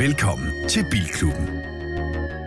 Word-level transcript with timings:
Velkommen 0.00 0.68
til 0.68 0.86
Bilklubben. 0.90 1.48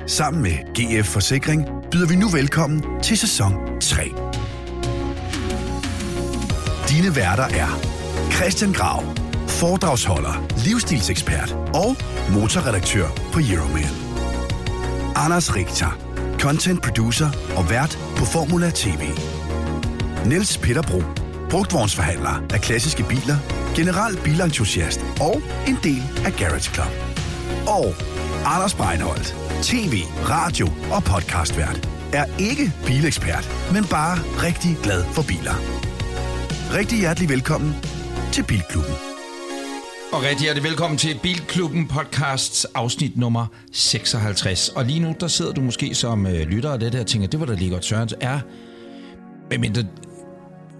Sammen 0.07 0.41
med 0.41 0.51
GF 0.51 1.07
Forsikring 1.07 1.67
byder 1.91 2.07
vi 2.07 2.15
nu 2.15 2.27
velkommen 2.29 2.83
til 3.03 3.17
sæson 3.17 3.53
3. 3.81 4.03
Dine 6.89 7.15
værter 7.15 7.43
er 7.43 7.69
Christian 8.31 8.73
Grav, 8.73 9.03
foredragsholder, 9.47 10.47
livsstilsekspert 10.65 11.51
og 11.73 11.95
motorredaktør 12.33 13.07
på 13.33 13.39
Euroman. 13.53 13.93
Anders 15.15 15.55
Richter, 15.55 15.97
content 16.39 16.81
producer 16.83 17.29
og 17.57 17.69
vært 17.69 17.99
på 18.17 18.25
Formula 18.25 18.71
TV. 18.75 19.01
Niels 20.25 20.57
Peterbro, 20.57 21.01
brugtvognsforhandler 21.49 22.43
af 22.53 22.61
klassiske 22.61 23.03
biler, 23.03 23.37
general 23.75 24.17
bilentusiast 24.23 24.99
og 25.21 25.41
en 25.67 25.77
del 25.83 26.03
af 26.25 26.33
Garage 26.33 26.73
Club. 26.73 27.12
Og 27.67 27.93
Anders 28.45 28.75
Breinholt, 28.75 29.35
tv, 29.61 29.93
radio 30.29 30.67
og 30.91 31.03
podcastvært, 31.03 31.89
er 32.13 32.25
ikke 32.39 32.71
bilekspert, 32.85 33.49
men 33.73 33.83
bare 33.89 34.17
rigtig 34.17 34.77
glad 34.83 35.03
for 35.03 35.21
biler. 35.27 35.53
Rigtig 36.77 36.99
hjertelig 36.99 37.29
velkommen 37.29 37.75
til 38.31 38.43
Bilklubben. 38.43 38.93
Og 40.13 40.23
rigtig 40.23 40.43
hjertelig 40.43 40.69
velkommen 40.69 40.97
til 40.97 41.19
Bilklubben 41.23 41.87
podcasts 41.87 42.65
afsnit 42.65 43.17
nummer 43.17 43.45
56. 43.71 44.69
Og 44.69 44.85
lige 44.85 44.99
nu, 44.99 45.15
der 45.19 45.27
sidder 45.27 45.51
du 45.51 45.61
måske 45.61 45.95
som 45.95 46.27
øh, 46.27 46.33
lytter 46.33 46.71
af 46.71 46.79
det 46.79 46.93
der 46.93 46.99
og 46.99 47.07
tænker, 47.07 47.27
det 47.27 47.39
var 47.39 47.45
da 47.45 47.53
lige 47.53 47.71
godt 47.71 47.85
Sørens 47.85 48.15
er. 48.21 48.39
Men 49.49 49.75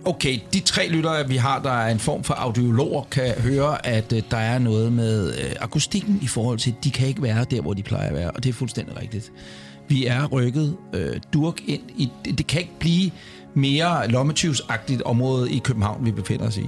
okay, 0.06 0.40
de 0.54 0.60
tre 0.60 0.88
lyttere, 0.88 1.28
vi 1.28 1.36
har, 1.36 1.60
der 1.60 1.72
er 1.72 1.92
en 1.92 2.00
form 2.00 2.24
for 2.24 2.34
audiologer, 2.34 3.04
kan 3.12 3.34
høre, 3.40 3.86
at 3.86 4.14
øh, 4.14 4.22
der 4.32 4.38
er 4.38 4.60
noget 4.60 4.94
med 4.94 5.34
øh, 5.34 5.52
akustikken 5.60 6.20
i 6.22 6.28
forhold 6.28 6.60
til, 6.60 6.76
de 6.84 6.92
kan 6.92 7.08
ikke 7.08 7.22
være 7.22 7.46
der, 7.52 7.62
hvor 7.62 7.74
de 7.74 7.84
plejer 7.84 8.08
at 8.08 8.16
være. 8.16 8.32
Og 8.32 8.44
det 8.44 8.50
er 8.50 8.54
fuldstændig 8.54 9.02
rigtigt. 9.02 9.32
Vi 9.88 10.06
er 10.06 10.26
rykket 10.26 10.78
øh, 10.94 11.20
durk 11.34 11.62
ind 11.68 11.82
i... 11.98 12.10
Det, 12.26 12.38
det 12.38 12.48
kan 12.48 12.62
ikke 12.62 12.80
blive 12.80 13.12
mere 13.54 14.08
lommetyvsagtigt 14.08 15.02
område 15.02 15.52
i 15.52 15.60
København, 15.60 16.06
vi 16.06 16.12
befinder 16.12 16.48
os 16.48 16.58
i. 16.58 16.66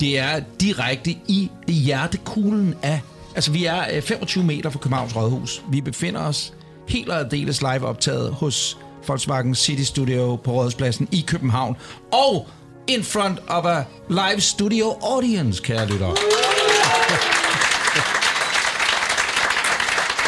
Det 0.00 0.18
er 0.18 0.40
direkte 0.60 1.10
i 1.10 1.50
hjertekuglen 1.68 2.74
af... 2.82 3.00
Altså, 3.34 3.52
vi 3.52 3.64
er 3.64 3.84
øh, 3.92 4.02
25 4.02 4.44
meter 4.44 4.70
fra 4.70 4.78
Københavns 4.78 5.16
Rådhus. 5.16 5.62
Vi 5.70 5.80
befinder 5.80 6.20
os 6.20 6.54
helt 6.88 7.08
og 7.08 7.18
aldeles 7.18 7.60
live 7.60 7.86
optaget 7.86 8.32
hos 8.32 8.78
Volkswagen 9.08 9.54
City 9.54 9.82
Studio 9.82 10.36
på 10.36 10.52
Rådhuspladsen 10.52 11.08
i 11.12 11.24
København. 11.26 11.76
Og 12.12 12.48
in 12.86 13.02
front 13.02 13.38
of 13.48 13.64
a 13.66 13.86
live 14.08 14.42
studio 14.42 14.98
audience, 15.00 15.60
kære 15.62 15.86
lytter. 15.86 16.12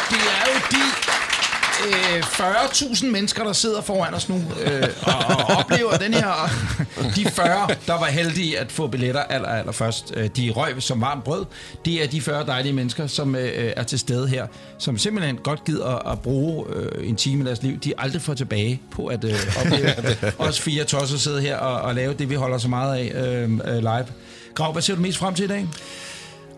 Det 0.09 0.17
er 0.17 0.43
jo 0.47 0.59
de 0.71 0.83
øh, 1.85 2.19
40.000 2.19 3.05
mennesker, 3.05 3.43
der 3.43 3.53
sidder 3.53 3.81
foran 3.81 4.13
os 4.13 4.29
nu 4.29 4.35
øh, 4.35 4.83
og, 5.01 5.13
og 5.13 5.55
oplever 5.57 5.91
den 5.91 6.13
her... 6.13 6.49
De 7.15 7.25
40, 7.25 7.67
der 7.87 7.99
var 7.99 8.05
heldige 8.05 8.59
at 8.59 8.71
få 8.71 8.87
billetter 8.87 9.21
aller, 9.21 9.47
aller 9.47 9.71
først. 9.71 10.13
Øh, 10.15 10.29
de 10.37 10.51
røg 10.55 10.83
som 10.83 11.01
varmt 11.01 11.23
brød. 11.23 11.45
Det 11.85 12.03
er 12.03 12.07
de 12.07 12.21
40 12.21 12.45
dejlige 12.45 12.73
mennesker, 12.73 13.07
som 13.07 13.35
øh, 13.35 13.73
er 13.77 13.83
til 13.83 13.99
stede 13.99 14.27
her, 14.27 14.47
som 14.77 14.97
simpelthen 14.97 15.37
godt 15.37 15.63
gider 15.63 16.11
at 16.11 16.21
bruge 16.21 16.65
øh, 16.75 17.09
en 17.09 17.15
time 17.15 17.41
af 17.41 17.45
deres 17.45 17.63
liv. 17.63 17.79
De 17.79 17.93
aldrig 17.97 18.21
får 18.21 18.33
tilbage 18.33 18.81
på 18.91 19.05
at 19.05 19.23
øh, 19.23 19.33
opleve 19.59 19.93
os 20.47 20.59
fire 20.59 20.83
tosser 20.83 21.17
sidde 21.17 21.41
her 21.41 21.57
og, 21.57 21.81
og 21.81 21.95
lave 21.95 22.13
det, 22.13 22.29
vi 22.29 22.35
holder 22.35 22.57
så 22.57 22.67
meget 22.67 22.97
af 22.97 23.11
øh, 23.25 23.51
øh, 23.65 23.77
live. 23.77 24.07
Grav, 24.55 24.71
hvad 24.71 24.81
ser 24.81 24.95
du 24.95 25.01
mest 25.01 25.17
frem 25.17 25.33
til 25.33 25.45
i 25.45 25.47
dag? 25.47 25.67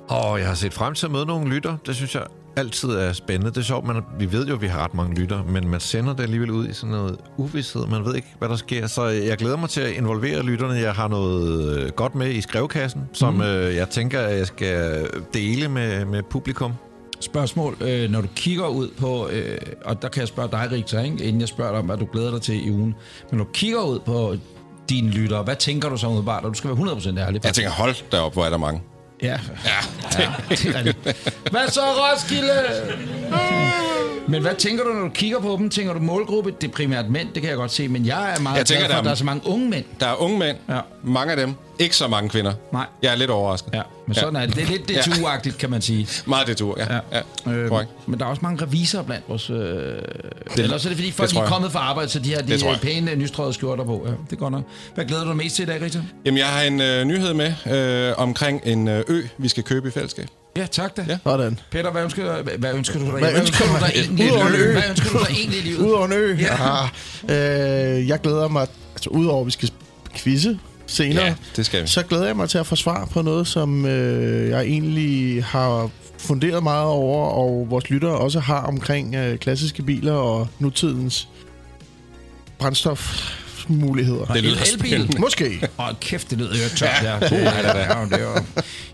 Og 0.07 0.39
jeg 0.39 0.47
har 0.47 0.55
set 0.55 0.73
frem 0.73 0.93
til 0.93 1.05
at 1.05 1.11
møde 1.11 1.25
nogle 1.25 1.49
lytter. 1.49 1.77
Det 1.85 1.95
synes 1.95 2.15
jeg 2.15 2.23
altid 2.59 2.89
er 2.89 3.13
spændende. 3.13 3.51
Det 3.51 3.57
er 3.57 3.61
sjovt, 3.61 3.87
man, 3.87 4.01
vi 4.19 4.31
ved 4.31 4.47
jo, 4.47 4.53
at 4.53 4.61
vi 4.61 4.67
har 4.67 4.83
ret 4.83 4.93
mange 4.93 5.15
lytter, 5.15 5.43
men 5.43 5.67
man 5.67 5.79
sender 5.79 6.13
det 6.13 6.23
alligevel 6.23 6.51
ud 6.51 6.67
i 6.67 6.73
sådan 6.73 6.89
noget 6.89 7.17
uvidshed. 7.37 7.87
Man 7.87 8.05
ved 8.05 8.15
ikke, 8.15 8.27
hvad 8.39 8.49
der 8.49 8.55
sker. 8.55 8.87
Så 8.87 9.05
jeg 9.05 9.37
glæder 9.37 9.57
mig 9.57 9.69
til 9.69 9.81
at 9.81 9.91
involvere 9.91 10.43
lytterne. 10.43 10.73
Jeg 10.73 10.93
har 10.93 11.07
noget 11.07 11.77
øh, 11.77 11.91
godt 11.91 12.15
med 12.15 12.29
i 12.29 12.41
skrevkassen, 12.41 13.01
som 13.13 13.33
mm. 13.33 13.41
øh, 13.41 13.75
jeg 13.75 13.89
tænker, 13.89 14.19
at 14.19 14.37
jeg 14.37 14.47
skal 14.47 15.07
dele 15.33 15.67
med, 15.69 16.05
med 16.05 16.23
publikum. 16.23 16.73
Spørgsmål, 17.19 17.77
øh, 17.81 18.09
når 18.09 18.21
du 18.21 18.27
kigger 18.35 18.67
ud 18.67 18.89
på, 18.97 19.29
øh, 19.29 19.57
og 19.85 20.01
der 20.01 20.07
kan 20.09 20.19
jeg 20.19 20.27
spørge 20.27 20.49
dig, 20.51 20.67
Rikta, 20.71 21.01
ikke? 21.01 21.23
inden 21.23 21.41
jeg 21.41 21.47
spørger 21.47 21.71
dig 21.71 21.79
om, 21.79 21.85
hvad 21.85 21.97
du 21.97 22.07
glæder 22.11 22.31
dig 22.31 22.41
til 22.41 22.67
i 22.67 22.71
ugen. 22.71 22.95
Men 23.29 23.37
når 23.37 23.43
du 23.43 23.49
kigger 23.53 23.81
ud 23.81 23.99
på 23.99 24.35
dine 24.89 25.09
lyttere, 25.09 25.43
hvad 25.43 25.55
tænker 25.55 25.89
du 25.89 25.97
så 25.97 26.07
umiddelbart? 26.07 26.43
Og 26.43 26.49
du 26.49 26.57
skal 26.57 26.69
være 26.69 26.77
100% 26.77 27.19
ærlig. 27.19 27.41
Jeg 27.43 27.53
tænker, 27.53 27.71
hold 27.71 27.95
derop, 28.11 28.33
hvor 28.33 28.45
er 28.45 28.49
der 28.49 28.57
mange. 28.57 28.81
Ja, 29.21 29.39
Ja, 29.65 30.19
ja 30.19 30.29
det 30.49 30.65
er 30.65 30.83
rigtigt. 30.85 31.29
Hvad 31.51 31.67
så, 31.67 31.81
Roskilde? 31.81 32.59
Men 34.29 34.41
hvad 34.41 34.55
tænker 34.55 34.83
du, 34.83 34.89
når 34.93 35.01
du 35.01 35.09
kigger 35.09 35.39
på 35.39 35.55
dem? 35.59 35.69
Tænker 35.69 35.93
du 35.93 35.99
målgruppe? 35.99 36.51
Det 36.61 36.67
er 36.67 36.71
primært 36.71 37.09
mænd, 37.09 37.27
det 37.33 37.41
kan 37.41 37.49
jeg 37.49 37.57
godt 37.57 37.71
se. 37.71 37.87
Men 37.87 38.05
jeg 38.05 38.33
er 38.37 38.39
meget 38.39 38.57
Jeg 38.57 38.65
tænker, 38.65 38.85
glad 38.85 38.89
for, 38.89 38.91
der 38.93 38.97
at 38.97 38.99
er- 38.99 39.03
der 39.03 39.11
er 39.11 39.15
så 39.15 39.25
mange 39.25 39.41
unge 39.47 39.69
mænd. 39.69 39.85
der 39.99 40.07
er 40.07 40.21
unge 40.21 40.39
mænd. 40.39 40.57
Ja. 40.69 40.79
Mange 41.03 41.31
af 41.31 41.37
dem. 41.37 41.53
Ikke 41.79 41.95
så 41.95 42.07
mange 42.07 42.29
kvinder. 42.29 42.53
Nej. 42.73 42.85
Jeg 43.01 43.11
er 43.11 43.15
lidt 43.15 43.29
overrasket. 43.29 43.69
Ja, 43.73 43.81
men 44.07 44.15
sådan 44.15 44.35
er 44.35 44.45
det. 44.45 44.55
Det 44.55 44.63
er 44.63 44.67
lidt 44.67 44.87
det 44.87 44.95
Ja. 45.45 45.51
kan 45.59 45.69
man 45.69 45.81
sige. 45.81 46.07
Meget 46.25 46.47
det 46.47 46.61
ja. 46.61 46.93
ja. 46.93 46.99
ja. 47.61 47.67
Korrekt. 47.67 47.91
men 48.07 48.19
der 48.19 48.25
er 48.25 48.29
også 48.29 48.39
mange 48.43 48.63
revisorer 48.65 49.03
blandt 49.03 49.23
vores... 49.29 49.49
Øh... 49.49 49.57
Eller 50.57 50.77
så 50.77 50.87
er 50.87 50.89
det, 50.89 50.97
fordi 50.97 51.11
folk 51.11 51.29
det 51.29 51.37
er 51.37 51.45
kommet 51.47 51.71
fra 51.71 51.79
arbejde, 51.79 52.09
så 52.09 52.19
de 52.19 52.33
har 52.33 52.41
de 52.41 52.47
Det 52.51 52.59
tror 52.59 52.71
øh, 52.71 52.79
pæne, 52.79 53.15
nystrøede 53.15 53.53
skjorter 53.53 53.83
på. 53.83 54.03
Ja, 54.07 54.11
det 54.29 54.37
godt 54.39 54.51
nok. 54.51 54.63
Hvad 54.95 55.05
glæder 55.05 55.23
du 55.23 55.29
dig 55.29 55.37
mest 55.37 55.55
til 55.55 55.63
i 55.63 55.65
dag, 55.65 55.81
Rita? 55.81 56.01
Jamen, 56.25 56.37
jeg 56.37 56.47
har 56.47 56.61
en 56.61 56.81
øh, 56.81 57.03
nyhed 57.05 57.33
med 57.33 57.53
øh, 58.09 58.13
omkring 58.17 58.61
en 58.65 58.87
øh, 58.87 59.03
ø, 59.07 59.21
vi 59.37 59.47
skal 59.47 59.63
købe 59.63 59.87
i 59.87 59.91
fællesskab. 59.91 60.27
Ja, 60.57 60.65
tak 60.65 60.97
da. 60.97 61.05
Ja. 61.07 61.17
Sådan. 61.23 61.59
Peter, 61.71 61.91
hvad 61.91 62.03
ønsker, 62.03 62.41
hvad, 62.41 62.53
hvad 62.57 62.73
ønsker 62.73 62.99
du 62.99 63.05
dig? 63.05 63.11
Hvad 63.13 63.33
ønsker 63.39 63.65
du 63.65 63.73
du 63.73 63.79
dig 63.79 63.91
egentlig 63.95 64.25
i 64.25 64.29
livet? 64.29 64.71
Hvad 64.73 64.83
ønsker 64.89 65.09
du 65.09 65.17
dig 65.19 65.33
egentlig 65.37 65.59
i 65.59 65.61
livet? 65.61 65.77
Udover 65.79 66.05
en 66.05 66.13
ø. 66.13 66.35
Ja. 66.39 66.57
Ja. 67.29 67.97
Øh, 67.99 68.07
jeg 68.07 68.19
glæder 68.21 68.47
mig, 68.47 68.67
altså 68.93 69.09
udover 69.09 69.39
at 69.41 69.45
vi 69.45 69.51
skal 69.51 69.71
quizze 70.15 70.59
senere, 70.87 71.25
Ja, 71.25 71.35
det 71.55 71.65
skal 71.65 71.83
vi. 71.83 71.87
så 71.87 72.03
glæder 72.03 72.25
jeg 72.25 72.35
mig 72.35 72.49
til 72.49 72.57
at 72.57 72.67
få 72.67 72.75
svar 72.75 73.05
på 73.05 73.21
noget, 73.21 73.47
som 73.47 73.85
øh, 73.85 74.49
jeg 74.49 74.61
egentlig 74.61 75.43
har 75.45 75.89
funderet 76.17 76.63
meget 76.63 76.85
over, 76.87 77.27
og 77.29 77.67
vores 77.69 77.89
lyttere 77.89 78.11
også 78.17 78.39
har 78.39 78.61
omkring 78.61 79.15
øh, 79.15 79.37
klassiske 79.37 79.83
biler 79.83 80.13
og 80.13 80.47
nutidens 80.59 81.27
brændstofmuligheder. 83.69 84.25
Det 84.25 84.43
lyder 84.43 84.55
El- 84.55 84.73
elbil. 84.73 85.19
Måske. 85.19 85.69
Åh, 85.79 85.87
oh, 85.89 85.95
kæft, 86.01 86.29
det 86.29 86.37
lyder 86.37 86.49
jo 86.63 86.69
tørt. 86.75 86.89
Ja, 87.03 87.13
ja, 87.13 87.19
det, 87.19 87.31
ja, 87.31 87.37
det, 87.37 87.45
er, 87.45 88.05
det 88.05 88.21
er, 88.21 88.43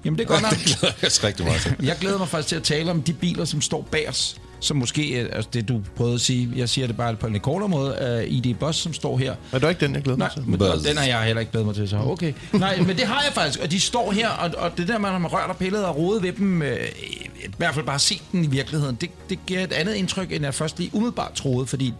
Jamen, 0.05 0.17
det 0.19 0.23
er 0.23 0.27
godt 0.27 0.41
nok. 0.41 0.51
Det 0.65 0.77
glæder 0.79 0.93
jeg 1.01 1.23
rigtig 1.23 1.45
meget 1.45 1.61
til. 1.61 1.75
Jeg 1.83 1.95
glæder 2.01 2.17
mig 2.17 2.27
faktisk 2.27 2.47
til 2.49 2.55
at 2.55 2.63
tale 2.63 2.91
om 2.91 3.01
de 3.01 3.13
biler, 3.13 3.45
som 3.45 3.61
står 3.61 3.87
bag 3.91 4.09
os. 4.09 4.35
Som 4.59 4.77
måske, 4.77 5.09
øh, 5.21 5.29
altså 5.33 5.49
det 5.53 5.67
du 5.67 5.81
prøvede 5.97 6.15
at 6.15 6.21
sige, 6.21 6.49
jeg 6.55 6.69
siger 6.69 6.87
det 6.87 6.97
bare 6.97 7.15
på 7.15 7.27
en 7.27 7.33
lidt 7.33 7.43
kortere 7.43 7.69
måde, 7.69 8.21
uh, 8.27 8.33
ID 8.33 8.55
Bus, 8.55 8.75
som 8.75 8.93
står 8.93 9.17
her. 9.17 9.35
Er 9.51 9.59
det 9.59 9.69
ikke 9.69 9.85
den, 9.85 9.95
jeg 9.95 10.03
glæder 10.03 10.17
Nej, 10.17 10.27
mig 10.27 10.43
til? 10.43 10.49
men 10.49 10.59
Buzz. 10.59 10.83
den 10.87 10.97
har 10.97 11.05
jeg 11.05 11.21
heller 11.21 11.39
ikke 11.39 11.51
glædet 11.51 11.65
mig 11.65 11.75
til, 11.75 11.89
så 11.89 11.97
okay. 11.97 12.33
Nej, 12.53 12.77
men 12.77 12.97
det 12.97 13.05
har 13.05 13.21
jeg 13.23 13.33
faktisk, 13.33 13.59
og 13.59 13.71
de 13.71 13.79
står 13.79 14.11
her, 14.11 14.29
og, 14.29 14.51
og 14.57 14.71
det 14.77 14.87
der, 14.87 14.97
man 14.97 15.11
har 15.21 15.27
rørt 15.29 15.49
og 15.49 15.57
pillet 15.57 15.85
og 15.85 15.97
rodet 15.97 16.23
ved 16.23 16.31
dem, 16.33 16.61
øh, 16.61 16.77
i 17.45 17.47
hvert 17.57 17.73
fald 17.73 17.85
bare 17.85 17.99
set 17.99 18.21
den 18.31 18.43
i 18.43 18.47
virkeligheden, 18.47 18.95
det, 19.01 19.09
det 19.29 19.39
giver 19.47 19.63
et 19.63 19.73
andet 19.73 19.95
indtryk, 19.95 20.31
end 20.31 20.43
jeg 20.43 20.53
først 20.53 20.77
lige 20.79 20.89
umiddelbart 20.93 21.33
troede, 21.33 21.67
fordi 21.67 21.93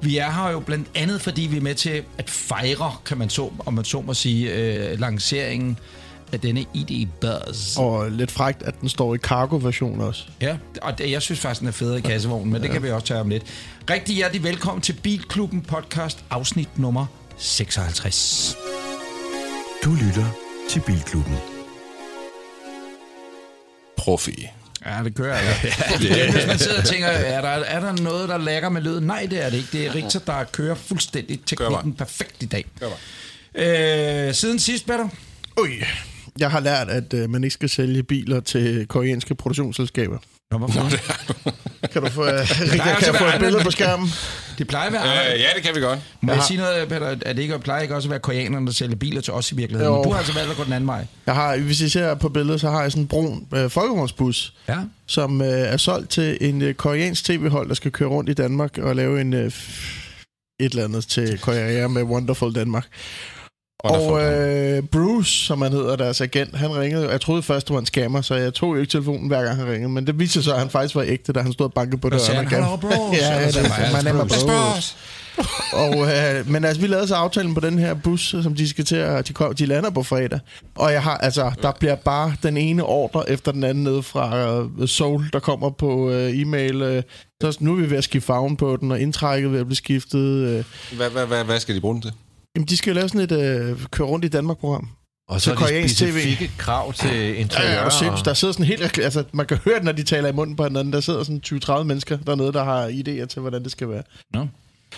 vi 0.00 0.16
er 0.18 0.30
her 0.30 0.50
jo 0.50 0.60
blandt 0.60 0.88
andet, 0.94 1.20
fordi 1.20 1.42
vi 1.42 1.56
er 1.56 1.60
med 1.60 1.74
til 1.74 2.02
at 2.18 2.30
fejre, 2.30 2.92
kan 3.04 3.18
man 3.18 3.30
så, 3.30 3.50
om 3.66 3.74
man 3.74 3.84
så 3.84 4.00
må 4.00 4.14
sige, 4.14 4.52
øh, 4.52 5.00
lanceringen 5.00 5.78
af 6.32 6.40
denne 6.40 6.64
ID 6.74 7.06
Buzz. 7.20 7.76
Og 7.78 8.10
lidt 8.10 8.30
frægt, 8.30 8.62
at 8.62 8.80
den 8.80 8.88
står 8.88 9.14
i 9.14 9.18
cargo-version 9.18 10.00
også. 10.00 10.24
Ja, 10.40 10.56
og 10.82 10.98
det, 10.98 11.10
jeg 11.10 11.22
synes 11.22 11.40
faktisk, 11.40 11.60
den 11.60 11.68
er 11.68 11.72
federe 11.72 11.98
i 11.98 12.00
kassevognen, 12.00 12.52
men 12.52 12.62
det 12.62 12.70
kan 12.70 12.82
vi 12.82 12.90
også 12.90 13.06
tage 13.06 13.20
om 13.20 13.28
lidt. 13.28 13.42
Rigtig 13.90 14.16
hjertelig 14.16 14.42
velkommen 14.44 14.82
til 14.82 14.92
Bilklubben 15.02 15.62
podcast, 15.62 16.24
afsnit 16.30 16.78
nummer 16.78 17.06
56. 17.36 18.56
Du 19.84 19.90
lytter 19.90 20.26
til 20.70 20.80
Bilklubben. 20.86 21.36
Profi. 23.96 24.46
Ja, 24.86 25.04
det 25.04 25.14
kører 25.14 25.36
jeg. 25.36 25.56
Ja, 25.64 26.08
det 26.26 26.32
Hvis 26.32 26.46
man 26.46 26.58
sidder 26.58 26.78
og 26.78 26.84
tænker, 26.84 27.06
er 27.08 27.40
der, 27.40 27.48
er 27.48 27.80
der 27.80 28.02
noget, 28.02 28.28
der 28.28 28.38
lægger 28.38 28.68
med 28.68 28.82
lyden? 28.82 29.04
Nej, 29.04 29.26
det 29.30 29.44
er 29.44 29.50
det 29.50 29.56
ikke. 29.56 29.68
Det 29.72 29.86
er 29.86 29.94
Richter, 29.94 30.18
der 30.18 30.44
kører 30.44 30.74
fuldstændig 30.74 31.40
teknikken 31.46 31.92
perfekt 31.92 32.42
i 32.42 32.46
dag. 32.46 32.64
Øh, 33.54 34.34
siden 34.34 34.58
sidst, 34.58 34.86
Peter? 34.86 35.08
Ui. 35.60 35.70
Jeg 36.38 36.50
har 36.50 36.60
lært, 36.60 36.88
at 36.88 37.14
øh, 37.14 37.30
man 37.30 37.44
ikke 37.44 37.54
skal 37.54 37.68
sælge 37.68 38.02
biler 38.02 38.40
til 38.40 38.86
koreanske 38.86 39.34
produktionsselskaber. 39.34 40.18
Nå, 40.50 40.58
hvorfor? 40.58 40.80
Kan 41.92 42.02
du 42.02 42.08
få, 42.10 42.22
uh, 42.26 42.28
kan 42.28 43.06
jeg 43.06 43.14
få 43.18 43.24
et 43.24 43.34
billede 43.40 43.64
på 43.64 43.70
skærmen? 43.70 44.08
Det 44.58 44.66
plejer 44.68 44.86
at 44.86 44.92
være... 44.92 45.34
Øh, 45.34 45.40
ja, 45.40 45.46
det 45.56 45.62
kan 45.62 45.74
vi 45.74 45.80
godt. 45.80 45.98
Må 46.20 46.32
jeg 46.32 46.42
sige 46.42 46.56
noget, 46.56 46.88
Peter? 46.88 47.06
Er 47.26 47.32
det 47.32 47.38
ikke, 47.42 47.58
plejer 47.58 47.82
ikke 47.82 47.94
også 47.94 48.06
at 48.08 48.10
være 48.10 48.20
koreanerne, 48.20 48.66
der 48.66 48.72
sælger 48.72 48.96
biler 48.96 49.20
til 49.20 49.32
os 49.32 49.52
i 49.52 49.56
virkeligheden? 49.56 49.92
Jo. 49.92 49.96
Men 49.96 50.04
Du 50.04 50.10
har 50.10 50.18
altså 50.18 50.32
valgt 50.34 50.50
at 50.50 50.56
gå 50.56 50.64
den 50.64 50.72
anden 50.72 50.86
vej. 50.88 51.06
Jeg 51.26 51.34
har, 51.34 51.56
hvis 51.56 51.80
I 51.80 51.88
ser 51.88 52.14
på 52.14 52.28
billedet, 52.28 52.60
så 52.60 52.70
har 52.70 52.82
jeg 52.82 52.92
sådan 52.92 53.02
en 53.02 53.08
brun 53.08 53.46
øh, 53.54 53.70
folkevognsbus, 53.70 54.52
Ja. 54.68 54.76
som 55.06 55.40
øh, 55.42 55.48
er 55.48 55.76
solgt 55.76 56.10
til 56.10 56.38
en 56.40 56.62
øh, 56.62 56.74
koreansk 56.74 57.24
tv-hold, 57.24 57.68
der 57.68 57.74
skal 57.74 57.90
køre 57.92 58.08
rundt 58.08 58.30
i 58.30 58.34
Danmark 58.34 58.78
og 58.78 58.96
lave 58.96 59.20
en 59.20 59.32
øh, 59.34 59.46
et 59.46 59.52
eller 60.60 60.84
andet 60.84 61.06
til 61.06 61.38
Korea 61.38 61.88
med 61.88 62.02
Wonderful 62.02 62.54
Danmark. 62.54 62.86
Og 63.78 64.22
øh, 64.22 64.82
Bruce, 64.82 65.30
som 65.46 65.62
han 65.62 65.72
hedder, 65.72 65.96
deres 65.96 66.20
agent, 66.20 66.56
han 66.56 66.76
ringede. 66.76 67.08
Jeg 67.10 67.20
troede 67.20 67.42
først, 67.42 67.68
det 67.68 67.74
var 67.74 67.80
en 67.80 67.86
scammer, 67.86 68.20
så 68.20 68.34
jeg 68.34 68.54
tog 68.54 68.74
jo 68.74 68.80
ikke 68.80 68.90
telefonen, 68.90 69.28
hver 69.28 69.44
gang 69.44 69.56
han 69.56 69.66
ringede. 69.68 69.92
Men 69.92 70.06
det 70.06 70.18
viste 70.18 70.32
sig 70.34 70.44
så, 70.44 70.52
at 70.52 70.58
han 70.58 70.70
faktisk 70.70 70.94
var 70.94 71.02
ægte, 71.06 71.32
da 71.32 71.40
han 71.40 71.52
stod 71.52 71.66
og 71.66 71.72
bankede 71.72 72.00
på 72.00 72.10
sagde 72.18 72.24
døren. 72.26 72.36
han? 72.36 72.46
igen. 72.46 72.64
Hello, 72.64 72.76
Bruce. 72.76 73.22
ja, 73.22 73.40
ja, 73.40 73.50
Så 73.50 73.60
det, 73.60 73.66
sagde 73.68 73.82
han, 73.84 74.04
man 74.04 74.04
name 74.14 74.28
Bruce. 74.28 74.46
Bruce. 74.46 74.96
og, 75.72 76.12
øh, 76.12 76.50
men 76.50 76.64
altså, 76.64 76.80
vi 76.80 76.86
lavede 76.86 77.08
så 77.08 77.14
aftalen 77.14 77.54
på 77.54 77.60
den 77.60 77.78
her 77.78 77.94
bus, 77.94 78.34
som 78.42 78.54
de 78.54 78.68
skal 78.68 78.84
til 78.84 78.96
at... 78.96 79.28
De, 79.28 79.32
kom, 79.32 79.54
de 79.54 79.66
lander 79.66 79.90
på 79.90 80.02
fredag. 80.02 80.40
Og 80.74 80.92
jeg 80.92 81.02
har, 81.02 81.16
altså, 81.16 81.52
der 81.62 81.72
bliver 81.72 81.94
bare 81.94 82.36
den 82.42 82.56
ene 82.56 82.84
ordre 82.84 83.30
efter 83.30 83.52
den 83.52 83.64
anden 83.64 83.84
ned 83.84 84.02
fra 84.02 84.58
uh, 84.60 84.86
Soul, 84.86 85.24
der 85.32 85.38
kommer 85.38 85.70
på 85.70 86.06
uh, 86.08 86.40
e-mail. 86.40 86.82
Uh, 86.96 87.02
så 87.42 87.56
nu 87.60 87.72
er 87.72 87.76
vi 87.76 87.90
ved 87.90 87.98
at 87.98 88.04
skifte 88.04 88.26
farven 88.26 88.56
på 88.56 88.76
den, 88.80 88.90
og 88.92 89.00
indtrækket 89.00 89.52
ved 89.52 89.60
at 89.60 89.66
blive 89.66 89.76
skiftet. 89.76 90.58
Uh, 90.58 90.96
Hvad, 90.96 91.10
hvad, 91.10 91.26
hvad, 91.26 91.44
hvad 91.44 91.60
skal 91.60 91.74
de 91.74 91.80
bruge 91.80 91.94
den 91.94 92.02
til? 92.02 92.12
Jamen, 92.56 92.66
de 92.68 92.76
skal 92.76 92.90
jo 92.90 92.94
lave 92.94 93.08
sådan 93.08 93.20
et 93.20 93.72
uh, 93.72 93.82
køre 93.90 94.06
rundt 94.08 94.24
i 94.24 94.28
Danmark-program. 94.28 94.88
Og 95.28 95.42
Til 95.42 95.42
så 95.42 95.50
er 95.50 95.54
de 95.54 95.60
koreansk 95.62 95.96
TV. 95.96 96.10
specifikke 96.10 96.52
krav 96.58 96.92
til 96.92 97.10
Ja, 97.10 97.32
interiør. 97.34 97.70
ja, 97.70 97.84
og 97.84 97.92
sindssygt. 97.92 98.24
der 98.24 98.34
sidder 98.34 98.52
sådan 98.52 98.66
helt... 98.66 98.98
Altså, 98.98 99.24
man 99.32 99.46
kan 99.46 99.56
høre 99.64 99.74
det, 99.74 99.84
når 99.84 99.92
de 99.92 100.02
taler 100.02 100.28
i 100.28 100.32
munden 100.32 100.56
på 100.56 100.64
hinanden. 100.64 100.92
Der 100.92 101.00
sidder 101.00 101.22
sådan 101.24 101.42
20-30 101.46 101.82
mennesker 101.82 102.18
dernede, 102.26 102.52
der 102.52 102.64
har 102.64 102.88
idéer 102.88 103.26
til, 103.26 103.40
hvordan 103.40 103.62
det 103.64 103.72
skal 103.72 103.88
være. 103.88 104.02
Nå. 104.34 104.46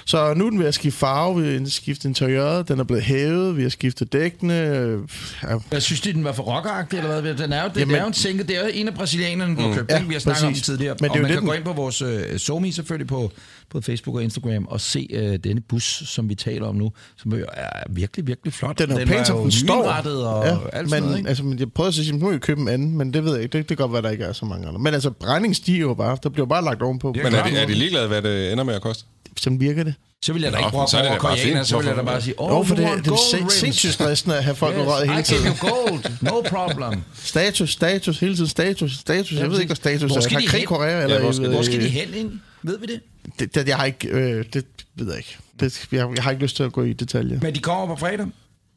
Så 0.05 0.35
nu 0.35 0.47
er 0.47 0.51
den 0.51 0.59
ved 0.59 0.67
at 0.67 0.75
skifte 0.75 0.99
farve, 0.99 1.43
vi 1.43 1.59
har 1.59 1.67
skiftet 1.67 2.05
interiøret, 2.05 2.69
den 2.69 2.81
er 2.81 2.85
blevet 2.85 3.03
hævet, 3.05 3.57
vi 3.57 3.63
har 3.63 3.69
skiftet 3.71 4.13
dækkene. 4.13 4.61
øh, 4.61 4.99
Ja, 5.43 5.57
Jeg 5.73 5.83
synes, 5.83 6.01
den 6.01 6.25
var 6.25 6.33
for 6.33 6.43
rockeragtig, 6.43 6.99
eller 6.99 7.21
hvad? 7.21 7.35
Den 7.35 7.53
er 7.53 7.63
jo, 7.63 7.69
det, 7.69 7.81
Jamen- 7.81 7.89
det 7.95 7.99
er 7.99 8.03
jo 8.03 8.07
en 8.09 8.15
sænke. 8.15 8.43
Det 8.45 8.57
er 8.57 8.61
jo 8.61 8.71
en 8.75 8.89
af 8.89 8.95
brasilianerne, 8.95 9.57
der 9.57 9.69
mm. 9.69 9.75
købt. 9.75 9.91
Ja, 9.91 10.03
vi 10.03 10.13
har 10.13 10.21
snakket 10.21 10.45
om 10.45 10.51
præcis. 10.51 10.67
den 10.67 10.73
tidligere. 10.75 10.97
Men 11.01 11.11
det 11.11 11.17
er 11.17 11.21
og 11.21 11.23
man 11.23 11.31
det, 11.31 11.35
kan 11.35 11.41
den- 11.43 11.47
gå 11.49 11.53
ind 11.53 11.65
på 11.65 11.73
vores 11.73 12.03
uh, 12.03 12.09
SoMe 12.37 12.73
selvfølgelig 12.73 13.07
på 13.09 13.31
både 13.71 13.83
Facebook 13.85 14.17
og 14.17 14.23
Instagram 14.23 14.67
og 14.67 14.81
se 14.81 15.09
uh, 15.15 15.35
denne 15.45 15.61
bus, 15.61 16.03
som 16.07 16.29
vi 16.29 16.35
taler 16.35 16.67
om 16.67 16.75
nu, 16.77 16.93
som 17.17 17.33
jo 17.33 17.45
er 17.53 17.69
virkelig, 17.91 18.27
virkelig 18.27 18.53
flot. 18.53 18.79
den 18.79 18.91
er 18.91 18.99
var 18.99 19.05
pænt, 19.07 19.27
som 19.27 19.39
den 19.43 19.51
står. 19.53 19.83
og 19.85 20.47
ja, 20.47 20.57
alt 20.73 20.89
sådan 20.91 20.91
men, 20.91 21.03
noget, 21.03 21.19
ikke? 21.19 21.29
altså, 21.29 21.45
men 21.45 21.59
jeg 21.59 21.73
prøvede 21.73 21.89
at 21.89 21.95
sige, 21.95 22.13
nu 22.13 22.19
må 22.25 22.31
vi 22.33 22.39
købe 22.39 22.61
en 22.61 22.69
anden, 22.69 22.99
men 22.99 23.13
det 23.15 23.25
ved 23.25 23.33
jeg 23.35 23.43
ikke. 23.43 23.59
Det, 23.59 23.69
det 23.69 23.77
kan 23.77 23.85
godt 23.85 23.93
være, 23.93 24.03
der 24.03 24.11
ikke 24.11 24.25
er 24.25 24.33
så 24.33 24.45
mange 24.45 24.69
andre. 24.69 24.81
Men 24.81 24.95
altså, 24.95 25.11
regningen 25.25 25.55
stiger 25.55 25.81
jo 25.81 25.95
bare. 25.95 26.19
Der 26.23 26.29
bliver 26.29 26.47
bare 26.47 26.65
lagt 26.65 26.83
ovenpå. 26.83 27.13
Men 27.13 27.27
er 27.35 27.45
de, 27.45 27.57
er 27.59 27.67
de 27.67 27.75
ligeglade, 27.75 28.09
hvad 28.09 28.23
det 28.23 28.53
ender 28.53 28.65
med 28.65 28.75
at 28.75 28.83
koste? 28.83 29.05
Sådan 29.41 29.61
virker 29.61 29.85
det. 29.85 29.95
Så 30.23 30.33
vil 30.33 30.43
jeg 30.43 30.53
da 30.53 30.57
Nå, 30.57 30.67
ikke 30.67 30.69
det 30.69 30.75
over 30.75 31.09
bare 31.09 31.19
koreaner, 31.19 31.63
så 31.63 31.79
vil 31.79 31.87
jeg 31.87 31.97
da 31.97 32.03
bare 32.03 32.21
sige, 32.23 32.35
Oh, 32.39 32.53
oh, 32.59 32.67
for 32.67 32.75
det, 32.75 32.89
det 33.05 33.13
er 33.13 33.49
sindssygt 33.51 33.93
stressende 33.93 34.37
at 34.37 34.45
have 34.45 34.57
folk 34.57 34.77
yes, 34.77 34.87
røget 34.87 35.09
hele 35.09 35.21
I 35.21 35.23
tiden. 35.23 35.43
give 35.43 35.55
you 35.63 35.69
gold, 35.71 36.05
no 36.23 36.41
problem. 36.41 37.01
Status, 37.15 37.71
status, 37.71 38.21
hele 38.21 38.35
tiden 38.35 38.49
status, 38.49 38.93
status. 38.93 39.33
Jeg 39.33 39.51
ved 39.51 39.59
ikke, 39.61 39.69
hvad 39.69 39.77
status 39.77 40.03
Hvor 40.11 40.17
er. 40.17 40.21
skal 40.21 40.33
Har 40.35 40.41
de 40.41 40.47
krig? 40.47 40.67
Korea? 40.67 41.03
Eller, 41.03 41.21
hvor 41.21 41.33
skal- 41.33 41.49
Hvor 41.49 41.63
skal 41.63 41.81
de 41.81 41.89
hen 41.89 42.15
ind? 42.15 42.33
Ved 42.63 42.79
vi 42.79 42.87
det? 42.87 43.01
Det, 43.39 43.55
det, 43.55 43.69
jeg 43.69 43.77
har 43.77 43.85
ikke, 43.85 44.09
øh, 44.09 44.45
det 44.53 44.65
ved 44.97 45.07
jeg 45.07 45.17
ikke. 45.17 45.37
Det, 45.61 45.89
jeg, 45.93 46.09
jeg 46.17 46.23
har 46.25 46.31
ikke 46.31 46.43
lyst 46.43 46.57
til 46.57 46.63
at 46.63 46.73
gå 46.73 46.83
i 46.85 46.93
detaljer. 46.93 47.39
Men 47.43 47.55
de 47.55 47.61
kommer 47.61 47.87
på 47.95 48.01
fredag, 48.01 48.27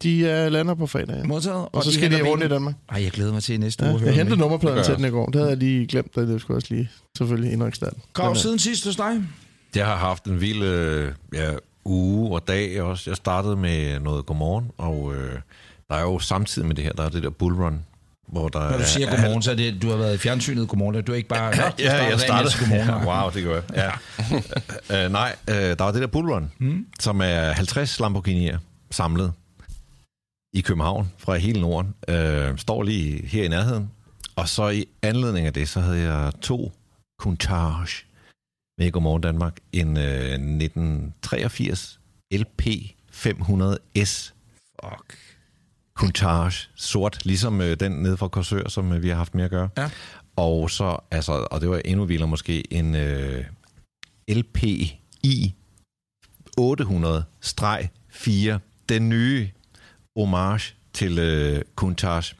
De 0.03 0.43
uh, 0.45 0.51
lander 0.53 0.73
på 0.75 0.87
fredag, 0.87 1.15
ja. 1.17 1.23
modtaget. 1.23 1.67
Og 1.71 1.83
så 1.83 1.91
skal 1.93 2.11
de 2.11 2.21
rundt 2.29 2.43
i. 2.43 2.47
Danmark. 2.47 2.75
Ej, 2.91 3.03
jeg 3.03 3.11
glæder 3.11 3.33
mig 3.33 3.43
til 3.43 3.59
næste 3.59 3.85
Ja, 3.85 3.91
uge. 3.93 4.01
jeg 4.05 4.13
hentede 4.13 4.37
nummerpladen 4.37 4.77
Det 4.77 4.85
til 4.85 4.95
den 4.95 5.05
i 5.05 5.09
går. 5.09 5.25
Det 5.25 5.35
havde 5.35 5.49
jeg 5.49 5.57
lige 5.57 5.87
glemt, 5.87 6.17
og 6.17 6.27
det 6.27 6.41
skulle 6.41 6.57
også 6.57 6.67
lige 6.71 6.89
selvfølgelig 7.17 7.53
indrykke 7.53 7.75
starten. 7.75 8.01
Krav 8.13 8.35
siden 8.35 8.59
sidst 8.59 8.85
hos 8.85 8.95
dig? 8.95 9.21
Jeg 9.75 9.85
har 9.85 9.95
haft 9.95 10.23
en 10.23 10.41
vild 10.41 10.63
øh, 10.63 11.11
ja, 11.33 11.51
uge 11.85 12.35
og 12.35 12.47
dag 12.47 12.81
også. 12.81 13.09
Jeg 13.09 13.17
startede 13.17 13.55
med 13.55 13.99
noget 13.99 14.25
godmorgen, 14.25 14.71
og 14.77 15.13
øh, 15.15 15.39
der 15.89 15.95
er 15.95 16.01
jo 16.01 16.19
samtidig 16.19 16.67
med 16.67 16.75
det 16.75 16.83
her, 16.83 16.91
der 16.93 17.03
er 17.03 17.09
det 17.09 17.23
der 17.23 17.29
bullrun, 17.29 17.85
hvor 18.27 18.49
der 18.49 18.59
Når 18.59 18.77
du 18.77 18.83
er- 18.83 18.85
siger 18.87 19.07
er- 19.07 19.15
godmorgen, 19.15 19.41
så 19.41 19.51
er 19.51 19.55
det, 19.55 19.81
du 19.81 19.89
har 19.89 19.95
været 19.97 20.15
i 20.15 20.17
fjernsynet 20.17 20.67
godmorgen. 20.69 21.03
Du 21.03 21.11
er 21.11 21.15
ikke 21.15 21.29
bare... 21.29 21.55
Så 21.55 21.61
Ja, 21.79 22.03
jeg 22.05 22.19
startede. 22.19 22.53
godmorgen. 22.59 22.87
Ja, 22.89 23.05
wow, 23.21 23.31
det 23.31 23.43
gør 23.43 23.61
jeg. 23.75 23.93
Ja. 24.89 25.05
uh, 25.05 25.11
nej, 25.11 25.35
uh, 25.47 25.53
der 25.53 25.83
var 25.83 25.91
det 25.91 26.01
der 26.01 26.07
bullrun, 26.07 26.51
mm. 26.59 26.85
som 26.99 27.21
er 27.21 27.51
50 27.51 27.99
Lamborghini'er 28.01 28.57
samlet 28.91 29.33
i 30.53 30.61
København 30.61 31.11
fra 31.17 31.35
hele 31.35 31.61
Norden. 31.61 31.93
Uh, 32.09 32.57
står 32.57 32.83
lige 32.83 33.27
her 33.27 33.43
i 33.43 33.47
nærheden. 33.47 33.91
Og 34.35 34.49
så 34.49 34.69
i 34.69 34.85
anledning 35.01 35.47
af 35.47 35.53
det, 35.53 35.69
så 35.69 35.79
havde 35.79 35.99
jeg 36.13 36.31
to 36.41 36.71
Countach 37.21 38.03
med 38.81 38.91
Godmorgen 38.91 39.21
Danmark. 39.21 39.57
En 39.73 39.97
uh, 39.97 40.03
1983 40.03 41.99
LP 42.31 42.61
500S 43.11 44.31
Fuck. 44.83 45.17
Countach, 45.93 46.69
sort, 46.75 47.25
ligesom 47.25 47.61
øh, 47.61 47.79
den 47.79 47.91
nede 47.91 48.17
fra 48.17 48.27
Korsør, 48.27 48.69
som 48.69 48.91
øh, 48.91 49.03
vi 49.03 49.09
har 49.09 49.15
haft 49.15 49.35
med 49.35 49.43
at 49.43 49.49
gøre. 49.49 49.69
Ja. 49.77 49.89
Og 50.35 50.69
så, 50.69 50.97
altså, 51.11 51.47
og 51.51 51.61
det 51.61 51.69
var 51.69 51.81
endnu 51.85 52.05
vildere 52.05 52.27
måske, 52.27 52.73
en 52.73 52.95
øh, 52.95 53.45
LPI 54.29 54.99
800-4, 56.59 56.63
den 58.89 59.09
nye 59.09 59.49
homage 60.15 60.73
til 60.93 61.19
øh, 61.19 61.61
Countach. 61.75 62.35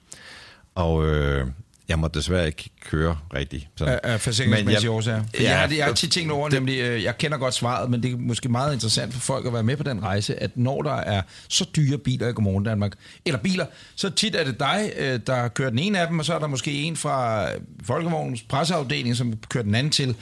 Og 0.75 1.05
øh, 1.05 1.47
jeg 1.91 1.99
må 1.99 2.07
desværre 2.07 2.45
ikke 2.47 2.69
køre 2.89 3.17
rigtigt. 3.33 3.67
Sådan. 3.75 3.93
Af, 3.93 3.99
af 4.13 4.21
forsikringsmæssige 4.21 4.83
jeg- 4.83 4.91
årsager. 4.91 5.23
Ja, 5.39 5.43
jeg, 5.43 5.59
har, 5.59 5.75
jeg 5.75 5.85
har 5.85 5.93
tit 5.93 6.11
tænkt 6.11 6.31
over, 6.31 6.49
det- 6.49 6.59
nemlig, 6.59 6.79
øh, 6.79 7.03
jeg 7.03 7.17
kender 7.17 7.37
godt 7.37 7.53
svaret, 7.53 7.89
men 7.91 8.03
det 8.03 8.11
er 8.13 8.17
måske 8.17 8.49
meget 8.49 8.73
interessant 8.73 9.13
for 9.13 9.19
folk 9.19 9.45
at 9.45 9.53
være 9.53 9.63
med 9.63 9.77
på 9.77 9.83
den 9.83 10.03
rejse, 10.03 10.43
at 10.43 10.51
når 10.57 10.81
der 10.81 10.95
er 10.95 11.21
så 11.49 11.65
dyre 11.75 11.97
biler 11.97 12.27
i 12.29 12.31
Godmorgen 12.33 12.63
Danmark, 12.63 12.91
eller 13.25 13.39
biler, 13.39 13.65
så 13.95 14.09
tit 14.09 14.35
er 14.35 14.43
det 14.43 14.59
dig, 14.59 14.91
øh, 14.97 15.19
der 15.27 15.47
kører 15.47 15.69
den 15.69 15.79
ene 15.79 15.99
af 15.99 16.07
dem, 16.07 16.19
og 16.19 16.25
så 16.25 16.33
er 16.33 16.39
der 16.39 16.47
måske 16.47 16.71
en 16.73 16.95
fra 16.97 17.47
Folkevognens 17.83 18.41
presseafdeling, 18.41 19.15
som 19.15 19.33
kører 19.49 19.63
den 19.63 19.75
anden 19.75 19.91
til. 19.91 20.15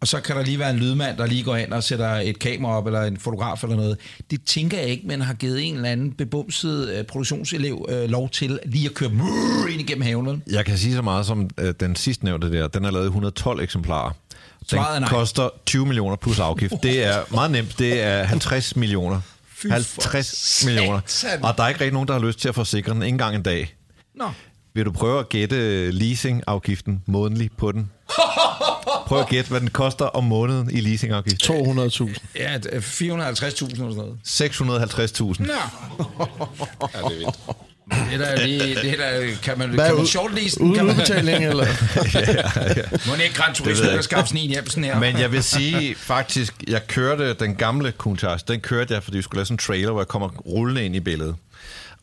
Og 0.00 0.08
så 0.08 0.20
kan 0.20 0.36
der 0.36 0.44
lige 0.44 0.58
være 0.58 0.70
en 0.70 0.76
lydmand, 0.76 1.16
der 1.16 1.26
lige 1.26 1.42
går 1.42 1.56
ind 1.56 1.72
og 1.72 1.84
sætter 1.84 2.08
et 2.08 2.38
kamera 2.38 2.76
op, 2.76 2.86
eller 2.86 3.02
en 3.02 3.16
fotograf 3.16 3.62
eller 3.62 3.76
noget. 3.76 3.98
Det 4.30 4.44
tænker 4.44 4.78
jeg 4.78 4.86
ikke, 4.86 5.06
men 5.06 5.20
har 5.20 5.34
givet 5.34 5.62
en 5.68 5.74
eller 5.74 5.88
anden 5.88 6.12
bebumset 6.12 6.88
øh, 6.90 7.04
produktionselev 7.04 7.86
øh, 7.88 8.10
lov 8.10 8.30
til 8.30 8.58
lige 8.66 8.88
at 8.88 8.94
køre 8.94 9.10
ind 9.70 9.80
igennem 9.80 10.02
haven. 10.02 10.26
vel? 10.26 10.42
Jeg 10.50 10.64
kan 10.64 10.78
sige 10.78 10.94
så 10.94 11.02
meget 11.02 11.26
som 11.26 11.50
øh, 11.58 11.74
den 11.80 11.96
sidste 11.96 12.24
nævnte 12.24 12.52
der, 12.52 12.68
den 12.68 12.84
er 12.84 12.90
lavet 12.90 13.04
i 13.04 13.06
112 13.06 13.60
eksemplarer. 13.60 14.10
Den 14.70 14.78
nej. 14.78 15.08
koster 15.08 15.48
20 15.66 15.86
millioner 15.86 16.16
plus 16.16 16.38
afgift. 16.38 16.74
Det 16.82 17.04
er 17.04 17.22
meget 17.30 17.50
nemt. 17.50 17.78
Det 17.78 18.02
er 18.02 18.24
50 18.24 18.76
millioner. 18.76 19.20
Fy 19.48 19.66
for 19.66 20.02
50 20.02 20.64
millioner. 20.64 21.00
Og 21.42 21.56
der 21.56 21.62
er 21.62 21.68
ikke 21.68 21.80
rigtig 21.80 21.92
nogen, 21.92 22.08
der 22.08 22.14
har 22.14 22.20
lyst 22.26 22.38
til 22.38 22.48
at 22.48 22.54
forsikre 22.54 22.94
den 22.94 23.02
ikke 23.02 23.14
engang 23.14 23.36
en 23.36 23.42
dag. 23.42 23.74
Nå. 24.14 24.30
Vil 24.78 24.84
du 24.84 24.92
prøve 24.92 25.20
at 25.20 25.28
gætte 25.28 25.90
leasingafgiften 25.90 27.02
månedligt 27.06 27.56
på 27.56 27.72
den? 27.72 27.90
Prøv 29.06 29.20
at 29.20 29.28
gætte, 29.28 29.50
hvad 29.50 29.60
den 29.60 29.70
koster 29.70 30.04
om 30.04 30.24
måneden 30.24 30.70
i 30.70 30.80
leasingafgift. 30.80 31.50
200.000. 31.50 32.16
Ja, 32.36 32.54
øh, 32.72 32.82
450.000 32.82 33.10
eller 33.12 33.50
sådan 33.50 33.94
noget. 33.94 34.18
650.000. 34.26 35.46
Nå. 35.46 35.52
Ja, 35.52 36.98
det 36.98 37.04
er 37.04 37.08
vildt. 37.08 37.36
Det 38.10 38.14
er 38.14 38.36
da 38.36 38.44
lige, 38.46 38.74
det 38.74 38.90
er 38.90 38.96
da, 38.96 39.26
kan 39.42 39.58
man, 39.58 39.70
Hvad 39.70 39.86
kan 39.86 39.96
man 39.96 40.06
shortlisten? 40.06 40.64
Uden 40.64 40.74
Kan 40.74 40.86
man, 40.86 40.94
udbetaling, 40.94 41.44
eller? 41.44 41.64
må 43.08 43.14
ikke 43.14 43.34
Gran 43.34 43.54
Turismo 43.54 43.82
jeg 43.82 43.82
kan 43.82 43.92
ikke. 43.92 44.02
skaffe 44.02 44.28
sådan 44.28 44.40
en 44.42 44.50
hjem 44.50 44.66
sådan 44.66 44.84
her? 44.84 44.98
Men 44.98 45.18
jeg 45.18 45.32
vil 45.32 45.42
sige 45.42 45.94
faktisk, 45.94 46.54
jeg 46.68 46.86
kørte 46.86 47.34
den 47.34 47.54
gamle 47.54 47.92
Countach, 47.98 48.44
den 48.48 48.60
kørte 48.60 48.94
jeg, 48.94 49.02
fordi 49.02 49.16
vi 49.16 49.22
skulle 49.22 49.38
lave 49.38 49.46
sådan 49.46 49.54
en 49.54 49.58
trailer, 49.58 49.90
hvor 49.90 50.00
jeg 50.00 50.08
kommer 50.08 50.28
rullende 50.28 50.84
ind 50.84 50.96
i 50.96 51.00
billedet. 51.00 51.36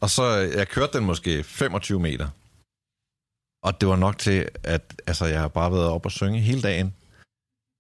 Og 0.02 0.10
så, 0.10 0.40
øh, 0.42 0.58
jeg 0.58 0.68
kørte 0.68 0.98
den 0.98 1.06
måske 1.06 1.44
25 1.44 2.00
meter. 2.00 2.28
Og 3.66 3.82
det 3.82 3.90
var 3.90 3.96
nok 3.96 4.18
til, 4.18 4.46
at 4.64 4.82
altså, 5.08 5.26
jeg 5.26 5.40
har 5.40 5.48
bare 5.48 5.72
været 5.72 5.88
op 5.88 6.06
og 6.06 6.12
synge 6.12 6.40
hele 6.40 6.62
dagen. 6.62 6.94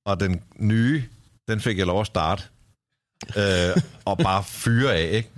Og 0.05 0.19
den 0.19 0.41
nye, 0.55 1.03
den 1.47 1.59
fik 1.61 1.77
jeg 1.77 1.85
lov 1.85 2.01
at 2.01 2.07
starte. 2.07 2.43
øh, 3.37 3.77
og 4.05 4.17
bare 4.17 4.43
fyre 4.43 4.93
af, 4.95 5.09
ikke? 5.13 5.29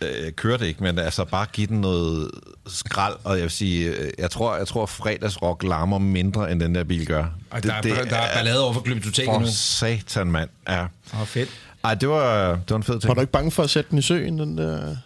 Øh, 0.00 0.32
kørte 0.32 0.68
ikke, 0.68 0.82
men 0.82 0.98
altså 0.98 1.24
bare 1.24 1.46
give 1.52 1.66
den 1.66 1.80
noget 1.80 2.30
skrald, 2.66 3.16
og 3.24 3.34
jeg 3.34 3.42
vil 3.42 3.50
sige, 3.50 3.88
øh, 3.96 4.10
jeg 4.18 4.30
tror, 4.30 4.56
jeg 4.56 4.66
tror 4.68 4.86
fredagsrock 4.86 5.62
larmer 5.62 5.98
mindre, 5.98 6.52
end 6.52 6.60
den 6.60 6.74
der 6.74 6.84
bil 6.84 7.06
gør. 7.06 7.24
Og 7.50 7.62
der, 7.62 7.80
det, 7.80 8.10
der 8.10 8.16
er 8.16 8.34
ballade 8.34 8.64
over 8.64 8.72
for 8.72 8.80
Glyptoteket 8.80 9.40
nu. 9.40 9.46
Satan, 9.50 10.26
mand. 10.30 10.50
Ja. 10.68 10.86
Åh, 11.14 11.26
fedt. 11.26 11.50
Ej, 11.84 11.94
det 11.94 12.08
var, 12.08 12.50
det 12.54 12.70
var 12.70 12.76
en 12.76 12.82
fed 12.82 13.00
ting. 13.00 13.08
Var 13.08 13.14
du 13.14 13.20
ikke 13.20 13.32
bange 13.32 13.50
for 13.50 13.62
at 13.62 13.70
sætte 13.70 13.90
den 13.90 13.98
i 13.98 14.02
søen, 14.02 14.38
den 14.38 14.58
der 14.58 14.96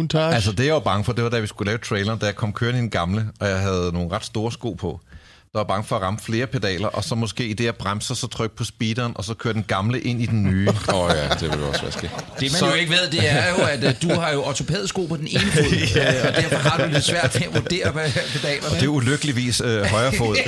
Montage. 0.00 0.34
Altså, 0.34 0.52
det 0.52 0.66
jeg 0.66 0.74
var 0.74 0.80
bange 0.80 1.04
for, 1.04 1.12
det 1.12 1.24
var, 1.24 1.30
da 1.30 1.40
vi 1.40 1.46
skulle 1.46 1.66
lave 1.70 1.78
traileren, 1.78 2.18
da 2.18 2.26
jeg 2.26 2.36
kom 2.36 2.52
kørende 2.52 2.80
i 2.80 2.82
en 2.82 2.90
gamle, 2.90 3.28
og 3.40 3.48
jeg 3.48 3.60
havde 3.60 3.90
nogle 3.92 4.10
ret 4.12 4.24
store 4.24 4.52
sko 4.52 4.72
på. 4.72 5.00
Der 5.52 5.58
var 5.58 5.64
bange 5.64 5.84
for 5.84 5.96
at 5.96 6.02
ramme 6.02 6.18
flere 6.22 6.46
pedaler, 6.46 6.88
og 6.88 7.04
så 7.04 7.14
måske 7.14 7.46
i 7.46 7.52
det, 7.52 7.64
jeg 7.64 7.74
bremser, 7.76 8.14
så 8.14 8.26
trykke 8.26 8.56
på 8.56 8.64
speederen, 8.64 9.12
og 9.14 9.24
så 9.24 9.34
køre 9.34 9.52
den 9.52 9.62
gamle 9.62 10.00
ind 10.00 10.22
i 10.22 10.26
den 10.26 10.42
nye. 10.42 10.68
Åh 10.68 10.94
oh, 10.94 11.10
ja, 11.14 11.28
det 11.28 11.42
vil 11.52 11.62
også 11.62 11.82
være 11.82 11.92
skidt. 11.92 12.12
Det 12.16 12.24
man 12.40 12.50
Så- 12.50 12.66
jo 12.66 12.72
ikke 12.74 12.90
ved, 12.90 13.10
det 13.10 13.30
er 13.30 13.48
jo, 13.48 13.64
at 13.64 13.84
uh, 13.84 14.10
du 14.10 14.20
har 14.20 14.32
jo 14.32 14.44
ortopædsko 14.44 15.06
på 15.06 15.16
den 15.16 15.26
ene 15.26 15.40
fod, 15.40 15.64
øh, 16.02 16.28
og 16.28 16.34
derfor 16.42 16.56
har 16.56 16.86
du 16.86 16.92
det 16.94 17.04
svært 17.04 17.34
ved 17.34 17.46
at 17.46 17.54
vurdere 17.54 17.90
hvad 17.90 18.10
pedalerne. 18.32 18.74
Det 18.76 18.82
er 18.84 18.88
ulykkeligvis 18.88 19.60
øh, 19.60 19.82
højre 19.94 20.12
fod. 20.12 20.36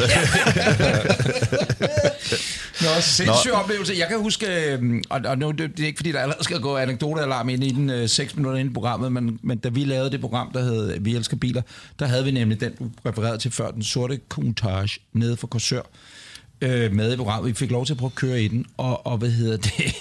Nå, 2.82 2.88
sindssyg 3.00 3.52
oplevelse. 3.52 3.94
Jeg 3.99 4.09
kan 4.09 4.18
huske, 4.18 4.47
øh, 4.73 5.02
og, 5.11 5.21
og 5.25 5.38
nu, 5.38 5.50
det, 5.50 5.59
det 5.76 5.82
er 5.82 5.87
ikke 5.87 5.99
fordi, 5.99 6.12
der 6.12 6.21
allerede 6.21 6.44
skal 6.44 6.61
gå 6.61 6.76
anekdotealarm 6.76 7.49
ind 7.49 7.64
i 7.64 7.71
den 7.71 7.90
øh, 7.90 8.09
6 8.09 8.37
minutter 8.37 8.59
ind 8.61 8.71
i 8.71 8.73
programmet, 8.73 9.12
men, 9.12 9.38
men 9.42 9.59
da 9.59 9.68
vi 9.68 9.85
lavede 9.85 10.11
det 10.11 10.21
program, 10.21 10.50
der 10.54 10.61
hed 10.62 11.00
Vi 11.00 11.16
elsker 11.16 11.37
biler, 11.37 11.62
der 11.99 12.06
havde 12.06 12.25
vi 12.25 12.30
nemlig 12.30 12.61
den, 12.61 12.73
du 12.78 12.90
refererede 13.06 13.38
til 13.38 13.50
før, 13.50 13.71
den 13.71 13.82
sorte 13.82 14.21
Countach 14.28 14.92
nede 15.13 15.37
for 15.37 15.47
Korsør, 15.47 15.83
øh, 16.61 16.93
med 16.93 17.13
i 17.13 17.17
programmet. 17.17 17.49
Vi 17.49 17.55
fik 17.55 17.71
lov 17.71 17.87
til 17.87 17.93
at 17.93 17.99
prøve 17.99 18.11
at 18.11 18.15
køre 18.15 18.43
i 18.43 18.49
den, 18.49 18.67
og, 18.77 19.07
og 19.07 19.19
hvad 19.19 19.31
hedder 19.31 19.57
det? 19.57 19.95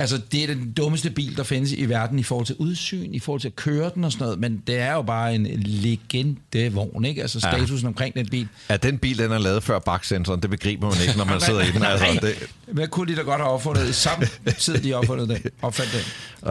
Altså, 0.00 0.20
det 0.32 0.42
er 0.42 0.46
den 0.46 0.72
dummeste 0.72 1.10
bil, 1.10 1.36
der 1.36 1.42
findes 1.42 1.72
i 1.72 1.84
verden 1.84 2.18
i 2.18 2.22
forhold 2.22 2.46
til 2.46 2.56
udsyn, 2.58 3.14
i 3.14 3.18
forhold 3.18 3.40
til 3.40 3.48
at 3.48 3.56
køre 3.56 3.90
den 3.94 4.04
og 4.04 4.12
sådan 4.12 4.24
noget, 4.24 4.40
men 4.40 4.62
det 4.66 4.78
er 4.78 4.92
jo 4.92 5.02
bare 5.02 5.34
en 5.34 5.46
legendevogn, 5.64 7.04
ikke? 7.04 7.22
Altså, 7.22 7.40
statusen 7.40 7.78
ja. 7.82 7.86
omkring 7.86 8.14
den 8.14 8.28
bil. 8.28 8.48
Ja, 8.70 8.76
den 8.76 8.98
bil, 8.98 9.18
den 9.18 9.32
er 9.32 9.38
lavet 9.38 9.62
før 9.62 9.78
baksensoren. 9.78 10.42
Det 10.42 10.50
begriber 10.50 10.90
man 10.90 10.96
ikke, 11.02 11.18
når 11.18 11.24
man 11.24 11.40
sidder 11.50 11.60
i 11.60 11.70
den. 11.70 11.82
Altså, 11.82 12.06
Nej, 12.06 12.18
det, 12.20 12.34
hvad 12.66 12.88
kunne 12.88 13.12
de 13.12 13.16
da 13.16 13.22
godt 13.22 13.40
have 13.40 13.50
opfundet 13.50 14.08
tid, 14.58 14.74
de 14.78 14.94
opfundet 14.94 15.28
den, 15.28 15.38
opfandt 15.62 15.92
den. 15.92 16.00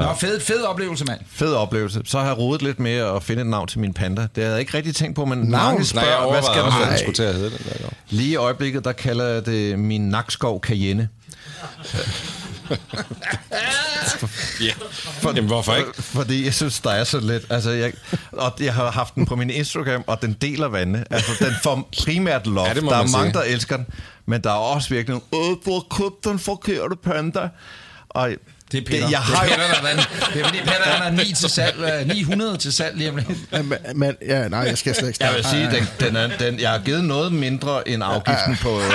Nå, 0.01 0.13
fed, 0.19 0.39
fed 0.39 0.61
oplevelse, 0.61 1.05
mand. 1.05 1.19
fed 1.27 1.53
oplevelse. 1.53 2.01
Så 2.05 2.19
har 2.19 2.25
jeg 2.25 2.37
rodet 2.37 2.61
lidt 2.61 2.79
med 2.79 2.91
at 2.95 3.23
finde 3.23 3.41
et 3.41 3.47
navn 3.47 3.67
til 3.67 3.79
min 3.79 3.93
panda. 3.93 4.21
Det 4.21 4.29
havde 4.35 4.51
jeg 4.51 4.59
ikke 4.59 4.77
rigtig 4.77 4.95
tænkt 4.95 5.15
på, 5.15 5.25
men 5.25 5.39
mange 5.39 5.51
Nej, 5.51 5.75
jeg 5.77 5.85
spørger, 5.85 6.31
hvad 6.31 6.41
skal 6.43 6.61
have? 6.61 6.89
den 6.89 6.99
skulle 6.99 7.15
til 7.15 7.23
at 7.23 7.35
hedde 7.35 7.49
den 7.49 7.59
der. 7.65 7.89
Lige 8.09 8.31
i 8.31 8.35
øjeblikket, 8.35 8.85
der 8.85 8.91
kalder 8.91 9.25
jeg 9.25 9.45
det 9.45 9.79
min 9.79 10.01
Nakskov 10.01 10.61
Cayenne. 10.63 11.09
Ja. 14.61 14.73
Jamen, 15.23 15.45
hvorfor 15.45 15.75
ikke? 15.75 16.03
Fordi 16.03 16.45
jeg 16.45 16.53
synes, 16.53 16.79
der 16.79 16.89
er 16.89 17.03
så 17.03 17.19
lidt. 17.19 17.45
Altså, 17.49 17.69
jeg, 17.71 17.93
og 18.31 18.53
jeg 18.59 18.73
har 18.73 18.91
haft 18.91 19.15
den 19.15 19.25
på 19.25 19.35
min 19.35 19.49
Instagram, 19.49 20.03
og 20.07 20.21
den 20.21 20.33
deler 20.33 20.67
vandene. 20.67 21.05
Altså, 21.11 21.31
den 21.45 21.53
får 21.63 21.89
primært 22.03 22.47
love. 22.47 22.67
Ja, 22.67 22.73
der 22.73 22.79
er 22.79 22.83
man 22.83 22.93
mange, 22.93 23.09
sige. 23.11 23.33
der 23.33 23.41
elsker 23.41 23.77
den. 23.77 23.85
Men 24.25 24.41
der 24.41 24.49
er 24.49 24.55
også 24.55 24.89
virkelig 24.89 25.21
nogle, 25.31 25.49
Åh, 25.49 25.57
du 25.65 25.73
har 25.73 25.97
købt 25.97 26.23
den 26.23 26.39
forkerte 26.39 26.95
panda. 27.03 27.49
Og 28.09 28.31
Det 28.71 28.77
er 28.77 28.81
Peter. 28.85 29.03
Det, 29.05 29.11
jeg 29.11 29.19
har 29.19 29.43
det 29.43 29.51
er 29.53 29.55
Peter, 29.57 29.73
der 29.73 29.81
vandt. 29.87 30.09
Det 30.33 30.41
er 30.41 30.45
fordi 30.45 30.59
Peter, 30.59 30.83
han 30.83 31.01
har 31.17 31.23
9 31.23 31.33
til 31.33 31.49
salg, 31.49 31.75
øh, 32.01 32.07
900 32.15 32.57
til 32.57 32.73
salg 32.73 32.97
lige 32.97 33.09
om 33.09 33.15
lidt. 33.15 33.29
Ja, 33.51 33.61
men, 33.61 33.77
men, 33.95 34.15
ja, 34.27 34.47
nej, 34.47 34.59
jeg 34.59 34.77
skal 34.77 34.95
slet 34.95 35.07
ikke 35.07 35.23
jeg 35.25 35.33
vil 35.35 35.45
sige, 35.45 35.69
den, 35.71 35.87
den 36.07 36.15
er, 36.15 36.29
den, 36.39 36.59
jeg 36.59 36.69
har 36.69 36.79
givet 36.79 37.03
noget 37.03 37.31
mindre 37.33 37.89
end 37.89 38.03
afgiften 38.03 38.57
på... 38.61 38.79
øh, 38.79 38.85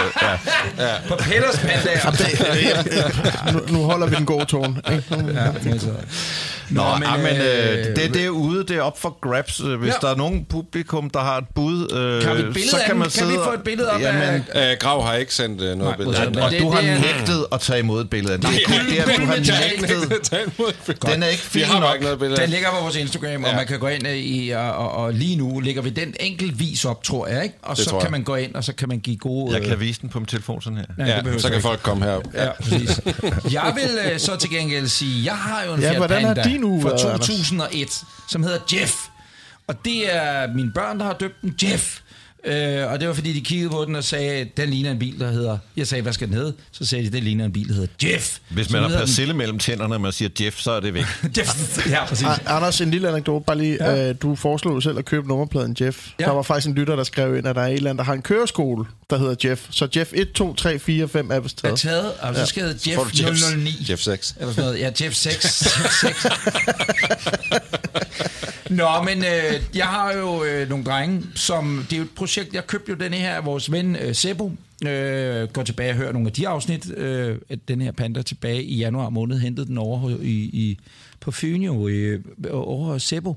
Ja, 0.78 0.86
På 1.08 1.16
Peters 1.16 1.58
pandaer. 1.58 3.52
nu, 3.52 3.60
nu 3.68 3.82
holder 3.84 4.06
vi 4.06 4.14
den 4.16 4.26
gode 4.26 4.44
tone. 4.44 4.76
Ikke? 4.92 5.04
Ja, 5.34 5.70
altså. 5.72 5.88
Nå, 6.70 6.82
Nå, 6.82 6.96
men, 6.98 7.22
men, 7.22 7.32
ja, 7.34 7.72
øh, 7.72 7.78
øh, 7.90 7.96
det, 7.96 8.14
det 8.14 8.24
er 8.24 8.28
ude, 8.28 8.64
det 8.68 8.76
er 8.76 8.80
op 8.82 9.00
for 9.00 9.18
grabs. 9.30 9.60
Øh, 9.60 9.78
Hvis 9.80 9.88
Ja. 9.88 9.94
ja. 10.02 10.06
der 10.06 10.12
er 10.14 10.16
nogen 10.18 10.44
publikum, 10.50 11.10
der 11.10 11.20
har 11.20 11.36
et 11.38 11.44
bud, 11.54 11.92
øh, 11.92 12.22
Kan 12.22 12.36
vi 12.36 12.42
et 12.42 12.54
billede 12.54 12.70
så 12.70 12.76
kan 12.86 12.96
man 12.96 13.04
Kan 13.10 13.12
vi 13.12 13.18
sidde 13.18 13.34
få 13.34 13.40
og- 13.50 13.54
et 13.54 13.60
billede 13.62 13.90
op 13.90 14.00
Jamen, 14.00 14.22
af- 14.54 14.70
Øh, 14.72 14.76
Grav 14.80 15.06
har 15.06 15.14
ikke 15.14 15.34
sendt 15.34 15.60
øh, 15.62 15.66
noget 15.66 15.78
Nej, 15.80 15.96
billede. 15.96 16.06
modtaget. 16.30 16.36
Og 16.44 16.50
det- 16.50 16.60
du 16.60 16.70
har 16.70 16.80
det 16.80 16.90
er- 16.90 16.98
nægtet 17.00 17.46
at 17.52 17.60
tage 17.60 17.78
imod 17.78 18.04
billedet. 18.04 18.42
Det 18.42 18.48
er 18.50 18.66
kun 18.66 18.86
det, 18.90 18.98
at 18.98 19.06
du 19.16 19.24
har 19.26 19.34
nægtet. 19.34 19.46
Den 19.46 19.54
er 21.22 21.26
ikke 21.28 21.42
fin 21.42 21.62
bare 21.70 21.80
nok. 21.80 21.94
ikke 21.94 22.04
noget 22.04 22.18
billede. 22.18 22.40
Den 22.42 22.50
ligger 22.50 22.70
på 22.70 22.80
vores 22.80 22.96
Instagram, 22.96 23.44
og 23.44 23.50
Ja. 23.50 23.56
man 23.56 23.66
kan 23.66 23.78
gå 23.80 23.86
ind 23.88 24.06
øh, 24.06 24.14
i, 24.16 24.50
og, 24.50 24.72
og, 24.72 24.90
og 24.92 25.12
lige 25.12 25.36
nu 25.36 25.60
ligger 25.60 25.82
vi 25.82 25.90
den 25.90 26.14
enkeltvis 26.20 26.84
op, 26.84 27.02
tror 27.04 27.26
jeg, 27.26 27.42
ikke? 27.42 27.54
Og 27.62 27.76
Det 27.76 27.84
så 27.84 27.90
kan 27.90 28.00
jeg. 28.02 28.10
man 28.10 28.22
gå 28.24 28.34
ind, 28.34 28.54
og 28.54 28.64
så 28.64 28.72
kan 28.74 28.88
man 28.88 29.00
give 29.00 29.16
gode... 29.16 29.52
Jeg 29.54 29.62
øh, 29.62 29.68
kan 29.68 29.80
vise 29.80 30.00
den 30.00 30.08
på 30.08 30.18
min 30.20 30.26
telefon 30.26 30.62
sådan 30.62 30.78
her. 30.78 30.84
nej, 30.98 31.06
det 31.06 31.12
Ja, 31.12 31.20
behøver 31.20 31.40
så 31.40 31.48
kan 31.48 31.54
ikke. 31.56 31.62
folk 31.68 31.82
komme 31.82 32.04
herop. 32.04 32.22
Ja, 32.34 32.48
præcis. 32.62 33.00
Jeg 33.52 33.72
vil 33.74 34.12
øh, 34.12 34.18
så 34.20 34.36
til 34.36 34.50
gengæld 34.50 34.88
sige, 34.88 35.24
jeg 35.24 35.36
har 35.36 35.64
jo 35.64 35.74
en 35.74 35.80
Ja, 35.80 35.90
Fiat 35.98 36.10
Panda 36.10 36.42
din 36.42 36.64
uge 36.64 36.82
fra 36.82 36.88
været, 36.88 37.04
Anders? 37.04 37.26
2001, 37.26 37.88
som 38.28 38.42
hedder 38.42 38.58
Jeff. 38.72 38.94
Og 39.68 39.74
det 39.84 40.14
er 40.16 40.52
mine 40.54 40.70
børn, 40.74 40.98
der 40.98 41.04
har 41.04 41.12
døbt 41.12 41.42
den 41.42 41.54
Jeff. 41.62 41.98
Øh, 42.46 42.92
og 42.92 43.00
det 43.00 43.08
var 43.08 43.14
fordi, 43.14 43.32
de 43.32 43.40
kiggede 43.40 43.70
på 43.70 43.84
den 43.84 43.96
og 43.96 44.04
sagde, 44.04 44.48
den 44.56 44.70
ligner 44.70 44.90
en 44.90 44.98
bil, 44.98 45.20
der 45.20 45.30
hedder... 45.30 45.58
Jeg 45.76 45.86
sagde, 45.86 46.02
hvad 46.02 46.12
skal 46.12 46.28
den 46.28 46.36
hedde? 46.36 46.54
Så 46.72 46.84
sagde 46.84 47.04
de, 47.04 47.10
den 47.10 47.22
ligner 47.22 47.44
en 47.44 47.52
bil, 47.52 47.68
der 47.68 47.74
hedder 47.74 47.88
Jeff. 48.12 48.38
Hvis 48.48 48.70
man 48.70 48.80
har 48.82 48.88
hedder 48.88 49.00
den 49.00 49.06
persille 49.08 49.34
mellem 49.34 49.58
tænderne, 49.58 49.94
og 49.94 50.00
man 50.00 50.12
siger 50.12 50.28
Jeff, 50.40 50.58
så 50.60 50.70
er 50.70 50.80
det 50.80 50.94
væk. 50.94 51.04
Jeff. 51.38 51.86
Ja, 51.90 52.04
præcis. 52.06 52.26
A- 52.26 52.56
Anders, 52.56 52.80
en 52.80 52.90
lille 52.90 53.08
anekdote. 53.08 53.44
Bare 53.46 53.58
lige, 53.58 53.84
ja. 53.84 54.08
øh, 54.08 54.14
du 54.22 54.34
foreslog 54.34 54.82
selv 54.82 54.98
at 54.98 55.04
købe 55.04 55.28
nummerpladen 55.28 55.76
Jeff. 55.80 56.06
Ja. 56.06 56.24
Ja. 56.24 56.28
Der 56.28 56.34
var 56.34 56.42
faktisk 56.42 56.68
en 56.68 56.74
lytter, 56.74 56.96
der 56.96 57.04
skrev 57.04 57.36
ind, 57.36 57.46
at 57.46 57.56
der 57.56 57.62
er 57.62 57.66
en 57.66 57.74
eller 57.74 57.90
anden, 57.90 57.98
der 57.98 58.04
har 58.04 58.12
en 58.14 58.22
køreskole, 58.22 58.84
der 59.10 59.18
hedder 59.18 59.34
Jeff. 59.50 59.60
Så 59.70 59.88
Jeff 59.96 60.10
1, 60.14 60.32
2, 60.32 60.54
3, 60.54 60.78
4, 60.78 61.08
5 61.08 61.30
er 61.30 61.40
vist 61.40 61.58
er 61.64 61.68
taget. 61.68 61.78
taget, 61.80 62.12
og 62.20 62.34
så 62.34 62.46
skal 62.46 62.64
det 62.68 62.80
hedde 62.84 63.00
Jeff 63.00 63.40
Jeffs- 63.42 63.56
009. 63.56 63.86
Jeff 63.90 64.02
6. 64.02 64.34
Eller 64.40 64.52
sådan 64.52 64.64
noget. 64.64 64.80
Ja, 64.80 64.90
Jeff 65.04 65.14
6. 65.14 65.44
Jeff 65.44 66.00
6. 66.00 66.26
Nå, 68.70 68.88
men 69.04 69.18
øh, 69.24 69.60
jeg 69.74 69.86
har 69.86 70.12
jo 70.12 70.44
øh, 70.44 70.68
nogle 70.68 70.84
drenge, 70.84 71.22
som... 71.34 71.86
Det 71.90 71.96
er 71.96 71.98
jo 71.98 72.02
et 72.04 72.10
projekt, 72.16 72.33
jeg 72.52 72.66
købte 72.66 72.90
jo 72.90 72.96
den 72.96 73.12
her 73.12 73.34
af 73.34 73.44
vores 73.44 73.72
ven 73.72 73.96
øh, 73.96 74.14
Sebo. 74.14 74.52
Øh, 74.86 75.48
går 75.48 75.62
tilbage 75.62 75.90
og 75.90 75.96
hører 75.96 76.12
nogle 76.12 76.28
af 76.28 76.32
de 76.32 76.48
afsnit. 76.48 76.90
Øh, 76.96 77.38
at 77.48 77.68
den 77.68 77.80
her 77.80 77.92
panda 77.92 78.22
tilbage 78.22 78.62
i 78.62 78.76
januar 78.76 79.10
måned 79.10 79.38
hentede 79.38 79.66
den 79.66 79.78
over 79.78 80.10
i, 80.10 80.32
i, 80.32 80.78
på 81.20 81.30
Fyn 81.30 81.62
jo, 81.62 81.88
øh, 81.88 82.20
over 82.50 82.84
hos 82.84 83.02
Sebo. 83.02 83.36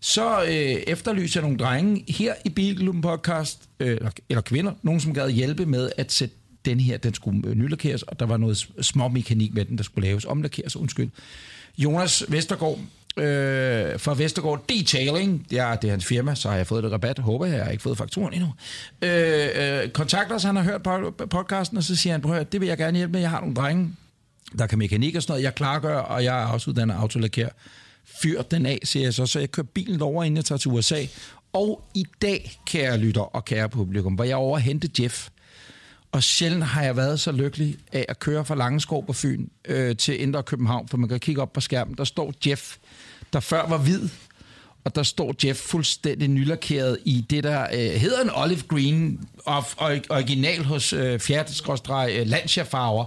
Så 0.00 0.42
øh, 0.42 0.52
efterlyser 0.86 1.40
jeg 1.40 1.48
nogle 1.48 1.64
drenge 1.64 2.04
her 2.08 2.34
i 2.44 2.48
Bilklubben 2.48 3.02
podcast, 3.02 3.68
øh, 3.80 3.88
eller, 3.88 4.10
eller 4.28 4.42
kvinder, 4.42 4.72
nogen 4.82 5.00
som 5.00 5.14
gad 5.14 5.30
hjælpe 5.30 5.66
med 5.66 5.90
at 5.96 6.12
sætte 6.12 6.34
den 6.64 6.80
her, 6.80 6.96
den 6.96 7.14
skulle 7.14 7.48
øh, 7.48 7.54
nylakeres, 7.54 8.02
og 8.02 8.20
der 8.20 8.26
var 8.26 8.36
noget 8.36 8.68
små 8.80 9.08
mekanik 9.08 9.54
med 9.54 9.64
den, 9.64 9.76
der 9.76 9.84
skulle 9.84 10.08
laves, 10.08 10.24
omlakeres, 10.24 10.76
undskyld. 10.76 11.10
Jonas 11.78 12.24
Vestergaard 12.28 12.78
øh, 13.20 14.00
fra 14.00 14.14
Vestergaard 14.14 14.64
Detailing, 14.68 15.46
ja, 15.52 15.76
det 15.82 15.88
er 15.88 15.90
hans 15.90 16.06
firma, 16.06 16.34
så 16.34 16.48
har 16.48 16.56
jeg 16.56 16.66
fået 16.66 16.84
lidt 16.84 16.92
rabat, 16.92 17.18
håber 17.18 17.46
jeg, 17.46 17.56
jeg 17.56 17.64
har 17.64 17.70
ikke 17.70 17.82
fået 17.82 17.98
fakturen 17.98 18.34
endnu. 18.34 18.52
Øh, 19.02 19.48
øh, 19.54 19.88
kontakter 19.88 20.34
os, 20.34 20.42
han 20.42 20.56
har 20.56 20.62
hørt 20.62 20.82
på 20.82 21.26
podcasten, 21.26 21.78
og 21.78 21.84
så 21.84 21.96
siger 21.96 22.12
han, 22.12 22.20
prøv 22.20 22.32
at 22.32 22.36
høre, 22.36 22.46
det 22.52 22.60
vil 22.60 22.68
jeg 22.68 22.78
gerne 22.78 22.96
hjælpe 22.96 23.12
med, 23.12 23.20
jeg 23.20 23.30
har 23.30 23.40
nogle 23.40 23.54
drenge, 23.54 23.94
der 24.58 24.66
kan 24.66 24.78
mekanik 24.78 25.16
og 25.16 25.22
sådan 25.22 25.32
noget, 25.32 25.44
jeg 25.44 25.54
klargør, 25.54 25.98
og 25.98 26.24
jeg 26.24 26.42
er 26.42 26.46
også 26.46 26.70
uddannet 26.70 26.94
autolakær. 26.94 27.48
Fyr 28.22 28.42
den 28.42 28.66
af, 28.66 28.78
siger 28.84 29.06
jeg 29.06 29.14
så, 29.14 29.26
så 29.26 29.38
jeg 29.38 29.50
kører 29.50 29.66
bilen 29.66 30.02
over, 30.02 30.24
inden 30.24 30.36
jeg 30.36 30.44
tager 30.44 30.58
til 30.58 30.70
USA. 30.70 31.04
Og 31.52 31.82
i 31.94 32.04
dag, 32.22 32.58
kære 32.66 32.98
lytter 32.98 33.20
og 33.20 33.44
kære 33.44 33.68
publikum, 33.68 34.14
hvor 34.14 34.24
jeg 34.24 34.36
over 34.36 34.56
at 34.56 34.62
hente 34.62 35.02
Jeff. 35.02 35.28
Og 36.12 36.22
sjældent 36.22 36.64
har 36.64 36.82
jeg 36.82 36.96
været 36.96 37.20
så 37.20 37.32
lykkelig 37.32 37.76
af 37.92 38.06
at 38.08 38.18
køre 38.18 38.44
fra 38.44 38.54
Langeskov 38.54 39.06
på 39.06 39.12
Fyn 39.12 39.46
øh, 39.64 39.96
til 39.96 40.22
Indre 40.22 40.42
København, 40.42 40.88
for 40.88 40.96
man 40.96 41.08
kan 41.08 41.20
kigge 41.20 41.42
op 41.42 41.52
på 41.52 41.60
skærmen, 41.60 41.94
der 41.94 42.04
står 42.04 42.34
Jeff, 42.46 42.76
der 43.32 43.40
før 43.40 43.66
var 43.66 43.78
hvid, 43.78 44.08
og 44.84 44.94
der 44.94 45.02
står 45.02 45.34
Jeff 45.44 45.58
fuldstændig 45.60 46.28
nylakeret 46.28 46.98
i 47.04 47.26
det, 47.30 47.44
der 47.44 47.62
øh, 47.62 47.78
hedder 47.78 48.22
en 48.22 48.30
olive 48.34 48.62
green, 48.68 49.28
of, 49.44 49.74
original 50.10 50.64
hos 50.64 50.92
øh, 50.92 51.20
Fiat-Lancia-farver. 51.20 53.04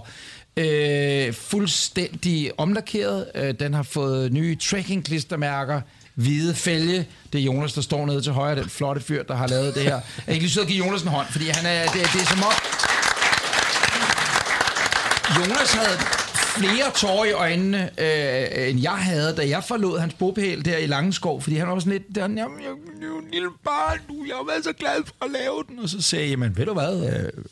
Øh, 0.56 1.26
øh, 1.26 1.32
fuldstændig 1.32 2.50
omlakeret. 2.58 3.26
Øh, 3.34 3.54
den 3.60 3.74
har 3.74 3.82
fået 3.82 4.32
nye 4.32 4.56
tracking-klistermærker 4.60 5.80
hvide 6.14 6.54
fælge. 6.54 7.06
Det 7.32 7.40
er 7.40 7.44
Jonas, 7.44 7.72
der 7.72 7.80
står 7.80 8.06
nede 8.06 8.22
til 8.22 8.32
højre, 8.32 8.56
den 8.56 8.68
flotte 8.68 9.00
fyr, 9.00 9.22
der 9.22 9.34
har 9.34 9.46
lavet 9.46 9.74
det 9.74 9.82
her. 9.82 10.00
Jeg 10.26 10.34
kan 10.34 10.42
lige 10.42 10.50
så 10.50 10.64
give 10.64 10.86
Jonas 10.86 11.02
en 11.02 11.08
hånd, 11.08 11.26
fordi 11.30 11.48
han 11.48 11.66
er, 11.66 11.84
det, 11.84 12.00
det 12.12 12.20
er 12.20 12.26
som 12.26 12.42
om... 12.42 12.52
Jonas 15.38 15.72
havde 15.72 15.98
flere 16.56 16.90
tårer 16.94 17.24
i 17.24 17.32
øjnene, 17.32 17.90
øh, 17.98 18.68
end 18.68 18.80
jeg 18.80 18.92
havde, 18.92 19.34
da 19.36 19.48
jeg 19.48 19.64
forlod 19.64 19.98
hans 19.98 20.14
bopæl 20.14 20.64
der 20.64 20.76
i 20.76 20.86
Langeskov, 20.86 21.42
fordi 21.42 21.56
han 21.56 21.68
var 21.68 21.78
sådan 21.78 21.92
lidt, 21.92 22.14
der, 22.14 22.20
jamen, 22.20 22.38
jeg, 22.38 22.46
jeg, 22.60 22.68
er 23.02 23.06
jo 23.06 23.18
en 23.18 23.28
lille 23.32 23.48
barn 23.64 23.98
nu, 24.08 24.24
jeg 24.28 24.36
har 24.36 24.46
været 24.46 24.64
så 24.64 24.72
glad 24.72 25.04
for 25.06 25.24
at 25.24 25.30
lave 25.30 25.64
den, 25.68 25.78
og 25.78 25.88
så 25.88 26.02
sagde 26.02 26.30
jeg, 26.30 26.38
men 26.38 26.56
ved 26.56 26.66
du 26.66 26.72
hvad, 26.72 27.10
øh, 27.12 27.44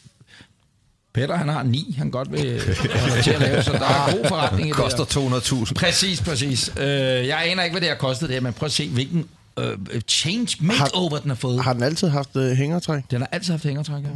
Peter, 1.13 1.37
han 1.37 1.49
har 1.49 1.63
ni, 1.63 1.95
han 1.99 2.11
godt 2.11 2.33
vil 2.33 2.47
øh, 2.47 3.23
til 3.25 3.31
at 3.31 3.41
lave, 3.41 3.63
så 3.63 3.73
der 3.73 3.79
er 3.79 4.17
god 4.17 4.29
forretning 4.29 4.67
i 4.67 4.69
det 4.69 4.77
Koster 4.77 5.21
her. 5.21 5.65
200.000. 5.65 5.73
Præcis, 5.75 6.21
præcis. 6.21 6.73
Øh, 6.81 6.87
jeg 7.27 7.43
aner 7.47 7.63
ikke, 7.63 7.75
hvad 7.75 7.81
det 7.81 7.89
har 7.89 7.97
kostet 7.97 8.29
det 8.29 8.35
her, 8.35 8.41
men 8.41 8.53
prøv 8.53 8.67
at 8.67 8.73
se, 8.73 8.89
hvilken 8.89 9.29
øh, 9.59 10.01
change 10.09 10.57
makeover 10.61 11.19
den 11.19 11.31
har 11.31 11.37
fået. 11.37 11.63
Har 11.63 11.73
den 11.73 11.83
altid 11.83 12.09
haft 12.09 12.37
øh, 12.37 12.51
hængertræk? 12.51 13.03
Den 13.11 13.21
har 13.21 13.29
altid 13.33 13.53
haft 13.53 13.65
hængertræk. 13.65 14.03
Ja. 14.03 14.09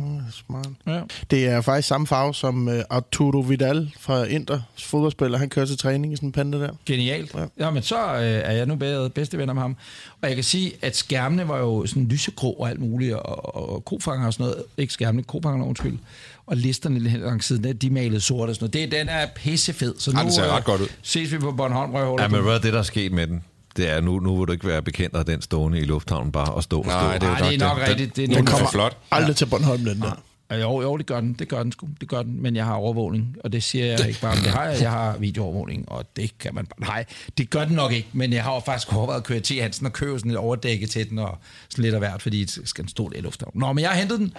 Smart. 0.46 0.66
Ja. 0.86 1.00
Det 1.30 1.46
er 1.46 1.60
faktisk 1.60 1.88
samme 1.88 2.06
farve 2.06 2.34
som 2.34 2.68
øh, 2.68 2.82
Arturo 2.90 3.38
Vidal 3.40 3.90
fra 4.00 4.24
Inter, 4.24 4.60
fodboldspiller. 4.78 5.38
Han 5.38 5.48
kører 5.48 5.66
til 5.66 5.78
træning 5.78 6.12
i 6.12 6.16
sådan 6.16 6.28
en 6.28 6.32
panda 6.32 6.58
der. 6.58 6.70
Genialt. 6.86 7.34
Ja. 7.34 7.44
Ja. 7.58 7.70
men 7.70 7.82
så 7.82 8.14
øh, 8.14 8.20
er 8.22 8.52
jeg 8.52 8.66
nu 8.66 8.74
bedre, 8.74 9.10
bedste 9.10 9.38
venner 9.38 9.54
med 9.54 9.62
ham. 9.62 9.76
Og 10.22 10.28
jeg 10.28 10.34
kan 10.36 10.44
sige, 10.44 10.72
at 10.82 10.96
skærmene 10.96 11.48
var 11.48 11.58
jo 11.58 11.86
sådan 11.86 12.08
lysegrå 12.08 12.50
og 12.50 12.70
alt 12.70 12.80
muligt, 12.80 13.14
og, 13.14 13.70
og 13.70 13.84
kofanger 13.84 14.26
og 14.26 14.32
sådan 14.32 14.46
noget. 14.46 14.62
Ikke 14.76 14.92
skærmene, 14.92 15.22
kofangerne, 15.22 15.64
undskyld. 15.64 15.98
Og 16.46 16.56
listerne 16.56 16.98
lidt 16.98 17.20
langs 17.20 17.46
siden, 17.46 17.76
de 17.76 17.90
malede 17.90 18.20
sort 18.20 18.48
og 18.48 18.54
sådan 18.54 18.64
noget. 18.74 18.90
Det, 18.92 18.98
den 18.98 19.08
er 19.08 19.26
pissefed. 19.36 19.94
Så 19.98 20.10
nu 20.12 20.18
Ja, 20.18 20.24
den 20.24 20.32
ser 20.32 20.44
øh, 20.46 20.52
ret 20.52 20.64
godt 20.64 20.80
ud. 20.80 20.86
ses 21.02 21.32
vi 21.32 21.38
på 21.38 21.52
Bornholm 21.52 21.92
Røvhul. 21.92 22.20
Ja, 22.20 22.28
men 22.28 22.42
hvad 22.42 22.54
er 22.54 22.58
det, 22.58 22.72
der 22.72 22.78
er 22.78 22.82
sket 22.82 23.12
med 23.12 23.26
den? 23.26 23.42
Det 23.76 23.90
er, 23.90 24.00
nu, 24.00 24.20
nu 24.20 24.36
vil 24.38 24.46
du 24.46 24.52
ikke 24.52 24.66
være 24.66 24.82
bekendt 24.82 25.16
af 25.16 25.24
den 25.26 25.42
stående 25.42 25.78
i 25.80 25.84
lufthavnen 25.84 26.32
bare 26.32 26.52
og 26.54 26.62
stå 26.62 26.78
og 26.78 26.84
stå. 26.84 26.90
Nej, 26.90 27.18
det 27.18 27.26
er 27.28 27.38
Nej, 27.40 27.50
det 27.50 27.62
er 27.62 27.68
nok 27.68 27.78
den- 27.80 27.88
rigtigt. 27.88 28.16
Det 28.16 28.22
er 28.24 28.26
Den 28.28 28.36
nok- 28.36 28.46
kommer 28.46 28.70
flot. 28.70 28.96
Aldrig 29.10 29.36
til 29.36 29.46
Bornholm, 29.46 29.84
den 29.84 30.00
der. 30.00 30.22
Ja, 30.50 30.56
Jo, 30.60 30.82
jo, 30.82 30.96
det 30.96 31.06
gør 31.06 31.20
den. 31.20 31.32
Det 31.32 31.48
gør 31.48 31.62
den 31.62 31.72
sgu. 31.72 31.88
Det 32.00 32.08
gør 32.08 32.22
den. 32.22 32.42
Men 32.42 32.56
jeg 32.56 32.64
har 32.64 32.74
overvågning, 32.74 33.36
og 33.44 33.52
det 33.52 33.62
siger 33.62 33.86
jeg 33.86 34.08
ikke 34.08 34.20
bare, 34.20 34.34
men 34.34 34.44
det 34.44 34.50
har 34.52 34.64
jeg. 34.64 34.80
Jeg 34.80 34.90
har 34.90 35.16
videoovervågning, 35.18 35.88
og 35.88 36.04
det 36.16 36.38
kan 36.38 36.54
man 36.54 36.66
bare... 36.66 36.80
Nej, 36.88 37.04
det 37.38 37.50
gør 37.50 37.64
den 37.64 37.76
nok 37.76 37.92
ikke, 37.92 38.08
men 38.12 38.32
jeg 38.32 38.42
har 38.44 38.54
jo 38.54 38.60
faktisk 38.60 38.92
overvejet 38.94 39.20
at 39.20 39.24
køre 39.26 39.40
til 39.40 39.62
Hansen 39.62 39.86
og 39.86 39.92
købe 39.92 40.18
sådan 40.18 40.30
et 40.30 40.36
overdække 40.36 40.86
til 40.86 41.10
den, 41.10 41.18
og 41.18 41.38
sådan 41.68 41.82
lidt 41.82 41.94
af 41.94 42.00
hvert, 42.00 42.22
fordi 42.22 42.44
det 42.44 42.60
skal 42.68 42.82
en 42.84 42.88
stor 42.88 43.08
del 43.08 43.22
luft 43.22 43.42
Nå, 43.54 43.72
men 43.72 43.82
jeg 43.82 43.90
har 43.90 43.96
hentet 43.98 44.18
den, 44.18 44.32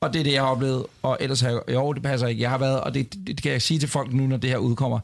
og 0.00 0.12
det 0.12 0.18
er 0.18 0.24
det, 0.24 0.32
jeg 0.32 0.42
har 0.42 0.48
oplevet. 0.48 0.86
Og 1.02 1.18
ellers 1.20 1.40
har 1.40 1.50
jeg... 1.50 1.60
Jo, 1.72 1.92
det 1.92 2.02
passer 2.02 2.26
ikke. 2.26 2.42
Jeg 2.42 2.50
har 2.50 2.58
været, 2.58 2.80
og 2.80 2.94
det, 2.94 3.14
det, 3.14 3.26
det 3.26 3.42
kan 3.42 3.52
jeg 3.52 3.62
sige 3.62 3.80
til 3.80 3.88
folk 3.88 4.12
nu, 4.12 4.26
når 4.26 4.36
det 4.36 4.50
her 4.50 4.56
udkommer. 4.56 5.00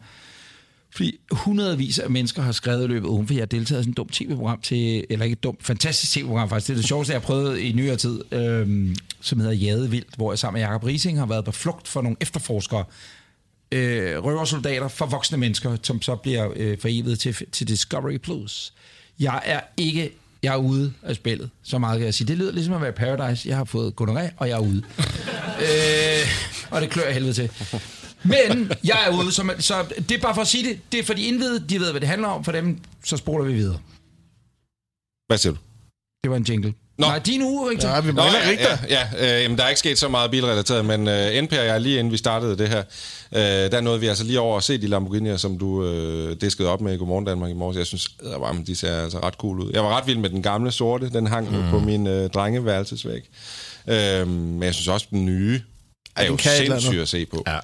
Fordi 0.91 1.19
hundredvis 1.31 1.99
af 1.99 2.11
mennesker 2.11 2.43
har 2.43 2.53
skrevet 2.53 2.85
i 2.85 2.87
løbet 2.87 3.09
ugen, 3.09 3.27
for 3.27 3.35
jeg 3.35 3.41
har 3.41 3.47
deltaget 3.47 3.81
i 3.81 3.83
sådan 3.83 3.91
et 3.91 3.97
dumt 3.97 4.13
tv-program 4.13 4.61
til, 4.61 5.07
eller 5.11 5.25
ikke 5.25 5.33
et 5.33 5.43
dumt, 5.43 5.65
fantastisk 5.65 6.13
tv-program 6.13 6.49
faktisk, 6.49 6.67
det 6.67 6.73
er 6.73 6.77
det 6.77 6.89
sjoveste, 6.89 7.13
jeg 7.13 7.21
har 7.21 7.27
prøvet 7.27 7.59
i 7.59 7.73
nyere 7.73 7.97
tid, 7.97 8.21
øhm, 8.33 8.97
som 9.21 9.41
hedder 9.41 9.55
Jade 9.55 9.91
Vildt, 9.91 10.17
hvor 10.17 10.33
jeg 10.33 10.39
sammen 10.39 10.61
med 10.61 10.69
Jacob 10.69 10.85
Rising 10.85 11.19
har 11.19 11.27
været 11.27 11.45
på 11.45 11.53
flugt 11.53 11.89
for 11.89 12.03
nogle 12.03 12.17
efterforskere, 12.21 12.85
øh, 13.73 14.25
røversoldater 14.25 14.89
for 14.89 15.07
voksne 15.07 15.39
mennesker, 15.39 15.77
som 15.83 16.03
så 16.03 16.17
bliver 16.17 16.53
øh, 16.57 16.79
forevet 16.79 17.19
til, 17.19 17.37
til 17.53 17.69
Discovery 17.69 18.17
Plus. 18.17 18.73
Jeg 19.21 19.43
er 19.45 19.61
ikke 19.77 20.13
jeg 20.45 20.53
er 20.53 20.59
ude 20.59 20.93
af 21.03 21.17
spillet, 21.17 21.51
så 21.63 21.79
meget 21.79 21.99
kan 21.99 22.05
jeg 22.05 22.15
sige. 22.15 22.29
Det 22.29 22.39
lyder 22.39 22.53
ligesom 22.53 22.75
at 22.75 22.81
være 22.81 22.93
Paradise. 22.93 23.49
Jeg 23.49 23.57
har 23.57 23.65
fået 23.65 23.95
gonoré, 24.01 24.31
og 24.37 24.49
jeg 24.49 24.55
er 24.55 24.61
ude. 24.61 24.83
øh, 25.67 26.29
og 26.71 26.81
det 26.81 26.91
klør 26.91 27.05
jeg 27.05 27.15
helvede 27.15 27.33
til. 27.33 27.51
Men 28.25 28.73
jeg 28.85 28.99
er 29.07 29.19
ude, 29.19 29.33
så, 29.33 29.43
man, 29.43 29.61
så 29.61 29.75
det 30.09 30.11
er 30.11 30.21
bare 30.21 30.35
for 30.35 30.43
at 30.43 30.49
sige 30.49 30.69
det. 30.69 30.81
Det 30.93 31.01
er 31.01 31.05
for 31.05 31.15
de 31.15 31.23
indvidede, 31.23 31.69
de 31.69 31.81
ved, 31.81 31.91
hvad 31.91 32.01
det 32.01 32.09
handler 32.09 32.29
om. 32.29 32.45
For 32.45 32.53
dem, 32.53 32.79
så 33.05 33.17
spoler 33.17 33.45
vi 33.45 33.53
videre. 33.53 33.79
Hvad 35.27 35.39
siger 35.39 35.53
du? 35.53 35.59
Det 36.23 36.31
var 36.31 36.37
en 36.37 36.43
jingle. 36.43 36.75
Nå. 36.99 37.07
Nej, 37.07 37.19
din 37.19 37.43
uge, 37.43 37.71
Rigtig. 37.71 37.87
Ja, 37.89 38.01
vi 38.01 38.13
Nå, 38.13 38.23
ja, 38.23 38.51
Richter. 38.51 38.77
ja, 38.89 39.07
ja 39.21 39.37
øh, 39.37 39.43
jamen, 39.43 39.59
der 39.59 39.65
er 39.65 39.69
ikke 39.69 39.79
sket 39.79 39.99
så 39.99 40.09
meget 40.09 40.31
bilrelateret, 40.31 40.85
men 40.85 41.09
øh, 41.09 41.43
NP 41.43 41.53
og 41.53 41.67
jeg, 41.67 41.81
lige 41.81 41.99
inden 41.99 42.13
vi 42.13 42.17
startede 42.17 42.59
det 42.59 42.69
her, 42.69 42.83
øh, 43.33 43.73
der 43.73 43.81
nåede 43.81 44.01
vi 44.01 44.07
altså 44.07 44.25
lige 44.25 44.41
over 44.41 44.57
at 44.57 44.63
se 44.63 44.79
de 44.79 44.97
Lamborghini'er, 44.97 45.37
som 45.37 45.59
du 45.59 45.85
øh, 45.87 46.37
diskede 46.41 46.69
op 46.69 46.81
med 46.81 46.95
i 46.95 46.97
Godmorgen 46.97 47.25
Danmark 47.25 47.51
i 47.51 47.55
morges. 47.55 47.77
Jeg 47.77 47.87
synes, 47.87 48.09
at 48.23 48.67
de 48.67 48.77
ser 48.77 49.03
altså 49.03 49.19
ret 49.19 49.35
cool 49.35 49.61
ud. 49.61 49.71
Jeg 49.73 49.85
var 49.85 49.97
ret 49.99 50.07
vild 50.07 50.19
med 50.19 50.31
den 50.31 50.43
gamle 50.43 50.73
sorte, 50.73 51.11
den 51.11 51.27
hang 51.27 51.51
mm. 51.57 51.71
på 51.71 51.79
min 51.79 52.07
øh, 52.07 52.31
drengeværelsesvæg. 52.31 53.31
Øh, 53.89 54.29
men 54.29 54.63
jeg 54.63 54.75
synes 54.75 54.89
også, 54.89 55.07
den 55.11 55.27
nye 55.27 55.61
er 56.17 56.23
den 56.23 56.31
jo 56.33 56.39
sindssyg 56.39 56.99
at 57.01 57.09
se 57.09 57.27
på. 57.27 57.43
Ja. 57.47 57.59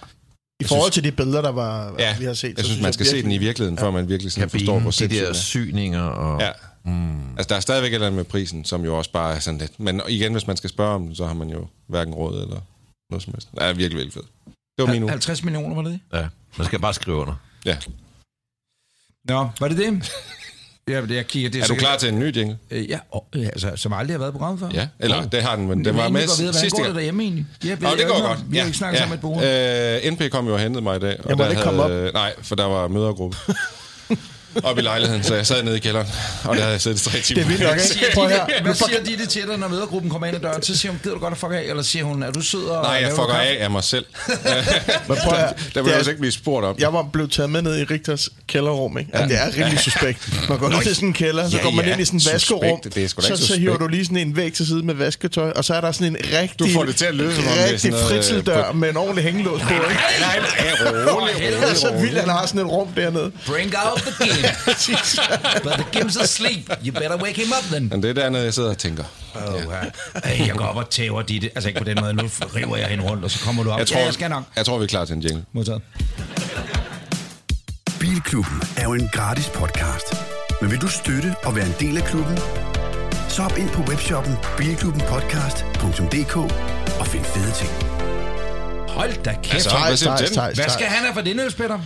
I 0.61 0.65
forhold 0.65 0.91
til 0.91 1.05
de 1.05 1.13
billeder, 1.13 1.43
der 1.43 1.53
var, 1.53 1.95
Ja, 1.99 2.17
vi 2.19 2.25
har 2.25 2.35
set. 2.35 2.57
jeg 2.57 2.65
synes, 2.65 2.81
man 2.81 2.93
skal 2.93 3.07
se 3.07 3.23
den 3.23 3.33
i 3.33 3.39
virkeligheden, 3.39 3.79
før 3.79 3.91
man 3.91 4.09
virkelig 4.09 4.33
sådan 4.33 4.51
forstår, 4.51 4.67
Kabinen, 4.67 4.83
hvor 4.83 4.91
de 4.91 4.97
sindssygt 4.97 5.21
der 5.21 5.27
den 5.27 5.35
er. 5.35 5.39
syninger 5.39 6.03
og... 6.03 6.41
Ja. 6.41 6.51
Mm. 6.85 7.31
Altså, 7.37 7.47
der 7.49 7.55
er 7.57 7.61
stadigvæk 7.61 7.91
et 7.91 7.95
eller 7.95 8.07
andet 8.07 8.17
med 8.17 8.25
prisen, 8.25 8.65
som 8.65 8.85
jo 8.85 8.99
også 8.99 9.13
bare 9.13 9.35
er 9.35 9.39
sådan 9.39 9.59
lidt. 9.61 9.81
Men 9.81 10.01
igen, 10.09 10.33
hvis 10.33 10.47
man 10.47 10.57
skal 10.57 10.71
spørge 10.71 10.95
om 10.95 11.07
den, 11.07 11.15
så 11.15 11.27
har 11.27 11.35
man 11.35 11.51
jo 11.51 11.67
hverken 11.87 12.15
råd 12.15 12.43
eller 12.43 12.61
noget 13.11 13.23
som 13.23 13.33
helst. 13.35 13.49
Det 13.55 13.63
er 13.63 13.67
virkelig, 13.73 13.91
virkelig 13.97 14.13
fedt. 14.13 14.27
Det 14.79 14.87
var 14.87 14.93
min 14.93 15.03
uge. 15.03 15.11
50 15.11 15.45
millioner, 15.45 15.75
var 15.75 15.83
det 15.83 15.93
det? 16.13 16.19
ja. 16.19 16.27
Man 16.59 16.67
skal 16.67 16.79
bare 16.79 16.95
skrive 16.95 17.17
under. 17.17 17.35
Ja. 17.67 17.77
Nå, 19.25 19.49
var 19.61 19.69
det 19.69 19.77
det? 19.77 20.11
Ja, 20.89 21.01
det 21.03 21.11
jeg 21.17 21.27
kigger, 21.27 21.51
det 21.51 21.59
Er 21.59 21.63
du 21.63 21.67
sikkert- 21.69 21.83
klar 21.87 21.97
til 21.97 22.09
en 22.09 22.19
ny 22.19 22.37
jingle? 22.37 22.59
Øh, 22.71 22.91
ja, 22.91 22.99
og, 23.11 23.27
øh, 23.37 23.47
altså, 23.47 23.73
som 23.77 23.93
aldrig 23.93 24.15
har 24.15 24.19
været 24.19 24.33
på 24.33 24.39
programmet 24.39 24.61
før. 24.61 24.69
Ja, 24.81 24.89
eller 24.99 25.29
det 25.29 25.43
har 25.43 25.57
den, 25.57 25.67
men 25.69 25.79
Det 25.79 25.85
den 25.87 25.97
var 25.97 26.09
med 26.09 26.21
Hvordan 26.27 26.53
sidste 26.55 26.71
går 26.71 26.77
det 26.77 26.85
gang. 26.85 26.95
derhjemme 26.95 27.23
egentlig? 27.23 27.47
Ja, 27.65 27.77
Nå, 27.81 27.89
det 27.91 28.07
går 28.09 28.27
godt. 28.29 28.53
Vi 28.53 28.57
har 28.59 28.65
ikke 28.67 28.79
snakket 28.79 28.99
sammen 28.99 29.15
et 29.15 29.21
bord. 29.21 29.43
Øh, 29.45 30.13
NP 30.13 30.31
kom 30.33 30.47
jo 30.47 30.53
og 30.55 30.61
hentede 30.61 30.83
mig 30.83 30.97
i 30.97 31.01
dag. 31.01 31.21
Og 31.25 31.29
Jeg 31.29 31.37
må 31.37 31.45
der 31.45 31.51
ikke 31.51 31.63
komme 31.63 31.83
havde, 31.83 32.13
Nej, 32.13 32.35
for 32.43 32.55
der 32.55 32.65
var 32.65 32.89
mødergruppe. 32.89 33.37
op 34.63 34.79
i 34.79 34.81
lejligheden, 34.81 35.23
så 35.25 35.35
jeg 35.35 35.47
sad 35.47 35.63
nede 35.63 35.77
i 35.77 35.81
kælderen, 35.81 36.07
og 36.45 36.55
der 36.57 36.61
havde 36.63 36.73
jeg 36.73 36.81
siddet 36.81 37.01
i 37.07 37.11
tre 37.11 37.19
timer. 37.21 37.35
Det 37.43 37.45
er 37.45 37.49
vildt 37.49 37.63
nok, 37.63 37.73
ikke? 37.77 37.87
Siger 37.93 38.07
Prøv 38.15 38.25
de, 38.25 38.31
her. 38.31 38.63
hvad 38.63 38.75
siger 38.75 39.05
de 39.05 39.17
det 39.19 39.29
til 39.29 39.43
dig, 39.49 39.59
når 39.59 39.69
mødergruppen 39.69 40.11
kommer 40.11 40.27
ind 40.27 40.37
ad 40.37 40.41
døren? 40.41 40.63
Så 40.63 40.77
siger 40.77 40.93
hun, 40.93 41.01
gider 41.03 41.15
du 41.15 41.21
godt 41.21 41.33
at 41.33 41.39
fuck 41.39 41.53
af? 41.53 41.63
Eller 41.69 41.83
siger 41.83 42.05
hun, 42.05 42.23
er 42.23 42.31
du 42.31 42.41
sød 42.41 42.65
og 42.65 42.83
Nej, 42.83 42.93
jeg 42.93 43.11
fucker 43.11 43.35
af 43.35 43.57
af 43.61 43.71
mig 43.71 43.85
selv. 43.85 44.05
Men 45.09 45.17
prøv 45.25 45.37
her. 45.37 45.49
Der 45.75 45.83
vil 45.83 45.91
jeg 45.91 45.99
også 45.99 46.11
ikke 46.11 46.21
blive 46.21 46.33
spurgt 46.33 46.67
om. 46.67 46.77
Jeg 46.79 46.93
var 46.93 47.03
blevet 47.13 47.33
taget 47.33 47.51
med 47.51 47.63
ned 47.63 47.79
i 47.79 47.85
Rigters 47.85 48.29
kælderrum, 48.49 48.99
ikke? 48.99 49.11
Ja. 49.19 49.25
Det 49.25 49.37
er 49.39 49.47
rimelig 49.57 49.79
suspekt. 49.81 50.49
Man 50.49 50.59
går 50.59 50.69
ned 50.69 50.83
til 50.83 50.95
sådan 50.95 51.09
en 51.09 51.13
kælder, 51.13 51.49
så 51.51 51.57
Ja, 51.57 51.63
går 51.63 51.71
man 51.71 51.85
ja. 51.85 51.93
ind 51.93 52.01
i 52.01 52.05
sådan 52.05 52.21
en 52.21 52.27
vaskerum, 52.33 52.81
det 52.95 53.05
er 53.05 53.09
sgu 53.09 53.21
da 53.21 53.27
så, 53.27 53.33
ikke 53.33 53.45
så 53.45 53.59
hiver 53.59 53.77
du 53.77 53.87
lige 53.87 54.05
sådan 54.05 54.17
en 54.17 54.37
væg 54.37 54.53
til 54.53 54.67
side 54.67 54.83
med 54.83 54.95
vasketøj, 54.95 55.51
og 55.51 55.65
så 55.65 55.75
er 55.75 55.81
der 55.81 55.93
sådan 55.93 56.07
en 56.07 56.17
rigtig, 56.41 56.59
Du 56.59 56.67
får 56.75 56.85
det 56.85 56.97
til 56.97 57.05
at 57.05 57.15
lyde, 57.15 57.35
som 57.35 57.45
om 57.47 57.53
det 57.53 57.73
er 57.75 58.23
sådan 58.23 58.69
øh, 58.69 58.77
med 58.77 58.91
en 58.91 58.97
ordentlig 58.97 59.25
hængelås 59.25 59.61
på, 59.63 59.69
ikke? 59.69 59.85
Nej, 60.21 60.39
nej, 60.39 61.05
rolig. 61.15 61.35
Det 61.63 61.71
er 61.71 61.75
så 61.75 61.93
vildt, 62.01 62.15
at 62.19 62.21
han 62.21 62.31
har 62.31 62.47
sådan 62.47 62.61
et 62.61 62.67
rum 62.67 62.89
dernede. 62.97 63.31
Bring 63.47 63.75
out 63.85 64.03
the 64.21 64.40
game. 64.43 65.63
But 65.65 65.73
the 65.73 65.99
game's 65.99 66.23
asleep. 66.23 66.71
You 66.85 66.93
better 66.93 67.17
wake 67.17 67.37
him 67.43 67.53
up 67.59 67.65
then. 67.73 67.89
Men 67.89 68.03
det 68.03 68.11
er 68.11 68.15
dernede, 68.15 68.45
jeg 68.45 68.55
sidder 68.55 68.71
og 68.71 68.79
tænker. 68.79 69.05
Oh, 69.35 69.41
ja. 69.55 70.21
Ej, 70.25 70.47
jeg 70.47 70.55
går 70.55 70.65
op 70.65 70.77
og 70.77 70.91
tæver 70.91 71.23
dit. 71.23 71.45
Altså 71.45 71.69
ikke 71.69 71.81
på 71.81 71.85
den 71.85 71.99
måde. 72.01 72.13
Nu 72.15 72.23
river 72.57 72.77
jeg 72.77 72.87
hende 72.89 73.05
rundt, 73.05 73.25
og 73.25 73.31
så 73.31 73.45
kommer 73.45 73.63
du 73.63 73.71
op. 73.71 73.79
Jeg 73.79 73.87
tror, 73.87 73.99
ja, 73.99 74.05
jeg 74.05 74.15
skal 74.15 74.31
nok. 74.31 74.43
jeg 74.57 74.67
tror 74.67 74.79
vi 74.79 74.85
er 74.85 74.89
klar 74.89 75.05
til 75.05 75.17
en 75.17 75.23
jingle. 75.23 75.45
Modtaget. 75.53 75.83
Bilklubben 78.01 78.63
er 78.77 78.85
jo 78.85 78.93
en 78.95 79.09
gratis 79.13 79.49
podcast. 79.49 80.15
Men 80.61 80.71
vil 80.71 80.81
du 80.81 80.89
støtte 80.89 81.35
og 81.45 81.57
være 81.57 81.67
en 81.67 81.75
del 81.81 81.97
af 81.97 82.05
klubben? 82.05 82.39
Så 83.29 83.43
hop 83.43 83.59
ind 83.59 83.69
på 83.71 83.83
webshoppen 83.83 84.37
bilklubbenpodcast.dk 84.57 86.37
og 87.01 87.07
find 87.07 87.25
fede 87.25 87.53
ting. 87.53 87.71
Hold 88.89 89.23
da 89.25 89.37
kæft. 89.43 89.55
Altså, 89.55 90.11
hvad? 90.11 90.55
Hvad 90.55 90.69
skal 90.69 90.87
han 90.87 91.05
have 91.05 91.15
for 91.15 91.21
det, 91.21 91.37
Niels 91.37 91.55
Peter? 91.55 91.79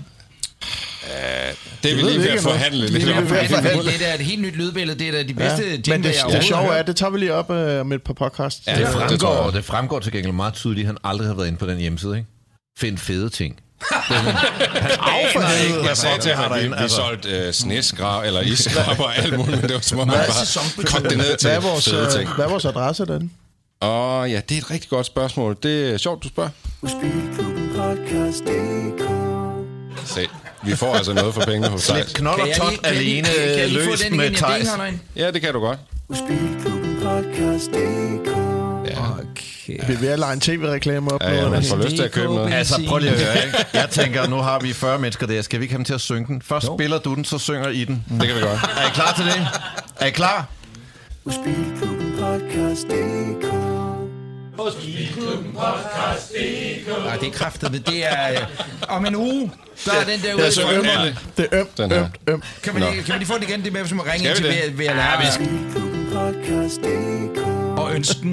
Det 1.83 1.91
er 1.93 1.97
vi 1.97 2.03
ved 2.03 2.11
lige 2.11 2.19
vi 2.19 2.25
ved 2.25 2.29
at 2.29 2.31
ikke 2.31 2.31
endnu. 2.31 2.43
forhandle 2.51 2.87
Vi 2.87 2.99
lidt 2.99 3.17
om. 3.17 3.25
Det 3.85 4.11
er 4.11 4.15
et 4.15 4.21
helt 4.21 4.43
nyt 4.43 4.57
lydbillede. 4.57 4.99
Det 4.99 5.09
er 5.09 5.13
da 5.13 5.23
de 5.23 5.35
bedste 5.35 5.63
Ja. 5.63 5.69
ja. 5.71 5.77
Men 5.77 5.83
ting, 5.83 6.05
det, 6.05 6.15
jeg 6.15 6.33
det 6.37 6.45
sjove 6.45 6.75
er, 6.75 6.83
det 6.83 6.97
tager 6.97 7.11
vi 7.11 7.19
lige 7.19 7.35
op 7.35 7.51
øh, 7.51 7.81
om 7.81 7.93
et 7.93 8.03
par 8.03 8.13
podcasts. 8.13 8.67
Ja, 8.67 8.73
Det 8.73 8.81
det 8.81 8.89
fremgår, 8.89 9.45
jeg. 9.45 9.53
det 9.53 9.65
fremgår 9.65 9.99
til 10.01 10.13
gengæld 10.13 10.33
meget 10.35 10.55
tydeligt, 10.55 10.85
at 10.85 10.87
han 10.87 10.97
aldrig 11.05 11.27
har 11.29 11.35
været 11.35 11.47
inde 11.47 11.59
på 11.59 11.67
den 11.67 11.79
hjemmeside, 11.79 12.17
ikke? 12.17 12.29
Find 12.79 12.99
fede 12.99 13.29
ting. 13.31 13.61
Affaldet. 15.01 15.87
Jeg 15.89 15.97
sagde 15.97 16.19
til 16.21 16.33
ham, 16.33 16.53
at 16.53 16.63
vi, 16.63 16.69
vi 16.69 16.75
Altså. 16.77 16.97
solgte 16.97 17.47
uh, 17.49 17.53
sneskrav 17.55 18.23
eller 18.27 18.41
iskrav 18.41 19.01
og 19.05 19.17
alt 19.17 19.37
muligt, 19.39 19.51
men 19.61 19.63
det 19.63 19.75
var 19.75 19.81
som 19.81 19.99
om, 19.99 20.07
man 20.09 20.17
Hvad 20.17 20.27
er 20.27 20.33
bare 20.77 20.85
kogte 20.85 21.09
det 21.09 21.19
ned 21.19 21.37
til 21.37 21.49
Hvad 21.49 21.57
er 21.57 21.61
vores, 21.61 21.89
fede 21.89 22.11
ting. 22.19 22.29
øh, 22.29 22.35
hvad 22.35 22.45
er 22.45 22.49
vores 22.49 22.65
adresse, 22.65 23.07
den? 23.07 23.33
Åh, 23.83 24.31
ja, 24.31 24.41
det 24.49 24.55
er 24.55 24.59
et 24.59 24.71
rigtig 24.71 24.91
godt 24.91 25.07
spørgsmål. 25.07 25.57
Det 25.63 25.91
er 25.95 25.97
sjovt, 25.99 26.23
du 26.25 26.29
spørger. 26.29 26.51
Se, 30.07 30.27
vi 30.65 30.77
får 30.77 30.95
altså 30.95 31.13
noget 31.13 31.35
for 31.35 31.41
pengene 31.41 31.69
hos 31.69 31.87
dig. 31.87 32.05
Slip 32.05 32.17
knold 32.17 32.41
og 32.41 32.47
Kan 32.47 32.49
jeg 32.49 32.57
tot 32.57 32.71
lige- 32.71 32.79
kan 32.83 32.95
jeg 32.95 33.03
lige- 33.03 33.17
alene 33.17 33.29
kan 33.29 33.59
jeg 33.59 33.69
lige 33.69 33.85
få 33.85 33.91
løst 33.91 34.05
den 34.09 34.17
med 34.17 34.31
Thijs. 34.31 34.69
Ja, 35.17 35.31
det 35.31 35.41
kan 35.43 35.53
du 35.53 35.61
godt. 35.61 35.79
Okay. 39.19 39.87
Vi 39.87 39.93
er 39.95 39.99
ved 39.99 40.09
at 40.09 40.19
lege 40.19 40.33
en 40.33 40.41
tv-reklame 40.41 41.13
op. 41.13 41.23
Ja, 41.23 41.35
ja, 41.35 41.49
man 41.49 41.63
får 41.65 41.77
lyst 41.77 41.97
til 41.97 42.03
at 42.03 42.13
købe 42.13 42.35
noget. 42.35 42.55
Altså, 42.55 42.83
prøv 42.89 42.99
lige 42.99 43.11
at 43.11 43.21
høre, 43.21 43.47
ikke? 43.47 43.59
Jeg 43.75 43.89
tænker, 43.91 44.27
nu 44.29 44.37
har 44.37 44.59
vi 44.61 44.73
40 44.73 44.99
mennesker 44.99 45.27
der. 45.27 45.43
Skal 45.43 45.61
vi 45.61 45.65
ikke 45.65 45.73
have 45.73 45.79
dem 45.79 45.85
til 45.85 45.95
at 45.95 46.01
synge 46.01 46.27
den? 46.27 46.43
Først 46.43 46.67
Jo. 46.67 46.77
spiller 46.77 46.99
du 46.99 47.15
den, 47.15 47.25
så 47.25 47.39
synger 47.39 47.69
I 47.69 47.85
den. 47.85 48.05
Det 48.21 48.27
kan 48.29 48.37
vi 48.37 48.41
godt. 48.41 48.61
Er 48.77 48.87
I 48.89 48.91
klar 48.95 49.13
til 49.17 49.25
det? 49.25 49.49
Er 50.01 50.07
I 50.07 50.11
klar? 50.11 50.47
Nej, 57.05 57.17
det 57.17 57.29
er 57.29 57.33
kraftet, 57.33 57.73
men 57.73 57.83
det 57.83 58.07
er... 58.13 58.31
Øh, 58.33 58.39
om 58.89 59.07
en 59.07 59.17
uge, 59.17 59.53
der 59.87 59.93
er 59.93 60.05
den 60.05 60.23
der 60.23 60.35
ude. 60.35 60.53
så 60.53 60.61
i 60.61 60.65
øm 60.65 60.71
Rømø. 60.81 60.89
er 60.89 61.05
det. 61.05 61.17
Det 61.37 61.49
er 61.53 61.61
ømt, 61.61 61.79
Den 61.79 61.91
her. 61.91 62.01
ømt, 62.05 62.15
ømt. 62.29 62.45
Kan 62.63 62.75
man, 62.75 62.83
lige, 62.83 63.03
kan 63.03 63.13
man 63.13 63.19
lige 63.19 63.27
få 63.29 63.35
den 63.35 63.43
igen? 63.43 63.61
Det 63.61 63.69
er 63.69 63.73
med, 63.73 63.87
som 63.87 64.01
at 64.01 64.07
ringe 64.07 64.29
ind 64.29 64.37
til 64.37 64.45
vi 64.45 64.49
ved, 64.49 64.63
det? 64.67 64.79
ved 64.79 64.87
at 64.87 64.97
lære 64.97 65.17
og 67.77 67.95
ønske 67.95 68.21
den. 68.21 68.33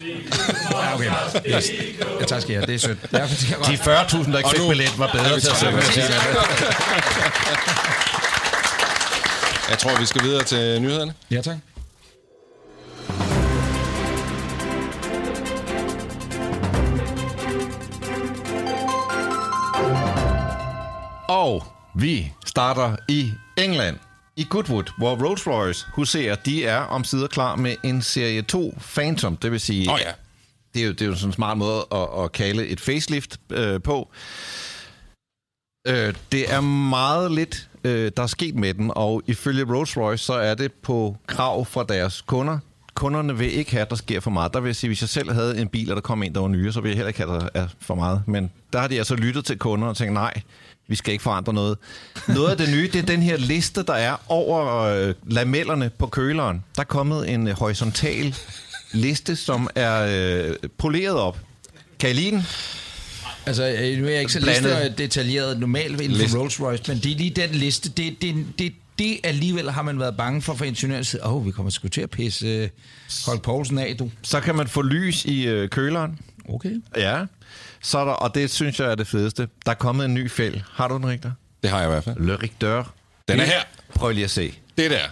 Ja, 0.00 0.94
okay. 0.94 1.10
Yes. 1.46 1.70
Jeg 2.20 2.28
tager 2.28 2.40
skal 2.40 2.52
jeg. 2.54 2.66
Det 2.66 2.74
er 2.74 2.78
sødt. 2.78 2.98
Ja, 3.12 3.18
det 3.18 3.52
er 3.52 3.56
godt. 3.56 3.68
De 3.68 3.74
40.000, 4.24 4.32
der 4.32 4.38
ikke 4.38 4.48
Og 4.48 4.54
fik 4.56 4.68
billet, 4.68 4.98
var 4.98 5.06
bedre 5.12 5.40
til 5.40 5.48
at 5.50 5.56
synge. 5.56 5.72
Jeg 9.70 9.78
tror, 9.78 10.00
vi 10.00 10.06
skal 10.06 10.22
videre 10.22 10.42
til 10.44 10.82
nyhederne. 10.82 11.14
Ja, 11.30 11.40
tak. 11.40 11.56
Og 21.30 21.64
vi 21.94 22.32
starter 22.46 22.96
i 23.08 23.32
England. 23.58 23.96
I 24.36 24.46
Goodwood, 24.50 24.84
hvor 24.98 25.16
Rolls-Royce 25.16 25.90
huserer, 25.94 26.34
de 26.34 26.66
er 26.66 26.78
om 26.78 27.04
sider 27.04 27.26
klar 27.26 27.56
med 27.56 27.76
en 27.84 28.02
serie 28.02 28.42
2 28.42 28.74
Phantom. 28.94 29.36
Det 29.36 29.52
vil 29.52 29.60
sige, 29.60 29.90
oh, 29.92 29.98
ja. 30.00 30.12
det 30.74 30.82
er 30.82 30.86
jo, 30.86 30.92
det 30.92 31.02
er 31.02 31.06
jo 31.06 31.14
sådan 31.14 31.28
en 31.28 31.32
smart 31.32 31.58
måde 31.58 31.86
at, 31.92 32.24
at 32.24 32.32
kalde 32.32 32.66
et 32.66 32.80
facelift 32.80 33.40
øh, 33.50 33.82
på. 33.82 34.08
Øh, 35.86 36.14
det 36.32 36.52
er 36.52 36.60
meget 36.60 37.32
lidt, 37.32 37.68
øh, 37.84 38.12
der 38.16 38.22
er 38.22 38.26
sket 38.26 38.54
med 38.54 38.74
den, 38.74 38.92
og 38.94 39.22
ifølge 39.26 39.64
Rolls-Royce, 39.64 40.16
så 40.16 40.32
er 40.32 40.54
det 40.54 40.72
på 40.72 41.16
krav 41.26 41.66
fra 41.66 41.84
deres 41.88 42.20
kunder. 42.20 42.58
Kunderne 42.94 43.38
vil 43.38 43.52
ikke 43.52 43.70
have, 43.70 43.82
at 43.82 43.90
der 43.90 43.96
sker 43.96 44.20
for 44.20 44.30
meget. 44.30 44.54
Der 44.54 44.60
vil 44.60 44.68
jeg 44.68 44.76
sige, 44.76 44.88
hvis 44.88 45.00
jeg 45.00 45.08
selv 45.08 45.32
havde 45.32 45.60
en 45.60 45.68
bil, 45.68 45.90
og 45.90 45.96
der 45.96 46.02
kom 46.02 46.22
en, 46.22 46.34
der 46.34 46.40
var 46.40 46.48
nye, 46.48 46.72
så 46.72 46.80
ville 46.80 46.90
jeg 46.90 46.96
heller 46.96 47.08
ikke 47.08 47.20
have, 47.20 47.36
at 47.36 47.52
der 47.54 47.60
er 47.60 47.68
for 47.80 47.94
meget. 47.94 48.22
Men 48.26 48.50
der 48.72 48.78
har 48.78 48.88
de 48.88 48.98
altså 48.98 49.14
lyttet 49.14 49.44
til 49.44 49.58
kunder 49.58 49.88
og 49.88 49.96
tænkt, 49.96 50.12
nej, 50.14 50.42
vi 50.90 50.96
skal 50.96 51.12
ikke 51.12 51.22
forandre 51.22 51.54
noget. 51.54 51.78
Noget 52.28 52.50
af 52.50 52.56
det 52.56 52.70
nye, 52.70 52.86
det 52.92 52.96
er 52.96 53.02
den 53.02 53.22
her 53.22 53.36
liste, 53.36 53.82
der 53.82 53.92
er 53.92 54.16
over 54.28 54.76
øh, 54.76 55.14
lamellerne 55.26 55.90
på 55.98 56.06
køleren. 56.06 56.64
Der 56.76 56.80
er 56.80 56.86
kommet 56.86 57.30
en 57.30 57.48
øh, 57.48 57.58
horisontal 57.58 58.34
liste, 58.92 59.36
som 59.36 59.70
er 59.74 60.06
øh, 60.10 60.54
poleret 60.78 61.16
op. 61.16 61.38
Kan 61.98 62.10
I 62.10 62.12
lide 62.12 62.30
den? 62.30 62.42
Altså, 63.46 63.68
øh, 63.68 63.98
nu 63.98 64.06
er 64.06 64.10
jeg 64.10 64.20
ikke 64.20 64.32
så 64.32 64.40
liste 64.40 64.94
detaljeret 64.98 65.60
normalt 65.60 66.00
inden 66.00 66.28
for 66.28 66.38
Rolls 66.38 66.60
Royce, 66.60 66.84
men 66.88 66.98
det 66.98 67.12
er 67.12 67.16
lige 67.16 67.30
den 67.30 67.50
liste. 67.50 67.88
Det, 67.88 68.22
det, 68.22 68.46
det, 68.58 68.72
det 68.98 69.20
alligevel 69.24 69.70
har 69.70 69.82
man 69.82 70.00
været 70.00 70.16
bange 70.16 70.42
for 70.42 70.54
fra 70.54 70.64
ingeniørens 70.64 71.08
side. 71.08 71.24
Åh, 71.24 71.36
oh, 71.36 71.46
vi 71.46 71.50
kommer 71.50 71.70
sgu 71.70 71.88
til 71.88 72.00
at 72.00 72.10
pisse 72.10 72.46
øh, 72.46 72.68
Holk 73.26 73.42
Poulsen 73.42 73.78
af, 73.78 73.96
du. 73.98 74.10
Så 74.22 74.40
kan 74.40 74.56
man 74.56 74.68
få 74.68 74.82
lys 74.82 75.24
i 75.24 75.46
øh, 75.46 75.68
køleren. 75.68 76.18
Okay. 76.48 76.82
Ja. 76.96 77.24
Så 77.82 77.98
er 77.98 78.04
der, 78.04 78.12
og 78.12 78.34
det 78.34 78.50
synes 78.50 78.80
jeg 78.80 78.90
er 78.90 78.94
det 78.94 79.06
fedeste. 79.06 79.48
Der 79.66 79.70
er 79.70 79.74
kommet 79.74 80.04
en 80.04 80.14
ny 80.14 80.30
fæld. 80.30 80.60
Har 80.72 80.88
du 80.88 80.96
den, 80.96 81.08
Rigter? 81.08 81.30
Det 81.62 81.70
har 81.70 81.78
jeg 81.78 81.88
i 81.88 81.90
hvert 81.90 82.04
fald. 82.04 82.16
Le 82.18 82.36
Rigteur. 82.36 82.92
Den 83.28 83.40
er 83.40 83.44
her. 83.44 83.60
Prøv 83.94 84.12
lige 84.12 84.24
at 84.24 84.30
se. 84.30 84.54
Det 84.78 84.90
der. 84.90 85.06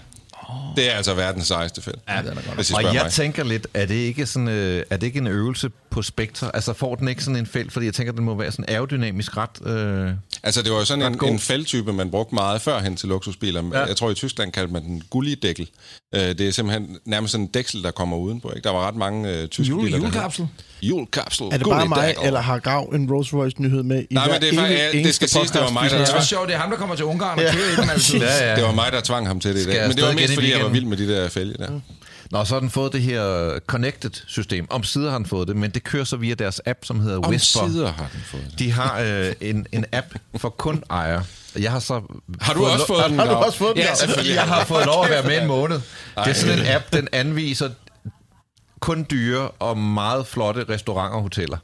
Det 0.77 0.91
er 0.91 0.95
altså 0.97 1.15
verdens 1.15 1.47
sejeste 1.47 1.83
felt. 1.83 1.99
Ja, 2.09 2.19
den 2.19 2.27
er 2.39 2.55
godt. 2.57 2.75
Og 2.75 2.95
jeg 2.95 3.03
mig. 3.03 3.13
tænker 3.13 3.45
lidt, 3.45 3.67
er 3.75 3.87
det 3.87 3.95
ikke 3.95 4.27
sådan, 4.27 4.49
øh, 4.49 4.85
er 4.91 4.97
det 4.97 5.07
ikke 5.07 5.19
en 5.19 5.27
øvelse 5.27 5.71
på 5.91 6.03
spektre? 6.03 6.51
Altså 6.55 6.73
får 6.73 6.95
den 6.95 7.09
ikke 7.09 7.25
sådan 7.25 7.37
en 7.37 7.47
felt, 7.47 7.73
fordi 7.73 7.87
jeg 7.87 7.95
tænker, 7.95 8.13
den 8.13 8.25
må 8.25 8.35
være 8.35 8.53
sådan 8.53 8.65
aerodynamisk 8.69 9.37
ret... 9.37 9.67
Øh... 9.67 10.11
Altså, 10.43 10.63
det 10.63 10.73
var 10.73 10.79
jo 10.79 10.85
sådan 10.85 11.13
en, 11.13 11.19
god. 11.19 11.29
en 11.29 11.39
fældtype, 11.39 11.93
man 11.93 12.11
brugte 12.11 12.35
meget 12.35 12.63
førhen 12.63 12.97
til 12.97 13.09
luksusbiler. 13.09 13.71
Ja. 13.73 13.85
Jeg 13.85 13.97
tror, 13.97 14.11
i 14.11 14.15
Tyskland 14.15 14.53
kaldte 14.53 14.73
man 14.73 14.85
den 14.85 15.03
gulligdækkel. 15.11 15.69
Øh, 16.15 16.21
Det 16.21 16.41
er 16.41 16.51
simpelthen 16.51 16.97
nærmest 17.07 17.33
sådan 17.33 17.45
en 17.45 17.51
dæksel, 17.51 17.83
der 17.83 17.91
kommer 17.91 18.17
udenpå. 18.17 18.51
Ikke? 18.57 18.65
Der 18.65 18.71
var 18.73 18.89
ret 18.89 18.97
mange 18.97 19.31
øh, 19.33 19.49
tyske 19.49 19.71
Jule, 19.71 19.85
biler. 19.85 19.99
der 19.99 20.05
julekapsel? 20.07 20.49
Julekapsel. 20.83 21.47
Er 21.47 21.51
det 21.51 21.61
bare 21.67 21.87
mig, 21.89 21.97
Gulligdækkel. 21.97 22.27
eller 22.27 22.41
har 22.41 22.59
Grav 22.59 22.91
en 22.95 23.11
Rolls 23.13 23.35
Royce 23.35 23.63
nyhed 23.63 23.83
med 23.83 24.03
i 24.11 24.15
Nej, 24.15 24.29
men 24.33 24.41
det 24.41 24.49
er 24.49 24.55
faktisk- 24.61 24.81
ja, 24.81 24.93
det 24.93 25.15
skal 25.15 25.29
siges, 25.29 25.51
det 25.51 25.61
var 25.61 25.71
mig, 25.71 25.91
der 25.91 25.99
Det 25.99 26.09
er 26.11 26.15
også 26.15 26.29
sjovt, 26.29 26.49
det 26.49 26.55
er 26.55 26.59
ham, 26.59 26.71
der 26.71 26.77
kommer 26.77 26.95
til 26.95 27.05
Ungarn 27.05 27.39
og 27.39 27.45
kører 27.53 27.73
i 27.73 27.77
den 27.83 27.91
altid. 27.91 28.19
Ja, 28.41 28.49
ja. 28.51 28.57
Det 28.57 28.65
var 28.65 28.73
mig, 28.73 28.93
der 28.93 29.01
tvang 29.01 29.27
ham 29.27 29.41
til 29.41 29.55
det 29.55 29.61
i 29.63 29.71
dag. 29.71 29.89
Men 29.89 29.97
det 29.97 30.05
var 30.05 30.13
mest, 30.13 30.35
fordi 30.35 30.53
jeg 30.53 30.63
var 30.65 30.69
vild 30.69 30.85
med 30.85 30.97
de 30.97 31.09
der 31.09 31.29
fælge 31.29 31.55
der. 31.59 31.81
Nå, 32.31 32.45
så 32.45 32.55
har 32.55 32.61
den 32.61 32.71
fået 32.71 32.93
det 32.93 33.03
her 33.03 33.59
Connected-system. 33.67 34.67
Om 34.71 34.83
sider 34.85 35.11
har 35.11 35.19
den 35.19 35.27
fået 35.27 35.49
det, 35.49 35.57
men 35.57 35.71
det 35.71 35.85
kører 35.85 36.05
så 36.05 36.17
via 36.17 36.35
deres 36.35 36.61
app, 36.67 36.85
som 36.85 37.01
hedder 37.01 37.19
Om 37.19 37.31
Whisper. 37.31 37.69
sider 37.69 37.93
har 37.93 38.09
den 38.13 38.21
fået 38.21 38.45
det. 38.51 38.59
De 38.59 38.73
har 38.73 39.01
øh, 39.01 39.33
en, 39.41 39.67
en 39.73 39.85
app 39.93 40.07
for 40.37 40.49
kun 40.49 40.85
ejere. 40.91 41.25
Jeg 41.59 41.73
har 41.73 41.79
så... 41.79 42.03
Har 42.41 42.55
du 42.55 42.67
også 42.67 42.87
fået 42.87 43.05
den? 43.11 43.19
Har 43.19 43.27
du 43.27 43.33
også 43.33 43.59
fået 43.59 43.77
den? 43.77 43.83
Ja, 43.85 43.95
selvfølgelig. 43.95 44.35
Jeg 44.35 44.45
har 44.45 44.65
fået 44.65 44.87
lov 44.87 45.05
at 45.05 45.11
være 45.11 45.23
med 45.23 45.43
en 45.43 45.49
måned. 45.49 45.81
Ej. 46.17 46.25
Det 46.25 46.31
er 46.31 46.35
sådan 46.35 46.59
en 46.59 46.67
app, 46.67 46.93
den 46.93 47.09
anviser 47.13 47.71
kun 48.81 49.07
dyre 49.11 49.49
og 49.49 49.79
meget 49.79 50.27
flotte 50.27 50.65
restauranter 50.69 51.17
og 51.17 51.23
hoteller. 51.23 51.59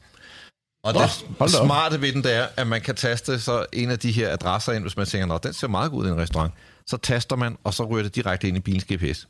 Og 0.84 0.94
det 0.94 1.24
hold 1.38 1.50
smarte 1.50 2.00
ved 2.00 2.12
den, 2.12 2.22
det 2.24 2.34
er, 2.34 2.46
at 2.56 2.66
man 2.66 2.80
kan 2.80 2.94
taste 2.94 3.40
så 3.40 3.66
en 3.72 3.90
af 3.90 3.98
de 3.98 4.12
her 4.12 4.32
adresser 4.32 4.72
ind, 4.72 4.84
hvis 4.84 4.96
man 4.96 5.06
tænker, 5.06 5.26
Nå, 5.26 5.38
den 5.42 5.52
ser 5.52 5.68
meget 5.68 5.90
god 5.90 6.02
ud 6.02 6.08
i 6.08 6.10
en 6.10 6.16
restaurant. 6.18 6.52
Så 6.86 6.96
taster 6.96 7.36
man, 7.36 7.56
og 7.64 7.74
så 7.74 7.84
ryger 7.84 8.02
det 8.02 8.14
direkte 8.14 8.48
ind 8.48 8.56
i 8.56 8.60
bilens 8.60 8.84
GPS. 8.84 9.28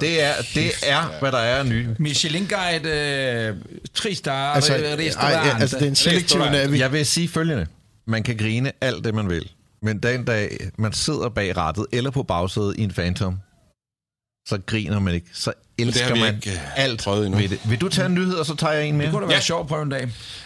Det 0.00 0.22
er, 0.22 0.32
det 0.54 0.72
er 0.86 1.18
hvad 1.20 1.32
der 1.32 1.38
er 1.38 1.62
nye. 1.62 1.96
Michelin 1.98 2.46
Guide, 2.46 2.88
øh, 2.88 3.56
tre 3.94 4.14
star, 4.14 4.52
Altså, 4.54 4.74
ej, 4.74 4.94
restaurant. 4.98 5.46
ja, 5.46 5.58
altså, 5.60 5.76
det 5.78 5.84
er 5.84 5.88
en 5.88 5.94
selektiv 5.96 6.38
navi. 6.40 6.78
Jeg 6.78 6.92
vil 6.92 7.06
sige 7.06 7.28
følgende. 7.28 7.66
Man 8.06 8.22
kan 8.22 8.36
grine 8.36 8.72
alt 8.80 9.04
det, 9.04 9.14
man 9.14 9.28
vil. 9.28 9.50
Men 9.82 9.98
den 9.98 10.24
dag, 10.24 10.70
man 10.78 10.92
sidder 10.92 11.28
bag 11.28 11.56
rattet 11.56 11.86
eller 11.92 12.10
på 12.10 12.22
bagsædet 12.22 12.74
i 12.78 12.82
en 12.82 12.90
Phantom, 12.90 13.38
så 14.48 14.58
griner 14.66 14.98
man 14.98 15.14
ikke. 15.14 15.26
Så 15.32 15.52
elsker 15.82 16.04
har 16.06 16.14
vi 16.14 16.20
man 16.20 16.34
ikke, 16.34 16.50
øh, 16.50 16.58
alt 16.84 17.00
prøvet 17.04 17.26
endnu. 17.26 17.40
ved 17.40 17.48
det. 17.48 17.58
Vil 17.64 17.78
du 17.80 17.88
tage 17.88 18.06
en 18.06 18.14
nyhed, 18.14 18.34
og 18.34 18.46
så 18.46 18.54
tager 18.56 18.72
jeg 18.72 18.82
en 18.86 18.88
Det 18.94 18.98
mere? 18.98 19.10
kunne 19.10 19.20
da 19.22 19.26
være 19.26 19.34
Ja. 19.36 19.40
sjovt 19.42 19.68
på 19.68 19.74
en 19.82 19.88
dag. 19.90 20.02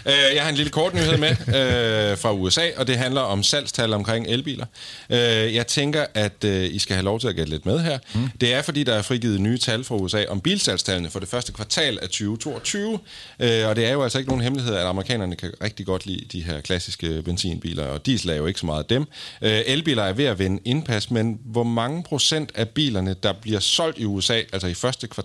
Øh, 0.07 0.12
Jeg 0.35 0.42
har 0.42 0.49
en 0.51 0.55
lille 0.57 0.70
kort 0.70 0.94
nyhed 0.94 1.16
med 1.18 1.31
øh, 2.11 2.18
fra 2.18 2.33
USA, 2.33 2.62
og 2.77 2.87
det 2.87 2.97
handler 2.97 3.20
om 3.20 3.42
salgstal 3.42 3.92
omkring 3.92 4.27
elbiler. 4.29 4.66
Øh, 5.11 5.18
Jeg 5.55 5.66
tænker, 5.66 6.07
at 6.14 6.44
øh, 6.44 6.75
I 6.75 6.79
skal 6.79 6.94
have 6.97 7.05
lov 7.05 7.20
til 7.20 7.29
at 7.29 7.35
gætte 7.37 7.51
lidt 7.51 7.66
med 7.66 7.79
her. 7.81 7.99
Mm. 8.14 8.29
Det 8.40 8.55
er, 8.55 8.62
fordi 8.62 8.83
der 8.85 8.94
er 8.94 9.03
frigivet 9.03 9.40
nye 9.40 9.59
tal 9.59 9.85
fra 9.85 9.94
USA 9.94 10.25
om 10.29 10.40
bilsalgstallene 10.40 11.11
for 11.11 11.20
det 11.20 11.29
første 11.29 11.53
kvartal 11.53 11.99
af 12.03 12.09
2022. 12.09 12.99
Øh, 13.40 13.68
Og 13.68 13.77
det 13.77 13.87
er 13.87 13.92
jo 13.92 14.03
altså 14.03 14.18
ikke 14.18 14.29
nogen 14.31 14.42
hemmelighed, 14.42 14.75
at 14.75 14.87
amerikanerne 14.87 15.37
kan 15.37 15.51
rigtig 15.62 15.87
godt 15.87 16.07
lide 16.07 16.25
de 16.33 16.42
her 16.42 16.61
klassiske 16.61 17.23
benzinbiler, 17.23 17.85
og 17.87 18.07
diesel 18.07 18.31
er 18.31 18.35
jo 18.35 18.47
ikke 18.47 18.61
så 18.61 18.66
meget 18.66 18.79
af 18.83 18.85
dem. 18.88 19.05
Øh, 19.42 19.61
Elbiler 19.66 20.03
er 20.03 20.12
ved 20.12 20.25
at 20.25 20.38
vinde 20.38 20.61
indpas, 20.64 21.11
men 21.11 21.38
hvor 21.44 21.62
mange 21.64 22.03
procent 22.03 22.51
af 22.55 22.68
bilerne, 22.68 23.14
der 23.23 23.33
bliver 23.42 23.61
solgt 23.61 23.99
i 23.99 24.05
USA, 24.05 24.40
altså 24.53 24.66
i 24.66 24.75
første 24.75 25.07
kvartal 25.07 25.24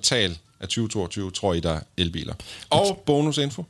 af 0.60 0.68
2022, 0.68 1.32
tror 1.32 1.54
I, 1.54 1.60
der 1.60 1.72
er 1.72 1.80
elbiler? 1.98 2.34
Og 2.70 3.04
bonusinfo. 3.06 3.66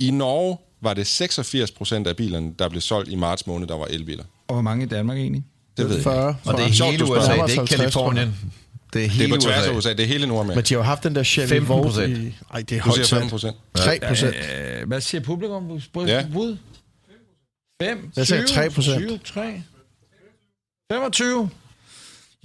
I 0.00 0.10
Norge 0.10 0.56
var 0.80 0.94
det 0.94 1.06
86 1.06 1.70
procent 1.70 2.06
af 2.06 2.16
bilerne, 2.16 2.54
der 2.58 2.68
blev 2.68 2.80
solgt 2.80 3.10
i 3.10 3.14
marts 3.14 3.46
måned, 3.46 3.66
der 3.68 3.76
var 3.76 3.84
elbiler. 3.86 4.24
Og 4.48 4.54
hvor 4.54 4.62
mange 4.62 4.84
i 4.84 4.88
Danmark 4.88 5.18
egentlig? 5.18 5.44
Det 5.76 5.88
ved 5.88 5.94
jeg. 5.94 6.02
40. 6.04 6.36
Og 6.44 6.54
det 6.58 6.64
er 6.66 6.72
Sjovt, 6.72 6.90
hele. 6.90 7.04
USA, 7.04 7.32
det 7.32 7.40
er 7.40 7.44
ikke 7.44 7.56
50, 7.56 7.76
Kalifornien. 7.76 8.36
Det 8.92 9.04
er 9.04 9.08
Det 9.08 9.10
hele 9.10 9.34
er 9.34 9.38
på 9.38 9.40
tværs 9.42 9.66
af 9.66 9.76
USA. 9.76 9.92
Det 9.92 10.00
er 10.00 10.06
hele 10.06 10.26
Nordamerika. 10.26 10.54
Men 10.58 10.64
de 10.64 10.74
har 10.74 10.78
jo 10.78 10.82
haft 10.84 11.02
den 11.02 11.14
der 11.14 11.22
Chevy 11.22 11.60
15%. 11.60 11.64
Volt 11.64 11.96
i... 12.08 12.34
Ej, 12.50 12.62
det 12.62 12.76
er 12.76 12.80
Du 12.82 12.84
højt 12.84 12.94
siger 12.94 13.04
sat. 13.04 13.18
15 13.18 13.30
procent. 13.30 13.56
3 13.74 13.98
procent. 14.08 14.34
Øh, 14.80 14.88
hvad 14.88 15.00
siger 15.00 15.20
publikum? 15.20 15.80
Ja. 15.96 16.26
Bud? 16.32 16.56
5? 17.82 18.10
Jeg 18.16 18.26
sagde 18.26 18.46
3 18.46 18.70
procent. 18.70 19.24
3? 19.24 19.62
25? 20.92 21.50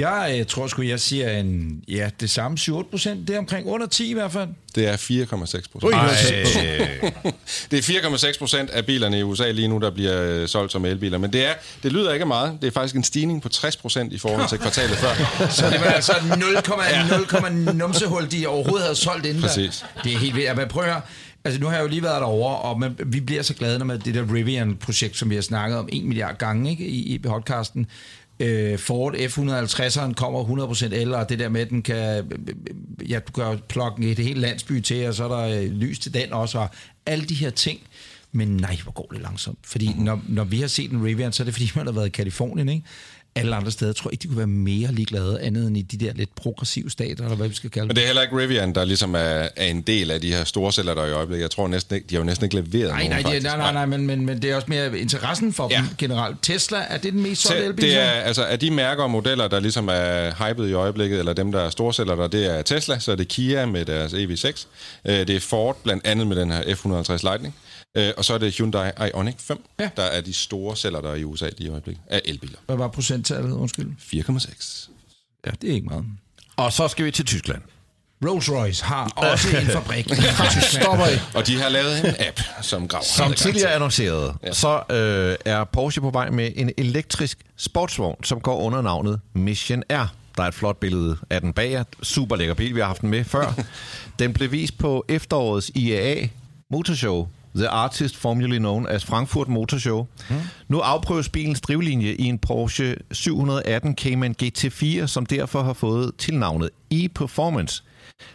Jeg 0.02 0.36
øh, 0.40 0.46
tror 0.46 0.68
sgu, 0.68 0.82
jeg 0.82 1.00
siger 1.00 1.38
en, 1.40 1.82
ja, 1.88 2.10
det 2.20 2.30
samme 2.30 2.58
7-8 2.62 2.90
procent. 2.90 3.28
Det 3.28 3.36
er 3.36 3.40
omkring 3.40 3.68
under 3.68 3.88
10 3.88 4.10
i 4.10 4.14
hvert 4.14 4.32
fald. 4.32 4.50
Det 4.76 4.88
er 4.88 4.98
4,6 4.98 5.72
procent. 5.72 5.96
Det 7.72 7.90
er 7.90 8.32
4,6 8.32 8.40
procent 8.40 8.70
af 8.70 8.86
bilerne 8.86 9.20
i 9.20 9.24
USA 9.24 9.52
lige 9.52 9.68
nu, 9.68 9.78
der 9.78 9.92
bliver 9.92 10.22
øh, 10.22 10.48
solgt 10.48 10.72
som 10.72 10.86
elbiler. 10.86 11.18
Men 11.18 11.34
det, 11.34 11.46
er, 11.46 11.54
det 11.84 11.92
lyder 11.92 12.14
ikke 12.14 12.26
meget. 12.26 12.58
Det 12.62 12.68
er 12.68 12.72
faktisk 12.72 12.96
en 12.96 13.04
stigning 13.04 13.42
på 13.42 13.50
60 13.50 13.78
procent 13.78 14.14
i 14.14 14.18
forhold 14.18 14.50
til 14.50 14.58
kvartalet 14.66 14.98
før. 14.98 15.48
Så 15.50 15.70
det 15.70 15.80
var 15.80 15.86
altså 15.86 16.12
0,0 17.68 17.72
numsehul, 17.74 18.32
de 18.32 18.48
overhovedet 18.48 18.84
havde 18.84 18.96
solgt 18.96 19.26
inden 19.26 19.42
Præcis. 19.42 19.86
Der. 19.96 20.02
Det 20.02 20.14
er 20.14 20.18
helt 20.18 20.36
vildt. 20.36 20.58
Men 20.58 20.68
prøv 20.68 20.84
at 20.84 20.90
høre. 20.90 21.02
Altså, 21.44 21.60
nu 21.60 21.68
har 21.68 21.74
jeg 21.74 21.84
jo 21.84 21.88
lige 21.88 22.04
været 22.04 22.22
derovre, 22.22 22.58
og 22.58 22.80
man, 22.80 22.96
vi 23.06 23.20
bliver 23.20 23.42
så 23.42 23.54
glade, 23.54 23.80
når 23.80 23.86
man 23.86 24.00
det 24.00 24.16
der 24.16 24.34
Rivian-projekt, 24.34 25.18
som 25.18 25.30
vi 25.30 25.36
har 25.36 25.42
snakket 25.42 25.80
om 25.80 25.90
en 25.92 26.08
milliard 26.08 26.38
gange 26.38 26.70
ikke, 26.70 26.86
i, 26.86 27.14
i 27.14 27.18
podcasten, 27.18 27.88
øh, 28.42 28.80
Ford 28.80 29.14
F-150'eren 29.16 30.14
kommer 30.14 30.68
100% 30.74 30.86
el, 30.96 31.14
og 31.14 31.30
det 31.30 31.40
der 31.40 31.50
med, 31.50 31.62
at 31.62 31.70
den 31.70 31.82
kan, 31.82 32.32
ja, 33.10 33.20
du 33.20 33.32
kan 33.32 33.60
plukke 33.70 34.12
et 34.12 34.20
helt 34.20 34.38
landsby 34.40 34.80
til, 34.82 35.08
og 35.08 35.14
så 35.14 35.24
er 35.24 35.28
der 35.48 35.62
øh, 35.62 35.72
lys 35.72 36.00
til 36.00 36.14
den 36.14 36.34
også, 36.34 36.60
og 36.60 36.70
alle 37.06 37.26
de 37.26 37.34
her 37.36 37.50
ting. 37.50 37.80
Men 38.32 38.48
nej, 38.48 38.78
hvor 38.84 38.92
går 38.92 39.08
det 39.14 39.22
langsomt. 39.22 39.60
Fordi 39.64 39.90
Mhm. 39.94 40.04
når, 40.04 40.22
når 40.28 40.44
vi 40.44 40.60
har 40.60 40.68
set 40.68 40.92
en 40.92 41.04
Rivian, 41.06 41.32
så 41.32 41.44
er 41.44 41.46
det 41.46 41.54
fordi, 41.54 41.72
man 41.76 41.86
har 41.86 41.94
været 41.94 42.08
i 42.08 42.10
Kalifornien, 42.10 42.70
ikke? 42.70 42.86
Alle 43.36 43.56
andre 43.56 43.72
steder 43.72 43.94
tror 43.94 44.10
jeg 44.10 44.14
ikke, 44.14 44.22
de 44.24 44.28
kunne 44.28 44.38
være 44.38 44.48
mere 44.48 44.92
ligeglade, 44.92 45.40
andet 45.42 45.68
end 45.68 45.78
i 45.78 45.82
de 45.82 46.06
der 46.06 46.14
lidt 46.14 46.36
progressive 46.36 46.90
stater, 46.92 47.24
eller 47.24 47.36
hvad 47.36 47.48
vi 47.48 47.56
skal 47.56 47.70
kalde 47.70 47.88
Men 47.88 47.96
det. 47.96 48.02
er 48.02 48.06
heller 48.06 48.22
ikke 48.22 48.38
Rivian, 48.38 48.76
der 48.76 48.86
ligesom 48.86 49.16
er, 49.16 49.20
er 49.56 49.66
en 49.66 49.82
del 49.82 50.12
af 50.12 50.22
de 50.22 50.34
her 50.34 50.44
store 50.44 50.72
celler, 50.72 50.94
der 50.94 51.02
er 51.02 51.08
i 51.08 51.12
øjeblikket. 51.12 51.42
Jeg 51.44 51.52
tror 51.52 51.68
næsten 51.68 51.96
ikke, 51.96 52.08
de 52.10 52.16
har 52.16 52.20
jo 52.22 52.26
næsten 52.26 52.46
ikke 52.46 52.56
leveret 52.56 52.90
Nej, 52.90 52.98
nogen, 52.98 53.10
nej, 53.12 53.22
faktisk. 53.24 53.46
nej, 53.46 53.58
nej, 53.58 53.74
nej, 53.74 53.86
men, 53.86 54.08
men, 54.08 54.26
men 54.26 54.42
det 54.42 54.52
er 54.52 54.56
også 54.56 54.68
mere 54.70 55.00
interessen 55.00 55.54
for 55.54 55.68
ja. 55.72 55.78
Dem 55.78 55.86
generelt. 55.98 56.38
Tesla, 56.42 56.78
er 56.90 56.98
det 56.98 57.14
den 57.14 57.24
mest 57.24 57.42
solgte 57.42 57.62
Te- 57.64 57.68
elbil? 57.68 57.86
det 57.86 57.98
er, 58.00 58.04
altså, 58.10 58.44
af 58.46 58.60
de 58.60 58.72
mærker 58.72 59.04
og 59.04 59.12
modeller, 59.12 59.48
der 59.48 59.60
ligesom 59.60 59.90
er 59.92 60.50
hypet 60.50 60.70
i 60.70 60.74
øjeblikket, 60.74 61.20
eller 61.20 61.34
dem, 61.34 61.52
der 61.52 61.60
er 61.62 61.70
storsælger 61.70 62.16
der, 62.16 62.28
det 62.28 62.58
er 62.58 62.62
Tesla, 62.62 63.00
så 63.00 63.12
er 63.12 63.16
det 63.16 63.28
Kia 63.28 63.66
med 63.66 63.86
deres 63.86 64.14
EV6. 64.14 64.66
Øh, 65.06 65.14
Det 65.28 65.30
er 65.30 65.40
Ford, 65.40 65.78
blandt 65.84 66.08
andet 66.08 66.28
med 66.28 66.36
den 66.36 66.52
her 66.52 66.62
F-150 66.62 67.20
Lightning. 67.24 67.56
Øh, 67.98 68.12
Og 68.18 68.26
så 68.26 68.34
er 68.34 68.38
det 68.38 68.54
Hyundai 68.58 68.92
Ioniq 69.08 69.36
5, 69.40 69.66
Ja. 69.80 69.90
der 69.98 70.04
er 70.04 70.22
de 70.22 70.34
store 70.34 70.78
sælger, 70.78 71.02
der 71.02 71.12
er 71.12 71.16
i 71.16 71.24
USA 71.24 71.50
lige 71.58 71.68
i 71.68 71.72
øjeblikket, 71.72 72.04
af 72.10 72.22
elbiler. 72.26 72.58
Hvad 72.66 72.76
var 72.76 72.88
procenttallet? 72.88 73.52
Undskyld. 73.52 73.88
4,6. 74.00 74.90
Ja, 75.46 75.52
det 75.62 75.70
er 75.70 75.74
ikke 75.74 75.88
meget. 75.88 76.06
Og 76.58 76.74
så 76.74 76.88
skal 76.88 77.06
vi 77.06 77.12
til 77.12 77.26
Tyskland. 77.26 77.62
Rolls-Royce 78.26 78.84
har 78.86 79.10
også 79.16 79.58
en 79.58 79.66
fabrik. 79.78 80.10
Stopper 80.62 81.08
I. 81.08 81.20
Og 81.36 81.48
de 81.48 81.62
har 81.62 81.70
lavet 81.70 82.00
en 82.00 82.16
app, 82.28 82.40
som 82.62 82.88
graver. 82.88 83.04
Som 83.06 83.34
tidligere 83.34 83.74
annonceret, 83.74 84.36
ja. 84.44 84.54
så 84.54 84.84
øh, 84.90 85.36
er 85.46 85.64
Porsche 85.64 86.02
på 86.02 86.10
vej 86.10 86.30
med 86.30 86.52
en 86.56 86.72
elektrisk 86.78 87.38
sportsvogn, 87.58 88.24
som 88.24 88.40
går 88.42 88.58
under 88.62 88.82
navnet 88.82 89.20
Mission 89.34 89.84
R. 89.90 90.06
Der 90.38 90.44
er 90.44 90.48
et 90.48 90.54
flot 90.54 90.78
billede 90.80 91.18
af 91.30 91.42
den 91.42 91.54
bag 91.54 91.72
jer. 91.72 91.84
Super 92.04 92.36
lækker 92.36 92.54
bil, 92.54 92.76
vi 92.76 92.80
har 92.80 92.88
haft 92.88 93.02
den 93.02 93.10
med 93.10 93.24
før. 93.24 93.54
den 94.20 94.34
blev 94.34 94.52
vist 94.52 94.78
på 94.78 95.06
efterårets 95.10 95.72
IAA 95.76 96.28
Motorshow, 96.72 97.28
The 97.56 97.70
Artist 97.70 98.18
Formerly 98.18 98.58
Known 98.58 98.88
as 98.88 99.04
Frankfurt 99.04 99.48
Motor 99.48 99.78
Show. 99.78 100.08
Mm. 100.30 100.36
Nu 100.68 100.80
afprøves 100.80 101.30
bilens 101.30 101.62
drivlinje 101.62 102.14
i 102.14 102.24
en 102.24 102.40
Porsche 102.40 102.96
718 103.12 103.96
Cayman 103.96 104.36
GT4, 104.44 105.08
som 105.08 105.26
derfor 105.26 105.62
har 105.64 105.74
fået 105.74 106.16
tilnavnet 106.18 106.70
e-Performance. 106.94 107.84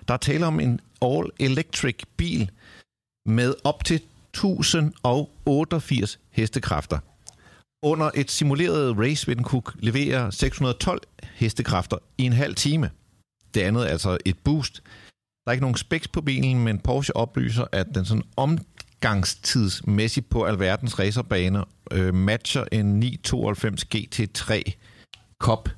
Der 0.09 0.14
er 0.14 0.18
tale 0.18 0.46
om 0.46 0.61
en 0.61 0.81
all-electric 1.02 1.96
bil 2.16 2.50
med 3.26 3.55
op 3.64 3.85
til 3.85 4.00
1088 4.35 6.18
hestekræfter. 6.31 6.98
Under 7.83 8.11
et 8.14 8.31
simuleret 8.31 8.98
race 8.98 9.26
vil 9.26 9.37
den 9.37 9.44
kunne 9.44 9.62
levere 9.79 10.33
612 10.33 11.00
hestekræfter 11.35 11.96
i 12.18 12.22
en 12.22 12.33
halv 12.33 12.55
time. 12.55 12.90
Det 13.55 13.61
andet 13.61 13.83
er 13.83 13.90
altså 13.90 14.18
et 14.24 14.38
boost. 14.38 14.83
Der 15.44 15.50
er 15.50 15.52
ikke 15.52 15.62
nogen 15.62 15.76
specs 15.76 16.09
på 16.09 16.20
bilen, 16.20 16.64
men 16.64 16.79
Porsche 16.79 17.16
oplyser, 17.16 17.64
at 17.72 17.87
den 17.94 18.05
sådan 18.05 18.22
omgangstidsmæssigt 19.04 20.28
på 20.30 20.44
alverdens 20.44 20.98
racerbaner 20.98 21.64
øh, 21.90 22.14
matcher 22.14 22.64
en 22.72 22.87
992 23.00 23.85
GT3 23.94 24.62
Cup 25.42 25.68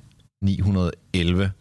911. 0.43 1.51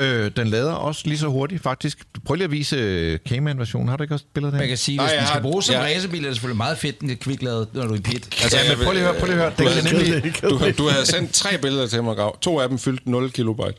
Øh, 0.00 0.30
den 0.36 0.46
lader 0.48 0.72
også 0.72 1.02
lige 1.04 1.18
så 1.18 1.26
hurtigt, 1.28 1.62
faktisk. 1.62 1.98
Prøv 2.24 2.34
lige 2.34 2.44
at 2.44 2.50
vise 2.50 2.76
øh, 2.76 3.18
Cayman-versionen. 3.28 3.88
Har 3.88 3.96
du 3.96 4.02
ikke 4.02 4.14
også 4.14 4.24
billedet 4.34 4.52
Man 4.54 4.60
her? 4.60 4.68
kan 4.68 4.76
sige, 4.78 4.96
Nej, 4.96 5.06
hvis 5.06 5.12
jeg 5.12 5.18
den 5.20 5.26
skal 5.26 5.34
har- 5.34 5.42
bruges 5.42 5.64
som 5.66 5.74
ja. 5.74 5.80
racerbil, 5.82 6.24
er 6.24 6.28
det 6.28 6.36
selvfølgelig 6.36 6.56
meget 6.56 6.78
fedt, 6.78 7.00
den 7.00 7.10
er 7.10 7.14
kvikladet, 7.14 7.68
når 7.74 7.86
du 7.86 7.92
er 7.94 7.98
i 7.98 8.00
pit. 8.00 8.14
Altså, 8.42 8.56
Ja, 8.58 8.68
jeg 8.68 8.76
men 8.78 8.84
prøv 8.84 8.92
lige 8.92 9.04
at 9.04 9.10
høre, 9.10 9.20
prøv 9.20 9.26
lige 9.26 9.42
at 9.42 9.52
høre. 9.58 9.68
Du 9.68 9.74
havde- 9.74 10.08
nemlig... 10.22 10.42
Du, 10.42 10.70
du 10.84 10.88
havde 10.88 11.06
sendt 11.06 11.32
tre 11.32 11.58
billeder 11.58 11.86
til 11.86 12.02
mig, 12.02 12.16
Grav. 12.16 12.38
To 12.40 12.60
af 12.60 12.68
dem 12.68 12.78
fyldte 12.78 13.10
0 13.10 13.30
kilobyte. 13.30 13.74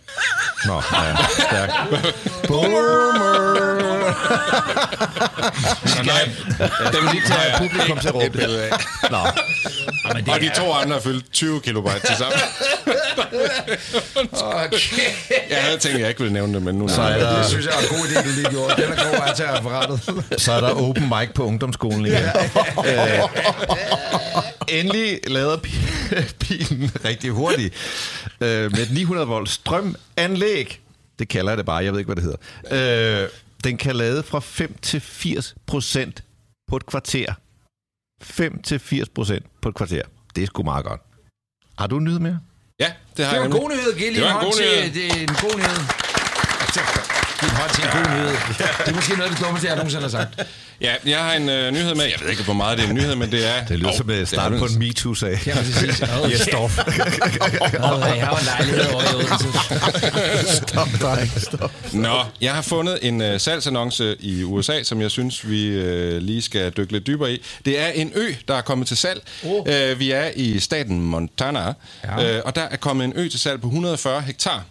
Nå, 0.65 0.73
ja, 0.73 1.15
stærk. 1.39 1.69
Så 5.85 6.03
nej, 6.03 6.29
dem 6.91 7.03
lige 7.11 7.23
tager 7.27 7.57
Publikum 7.57 7.99
til 7.99 8.07
at 8.07 8.15
råbe 8.15 8.29
billede 8.29 8.63
af. 8.63 8.69
Nå, 9.11 9.17
men 10.13 10.29
Og 10.29 10.41
de 10.41 10.51
to 10.55 10.73
andre 10.73 10.93
har 10.93 11.01
fyldt 11.01 11.31
20 11.33 11.61
kilobyte 11.61 11.99
til 12.07 12.15
sammen. 12.17 12.39
Okay. 14.31 14.77
Jeg 15.49 15.63
havde 15.63 15.77
tænkt, 15.77 15.95
at 15.95 16.01
jeg 16.01 16.09
ikke 16.09 16.21
ville 16.21 16.33
nævne 16.33 16.53
det, 16.53 16.61
men 16.61 16.75
nu 16.75 16.87
så 16.87 17.01
er 17.01 17.17
der, 17.19 17.37
Det 17.37 17.45
synes 17.45 17.65
jeg 17.65 17.73
er 17.73 17.79
en 17.79 17.87
god 17.97 18.05
idé, 18.07 18.23
du 18.23 18.29
lige 18.35 18.49
gjorde. 18.49 18.81
Den 18.81 18.91
er 18.91 18.95
god 18.95 19.29
at 19.29 19.35
til 19.35 19.45
referatet. 19.45 20.23
så 20.41 20.51
er 20.51 20.59
der 20.61 20.69
open 20.69 21.03
mic 21.19 21.29
på 21.35 21.43
ungdomsskolen 21.43 22.05
igen. 22.05 22.23
øh, 22.85 23.19
endelig 24.67 25.19
lader 25.27 25.57
bilen 26.39 26.91
rigtig 27.05 27.31
hurtigt 27.31 27.73
øh, 28.41 28.71
med 28.71 28.79
et 28.79 28.91
900 28.91 29.27
volt 29.27 29.49
strømanlæg. 29.49 30.79
Det 31.19 31.27
kalder 31.27 31.51
jeg 31.51 31.57
det 31.57 31.65
bare, 31.65 31.83
jeg 31.83 31.91
ved 31.93 31.99
ikke, 31.99 32.13
hvad 32.13 32.23
det 32.23 32.35
hedder. 32.71 33.23
Øh, 33.23 33.29
den 33.63 33.77
kan 33.77 33.95
lade 33.95 34.23
fra 34.23 34.39
5 34.39 34.77
til 34.81 34.99
80 35.01 35.55
procent 35.67 36.23
på 36.67 36.75
et 36.75 36.85
kvarter. 36.85 37.33
5 38.21 38.61
til 38.61 38.79
80 38.79 39.09
procent 39.09 39.45
på 39.61 39.69
et 39.69 39.75
kvarter. 39.75 40.01
Det 40.35 40.43
er 40.43 40.47
sgu 40.47 40.63
meget 40.63 40.85
godt. 40.85 41.01
Har 41.77 41.87
du 41.87 41.97
en 41.97 42.03
nyhed 42.03 42.19
mere? 42.19 42.39
Ja, 42.79 42.93
det 43.17 43.25
har 43.25 43.33
Det 43.33 43.39
var 43.41 43.45
jeg 43.47 43.55
en 43.55 43.61
god 43.61 43.69
nyhed. 43.69 43.97
Giv 43.97 44.13
Det 44.13 44.21
var 44.23 44.39
en 44.39 44.45
god 44.45 44.53
nyhed. 44.59 44.93
Det 44.93 45.05
er 45.07 45.21
en 45.21 45.27
god 45.27 45.55
nyhed. 45.57 47.02
Giv 47.43 47.49
en 47.49 47.55
hånd 47.55 47.71
til 47.75 47.83
en 47.83 47.89
god 47.91 48.11
nyhed. 48.15 48.27
Det 48.57 48.87
er 48.87 48.93
måske 48.95 49.11
noget 49.17 49.29
af 49.29 49.35
det 49.35 49.45
dummeste, 49.45 49.67
jeg 49.67 49.75
nogensinde 49.75 50.01
har 50.03 50.09
sagt. 50.09 50.41
Ja, 50.81 50.93
jeg 51.05 51.19
har 51.19 51.33
en 51.33 51.49
øh, 51.49 51.71
nyhed 51.71 51.95
med. 51.95 52.03
Jeg 52.05 52.13
ved 52.21 52.29
ikke, 52.29 52.43
hvor 52.43 52.53
meget 52.53 52.77
det 52.77 52.85
er 52.85 52.89
en 52.89 52.95
nyhed, 52.95 53.15
men 53.15 53.31
det 53.31 53.47
er... 53.55 53.65
Det 53.65 53.79
lyder 53.79 53.89
Åh, 53.91 53.97
som 53.97 54.09
et 54.09 54.27
start 54.27 54.53
er 54.53 54.59
på 54.59 54.65
en 54.65 54.79
MeToo-sag. 54.79 55.39
Man 55.45 55.65
så 55.65 55.73
sige. 55.79 56.31
Yes, 56.31 56.47
Dorf. 56.51 56.77
Åh, 56.79 58.17
jeg 58.17 58.27
har 58.27 58.37
en 58.39 58.45
lejlighed 58.45 58.93
over 58.93 59.03
i 59.03 59.15
Odense. 59.15 60.55
Stop, 60.67 60.87
dreng, 61.01 61.31
stop. 61.41 61.71
Nå, 61.93 62.23
jeg 62.41 62.53
har 62.53 62.61
fundet 62.61 62.99
en 63.01 63.21
øh, 63.21 63.39
salgsannonce 63.39 64.15
i 64.19 64.43
USA, 64.43 64.83
som 64.83 65.01
jeg 65.01 65.11
synes, 65.11 65.49
vi 65.49 65.67
øh, 65.67 66.21
lige 66.21 66.41
skal 66.41 66.71
dykke 66.77 66.91
lidt 66.93 67.07
dybere 67.07 67.33
i. 67.33 67.41
Det 67.65 67.79
er 67.79 67.87
en 67.87 68.11
ø, 68.15 68.33
der 68.47 68.55
er 68.55 68.61
kommet 68.61 68.87
til 68.87 68.97
salg. 68.97 69.21
Oh. 69.45 69.65
Øh, 69.69 69.99
vi 69.99 70.11
er 70.11 70.29
i 70.35 70.59
staten 70.59 71.01
Montana, 71.01 71.73
Ja. 72.03 72.35
øh, 72.37 72.41
og 72.45 72.55
der 72.55 72.61
er 72.61 72.75
kommet 72.77 73.05
en 73.05 73.13
ø 73.15 73.27
til 73.29 73.39
salg 73.39 73.61
på 73.61 73.67
140 73.67 74.21
hektar. 74.21 74.63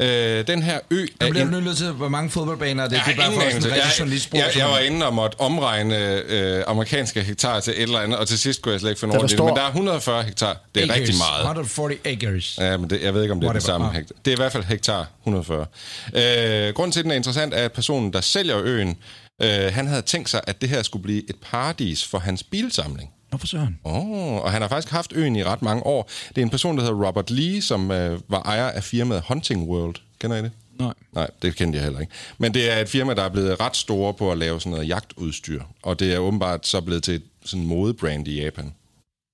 Øh, 0.00 0.46
den 0.46 0.62
her 0.62 0.78
ø 0.90 1.02
er 1.02 1.06
Jeg 1.20 1.30
bliver 1.30 1.46
nu 1.46 1.60
nødt 1.60 1.76
til, 1.76 1.90
hvor 1.92 2.08
mange 2.08 2.30
fodboldbaner 2.30 2.84
er 2.84 2.88
det? 2.88 2.96
Jeg 2.96 3.02
det 3.06 3.12
er 3.12 3.16
bare 3.16 3.32
for 3.32 3.60
sådan 3.60 3.76
Jeg, 3.76 3.82
journalistspor. 3.98 4.38
jeg, 4.38 4.46
jeg 4.56 4.66
var 4.66 4.78
inde 4.78 5.06
og 5.06 5.14
måtte 5.14 5.40
omregne 5.40 5.96
øh, 6.28 6.64
amerikanske 6.66 7.22
hektar 7.22 7.60
til 7.60 7.72
et 7.76 7.82
eller 7.82 7.98
andet, 8.00 8.18
og 8.18 8.28
til 8.28 8.38
sidst 8.38 8.62
kunne 8.62 8.72
jeg 8.72 8.80
slet 8.80 8.90
ikke 8.90 9.00
finde 9.00 9.28
står- 9.28 9.46
Men 9.46 9.56
der 9.56 9.62
er 9.62 9.66
140 9.66 10.22
hektar. 10.22 10.56
Det 10.74 10.82
er 10.90 10.94
rigtig 10.94 11.14
meget. 11.16 11.40
140 11.40 11.94
acres. 12.04 12.58
Ja, 12.60 12.76
men 12.76 12.90
det, 12.90 13.02
jeg 13.02 13.14
ved 13.14 13.22
ikke, 13.22 13.32
om 13.32 13.40
det 13.40 13.48
er 13.48 13.52
den 13.52 13.60
samme 13.60 13.86
Ah. 13.86 13.92
hektar. 13.94 14.14
Det 14.24 14.30
er 14.30 14.36
i 14.36 14.40
hvert 14.40 14.52
fald 14.52 14.64
hektar 14.64 15.06
140. 15.24 15.66
Øh, 16.14 16.74
grunden 16.74 16.92
til, 16.92 17.00
at 17.00 17.04
den 17.04 17.10
er 17.12 17.16
interessant, 17.16 17.54
er, 17.54 17.64
at 17.64 17.72
personen, 17.72 18.12
der 18.12 18.20
sælger 18.20 18.58
øen, 18.62 18.96
øh, 19.42 19.48
han 19.74 19.86
havde 19.86 20.02
tænkt 20.02 20.30
sig, 20.30 20.40
at 20.46 20.60
det 20.60 20.68
her 20.68 20.82
skulle 20.82 21.02
blive 21.02 21.22
et 21.30 21.36
paradis 21.50 22.04
for 22.06 22.18
hans 22.18 22.42
bilsamling. 22.42 23.10
Nå 23.36 23.40
for 23.40 23.46
søren. 23.46 23.78
Oh, 23.84 24.36
og 24.44 24.52
han 24.52 24.62
har 24.62 24.68
faktisk 24.68 24.92
haft 24.92 25.12
øen 25.14 25.36
i 25.36 25.44
ret 25.44 25.62
mange 25.62 25.86
år. 25.86 26.10
Det 26.28 26.38
er 26.38 26.42
en 26.42 26.50
person, 26.50 26.76
der 26.76 26.82
hedder 26.82 27.06
Robert 27.06 27.30
Lee, 27.30 27.62
som 27.62 27.90
øh, 27.90 28.20
var 28.28 28.42
ejer 28.42 28.66
af 28.66 28.84
firmaet 28.84 29.22
Hunting 29.28 29.68
World. 29.68 29.94
Kender 30.20 30.36
I 30.36 30.42
det? 30.42 30.50
Nej. 30.78 30.92
Nej, 31.12 31.30
det 31.42 31.56
kendte 31.56 31.76
jeg 31.76 31.84
heller 31.84 32.00
ikke. 32.00 32.12
Men 32.38 32.54
det 32.54 32.72
er 32.72 32.80
et 32.80 32.88
firma, 32.88 33.14
der 33.14 33.22
er 33.22 33.28
blevet 33.28 33.60
ret 33.60 33.76
store 33.76 34.14
på 34.14 34.32
at 34.32 34.38
lave 34.38 34.60
sådan 34.60 34.70
noget 34.70 34.88
jagtudstyr. 34.88 35.62
Og 35.82 36.00
det 36.00 36.14
er 36.14 36.18
åbenbart 36.18 36.66
så 36.66 36.80
blevet 36.80 37.02
til 37.02 37.22
sådan 37.44 37.66
modebrand 37.66 38.28
i 38.28 38.42
Japan. 38.42 38.72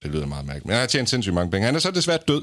Det 0.03 0.11
lyder 0.11 0.27
meget 0.27 0.47
mærkeligt. 0.47 0.67
Men 0.67 0.73
han 0.73 0.81
har 0.81 0.87
tjent 0.87 1.11
sindssygt 1.11 1.35
mange 1.35 1.51
penge. 1.51 1.67
Han 1.67 1.75
er 1.75 1.79
så 1.79 1.91
desværre 1.91 2.19
død. 2.29 2.43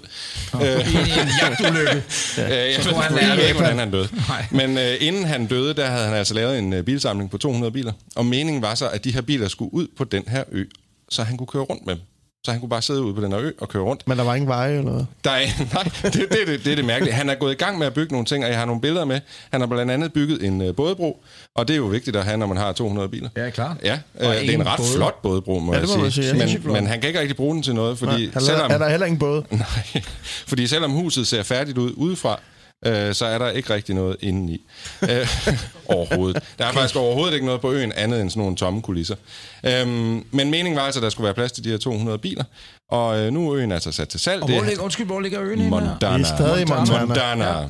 Øh, 0.56 0.62
I 0.62 1.20
en 1.20 1.28
jagtulykke. 1.42 1.92
Øh, 2.40 2.52
jeg, 2.52 2.76
Så 2.76 2.84
ved, 2.84 2.94
tror 2.94 3.02
han, 3.02 3.18
jeg 3.18 3.44
er 3.44 3.48
ikke, 3.48 3.60
hvordan 3.60 3.80
han 3.80 3.92
døde. 3.92 4.08
Nej. 4.28 4.46
Men 4.52 4.78
øh, 4.78 4.96
inden 5.00 5.24
han 5.24 5.46
døde, 5.48 5.74
der 5.74 5.86
havde 5.86 6.06
han 6.06 6.14
altså 6.14 6.34
lavet 6.34 6.60
en 6.60 6.74
øh, 6.74 6.84
bilsamling 6.84 7.32
på 7.32 7.38
200 7.38 7.72
biler. 7.72 7.94
Og 8.16 8.26
meningen 8.26 8.62
var 8.62 8.76
så, 8.76 8.90
at 8.90 9.04
de 9.04 9.14
her 9.14 9.22
biler 9.22 9.48
skulle 9.48 9.74
ud 9.74 9.88
på 9.98 10.04
den 10.04 10.24
her 10.28 10.44
ø, 10.52 10.66
så 11.12 11.24
han 11.24 11.38
kunne 11.38 11.48
køre 11.48 11.64
rundt 11.64 11.86
med 11.86 11.96
dem. 11.96 12.04
Så 12.46 12.52
han 12.52 12.60
kunne 12.60 12.70
bare 12.70 12.82
sidde 12.82 13.02
ude 13.02 13.14
på 13.14 13.22
den 13.22 13.32
her 13.32 13.40
ø 13.42 13.52
og 13.62 13.70
køre 13.70 13.84
rundt. 13.84 14.08
Men 14.08 14.18
der 14.18 14.24
var 14.24 14.36
ingen 14.36 14.50
veje 14.50 14.70
eller 14.72 14.92
noget. 14.92 15.08
Der 15.24 15.32
er, 15.32 15.40
nej, 15.74 15.84
det, 16.04 16.14
det, 16.14 16.48
det, 16.48 16.64
det 16.66 16.72
er 16.72 16.76
det 16.76 16.86
mærkelige. 16.86 17.14
Han 17.14 17.30
er 17.30 17.36
gået 17.36 17.52
i 17.52 17.56
gang 17.56 17.78
med 17.78 17.88
at 17.88 17.94
bygge 17.94 18.12
nogle 18.12 18.26
ting, 18.26 18.44
og 18.44 18.50
jeg 18.50 18.60
har 18.60 18.66
nogle 18.66 18.82
billeder 18.82 19.06
med. 19.06 19.20
Han 19.52 19.62
har 19.62 19.68
blandt 19.68 19.92
andet 19.92 20.14
bygget 20.14 20.44
en 20.46 20.62
øh, 20.62 20.76
bådebro, 20.76 21.24
og 21.56 21.68
det 21.68 21.74
er 21.74 21.78
jo 21.78 21.86
vigtigt 21.86 22.16
at 22.16 22.26
have, 22.26 22.38
når 22.38 22.46
man 22.48 22.58
har 22.58 22.72
200 22.72 23.10
biler. 23.10 23.30
Ja, 23.38 23.50
klart. 23.50 23.78
Ja, 23.84 24.00
øh, 24.20 24.28
Og 24.30 24.36
det 24.36 24.50
er 24.50 24.54
en 24.54 24.66
ret 24.66 24.78
både. 24.78 24.90
flot 24.96 25.22
bådebro, 25.22 25.60
må 25.60 25.74
Ja, 25.74 25.80
jeg 25.80 25.88
det 25.88 25.96
må 25.98 26.02
man 26.04 26.12
sige. 26.12 26.30
sige. 26.30 26.60
Men, 26.64 26.74
men 26.74 26.88
han 26.88 27.00
kan 27.02 27.08
ikke 27.08 27.20
rigtig 27.20 27.36
bruge 27.38 27.56
den 27.56 27.64
til 27.64 27.76
noget, 27.76 27.98
fordi 28.00 28.26
Nej, 28.34 28.42
selvom... 28.44 28.72
er 28.72 28.78
der 28.78 28.90
heller 28.90 29.06
ingen 29.06 29.20
båd? 29.20 29.44
Nej, 29.52 30.04
fordi 30.48 30.68
selvom 30.68 30.92
huset 30.92 31.28
ser 31.28 31.44
færdigt 31.44 31.78
ud 31.78 31.94
udefra, 31.96 32.40
øh, 32.86 33.14
så 33.14 33.26
er 33.26 33.38
der 33.38 33.50
ikke 33.50 33.74
rigtig 33.74 33.96
noget 33.96 34.18
indeni. 34.20 34.62
Øh, 35.02 35.28
overhovedet. 35.96 36.44
Der 36.60 36.66
er 36.66 36.72
faktisk 36.72 36.96
overhovedet 36.96 37.34
ikke 37.34 37.46
noget 37.46 37.62
på 37.62 37.72
øen 37.72 37.92
andet 37.92 38.22
end 38.22 38.30
sådan 38.30 38.42
nogle 38.42 38.56
tomme 38.56 38.82
kulisser. 38.82 39.16
Øhm, 39.64 39.90
men 40.32 40.52
meningen 40.52 40.76
var 40.76 40.82
altså, 40.82 41.00
at 41.00 41.04
der 41.04 41.10
skulle 41.10 41.26
være 41.26 41.34
plads 41.34 41.52
til 41.52 41.64
de 41.64 41.70
her 41.70 41.78
200 41.78 42.18
biler. 42.18 42.44
Og 42.92 43.20
øh, 43.20 43.34
nu 43.34 43.50
er 43.52 43.56
øen 43.58 43.72
altså 43.72 43.92
sat 43.92 44.10
til 44.10 44.20
salg. 44.20 44.42
Og 44.42 44.48
Det 44.48 44.56
hvor 44.56 44.64
er 44.64 44.68
ligger, 44.70 44.84
undskyld, 44.84 45.06
hvor 45.06 45.20
ligger 45.20 45.42
øen 45.42 45.60
henne? 45.60 45.70
Montana. 45.70 46.16
Vi 46.18 46.22
er 46.22 46.26
stadig 46.38 46.62
i 46.62 46.66
Montana. 46.66 47.06
Montana. 47.06 47.68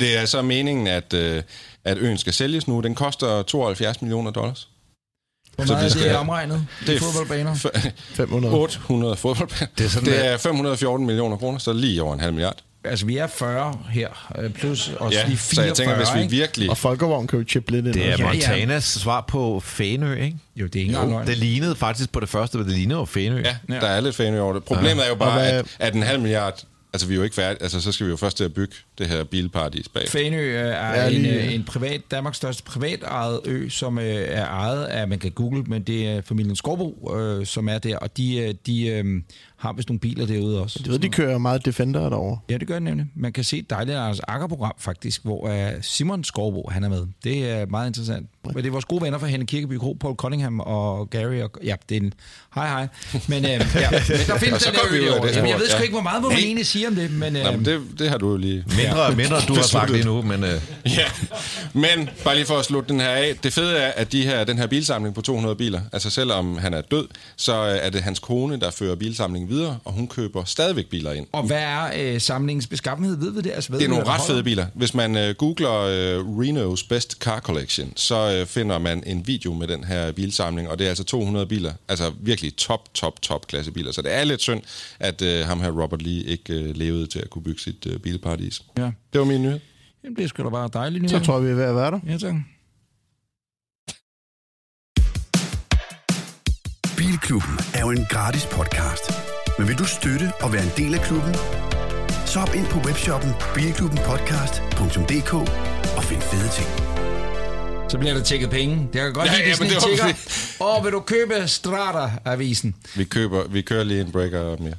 Det 0.00 0.18
er 0.18 0.24
så 0.26 0.42
meningen, 0.42 0.86
at, 0.86 1.14
øh, 1.14 1.42
at 1.84 1.98
øen 1.98 2.18
skal 2.18 2.32
sælges 2.32 2.68
nu. 2.68 2.80
Den 2.80 2.94
koster 2.94 3.42
72 3.42 4.02
millioner 4.02 4.30
dollars. 4.30 4.68
Hvor 5.56 5.64
Så 5.64 5.72
meget 5.72 5.84
det 5.84 5.90
er 5.90 5.94
det 5.94 6.02
skal- 6.10 6.16
omregnet? 6.16 6.66
det 6.80 6.86
Det 6.86 6.92
er 6.92 6.96
er 6.96 7.00
fodboldbaner. 7.00 7.54
F- 7.54 7.90
500. 8.14 8.54
800 8.54 9.16
fodboldbaner. 9.16 9.66
Det 9.78 9.86
er 9.86 9.90
sådan, 9.90 10.08
det 10.08 10.26
er 10.26 10.36
514 10.36 11.06
millioner 11.06 11.36
kroner, 11.36 11.58
så 11.58 11.72
lige 11.72 12.02
over 12.02 12.14
en 12.14 12.20
halv 12.20 12.32
milliard. 12.32 12.56
Altså, 12.84 13.06
vi 13.06 13.16
er 13.16 13.26
40 13.26 13.78
her, 13.90 14.32
øh, 14.38 14.50
plus 14.50 14.88
også 14.96 15.18
Ja, 15.18 15.26
de 15.30 15.36
så 15.36 15.42
44, 15.54 15.66
jeg 15.66 15.74
tænker, 15.74 15.96
hvis 15.96 16.08
vi 16.14 16.20
ikke? 16.20 16.30
virkelig... 16.30 16.70
Og 16.70 16.78
Folkevogn 16.78 17.26
kan 17.26 17.38
jo 17.38 17.44
chippe 17.48 17.72
lidt 17.72 17.86
ind. 17.86 17.94
Det 17.94 18.02
er. 18.04 18.08
Ja, 18.08 18.16
ja. 18.18 18.24
Montanas 18.26 18.84
svar 18.84 19.20
på 19.28 19.60
Fænø, 19.60 20.14
ikke? 20.14 20.36
Jo, 20.56 20.66
det 20.66 20.76
er 20.76 20.80
ikke 20.80 20.92
engang 20.92 21.10
løgn. 21.10 21.26
Det 21.26 21.38
lignede 21.38 21.76
faktisk 21.76 22.12
på 22.12 22.20
det 22.20 22.28
første, 22.28 22.58
men 22.58 22.66
det 22.66 22.74
lignede 22.74 22.98
jo 23.00 23.04
Fænø. 23.04 23.40
Ja, 23.44 23.56
Ja. 23.68 23.74
der 23.74 23.86
er 23.86 24.00
lidt 24.00 24.16
fan 24.16 24.38
over 24.38 24.52
det. 24.52 24.64
Problemet 24.64 25.04
er 25.04 25.08
jo 25.08 25.14
bare, 25.14 25.32
hvad- 25.40 25.52
at, 25.52 25.66
at 25.78 25.94
en 25.94 26.02
halv 26.02 26.20
milliard... 26.20 26.62
Altså, 26.94 27.06
vi 27.08 27.14
er 27.14 27.16
jo 27.16 27.22
ikke 27.22 27.36
færdige. 27.36 27.62
Altså, 27.62 27.80
så 27.80 27.92
skal 27.92 28.06
vi 28.06 28.10
jo 28.10 28.16
først 28.16 28.36
til 28.36 28.44
at 28.44 28.54
bygge 28.54 28.74
det 28.98 29.06
her 29.08 29.24
bilparadis 29.24 29.88
bag. 29.88 30.08
Fanø 30.08 30.36
øh, 30.38 30.60
er 30.68 30.94
Ja, 31.02 31.06
en, 31.06 31.12
lige- 31.22 31.34
øh, 31.46 31.54
en 31.54 31.64
privat, 31.64 32.00
Danmarks 32.10 32.36
største 32.36 32.62
privatejet 32.62 33.40
ø, 33.44 33.68
som 33.68 33.98
øh, 33.98 34.04
er 34.28 34.46
ejet 34.46 34.84
af, 34.84 35.08
man 35.08 35.18
kan 35.18 35.30
google, 35.30 35.62
men 35.62 35.82
det 35.82 36.08
er 36.08 36.20
familien 36.28 36.56
Skorbo, 36.56 37.12
øh, 37.18 37.46
som 37.46 37.68
er 37.68 37.78
der, 37.78 37.96
og 37.96 38.16
de, 38.16 38.36
øh, 38.38 38.54
de 38.66 38.86
øh, 38.86 39.04
har 39.62 39.72
vist 39.72 39.88
nogle 39.88 40.00
biler 40.00 40.26
derude 40.26 40.62
også. 40.62 40.82
Du 40.86 40.90
ved, 40.90 40.98
de 40.98 41.08
kører 41.08 41.38
meget 41.38 41.64
Defender 41.64 42.08
derovre. 42.08 42.38
Ja, 42.50 42.58
det 42.58 42.68
gør 42.68 42.74
det 42.74 42.82
nemlig. 42.82 43.06
Man 43.14 43.32
kan 43.32 43.44
se 43.44 43.58
et 43.58 43.70
dejligt 43.70 43.96
Anders 43.96 44.20
Akker-program 44.20 44.72
faktisk, 44.78 45.24
hvor 45.24 45.48
uh, 45.48 45.82
Simon 45.82 46.24
Skorbo, 46.24 46.68
han 46.70 46.84
er 46.84 46.88
med. 46.88 47.06
Det 47.24 47.50
er 47.50 47.66
meget 47.66 47.86
interessant. 47.86 48.26
Men 48.44 48.56
det 48.56 48.66
er 48.66 48.70
vores 48.70 48.84
gode 48.84 49.02
venner 49.02 49.18
fra 49.18 49.26
Henne 49.26 49.46
Kirkeby 49.46 49.78
Kro, 49.78 49.96
Paul 50.00 50.16
Cunningham 50.16 50.60
og 50.60 51.10
Gary. 51.10 51.40
Og, 51.40 51.50
ja, 51.64 51.74
det 51.88 51.96
er 51.96 52.00
en... 52.00 52.12
Hej, 52.54 52.68
hej. 52.68 52.88
Men, 53.28 53.44
uh, 53.44 53.50
ja, 53.50 53.60
men 53.90 54.26
der 54.26 54.38
findes 54.38 54.62
så 54.62 54.70
den 54.70 54.78
der 54.78 54.92
vi 54.92 54.96
ø 54.96 55.00
ud 55.00 55.06
af 55.06 55.10
derovre. 55.10 55.28
det 55.28 55.36
Jamen, 55.36 55.50
jeg 55.50 55.58
ved 55.58 55.68
sgu 55.68 55.76
ja. 55.76 55.82
ikke, 55.82 55.92
hvor 55.92 56.02
meget 56.02 56.22
må 56.22 56.28
man 56.28 56.38
egentlig 56.38 56.66
sige 56.66 56.88
om 56.88 56.94
det, 56.94 57.10
men... 57.10 57.36
Uh, 57.36 57.42
Nå, 57.42 57.50
men 57.50 57.64
det, 57.64 57.80
det 57.98 58.10
har 58.10 58.18
du 58.18 58.30
jo 58.30 58.36
lige... 58.36 58.64
Mindre, 58.76 59.12
mindre 59.16 59.40
du 59.48 59.54
har 59.54 59.62
sagt 59.62 59.90
lige 59.90 60.04
nu, 60.04 60.22
men... 60.22 60.44
Øh, 60.44 60.60
Ja, 60.98 61.04
men 61.72 62.10
bare 62.24 62.34
lige 62.34 62.46
for 62.46 62.58
at 62.58 62.64
slutte 62.64 62.88
den 62.88 63.00
her 63.00 63.08
af. 63.08 63.36
Det 63.42 63.52
fede 63.52 63.76
er, 63.78 63.92
at 63.96 64.12
de 64.12 64.22
her, 64.22 64.44
den 64.44 64.58
her 64.58 64.66
bilsamling 64.66 65.14
på 65.14 65.20
200 65.20 65.56
biler, 65.56 65.80
altså 65.92 66.10
selvom 66.10 66.58
han 66.58 66.74
er 66.74 66.80
død, 66.80 67.08
så 67.36 67.52
øh, 67.52 67.78
er 67.82 67.90
det 67.90 68.02
hans 68.02 68.18
kone, 68.18 68.60
der 68.60 68.70
fører 68.70 68.94
bilsamlingen 68.94 69.50
videre, 69.50 69.78
og 69.84 69.92
hun 69.92 70.08
køber 70.08 70.44
stadigvæk 70.44 70.86
biler 70.86 71.12
ind. 71.12 71.26
Og 71.32 71.42
hvad 71.42 71.62
er 71.62 71.90
øh, 71.96 72.20
samlingens 72.20 72.66
beskaffenhed? 72.66 73.16
Ved 73.16 73.30
vi 73.32 73.40
det? 73.40 73.52
Altså, 73.54 73.72
ved 73.72 73.78
Det 73.78 73.84
er 73.84 73.88
nogle 73.88 74.06
ret 74.06 74.20
fede 74.26 74.42
biler. 74.42 74.66
Hvis 74.74 74.94
man 74.94 75.16
øh, 75.16 75.34
googler 75.34 75.80
øh, 75.80 76.38
Renos 76.40 76.82
Best 76.82 77.12
Car 77.12 77.40
Collection, 77.40 77.92
så 77.96 78.31
øh, 78.40 78.46
finder 78.46 78.78
man 78.78 79.02
en 79.06 79.26
video 79.26 79.54
med 79.54 79.68
den 79.68 79.84
her 79.84 80.12
bilsamling, 80.12 80.68
og 80.68 80.78
det 80.78 80.84
er 80.84 80.88
altså 80.88 81.04
200 81.04 81.46
biler. 81.46 81.72
Altså 81.88 82.12
virkelig 82.20 82.56
top, 82.56 82.94
top, 82.94 83.22
top 83.22 83.46
klasse 83.46 83.72
biler. 83.72 83.92
Så 83.92 84.02
det 84.02 84.14
er 84.14 84.24
lidt 84.24 84.40
synd, 84.40 84.62
at 85.00 85.22
øh, 85.22 85.46
ham 85.46 85.60
her 85.60 85.82
Robert 85.82 86.02
Lee 86.02 86.22
ikke 86.24 86.54
øh, 86.54 86.76
levede 86.76 87.06
til 87.06 87.18
at 87.18 87.30
kunne 87.30 87.42
bygge 87.42 87.60
sit 87.60 87.86
øh, 87.86 87.98
bilparadis. 87.98 88.62
Ja. 88.78 88.90
Det 89.12 89.18
var 89.18 89.24
min 89.24 89.42
nyhed. 89.42 89.60
Jamen, 90.04 90.16
det 90.16 90.28
sgu 90.28 90.42
da 90.42 90.48
bare 90.48 90.70
dejligt. 90.72 91.10
Så 91.10 91.18
tror 91.18 91.34
jeg, 91.34 91.44
vi 91.44 91.50
er 91.50 91.54
ved 91.54 91.64
at 91.64 91.74
være 91.74 91.90
der. 91.90 92.00
Ja, 92.06 92.18
tak. 92.18 92.34
Bilklubben 96.96 97.58
er 97.74 97.80
jo 97.80 97.90
en 97.90 98.06
gratis 98.10 98.46
podcast. 98.46 99.04
Men 99.58 99.68
vil 99.68 99.78
du 99.78 99.84
støtte 99.84 100.32
og 100.40 100.52
være 100.52 100.62
en 100.62 100.72
del 100.76 100.94
af 100.94 101.00
klubben? 101.00 101.34
Så 102.26 102.38
hop 102.38 102.54
ind 102.54 102.66
på 102.66 102.78
webshoppen 102.88 103.30
bilklubbenpodcast.dk 103.54 105.32
og 105.96 106.04
find 106.04 106.20
fede 106.20 106.48
ting. 106.48 106.91
Så 107.92 107.98
bliver 107.98 108.14
der 108.14 108.22
tjekket 108.22 108.50
penge. 108.50 108.76
Det 108.92 109.00
kan 109.00 109.12
godt 109.12 109.26
Ja, 109.26 109.32
lide, 109.32 109.48
ja, 109.48 109.54
det 109.54 109.70
er 109.70 109.74
var 109.74 109.80
tigger. 109.80 110.76
Åh, 110.78 110.84
vil 110.84 110.92
du 110.92 111.00
købe 111.00 111.48
Strata-avisen? 111.48 112.74
Vi, 112.96 113.04
køber, 113.04 113.48
vi 113.48 113.62
kører 113.62 113.84
lige 113.84 114.00
en 114.00 114.12
breaker 114.12 114.56
mere. 114.56 114.74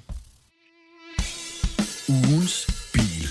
Ugens 2.10 2.68
bil. 2.94 3.28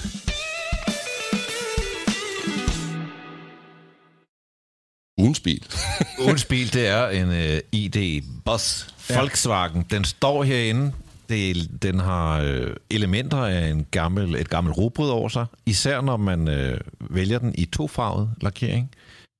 Ugens 5.19 5.41
bil. 5.41 5.65
Ugens 6.27 6.45
bil, 6.45 6.73
det 6.73 6.87
er 6.87 7.09
en 7.09 7.29
uh, 7.29 7.59
ID 7.73 8.23
Bus 8.45 8.87
Volkswagen. 9.09 9.87
Den 9.91 10.05
står 10.05 10.45
herinde. 10.45 10.93
Det, 11.29 11.71
den 11.83 12.01
har 12.01 12.41
øh, 12.41 12.77
elementer 12.91 13.39
af 13.39 13.69
en 13.69 13.87
gammel, 13.91 14.35
et 14.35 14.49
gammelt 14.49 14.79
robrød 14.79 15.11
over 15.11 15.29
sig. 15.29 15.47
Især 15.67 16.01
når 16.01 16.17
man 16.17 16.49
øh, 16.49 16.81
vælger 17.01 17.39
den 17.39 17.55
i 17.59 17.65
tofarvet 17.65 18.31
lakering. 18.41 18.91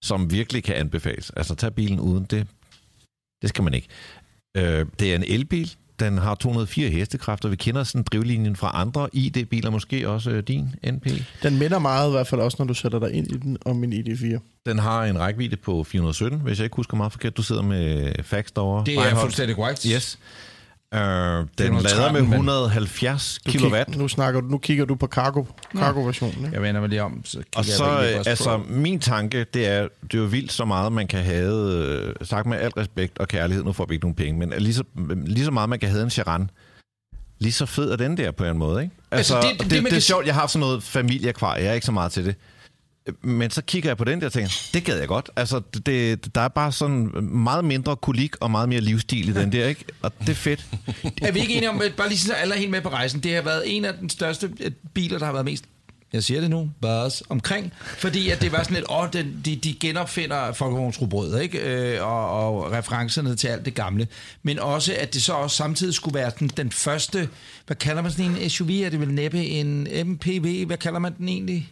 Som 0.03 0.31
virkelig 0.31 0.65
kan 0.65 0.75
anbefales. 0.75 1.31
Altså, 1.31 1.55
tag 1.55 1.75
bilen 1.75 2.01
uden, 2.01 2.25
det, 2.31 2.47
det 3.43 3.49
skal 3.49 3.65
man 3.65 3.75
ikke. 3.75 3.89
Øh, 4.57 4.87
det 5.01 5.13
er 5.13 5.15
en 5.17 5.25
elbil. 5.27 5.75
Den 6.01 6.19
har 6.19 6.35
204 6.35 6.89
hestekræfter. 6.91 7.49
Vi 7.49 7.57
kender 7.57 7.85
sådan 7.85 8.03
drivlinjen 8.03 8.57
fra 8.57 8.71
andre 8.75 9.09
ID-biler, 9.13 9.71
måske 9.71 10.09
også 10.09 10.31
øh, 10.31 10.43
din 10.43 10.69
NP. 10.87 11.07
Den 11.43 11.59
minder 11.59 11.79
meget 11.79 12.09
i 12.09 12.11
hvert 12.11 12.27
fald 12.27 12.41
også, 12.41 12.57
når 12.59 12.67
du 12.67 12.75
sætter 12.75 12.99
dig 12.99 13.13
ind 13.13 13.27
i 13.33 13.37
den, 13.37 13.57
om 13.65 13.77
min 13.77 13.93
ID4. 13.93 14.63
Den 14.67 14.79
har 14.79 15.05
en 15.05 15.19
rækkevidde 15.19 15.57
på 15.57 15.85
417, 15.85 16.41
hvis 16.41 16.59
jeg 16.59 16.65
ikke 16.65 16.77
husker 16.77 16.97
meget 16.97 17.13
forkert. 17.13 17.37
Du 17.37 17.43
sidder 17.43 17.63
med 17.63 18.13
fax 18.23 18.47
derovre. 18.57 18.85
Det 18.87 18.95
er 18.95 19.01
Reinhold. 19.03 19.25
fuldstændig 19.25 19.57
korrekt. 19.57 19.83
Yes. 19.83 20.19
Øh, 20.95 20.99
den 21.01 21.47
413, 21.59 21.83
lader 21.99 22.13
med 22.13 22.21
men- 22.21 22.31
170 22.33 23.39
Du 23.47 23.51
kilowatt. 23.51 23.91
Kig, 23.91 23.99
nu, 23.99 24.09
snakker, 24.09 24.41
du- 24.41 24.47
nu 24.47 24.59
kigger 24.59 24.85
du 24.85 24.95
på 24.95 25.07
cargo, 25.07 25.45
cargo-versionen. 25.79 26.39
Ikke? 26.39 26.51
Jeg 26.53 26.63
vender 26.63 26.81
mig 26.81 26.91
lige 26.91 27.03
om. 27.03 27.21
Så 27.25 27.43
Og 27.57 27.65
så, 27.65 27.85
på 27.85 27.91
øh, 27.91 28.23
altså, 28.27 28.61
min 28.69 29.01
tanke, 29.01 29.47
det 29.55 29.67
er, 29.67 29.89
det 30.03 30.15
er 30.15 30.19
jo 30.19 30.25
vildt 30.25 30.53
så 30.53 30.65
meget, 30.65 30.93
man 30.93 31.07
kan 31.07 31.23
have, 31.25 31.73
øh, 31.73 32.15
sagt 32.23 32.47
med 32.47 32.59
al 32.59 32.71
respekt 32.71 33.19
og 33.19 33.29
kærlighed, 33.29 33.65
nu 33.65 33.73
får 33.73 33.87
vi 33.89 33.95
ikke 33.95 34.05
nogen 34.05 34.15
penge, 34.15 34.39
men 34.47 34.53
lige 34.59 34.75
så, 34.75 34.85
lige 35.27 35.45
så 35.45 35.51
meget, 35.51 35.69
man 35.69 35.79
kan 35.79 35.89
have 35.89 36.03
en 36.03 36.11
Charan, 36.11 36.51
lige 37.39 37.53
så 37.53 37.67
fed 37.67 37.91
er 37.93 37.97
den 37.97 38.17
der 38.17 38.31
på 38.31 38.45
en 38.45 38.59
måde, 38.59 38.83
ikke? 38.83 38.95
Altså, 39.11 39.37
Altså, 39.37 39.49
det, 39.51 39.61
det- 39.61 39.71
det, 39.71 39.83
det, 39.83 39.91
det, 39.91 39.97
er 39.97 40.01
sjovt, 40.01 40.27
jeg 40.27 40.35
har 40.35 40.47
sådan 40.47 40.61
noget 40.61 40.83
familiekvar, 40.83 41.57
jeg 41.57 41.67
er 41.67 41.73
ikke 41.73 41.87
så 41.87 41.93
meget 41.93 42.13
til 42.13 42.25
det. 42.25 42.35
Men 43.23 43.51
så 43.51 43.63
kigger 43.63 43.91
jeg 43.91 43.97
på 43.97 44.05
den 44.05 44.21
der 44.21 44.27
og 44.27 44.33
tænker, 44.33 44.51
det 44.75 44.85
gad 44.85 44.99
jeg 44.99 45.09
godt. 45.09 45.31
Altså, 45.37 45.61
det, 45.87 46.35
der 46.35 46.41
er 46.41 46.49
bare 46.49 46.73
sådan 46.73 47.11
meget 47.23 47.65
mindre 47.65 47.97
kulik 47.97 48.37
og 48.41 48.51
meget 48.51 48.69
mere 48.69 48.81
livsstil 48.81 49.29
i 49.29 49.33
den 49.33 49.53
der, 49.53 49.67
ikke? 49.67 49.85
Og 50.03 50.13
det 50.21 50.29
er 50.29 50.35
fedt. 50.35 50.67
Er 51.23 51.33
vi 51.33 51.41
ikke 51.41 51.55
enige 51.55 51.71
om, 51.71 51.83
bare 51.97 52.09
lige 52.09 52.19
så 52.19 52.33
alle 52.33 52.55
er 52.55 52.59
helt 52.59 52.71
med 52.71 52.81
på 52.81 52.89
rejsen, 52.89 53.21
det 53.21 53.35
har 53.35 53.43
været 53.43 53.77
en 53.77 53.85
af 53.85 53.95
den 53.95 54.11
største 54.11 54.51
øh, 54.61 54.71
biler, 54.95 55.19
der 55.19 55.27
har 55.27 55.33
været 55.33 55.45
mest 55.45 55.65
jeg 56.13 56.25
siger 56.25 56.41
det 56.41 56.51
nu, 56.51 56.71
buzz 56.81 57.23
omkring, 57.29 57.73
fordi 57.99 58.31
at 58.31 58.41
det 58.41 58.53
var 58.53 58.63
sådan 58.63 58.75
lidt, 58.75 58.87
åh, 58.91 59.09
den, 59.13 59.43
de, 59.45 59.57
de 59.57 59.75
genopfinder 59.81 60.53
folkevognsrugbrød, 60.53 61.41
ikke? 61.41 61.59
Øh, 61.59 62.07
og, 62.07 62.31
og 62.31 62.73
referencerne 62.73 63.37
til 63.37 63.49
alt 63.49 63.65
det 63.65 63.75
gamle. 63.75 64.09
Men 64.43 64.59
også, 64.59 64.95
at 64.99 65.15
det 65.15 65.23
så 65.23 65.33
også 65.33 65.57
samtidig 65.57 65.95
skulle 65.95 66.15
være 66.15 66.31
den, 66.39 66.49
den 66.49 66.73
første, 66.73 67.29
hvad 67.67 67.77
kalder 67.77 68.03
man 68.03 68.11
sådan 68.11 68.37
en 68.37 68.51
SUV? 68.51 68.69
Er 68.71 68.89
det 68.91 69.01
vel 69.01 69.13
næppe 69.13 69.45
en 69.45 69.89
MPV? 70.05 70.67
Hvad 70.67 70.77
kalder 70.77 70.99
man 70.99 71.15
den 71.19 71.29
egentlig? 71.29 71.71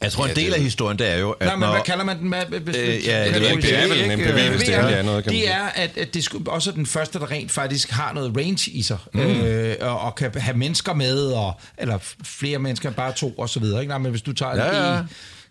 Jeg 0.00 0.12
tror, 0.12 0.24
Ja, 0.24 0.30
en 0.30 0.36
del 0.36 0.46
det- 0.46 0.54
af 0.54 0.60
historien, 0.62 0.98
det 0.98 1.12
er 1.12 1.16
jo, 1.16 1.30
at 1.30 1.46
Nej, 1.46 1.56
men 1.56 1.60
når... 1.60 1.70
hvad 1.72 1.80
kalder 1.82 2.04
man 2.04 2.18
den? 2.18 2.28
Hvad, 2.28 2.60
hvis, 2.60 2.76
Øh, 2.76 2.84
ja, 2.86 2.92
det 2.94 3.06
er 3.08 3.24
ikke- 3.50 3.62
det 3.62 3.82
er 3.82 3.88
vel 3.88 4.10
en? 4.10 4.18
MPV, 4.18 4.50
hvis 4.50 4.60
det 4.62 4.74
er 4.74 5.02
noget, 5.02 5.24
kan 5.24 5.32
man 5.32 5.40
Det 5.42 5.50
er, 5.50 5.64
at, 5.64 5.98
at 5.98 6.14
det 6.14 6.24
skulle, 6.24 6.50
også 6.50 6.70
er 6.70 6.74
den 6.74 6.86
første, 6.86 7.18
der 7.18 7.30
rent 7.30 7.50
faktisk 7.50 7.90
har 7.90 8.12
noget 8.12 8.36
range 8.36 8.70
i 8.70 8.82
sig, 8.82 8.98
mm. 9.14 9.20
øh, 9.20 9.76
og, 9.80 10.00
og 10.00 10.14
kan 10.14 10.30
have 10.36 10.56
mennesker 10.56 10.94
med, 10.94 11.26
og, 11.26 11.60
eller 11.78 11.98
flere 12.24 12.58
mennesker, 12.58 12.88
end 12.88 12.96
bare 12.96 13.12
to 13.12 13.30
og 13.32 13.48
så 13.48 13.60
videre. 13.60 13.80
Ikke? 13.80 13.88
Nej, 13.88 13.98
men 13.98 14.10
hvis 14.10 14.22
du 14.22 14.32
tager 14.32 14.52
en 14.52 14.58
Ja, 14.58 14.92
ja. 14.96 15.02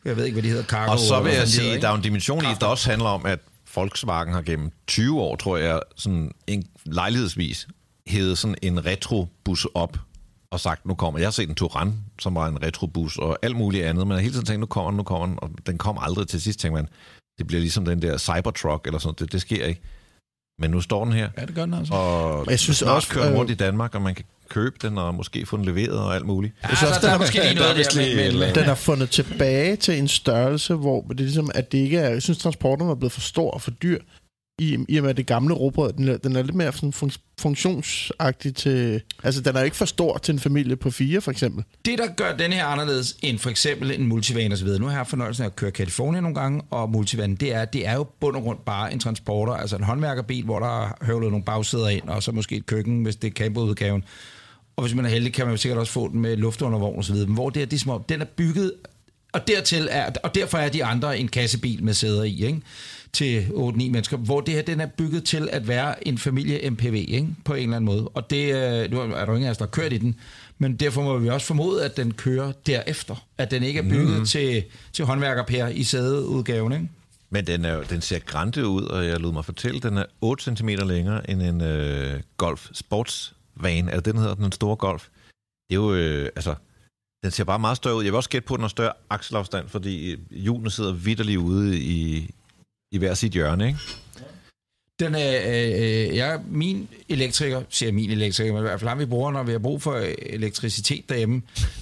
Jeg 0.05 0.17
ved 0.17 0.25
ikke, 0.25 0.33
hvad 0.35 0.43
de 0.43 0.49
hedder, 0.49 0.63
cargo. 0.63 0.91
Og 0.91 0.99
så 0.99 1.19
vil 1.21 1.33
jeg 1.33 1.47
sige, 1.47 1.75
at 1.75 1.81
der 1.81 1.89
er 1.89 1.93
en 1.95 2.01
dimension 2.01 2.43
i, 2.45 2.47
der 2.59 2.65
også 2.65 2.89
handler 2.89 3.09
om, 3.09 3.25
at 3.25 3.39
Volkswagen 3.75 4.33
har 4.33 4.41
gennem 4.41 4.71
20 4.87 5.21
år, 5.21 5.35
tror 5.35 5.57
jeg, 5.57 5.79
sådan 5.97 6.31
en 6.47 6.63
lejlighedsvis 6.85 7.67
hævet 8.07 8.37
sådan 8.37 8.55
en 8.61 8.85
retrobus 8.85 9.67
op 9.73 9.97
og 10.51 10.59
sagt, 10.59 10.85
nu 10.85 10.93
kommer. 10.93 11.19
Jeg 11.19 11.27
har 11.27 11.31
set 11.31 11.49
en 11.49 11.55
Touran, 11.55 11.93
som 12.19 12.35
var 12.35 12.47
en 12.47 12.63
retrobus 12.63 13.17
og 13.17 13.37
alt 13.41 13.55
muligt 13.55 13.85
andet, 13.85 14.07
men 14.07 14.11
jeg 14.11 14.17
har 14.17 14.21
hele 14.21 14.33
tiden 14.33 14.45
tænkt, 14.45 14.59
nu 14.59 14.65
kommer 14.65 14.91
den, 14.91 14.97
nu 14.97 15.03
kommer 15.03 15.25
den, 15.25 15.37
og 15.41 15.49
den 15.67 15.77
kom 15.77 15.97
aldrig 16.01 16.27
til 16.27 16.41
sidst, 16.41 16.59
tænker 16.59 16.75
man, 16.77 16.87
det 17.37 17.47
bliver 17.47 17.59
ligesom 17.59 17.85
den 17.85 18.01
der 18.01 18.17
Cybertruck 18.17 18.85
eller 18.87 18.99
sådan 18.99 19.07
noget, 19.07 19.19
det, 19.19 19.31
det 19.31 19.41
sker 19.41 19.65
ikke. 19.65 19.81
Men 20.59 20.71
nu 20.71 20.81
står 20.81 21.03
den 21.03 21.13
her, 21.13 21.29
Ja, 21.37 21.45
det 21.45 21.55
gør 21.55 21.65
den 21.65 21.73
altså. 21.73 21.93
og 21.93 22.45
Jeg 22.49 22.59
synes 22.59 22.81
også, 22.81 23.09
kører 23.09 23.31
øh, 23.31 23.37
rundt 23.37 23.51
i 23.51 23.53
Danmark, 23.53 23.95
og 23.95 24.01
man 24.01 24.15
kan 24.15 24.25
købe 24.49 24.75
den 24.81 24.97
og 24.97 25.15
måske 25.15 25.45
få 25.45 25.57
den 25.57 25.65
leveret 25.65 25.99
og 25.99 26.15
alt 26.15 26.25
muligt. 26.25 26.53
Ja, 26.63 26.67
synes 26.67 26.79
der, 26.79 26.87
også, 26.87 27.01
der, 27.01 27.07
den 27.07 27.15
er 27.15 27.19
måske 27.19 27.39
lige 27.39 27.49
der 27.55 27.59
noget 27.59 27.93
der, 27.93 28.31
men, 28.31 28.41
andet. 28.41 28.55
Den 28.55 28.63
er 28.63 28.75
fundet 28.75 29.09
tilbage 29.09 29.75
til 29.75 29.97
en 29.99 30.07
størrelse, 30.07 30.75
hvor 30.75 31.01
det 31.01 31.19
er 31.19 31.23
ligesom, 31.23 31.51
at 31.55 31.71
det 31.71 31.77
ikke 31.77 31.97
er... 31.97 32.09
Jeg 32.09 32.21
synes, 32.21 32.37
transporterne 32.37 32.91
er 32.91 32.95
blevet 32.95 33.11
for 33.11 33.21
stor 33.21 33.51
og 33.51 33.61
for 33.61 33.71
dyr. 33.71 33.99
I, 34.59 34.77
I 34.89 34.97
og 34.97 35.01
med 35.03 35.09
at 35.09 35.17
det 35.17 35.25
gamle 35.27 35.53
råbrød, 35.53 35.93
den, 35.93 36.07
er- 36.07 36.17
den 36.17 36.35
er 36.35 36.41
lidt 36.41 36.55
mere 36.55 36.73
sådan 36.73 36.93
fun- 36.95 37.35
funktionsagtig 37.39 38.55
til... 38.55 39.01
Altså, 39.23 39.41
den 39.41 39.55
er 39.55 39.61
ikke 39.63 39.75
for 39.77 39.85
stor 39.85 40.17
til 40.17 40.33
en 40.33 40.39
familie 40.39 40.75
på 40.75 40.91
fire, 40.91 41.21
for 41.21 41.31
eksempel. 41.31 41.63
det, 41.85 41.97
der 41.97 42.07
gør 42.07 42.37
den 42.37 42.53
her 42.53 42.65
anderledes 42.65 43.17
end 43.21 43.39
for 43.39 43.49
eksempel 43.49 43.91
en 43.91 44.07
multivan 44.07 44.51
og 44.51 44.57
så 44.57 44.63
videre. 44.65 44.79
Nu 44.79 44.85
har 44.87 44.97
jeg 44.97 45.07
fornøjelsen 45.07 45.43
af 45.43 45.47
at 45.47 45.55
køre 45.55 45.71
California 45.71 46.21
nogle 46.21 46.35
gange, 46.35 46.61
og 46.69 46.89
multivan, 46.89 47.35
det 47.35 47.53
er, 47.53 47.65
det 47.65 47.87
er 47.87 47.93
jo 47.93 48.03
bund 48.19 48.35
og 48.35 48.41
grund 48.43 48.59
bare 48.65 48.93
en 48.93 48.99
transporter, 48.99 49.53
altså 49.53 49.75
en 49.75 49.83
håndværkerbil, 49.83 50.43
hvor 50.43 50.59
der 50.59 50.83
er 50.85 50.91
høvlet 51.05 51.29
nogle 51.31 51.45
bagsæder 51.45 51.87
ind, 51.87 52.03
og 52.09 52.23
så 52.23 52.31
måske 52.31 52.55
et 52.55 52.65
køkken, 52.65 53.03
hvis 53.03 53.15
det 53.15 53.27
er 53.27 53.31
camperudgaven. 53.31 54.03
Og 54.75 54.83
hvis 54.83 54.95
man 54.95 55.05
er 55.05 55.09
heldig, 55.09 55.33
kan 55.33 55.45
man 55.45 55.53
jo 55.53 55.57
sikkert 55.57 55.79
også 55.79 55.93
få 55.93 56.11
den 56.11 56.19
med 56.21 56.37
luftundervogn 56.37 56.97
og 56.97 57.03
så 57.03 57.13
videre. 57.13 57.27
Men 57.27 57.33
hvor 57.35 57.49
det 57.49 57.61
er, 57.61 57.65
det 57.65 57.75
er 57.75 57.79
som 57.79 57.91
om, 57.91 58.03
den 58.09 58.21
er 58.21 58.25
bygget, 58.25 58.73
og, 59.33 59.47
dertil 59.47 59.87
er, 59.91 60.09
og 60.23 60.35
derfor 60.35 60.57
er 60.57 60.69
de 60.69 60.85
andre 60.85 61.19
en 61.19 61.27
kassebil 61.27 61.83
med 61.83 61.93
sæder 61.93 62.23
i, 62.23 62.45
ikke? 62.45 62.61
Til 63.15 63.41
8-9 63.41 63.51
mennesker, 63.75 64.17
hvor 64.17 64.41
det 64.41 64.53
her, 64.53 64.61
den 64.61 64.81
er 64.81 64.85
bygget 64.85 65.23
til 65.23 65.49
at 65.51 65.67
være 65.67 66.07
en 66.07 66.17
familie 66.17 66.69
MPV, 66.69 66.93
ikke? 67.07 67.27
på 67.45 67.53
en 67.53 67.63
eller 67.63 67.75
anden 67.75 67.85
måde. 67.85 68.07
Og 68.07 68.29
det, 68.29 68.55
øh, 68.55 68.91
nu 68.91 68.99
er 68.99 69.07
der 69.07 69.25
jo 69.25 69.33
ingen 69.33 69.47
af 69.47 69.51
os, 69.51 69.57
der 69.57 69.65
har 69.65 69.69
kørt 69.69 69.93
i 69.93 69.97
den, 69.97 70.15
men 70.57 70.75
derfor 70.75 71.03
må 71.03 71.17
vi 71.17 71.29
også 71.29 71.47
formode, 71.47 71.85
at 71.85 71.97
den 71.97 72.13
kører 72.13 72.51
derefter. 72.51 73.25
At 73.37 73.51
den 73.51 73.63
ikke 73.63 73.79
er 73.79 73.83
bygget 73.83 74.19
mm. 74.19 74.25
til, 74.25 74.63
til 74.93 75.05
håndværkerpær 75.05 75.67
i 75.67 75.83
sædeudgaven, 75.83 76.73
ikke? 76.73 76.89
Men 77.29 77.47
den, 77.47 77.65
er, 77.65 77.83
den 77.83 78.01
ser 78.01 78.19
grænte 78.19 78.67
ud, 78.67 78.83
og 78.83 79.05
jeg 79.05 79.19
lod 79.19 79.33
mig 79.33 79.45
fortælle, 79.45 79.79
den 79.79 79.97
er 79.97 80.05
8 80.21 80.55
cm 80.55 80.67
længere 80.67 81.29
end 81.29 81.41
en 81.41 81.61
øh, 81.61 82.21
Golf 82.37 82.67
Sportsvan. 82.73 83.89
Er 83.89 83.95
det 83.95 84.05
den 84.05 84.17
hedder, 84.17 84.35
den 84.35 84.51
store 84.51 84.75
Golf? 84.75 85.07
Det 85.69 85.75
er 85.75 85.75
jo, 85.75 85.93
øh, 85.93 86.29
altså, 86.35 86.55
den 87.23 87.31
ser 87.31 87.43
bare 87.43 87.59
meget 87.59 87.77
større 87.77 87.95
ud. 87.95 88.03
Jeg 88.03 88.11
vil 88.11 88.17
også 88.17 88.29
gætte 88.29 88.47
på, 88.47 88.53
at 88.53 88.57
den 88.57 88.63
har 88.63 88.69
større 88.69 88.93
akselafstand, 89.09 89.69
fordi 89.69 90.11
øh, 90.11 90.17
hjulene 90.31 90.71
sidder 90.71 90.93
vidderligt 90.93 91.37
ude 91.37 91.79
i, 91.79 92.29
i 92.91 92.97
hver 92.97 93.13
sit 93.13 93.31
hjørne, 93.31 93.67
ikke? 93.67 93.79
Den 94.99 95.15
er, 95.15 95.41
øh, 95.45 95.71
øh, 95.71 96.07
øh 96.07 96.15
jeg, 96.15 96.39
min 96.47 96.87
elektriker, 97.09 97.61
siger 97.69 97.91
min 97.91 98.11
elektriker, 98.11 98.53
men 98.53 98.59
i 98.59 98.67
hvert 98.67 98.79
fald 98.79 98.89
ham 98.89 98.99
vi 98.99 99.05
bruger, 99.05 99.31
når 99.31 99.43
vi 99.43 99.51
har 99.51 99.59
brug 99.59 99.81
for 99.81 99.93
øh, 99.93 100.13
elektricitet 100.19 101.09
derhjemme, 101.09 101.41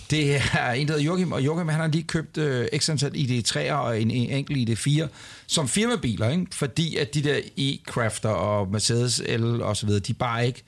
det 0.10 0.36
er 0.36 0.72
en, 0.72 0.88
der 0.88 0.94
hedder 0.94 1.06
Joachim, 1.06 1.32
og 1.32 1.46
Joachim 1.46 1.68
han 1.68 1.80
har 1.80 1.88
lige 1.88 2.04
købt 2.04 2.38
øh, 2.38 2.68
x 2.78 2.90
antal 2.90 3.12
ID3'er 3.16 3.74
og 3.74 4.02
en, 4.02 4.12
en 4.12 4.30
enkelt 4.30 4.70
ID4 4.70 5.08
som 5.48 5.68
firmabiler, 5.68 6.30
ikke? 6.30 6.46
fordi 6.52 6.98
at 6.98 7.14
de 7.14 7.24
der 7.24 7.40
e-crafter 7.58 8.30
og 8.30 8.72
Mercedes 8.72 9.24
L 9.38 9.62
og 9.62 9.78
så 9.78 9.86
videre, 9.86 10.00
de 10.00 10.14
bare 10.14 10.48
ikke 10.48 10.64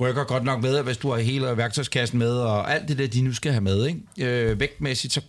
rykker 0.00 0.24
godt 0.24 0.44
nok 0.44 0.62
med, 0.62 0.82
hvis 0.82 0.96
du 0.96 1.10
har 1.10 1.18
hele 1.18 1.56
værktøjskassen 1.56 2.18
med, 2.18 2.32
og 2.32 2.74
alt 2.74 2.88
det 2.88 2.98
der, 2.98 3.06
de 3.06 3.22
nu 3.22 3.34
skal 3.34 3.52
have 3.52 3.60
med, 3.60 3.86
ikke? 3.86 4.50
Øh, 4.50 4.60
vægtmæssigt, 4.60 5.12
så, 5.12 5.20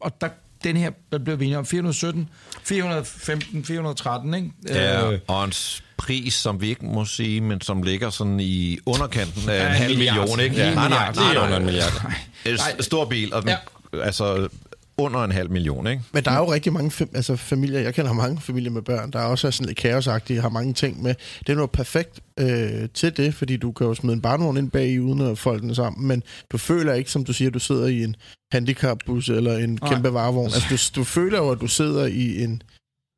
og 0.00 0.20
der, 0.20 0.28
den 0.64 0.76
her, 0.76 0.90
blev 1.24 1.40
vi 1.40 1.44
enige 1.44 1.58
om, 1.58 1.66
417, 1.66 2.28
415, 2.64 3.64
413, 3.64 4.34
ikke? 4.34 4.50
Ja, 4.68 5.10
Øh, 5.12 5.18
og 5.26 5.44
en 5.44 5.52
pris, 5.96 6.34
som 6.34 6.60
vi 6.60 6.68
ikke 6.68 6.84
må 6.86 7.04
sige, 7.04 7.40
men 7.40 7.60
som 7.60 7.82
ligger 7.82 8.10
sådan 8.10 8.40
i 8.40 8.78
underkanten 8.86 9.48
af 9.50 9.54
Ja, 9.56 9.60
en 9.66 9.66
en 9.70 9.76
halv 9.76 9.94
milliard. 9.94 10.16
million, 10.18 10.40
ikke? 10.40 10.56
Ja, 10.56 10.74
nej, 10.74 10.88
nej, 10.88 10.88
milliard. 10.88 11.14
nej, 11.16 11.24
Lige 11.24 11.34
nej, 11.34 11.44
under 11.44 11.56
en 11.56 11.64
milliard. 11.64 12.12
En 12.46 12.54
Nej. 12.54 12.80
stor 12.80 13.04
bil, 13.04 13.34
og 13.34 13.42
den, 13.42 13.50
Ja. 13.94 14.00
altså 14.02 14.48
under 14.98 15.24
en 15.24 15.32
halv 15.32 15.50
million, 15.50 15.86
ikke? 15.86 16.02
Men 16.12 16.24
der 16.24 16.30
er 16.30 16.38
jo 16.38 16.52
rigtig 16.52 16.72
mange 16.72 16.90
fam- 16.90 17.16
altså 17.16 17.36
familier, 17.36 17.80
jeg 17.80 17.94
kender 17.94 18.12
mange 18.12 18.40
familier 18.40 18.70
med 18.70 18.82
børn, 18.82 19.10
der 19.10 19.18
er 19.18 19.24
også 19.24 19.46
er 19.46 19.50
sådan 19.50 19.66
lidt 19.66 19.78
kaosagtige, 19.78 20.40
har 20.40 20.48
mange 20.48 20.72
ting 20.74 21.02
med. 21.02 21.14
Det 21.40 21.48
er 21.48 21.56
noget 21.56 21.70
perfekt 21.70 22.20
øh, 22.40 22.88
til 22.94 23.16
det, 23.16 23.34
fordi 23.34 23.56
du 23.56 23.72
kan 23.72 23.86
jo 23.86 23.94
smide 23.94 24.14
en 24.14 24.20
barnevogn 24.22 24.56
ind 24.56 24.70
bag 24.70 24.88
i, 24.88 24.98
uden 25.00 25.20
at 25.20 25.38
folde 25.38 25.60
den 25.62 25.74
sammen, 25.74 26.08
men 26.08 26.22
du 26.52 26.58
føler 26.58 26.94
ikke, 26.94 27.10
som 27.10 27.24
du 27.24 27.32
siger, 27.32 27.50
du 27.50 27.58
sidder 27.58 27.86
i 27.86 28.04
en 28.04 28.16
handicapbus 28.52 29.28
eller 29.28 29.56
en 29.58 29.78
Nej. 29.82 29.92
kæmpe 29.92 30.14
varevogn. 30.14 30.46
Altså, 30.54 30.92
du, 30.94 31.00
du 31.00 31.04
føler 31.04 31.38
jo, 31.38 31.50
at 31.50 31.60
du 31.60 31.66
sidder 31.66 32.06
i 32.06 32.42
en 32.42 32.62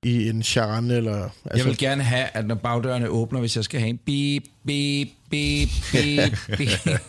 i 0.04 0.28
en 0.28 0.42
Charan 0.42 0.90
eller... 0.90 1.16
Jeg 1.16 1.30
Altså, 1.50 1.66
vil 1.66 1.78
gerne 1.78 2.02
have, 2.02 2.26
at 2.34 2.46
når 2.46 2.54
bagdørene 2.54 3.08
åbner, 3.08 3.40
hvis 3.40 3.56
jeg 3.56 3.64
skal 3.64 3.80
have 3.80 3.90
en 3.90 3.98
beep, 4.06 4.42
beep, 4.66 5.08
beep, 5.30 5.68
beep, 5.92 6.32
beep. 6.58 7.02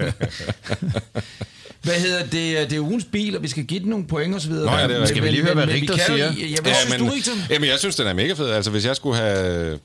Hvad 1.81 1.93
hedder 1.93 2.19
det? 2.19 2.69
Det 2.69 2.73
er 2.75 2.79
ugens 2.79 3.05
bil, 3.11 3.35
og 3.37 3.43
vi 3.43 3.47
skal 3.47 3.63
give 3.65 3.79
den 3.79 3.89
nogle 3.89 4.07
point 4.07 4.35
og 4.35 4.41
så 4.41 4.47
videre. 4.49 4.65
Nå 4.65 4.77
ja, 4.77 4.87
det 4.87 5.01
er. 5.01 5.05
Skal 5.05 5.23
vi 5.23 5.29
lige 5.29 5.43
høre, 5.43 5.53
hvad 5.53 5.65
men 5.65 5.75
Richter 5.75 5.97
siger? 5.97 6.17
Ja, 6.33 6.55
hvad 6.61 6.73
synes 6.75 6.97
du, 6.97 7.05
Richter? 7.05 7.31
Jamen, 7.49 7.69
jeg 7.69 7.79
synes, 7.79 7.95
den 7.95 8.07
er 8.07 8.13
mega 8.13 8.33
fed. 8.33 8.49
Altså, 8.49 8.71
hvis 8.71 8.85
jeg 8.85 8.95
skulle 8.95 9.17
have 9.17 9.79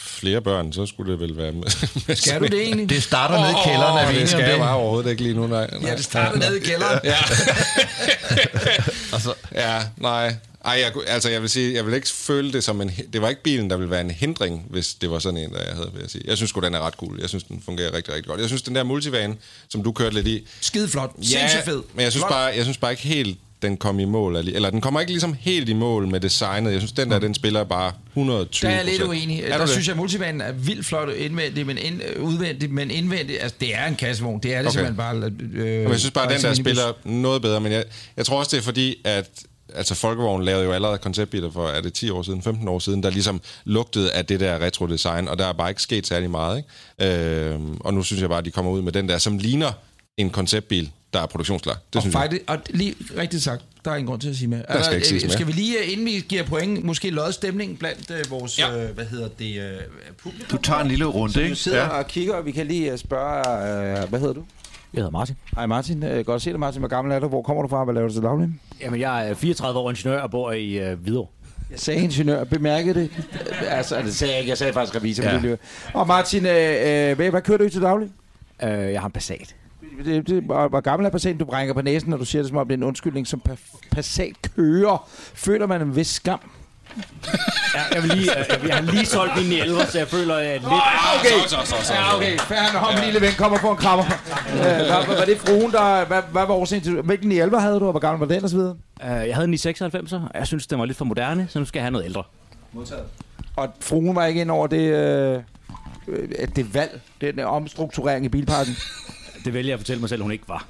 flere 0.00 0.40
børn, 0.40 0.72
så 0.72 0.86
skulle 0.86 1.12
det 1.12 1.20
vel 1.20 1.36
være 1.36 1.52
med, 1.52 1.62
Skal 2.16 2.40
du 2.40 2.44
det 2.46 2.62
egentlig? 2.62 2.88
Det 2.88 3.02
starter 3.02 3.40
nede 3.40 3.50
i 3.50 3.68
kælderen, 3.68 3.98
er 3.98 4.06
vi 4.06 4.12
det 4.12 4.16
enige 4.16 4.28
skal 4.28 4.36
om 4.38 4.42
jeg 4.44 4.52
det? 4.52 4.60
bare 4.60 4.74
overhovedet 4.76 5.10
ikke 5.10 5.22
lige 5.22 5.34
nu, 5.34 5.46
nej. 5.46 5.70
nej. 5.72 5.90
Ja, 5.90 5.96
det 5.96 6.04
starter 6.04 6.38
nede 6.38 6.56
i 6.56 6.60
kælderen. 6.60 7.00
Ja. 7.04 7.16
Altså, 9.12 9.34
ja, 9.54 9.78
nej. 9.96 10.34
Ej, 10.64 10.72
jeg, 10.72 10.92
altså, 11.06 11.28
jeg 11.30 11.40
vil 11.42 11.50
sige, 11.50 11.74
jeg 11.74 11.86
vil 11.86 11.94
ikke 11.94 12.08
føle 12.08 12.52
det 12.52 12.64
som 12.64 12.80
en... 12.80 12.90
Det 13.12 13.22
var 13.22 13.28
ikke 13.28 13.42
bilen, 13.42 13.70
der 13.70 13.76
ville 13.76 13.90
være 13.90 14.00
en 14.00 14.10
hindring, 14.10 14.66
hvis 14.70 14.94
det 14.94 15.10
var 15.10 15.18
sådan 15.18 15.36
en, 15.40 15.52
der 15.52 15.58
jeg 15.58 15.74
havde, 15.74 15.90
vil 15.92 16.00
jeg 16.00 16.10
sige. 16.10 16.24
Jeg 16.26 16.36
synes 16.36 16.50
sgu, 16.50 16.60
den 16.60 16.74
er 16.74 16.80
ret 16.86 16.94
cool. 16.94 17.20
Jeg 17.20 17.28
synes, 17.28 17.44
den 17.44 17.62
fungerer 17.64 17.92
rigtig, 17.94 18.14
rigtig 18.14 18.28
godt. 18.28 18.40
Jeg 18.40 18.48
synes, 18.48 18.62
den 18.62 18.74
der 18.74 18.82
multivan, 18.84 19.38
som 19.68 19.82
du 19.82 19.92
kørte 19.92 20.14
lidt 20.14 20.26
i... 20.26 20.46
Skide 20.60 20.88
flot. 20.88 21.10
Sindssygt 21.22 21.64
fed. 21.64 21.82
men 21.94 22.02
jeg 22.04 22.12
synes, 22.12 22.24
bare, 22.28 22.44
jeg 22.56 22.62
synes 22.64 22.78
bare 22.78 22.90
ikke 22.90 23.02
helt, 23.02 23.38
den 23.62 23.76
kom 23.76 23.98
i 24.00 24.04
mål. 24.04 24.36
Eller 24.36 24.70
den 24.70 24.80
kommer 24.80 25.00
ikke 25.00 25.12
ligesom 25.12 25.36
helt 25.40 25.68
i 25.68 25.72
mål 25.72 26.08
med 26.08 26.20
designet. 26.20 26.72
Jeg 26.72 26.80
synes, 26.80 26.92
den 26.92 27.10
der, 27.10 27.18
den 27.18 27.34
spiller 27.34 27.64
bare 27.64 27.92
120 28.08 28.68
Der 28.70 28.74
er 28.76 28.80
jeg 28.82 28.90
lidt 28.90 29.02
uenig. 29.02 29.40
Er 29.42 29.48
Der 29.48 29.58
det? 29.58 29.68
synes 29.68 29.86
jeg, 29.86 29.92
at 29.92 29.96
multivanen 29.96 30.40
er 30.40 30.52
vildt 30.52 30.86
flot 30.86 31.08
indvendigt, 31.08 31.66
men 31.66 31.78
ind, 31.78 32.00
udvendigt, 32.20 32.72
men 32.72 32.90
indvendigt, 32.90 33.42
altså 33.42 33.56
det 33.60 33.74
er 33.74 33.86
en 33.86 33.96
kassevogn. 33.96 34.40
Det 34.42 34.54
er 34.54 34.58
det 34.62 34.66
Okay. 34.68 34.72
simpelthen 34.72 34.96
bare. 34.96 35.16
Øh, 35.16 35.82
Men 35.82 35.90
jeg 35.90 35.98
synes 36.00 36.10
bare, 36.12 36.24
at 36.34 36.40
den 36.42 36.42
der 36.50 36.54
spiller 36.54 36.92
noget 37.04 37.42
bedre, 37.42 37.60
men 37.60 37.72
jeg, 37.72 37.84
jeg 38.16 38.26
tror 38.26 38.38
også, 38.38 38.50
det 38.56 38.58
er 38.58 38.64
fordi, 38.64 38.96
at 39.04 39.28
altså 39.74 39.94
Folkevogn 39.94 40.44
lavede 40.44 40.64
jo 40.64 40.72
allerede 40.72 40.98
konceptbiler 40.98 41.50
for, 41.50 41.68
er 41.68 41.80
det 41.80 41.92
10 41.92 42.10
år 42.10 42.22
siden, 42.22 42.42
15 42.42 42.68
år 42.68 42.78
siden, 42.78 43.02
der 43.02 43.10
ligesom 43.10 43.40
lugtede 43.64 44.12
af 44.12 44.26
det 44.26 44.40
der 44.40 44.58
retro-design, 44.58 45.28
og 45.28 45.38
der 45.38 45.46
er 45.46 45.52
bare 45.52 45.68
ikke 45.70 45.82
sket 45.82 46.06
særlig 46.06 46.30
meget. 46.30 46.64
Ikke? 46.98 47.14
Øh, 47.54 47.60
og 47.80 47.94
nu 47.94 48.02
synes 48.02 48.20
jeg 48.20 48.28
bare, 48.28 48.38
at 48.38 48.44
de 48.44 48.50
kommer 48.50 48.70
ud 48.72 48.82
med 48.82 48.92
den 48.92 49.08
der, 49.08 49.18
som 49.18 49.38
ligner 49.38 49.72
en 50.16 50.30
konceptbil, 50.30 50.90
der 51.12 51.20
er 51.20 51.26
produktionsklar. 51.26 51.72
Det 51.72 51.96
og 51.96 52.02
synes 52.02 52.12
faktisk, 52.12 52.42
og 52.46 52.58
lige 52.70 52.94
rigtigt 53.18 53.42
sagt, 53.42 53.62
der 53.84 53.90
er 53.90 53.94
ingen 53.94 54.06
grund 54.08 54.20
til 54.20 54.28
at 54.28 54.36
sige 54.36 54.48
mere. 54.48 54.62
Der 54.68 54.82
skal 54.82 54.94
ikke 54.96 55.08
siges 55.08 55.22
øh, 55.22 55.28
mere. 55.28 55.32
Skal 55.32 55.46
vi 55.46 55.52
lige, 55.52 55.78
øh, 55.78 55.92
inden 55.92 56.06
vi 56.06 56.24
giver 56.28 56.42
point, 56.42 56.84
måske 56.84 57.10
lodde 57.10 57.32
stemning 57.32 57.78
blandt 57.78 58.10
øh, 58.10 58.30
vores, 58.30 58.58
Ja. 58.58 58.84
øh, 58.84 58.94
hvad 58.94 59.04
hedder 59.04 59.28
det, 59.38 59.56
øh, 59.60 59.70
publikum? 60.22 60.58
Du 60.58 60.62
tager 60.62 60.80
en 60.80 60.88
lille 60.88 61.04
runde, 61.04 61.42
ikke? 61.42 61.56
sidder 61.56 61.86
og 61.86 62.06
kigger, 62.06 62.34
og 62.34 62.46
vi 62.46 62.52
kan 62.52 62.66
lige 62.66 62.92
øh, 62.92 62.98
spørge, 62.98 64.02
øh, 64.02 64.08
hvad 64.08 64.20
hedder 64.20 64.34
du? 64.34 64.44
Jeg 64.94 64.98
hedder 64.98 65.10
Martin. 65.10 65.36
Hej 65.54 65.66
Martin, 65.66 66.02
øh, 66.02 66.24
godt 66.24 66.36
at 66.36 66.42
se 66.42 66.50
dig 66.50 66.60
Martin. 66.60 66.80
Hvor 66.80 66.88
gammel 66.88 67.14
er 67.14 67.18
du? 67.18 67.28
Hvor 67.28 67.42
kommer 67.42 67.62
du 67.62 67.68
fra? 67.68 67.84
Hvad 67.84 67.94
laver 67.94 68.08
du 68.08 68.14
til 68.14 68.22
daglig? 68.22 68.48
Jamen, 68.80 69.00
jeg 69.00 69.28
er 69.28 69.34
34 69.34 69.80
år 69.80 69.90
ingeniør 69.90 70.20
og 70.20 70.30
bor 70.30 70.52
i 70.52 70.78
øh, 70.90 70.98
Hvidovre. 71.00 71.28
Jeg 71.70 71.78
sagde 71.80 72.00
ingeniør, 72.02 72.44
bemærkede 72.44 73.00
det. 73.00 73.10
altså, 73.68 74.02
det 74.02 74.14
sagde 74.14 74.32
jeg 74.32 74.40
ikke. 74.40 74.50
Jeg 74.50 74.58
sagde 74.58 74.72
faktisk 74.72 74.96
revisor. 74.96 75.22
Ja. 75.24 75.40
Ja. 75.44 75.56
Og 75.94 76.06
Martin, 76.06 76.46
øh, 76.46 76.52
øh, 77.10 77.16
hvad, 77.16 77.30
hvad 77.30 77.42
kører 77.42 77.58
du 77.58 77.64
i 77.64 77.70
til 77.70 77.82
daglig? 77.82 78.08
Øh, 78.62 78.68
jeg 78.70 79.00
har 79.00 79.06
en 79.06 79.12
Passat. 79.12 79.56
Det, 80.04 80.28
det, 80.28 80.42
hvor, 80.42 80.80
gammel 80.80 81.06
er 81.06 81.10
Passat, 81.10 81.40
du 81.40 81.44
brænger 81.44 81.74
på 81.74 81.82
næsen, 81.82 82.10
når 82.10 82.16
du 82.16 82.24
siger 82.24 82.42
det, 82.42 82.48
som 82.48 82.56
om 82.56 82.66
det 82.68 82.74
er 82.74 82.78
en 82.78 82.82
undskyldning, 82.82 83.26
som 83.26 83.42
pa- 83.48 83.88
Passat 83.90 84.32
kører. 84.56 85.08
Føler 85.34 85.66
man 85.66 85.82
en 85.82 85.96
vis 85.96 86.06
skam? 86.08 86.40
Ja, 87.74 87.80
jeg, 87.94 88.02
vil 88.02 88.10
lige, 88.16 88.30
jeg, 88.36 88.60
jeg 88.68 88.76
har 88.76 88.82
lige 88.82 89.06
solgt 89.06 89.36
min 89.36 89.52
11, 89.52 89.80
så 89.86 89.98
jeg 89.98 90.08
føler 90.08 90.34
at 90.34 90.60
lidt... 90.60 90.64
okay. 90.64 91.46
Så, 91.46 91.56
så, 91.64 91.74
så, 91.82 91.94
ja, 91.94 92.16
okay. 92.16 92.38
Færdig 92.38 92.72
med 92.72 92.80
ham, 92.80 93.04
lille 93.04 93.20
ven, 93.20 93.32
kommer 93.38 93.58
på 93.58 93.70
en 93.70 93.76
krammer. 93.76 94.04
øh, 94.04 94.88
var, 94.88 95.16
var 95.18 95.24
det 95.24 95.38
fruen, 95.38 95.72
der... 95.72 96.04
Hvad, 96.04 96.22
hvad 96.32 96.46
var 96.46 96.54
årsagen 96.54 96.82
til... 96.84 97.00
Hvilken 97.00 97.32
11 97.32 97.60
havde 97.60 97.80
du, 97.80 97.84
og 97.84 97.90
hvor 97.90 98.00
gammel 98.00 98.28
var 98.28 98.34
den, 98.34 98.44
og 98.44 98.50
så 98.50 98.56
videre? 98.56 98.76
Øh, 99.04 99.28
jeg 99.28 99.34
havde 99.34 99.48
en 99.48 99.54
i 99.54 99.56
96'er, 99.56 100.14
og 100.14 100.30
jeg 100.34 100.46
synes, 100.46 100.66
den 100.66 100.78
var 100.78 100.84
lidt 100.84 100.98
for 100.98 101.04
moderne, 101.04 101.46
så 101.50 101.58
nu 101.58 101.64
skal 101.64 101.78
jeg 101.78 101.84
have 101.84 101.90
noget 101.92 102.04
ældre. 102.04 102.22
Og 103.56 103.68
fruen 103.80 104.16
var 104.16 104.26
ikke 104.26 104.40
ind 104.40 104.50
over 104.50 104.66
det... 104.66 104.80
Øh, 104.80 105.40
øh, 106.08 106.48
det 106.56 106.74
valg, 106.74 107.00
den 107.20 107.38
omstrukturering 107.38 108.24
i 108.24 108.28
bilparken. 108.28 108.76
Det 109.44 109.54
vælger 109.54 109.68
jeg 109.68 109.74
at 109.74 109.80
fortælle 109.80 110.00
mig 110.00 110.08
selv, 110.08 110.22
hun 110.22 110.32
ikke 110.32 110.48
var. 110.48 110.66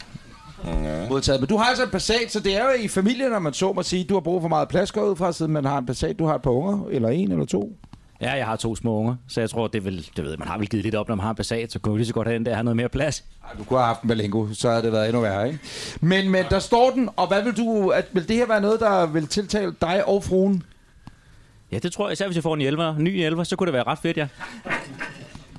Modtaget. 1.08 1.40
Men 1.40 1.48
du 1.48 1.56
har 1.56 1.64
altså 1.64 1.84
en 1.84 1.90
Passat, 1.90 2.32
så 2.32 2.40
det 2.40 2.56
er 2.56 2.64
jo 2.64 2.70
i 2.84 2.88
familien, 2.88 3.30
når 3.30 3.38
man 3.38 3.52
så 3.52 3.72
må 3.72 3.82
sige, 3.82 4.04
du 4.04 4.14
har 4.14 4.20
brug 4.20 4.40
for 4.40 4.48
meget 4.48 4.68
plads 4.68 4.92
går 4.92 5.02
ud 5.02 5.16
fra, 5.16 5.32
siden 5.32 5.52
man 5.52 5.64
har 5.64 5.78
en 5.78 5.86
Passat. 5.86 6.18
Du 6.18 6.26
har 6.26 6.34
et 6.34 6.42
par 6.42 6.50
unger, 6.50 6.86
eller 6.90 7.08
en 7.08 7.32
eller 7.32 7.44
to. 7.44 7.76
Ja, 8.20 8.32
jeg 8.32 8.46
har 8.46 8.56
to 8.56 8.76
små 8.76 8.96
unger, 8.96 9.14
så 9.28 9.40
jeg 9.40 9.50
tror, 9.50 9.66
det 9.68 9.84
vil, 9.84 10.08
det 10.16 10.24
ved 10.24 10.36
man 10.36 10.48
har 10.48 10.58
vel 10.58 10.68
givet 10.68 10.84
lidt 10.84 10.94
op, 10.94 11.08
når 11.08 11.14
man 11.14 11.22
har 11.22 11.30
en 11.30 11.36
Passat, 11.36 11.72
så 11.72 11.78
kunne 11.78 11.94
vi 11.94 11.98
lige 11.98 12.06
så 12.06 12.14
godt 12.14 12.28
have 12.28 12.38
den 12.38 12.46
der, 12.46 12.54
have 12.54 12.64
noget 12.64 12.76
mere 12.76 12.88
plads. 12.88 13.24
Ej, 13.44 13.50
du 13.58 13.64
kunne 13.64 13.78
have 13.78 13.86
haft 13.86 14.02
en 14.02 14.08
Berlingo, 14.08 14.46
så 14.52 14.70
havde 14.70 14.82
det 14.82 14.92
været 14.92 15.06
endnu 15.06 15.20
værre, 15.20 15.46
ikke? 15.46 15.58
Men, 16.00 16.30
men 16.30 16.44
der 16.50 16.58
står 16.58 16.90
den, 16.90 17.08
og 17.16 17.28
hvad 17.28 17.42
vil 17.42 17.56
du... 17.56 17.88
At, 17.88 18.06
vil 18.12 18.28
det 18.28 18.36
her 18.36 18.46
være 18.46 18.60
noget, 18.60 18.80
der 18.80 19.06
vil 19.06 19.26
tiltale 19.26 19.74
dig 19.80 20.08
og 20.08 20.24
fruen? 20.24 20.62
Ja, 21.72 21.78
det 21.78 21.92
tror 21.92 22.06
jeg, 22.06 22.12
især 22.12 22.26
hvis 22.26 22.36
jeg 22.36 22.42
får 22.42 22.54
en 22.54 22.60
11, 22.60 22.94
ny 22.98 23.08
11, 23.08 23.44
så 23.44 23.56
kunne 23.56 23.66
det 23.66 23.74
være 23.74 23.82
ret 23.82 23.98
fedt, 23.98 24.16
ja. 24.16 24.28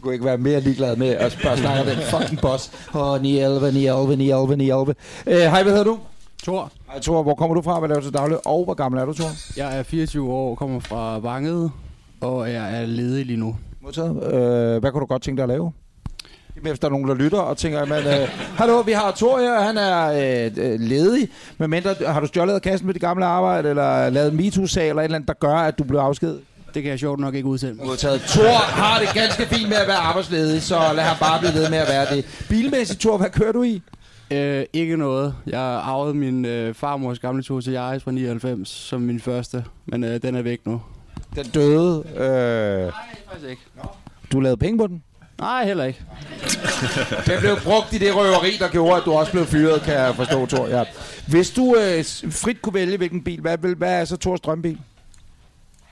Kunne 0.04 0.14
ikke 0.14 0.26
være 0.26 0.38
mere 0.38 0.60
ligeglad 0.60 0.95
med 0.95 1.08
at 1.08 1.32
spørge 1.32 1.58
snakke 1.58 1.91
den 1.91 1.99
fucking 2.12 2.41
boss. 2.41 2.72
Åh, 2.95 3.01
oh, 3.01 3.22
911, 3.22 3.72
911, 3.72 4.16
911, 4.16 4.56
911. 4.58 4.95
Øh, 5.28 5.51
Hej, 5.51 5.64
hvad 5.64 5.72
hedder 5.72 5.86
du? 5.86 5.99
Thor, 6.43 6.72
Hej, 6.91 6.99
Thor. 6.99 7.24
Hvor 7.24 7.36
kommer 7.36 7.56
du 7.56 7.62
fra? 7.62 7.80
Hvad 7.80 7.89
laver 7.89 7.99
du 7.99 8.06
til 8.06 8.14
daglig? 8.14 8.47
Og 8.47 8.64
hvor 8.64 8.74
gammel 8.74 9.01
er 9.01 9.06
du, 9.06 9.14
Thor? 9.14 9.30
jeg 9.58 9.80
er 9.80 9.84
24 9.84 10.32
år, 10.32 10.56
kommer 10.56 10.80
fra 10.80 11.20
Vanget, 11.20 11.72
og 12.22 12.51
jeg 12.51 12.82
er 12.82 12.86
ledig 12.86 13.26
lige 13.26 13.38
nu. 13.39 13.56
Modtaget. 13.84 14.34
Øh, 14.34 14.80
hvad 14.82 14.91
kunne 14.91 15.01
du 15.01 15.06
godt 15.06 15.22
tænke 15.22 15.38
dig 15.38 15.43
at 15.43 15.49
lave? 15.49 15.72
Hvis 16.62 16.80
der 16.80 16.88
er 16.88 16.91
nogen, 16.91 17.08
der 17.08 17.16
lytter 17.16 17.39
og 17.39 17.58
tænker, 17.58 17.86
men, 17.86 17.97
øh, 17.97 18.28
hallo, 18.58 18.80
vi 18.80 18.91
har 18.91 19.12
Thor 19.12 19.39
her, 19.39 19.62
han 19.62 19.78
er 19.78 20.08
øh, 20.45 20.51
øh, 20.74 20.80
ledig. 20.80 21.28
Men 21.58 21.70
mindre, 21.70 21.95
har 22.08 22.20
du 22.20 22.28
stjålet 22.28 22.62
kassen 22.62 22.86
med 22.86 22.93
det 22.93 23.01
gamle 23.01 23.26
arbejde, 23.26 23.70
eller 23.70 24.10
lavet 24.10 24.32
en 24.32 24.38
MeToo-sag, 24.38 24.89
eller 24.89 25.01
et 25.01 25.04
eller 25.04 25.16
andet, 25.16 25.28
der 25.28 25.34
gør, 25.34 25.56
at 25.56 25.78
du 25.80 25.84
blev 25.84 25.99
afskedet? 25.99 26.39
Det 26.74 26.84
kan 26.84 26.90
jeg 26.90 27.00
sjovt 27.00 27.20
nok 27.20 27.36
ikke 27.36 27.48
udsende. 27.48 27.86
Modtaget. 27.86 28.22
Thor 28.22 28.58
har 28.58 29.00
det 29.00 29.10
ganske 29.14 29.46
fint 29.46 29.70
med 29.70 29.78
at 29.78 29.88
være 29.88 29.98
arbejdsledig, 29.98 30.62
så 30.62 30.80
lad 30.96 31.04
ham 31.04 31.18
bare 31.20 31.40
blive 31.40 31.54
ved 31.54 31.70
med 31.70 31.78
at 31.78 31.88
være 31.88 32.16
det. 32.16 32.46
Bilmæssigt, 32.50 33.00
Thor, 33.00 33.18
hvad 33.18 33.30
kører 33.30 33.52
du 33.52 33.64
i? 33.64 33.82
Øh, 34.32 34.66
ikke 34.74 34.98
noget. 34.98 35.36
Jeg 35.48 35.62
arvede 35.62 36.14
min 36.14 36.46
øh, 36.46 36.74
farmors 36.76 37.20
gamle 37.20 37.44
tur 37.44 37.62
til 37.62 37.74
Yaris 37.74 38.04
fra 38.04 38.12
99 38.12 38.70
som 38.70 39.02
min 39.02 39.20
første, 39.20 39.64
men 39.86 40.04
øh, 40.04 40.22
den 40.22 40.36
er 40.36 40.42
væk 40.42 40.60
nu. 40.66 40.82
Den 41.36 41.46
døde. 41.46 42.04
Øh, 42.16 42.92
Faktisk 43.32 43.50
ikke. 43.50 43.62
du 44.32 44.40
lavede 44.40 44.58
penge 44.58 44.78
på 44.78 44.88
den? 44.88 45.04
Nej, 45.40 45.66
heller 45.66 45.84
ikke. 45.84 46.02
Den 47.28 47.40
blev 47.40 47.58
brugt 47.64 47.94
i 47.94 47.98
det 47.98 48.16
røveri, 48.16 48.58
der 48.60 48.68
gjorde, 48.68 48.98
at 48.98 49.02
du 49.06 49.12
også 49.14 49.32
blev 49.32 49.46
fyret, 49.46 49.82
kan 49.82 49.94
jeg 49.94 50.16
forstå, 50.16 50.46
Thor. 50.46 50.68
Ja. 50.68 50.84
Hvis 51.28 51.52
du 51.52 51.76
øh, 51.76 52.06
frit 52.32 52.62
kunne 52.62 52.74
vælge, 52.74 52.98
hvilken 52.98 53.24
bil, 53.24 53.42
hvad, 53.42 53.58
vil, 53.58 53.76
hvad 53.76 54.02
er 54.02 54.06
så 54.06 54.18
Thors 54.18 54.40
drømmebil? 54.42 54.78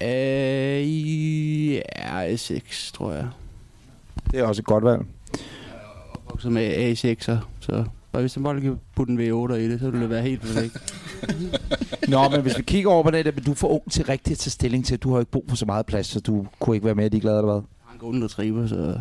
Øh, 0.04 0.82
i 0.82 1.82
R6, 1.97 2.91
tror 2.93 3.14
jeg. 3.14 3.28
Det 4.32 4.39
er 4.39 4.43
også 4.43 4.62
et 4.62 4.66
godt 4.66 4.84
valg. 4.84 5.02
Vokset 6.30 6.52
med 6.52 6.91
A6'er, 6.91 7.38
så 7.60 7.84
bare 8.12 8.22
hvis 8.22 8.34
den 8.34 8.43
bare 8.43 8.62
kan 8.62 8.80
putte 8.95 9.14
en 9.14 9.20
V8 9.20 9.54
i 9.54 9.70
det, 9.70 9.80
så 9.80 9.86
ville 9.86 10.02
det 10.02 10.10
være 10.10 10.22
helt 10.22 10.41
perfekt. 10.41 10.93
Nå, 12.08 12.30
men 12.30 12.41
hvis 12.41 12.58
vi 12.58 12.64
kigger 12.64 12.91
over 12.91 13.04
på 13.04 13.12
det, 13.12 13.36
men 13.36 13.43
du 13.43 13.52
er 13.52 13.56
for 13.56 13.68
ung 13.68 13.91
til 13.91 14.06
rigtigt 14.06 14.32
at 14.32 14.38
tage 14.38 14.52
stilling 14.52 14.86
til, 14.86 14.97
du 14.99 15.14
har 15.14 15.20
ikke 15.20 15.32
brug 15.32 15.45
for 15.49 15.56
så 15.56 15.66
meget 15.66 15.86
plads, 15.86 16.08
så 16.08 16.20
du 16.20 16.47
kunne 16.60 16.76
ikke 16.76 16.86
være 16.86 16.95
mere 16.95 17.10
ligeglad, 17.10 17.38
eller 17.38 17.52
hvad? 17.52 17.56
Jeg 17.56 17.86
har 17.86 17.93
en 17.93 17.99
golden 17.99 18.24
retriever, 18.24 18.68
så... 18.68 18.76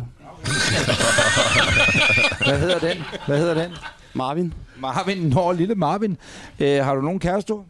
Hvad 2.45 2.59
hedder 2.59 2.79
den? 2.79 2.97
Hvad 3.27 3.37
hedder 3.37 3.53
den? 3.53 3.71
Marvin? 4.13 4.53
Marvin, 4.79 5.17
Nå, 5.17 5.51
lille 5.51 5.75
Marvin. 5.75 6.17
Øh, 6.59 6.83
har 6.83 6.95
du 6.95 7.01
nogen 7.01 7.19
kæreste? 7.19 7.53
du? 7.53 7.63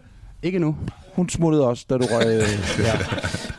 Ikke 0.43 0.59
nu. 0.59 0.75
Hun 1.15 1.29
smuttede 1.29 1.67
også, 1.67 1.85
da 1.89 1.97
du 1.97 2.05
røg. 2.11 2.25
øh, 2.25 2.41
ja. 2.87 2.91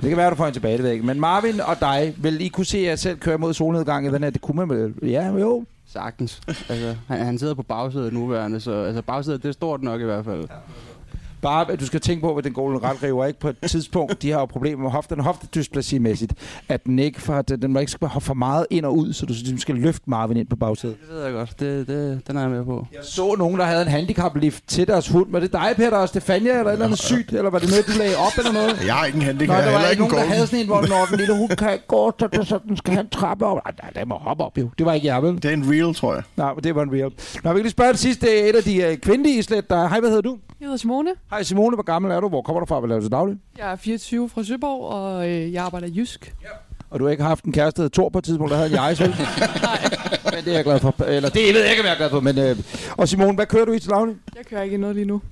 Det 0.00 0.08
kan 0.08 0.16
være, 0.16 0.30
du 0.30 0.34
får 0.36 0.46
en 0.46 0.52
tilbage, 0.52 0.72
det 0.72 0.82
ved 0.82 0.88
jeg 0.88 0.94
ikke. 0.94 1.06
Men 1.06 1.20
Marvin 1.20 1.60
og 1.60 1.80
dig, 1.80 2.14
vil 2.16 2.40
I 2.40 2.48
kunne 2.48 2.66
se 2.66 2.78
jer 2.78 2.96
selv 2.96 3.18
køre 3.18 3.38
mod 3.38 3.54
solnedgang 3.54 4.06
i 4.06 4.10
den 4.10 4.22
her? 4.22 4.30
Det 4.30 4.40
kunne 4.40 4.66
man 4.66 4.68
vel? 4.78 4.94
Ja, 5.10 5.26
jo. 5.26 5.64
Sagtens. 5.92 6.40
Altså, 6.48 6.96
han, 7.08 7.18
han 7.24 7.38
sidder 7.38 7.54
på 7.54 7.62
bagsædet 7.62 8.12
nuværende, 8.12 8.60
så 8.60 8.72
altså, 8.72 9.02
bagsædet 9.02 9.42
det 9.42 9.48
er 9.48 9.52
stort 9.52 9.82
nok 9.82 10.00
i 10.00 10.04
hvert 10.04 10.24
fald. 10.24 10.48
Bare, 11.42 11.72
at 11.72 11.80
du 11.80 11.86
skal 11.86 12.00
tænke 12.00 12.20
på, 12.20 12.36
at 12.36 12.44
den 12.44 12.52
golden 12.52 12.82
retriever 12.84 13.26
ikke 13.26 13.40
på 13.40 13.48
et 13.48 13.56
tidspunkt, 13.66 14.22
de 14.22 14.30
har 14.30 14.38
jo 14.40 14.44
problemer 14.46 14.82
med 14.82 14.90
hoften, 14.90 15.20
hoftedysplasimæssigt, 15.20 16.32
at 16.68 16.84
den 16.84 16.98
ikke 16.98 17.20
for, 17.20 17.42
den, 17.42 17.62
den 17.62 17.72
må 17.72 17.78
ikke 17.78 17.92
skal 17.92 18.08
hoppe 18.08 18.26
for 18.26 18.34
meget 18.34 18.66
ind 18.70 18.84
og 18.84 18.96
ud, 18.96 19.12
så 19.12 19.26
du 19.26 19.32
ligesom 19.32 19.58
skal 19.58 19.74
løfte 19.74 20.10
Marvin 20.10 20.36
ind 20.36 20.46
på 20.46 20.56
bagsædet. 20.56 20.96
Det 21.08 21.14
ved 21.16 21.24
jeg 21.24 21.32
godt. 21.32 21.60
Det, 21.60 21.88
det, 21.88 22.22
den 22.28 22.36
er 22.36 22.40
jeg 22.40 22.50
med 22.50 22.64
på. 22.64 22.86
Jeg 22.92 23.00
så 23.02 23.34
nogen, 23.38 23.58
der 23.58 23.64
havde 23.64 23.82
en 23.82 23.88
handicaplift 23.88 24.64
til 24.68 24.86
deres 24.86 25.08
hund. 25.08 25.26
Var 25.30 25.40
det 25.40 25.52
dig, 25.52 25.72
Peter 25.76 25.96
og 25.96 26.08
Stefania, 26.08 26.50
eller 26.50 26.64
et 26.66 26.72
eller 26.72 26.84
andet 26.86 26.98
sygt? 26.98 27.28
Eller 27.32 27.50
var 27.50 27.58
det 27.58 27.68
noget, 27.70 27.86
du 27.86 27.92
lagde 27.98 28.16
op 28.16 28.32
eller 28.38 28.52
noget? 28.52 28.82
Jeg 28.86 28.94
har 28.94 29.04
ikke 29.06 29.16
en 29.16 29.20
Nå, 29.20 29.26
handicap, 29.26 29.56
der 29.56 29.62
jeg 29.62 29.72
var 29.72 29.78
heller 29.78 29.90
ikke 29.90 30.02
ikke 30.02 30.02
en 30.04 30.10
nogen, 30.10 30.10
der 30.10 30.16
golden. 30.18 30.32
havde 30.34 30.46
sådan 30.46 30.60
en, 30.60 30.66
hvor 30.66 30.80
når 30.80 31.06
den 31.10 31.18
lille 31.18 31.36
hund 31.38 31.50
kan 31.50 31.72
ikke 31.72 31.86
gå, 31.86 32.12
så, 32.20 32.26
det, 32.26 32.46
så 32.48 32.58
den 32.68 32.76
skal 32.76 32.92
have 32.92 33.00
en 33.04 33.08
trappe 33.10 33.46
op. 33.46 33.58
Nej, 33.64 33.74
nej, 33.82 33.90
den 34.02 34.08
må 34.08 34.14
hoppe 34.14 34.44
op 34.44 34.58
jo. 34.58 34.68
Det 34.78 34.86
var 34.86 34.92
ikke 34.92 35.06
jeg, 35.06 35.22
vel? 35.22 35.34
Det 35.34 35.44
er 35.44 35.50
en 35.50 35.70
real, 35.70 35.94
tror 35.94 36.14
jeg. 36.14 36.22
Nej, 36.36 36.54
men 36.54 36.64
det 36.64 36.74
var 36.74 36.82
en 36.82 36.92
real. 36.92 37.10
Nå, 37.44 37.50
vi 37.52 37.56
kan 37.58 37.62
lige 37.62 37.70
spørge 37.70 37.92
det 37.92 37.98
sidste. 37.98 38.26
Det 38.26 38.44
er 38.44 38.48
et 38.50 38.56
af 38.56 38.62
de 38.62 38.88
uh, 38.92 38.96
kvindelige 38.98 39.38
islet, 39.38 39.70
der... 39.70 39.88
Hej, 39.88 40.00
hvad 40.00 40.08
hedder 40.08 40.22
du? 40.22 40.38
Jeg 40.62 40.66
hedder 40.66 40.78
Simone. 40.78 41.10
Hej 41.30 41.42
Simone, 41.42 41.76
hvor 41.76 41.82
gammel 41.82 42.12
er 42.12 42.20
du? 42.20 42.28
Hvor 42.28 42.42
kommer 42.42 42.60
du 42.60 42.66
fra? 42.66 42.80
Hvad 42.80 42.88
laver 42.88 43.00
du 43.00 43.04
til 43.04 43.12
daglig? 43.12 43.36
Jeg 43.58 43.72
er 43.72 43.76
24 43.76 44.28
fra 44.28 44.44
Søborg, 44.44 44.88
og 44.92 45.30
øh, 45.30 45.52
jeg 45.52 45.64
arbejder 45.64 45.86
i 45.86 45.92
Jysk. 45.96 46.34
Og 46.90 46.98
du 47.00 47.04
har 47.04 47.10
ikke 47.10 47.22
haft 47.22 47.44
en 47.44 47.52
kæreste, 47.52 47.82
der 47.82 47.88
Thor 47.88 48.08
på 48.08 48.18
et 48.18 48.24
tidspunkt, 48.24 48.50
der 48.50 48.56
havde 48.56 48.70
en 48.70 48.74
jeg 48.74 48.96
selv? 48.96 49.14
men 50.24 50.44
det 50.44 50.48
er 50.48 50.52
jeg 50.52 50.64
glad 50.64 50.78
for. 50.80 51.02
Eller 51.04 51.28
det 51.28 51.54
ved 51.54 51.60
jeg 51.62 51.70
ikke, 51.70 51.82
om 51.82 51.86
jeg 51.86 51.92
er 51.92 51.96
glad 51.96 52.10
for. 52.10 52.20
Men, 52.20 52.38
øh, 52.38 52.56
og 52.96 53.08
Simone, 53.08 53.34
hvad 53.34 53.46
kører 53.46 53.64
du 53.64 53.72
i 53.72 53.78
til 53.78 53.90
daglig? 53.90 54.16
Jeg 54.36 54.46
kører 54.46 54.62
ikke 54.62 54.76
noget 54.76 54.96
lige 54.96 55.06
nu. 55.06 55.22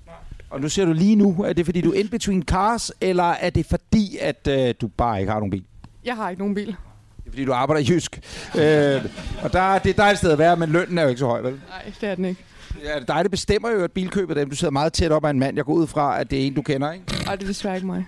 Og 0.51 0.61
nu 0.61 0.69
ser 0.69 0.85
du 0.85 0.93
lige 0.93 1.17
nu, 1.17 1.45
er 1.45 1.53
det 1.53 1.65
fordi, 1.65 1.81
du 1.81 1.93
er 1.93 2.01
in 2.01 2.09
between 2.09 2.43
cars, 2.43 2.93
eller 3.01 3.25
er 3.25 3.51
det 3.51 3.67
fordi, 3.67 4.19
at 4.21 4.49
øh, 4.49 4.75
du 4.81 4.89
bare 4.89 5.21
ikke 5.21 5.33
har 5.33 5.39
nogen 5.39 5.51
bil? 5.51 5.65
Jeg 6.05 6.17
har 6.17 6.31
ikke 6.31 6.41
nogen 6.43 6.55
bil. 6.55 6.67
Det 6.67 7.27
er 7.27 7.31
fordi, 7.31 7.45
du 7.45 7.53
arbejder 7.53 7.83
i 7.83 7.87
Jysk. 7.95 8.21
Øh, 8.55 9.05
og 9.43 9.53
der, 9.53 9.79
det 9.79 9.87
er 9.87 9.91
et 9.91 9.97
dejligt 9.97 10.19
sted 10.19 10.31
at 10.31 10.39
være, 10.39 10.57
men 10.57 10.71
lønnen 10.71 10.99
er 10.99 11.03
jo 11.03 11.09
ikke 11.09 11.19
så 11.19 11.27
høj, 11.27 11.41
vel? 11.41 11.53
Nej, 11.53 11.93
det 12.01 12.09
er 12.09 12.15
den 12.15 12.25
ikke. 12.25 12.45
Ja, 12.85 12.95
det 12.95 13.11
er 13.11 13.15
dig, 13.15 13.25
der 13.25 13.29
bestemmer 13.29 13.71
jo, 13.71 13.85
at 13.85 13.93
bilkøbet 13.93 14.37
dem. 14.37 14.51
Du 14.51 14.57
sidder 14.57 14.73
meget 14.73 14.93
tæt 14.93 15.13
op 15.13 15.25
af 15.25 15.31
en 15.31 15.39
mand. 15.39 15.57
Jeg 15.57 15.65
går 15.65 15.73
ud 15.73 15.87
fra, 15.87 16.21
at 16.21 16.31
det 16.31 16.43
er 16.43 16.47
en, 16.47 16.55
du 16.55 16.63
kender, 16.63 16.93
ikke? 16.93 17.05
Og 17.31 17.39
det 17.39 17.43
er 17.43 17.47
desværre 17.47 17.75
ikke 17.75 17.87
mig. 17.87 18.07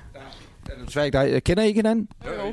Det 0.66 0.72
er 0.80 0.84
desværre 0.86 1.06
ikke 1.06 1.18
dig. 1.18 1.44
Kender 1.44 1.62
I 1.62 1.66
ikke 1.66 1.78
hinanden? 1.78 2.08
Jo, 2.26 2.30
jo. 2.46 2.52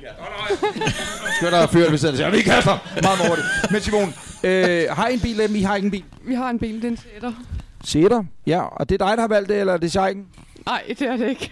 Skønt 1.39 1.53
at 1.53 1.70
fyre, 1.70 1.89
hvis 1.89 2.03
jeg 2.03 2.15
siger, 2.15 2.30
vi 2.30 2.41
kaster 2.41 3.01
meget 3.03 3.38
det. 3.38 3.72
Men 3.72 3.82
Simon, 3.82 4.13
øh, 4.43 4.86
har 4.89 5.07
I 5.07 5.13
en 5.13 5.20
bil, 5.20 5.41
eller 5.41 5.57
I 5.57 5.61
har 5.61 5.76
ikke 5.76 5.86
en 5.86 5.91
bil? 5.91 6.03
Vi 6.24 6.34
har 6.34 6.49
en 6.49 6.59
bil, 6.59 6.76
det 6.76 6.84
er 6.84 6.88
en 6.88 6.97
sætter. 6.97 7.34
Sætter? 7.84 8.24
Ja, 8.47 8.61
og 8.61 8.89
det 8.89 9.01
er 9.01 9.07
dig, 9.07 9.17
der 9.17 9.22
har 9.22 9.28
valgt 9.28 9.49
det, 9.49 9.59
eller 9.59 9.74
er 9.74 9.78
det 9.78 9.91
Scheiken? 9.91 10.26
Nej, 10.65 10.84
det 10.88 11.01
er 11.01 11.17
det 11.17 11.30
ikke. 11.30 11.51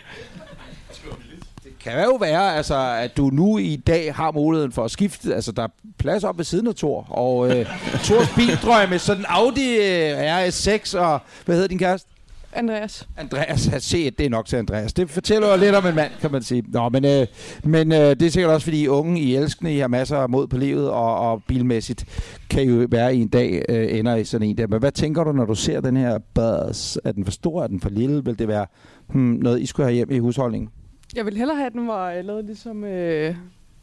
Kan 1.88 2.04
jo 2.04 2.16
være, 2.16 2.56
altså, 2.56 2.98
at 3.00 3.18
du 3.18 3.30
nu 3.34 3.58
i 3.58 3.76
dag 3.76 4.16
har 4.16 4.32
muligheden 4.32 4.72
for 4.72 4.84
at 4.84 4.92
skifte. 4.92 5.36
Altså, 5.36 5.52
der 5.52 5.64
er 5.64 5.68
plads 5.98 6.24
op 6.24 6.38
ved 6.38 6.46
siden 6.46 6.68
af 6.68 6.76
Thor. 6.76 7.08
Og 7.10 7.50
øh, 7.50 7.66
Thors 8.06 8.30
bildrøm 8.36 8.90
med 8.90 9.00
sådan 9.00 9.22
en 9.22 9.26
Audi 9.30 9.76
øh, 9.76 10.48
RS6 10.48 10.98
og... 10.98 11.20
Hvad 11.46 11.56
hedder 11.56 11.68
din 11.68 11.80
kæreste? 11.80 12.10
Andreas. 12.54 13.08
Andreas 13.18 13.66
har 13.66 13.80
set, 13.80 14.18
det 14.18 14.26
er 14.26 14.30
nok 14.30 14.46
til 14.46 14.56
Andreas. 14.56 14.94
Det 14.94 15.10
fortæller 15.10 15.52
jo 15.52 15.58
lidt 15.58 15.76
om 15.76 15.86
en 15.86 15.96
mand, 15.96 16.12
kan 16.22 16.32
man 16.32 16.44
sige. 16.44 16.64
Nå, 16.68 16.90
men, 16.90 17.06
øh, 17.06 17.28
men 17.64 17.92
øh, 17.92 17.98
det 17.98 18.22
er 18.22 18.30
sikkert 18.30 18.54
også, 18.54 18.66
fordi 18.66 18.84
I 18.84 18.88
unge, 18.88 19.22
I 19.22 19.36
elskende, 19.36 19.76
I 19.76 19.78
har 19.78 19.88
masser 19.88 20.18
af 20.18 20.30
mod 20.30 20.48
på 20.48 20.58
livet, 20.58 20.90
og, 20.90 21.20
og 21.20 21.44
bilmæssigt 21.48 22.06
kan 22.50 22.64
jo 22.64 22.88
være 22.90 23.16
i 23.16 23.22
en 23.22 23.28
dag 23.28 23.66
øh, 23.70 24.00
ender 24.00 24.16
i 24.16 24.26
sådan 24.26 24.48
en 24.48 24.58
der. 24.58 24.68
Men 24.68 24.80
hvad 24.80 24.92
tænker 24.92 25.24
du, 25.24 25.32
når 25.32 25.46
du 25.46 25.56
ser 25.56 25.82
den 25.82 25.98
her 25.98 26.20
buzz? 26.34 26.98
Er 27.04 27.12
den 27.12 27.26
for 27.26 27.32
stor? 27.32 27.64
Er 27.64 27.68
den 27.68 27.82
for 27.82 27.90
lille? 27.90 28.26
Vil 28.26 28.40
det 28.40 28.48
være 28.48 28.66
hmm, 29.08 29.22
noget, 29.22 29.62
I 29.62 29.66
skulle 29.66 29.86
have 29.86 29.96
hjem 29.96 30.12
i 30.12 30.20
husholdningen? 30.20 30.70
Jeg 31.16 31.26
vil 31.26 31.38
hellere 31.38 31.58
have, 31.58 31.68
at 31.68 31.74
den 31.74 31.88
var 31.88 32.12
øh, 32.12 32.26
lavet 32.26 32.46
ligesom, 32.46 32.84
øh, 32.84 33.36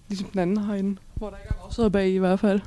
ligesom 0.08 0.28
den 0.28 0.40
anden 0.40 0.56
herinde. 0.56 0.96
Hvor 1.14 1.30
der 1.30 1.36
ikke 1.36 1.48
er 1.48 1.64
rovsæder 1.64 1.88
bag 1.88 2.08
i 2.08 2.18
hvert 2.18 2.40
fald. 2.40 2.60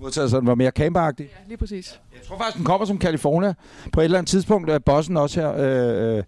Modtaget, 0.00 0.30
så 0.30 0.40
den 0.40 0.46
var 0.46 0.54
mere 0.54 0.70
camperagtig? 0.70 1.26
Ja, 1.26 1.48
lige 1.48 1.58
præcis. 1.58 2.00
Jeg 2.14 2.22
tror 2.22 2.38
faktisk, 2.38 2.56
den 2.56 2.64
kommer 2.64 2.86
som 2.86 3.00
California. 3.00 3.54
På 3.92 4.00
et 4.00 4.04
eller 4.04 4.18
andet 4.18 4.30
tidspunkt 4.30 4.70
er 4.70 4.78
bossen 4.78 5.16
også 5.16 5.40
her. 5.40 5.52
Øh, 5.56 6.16
øh, 6.18 6.24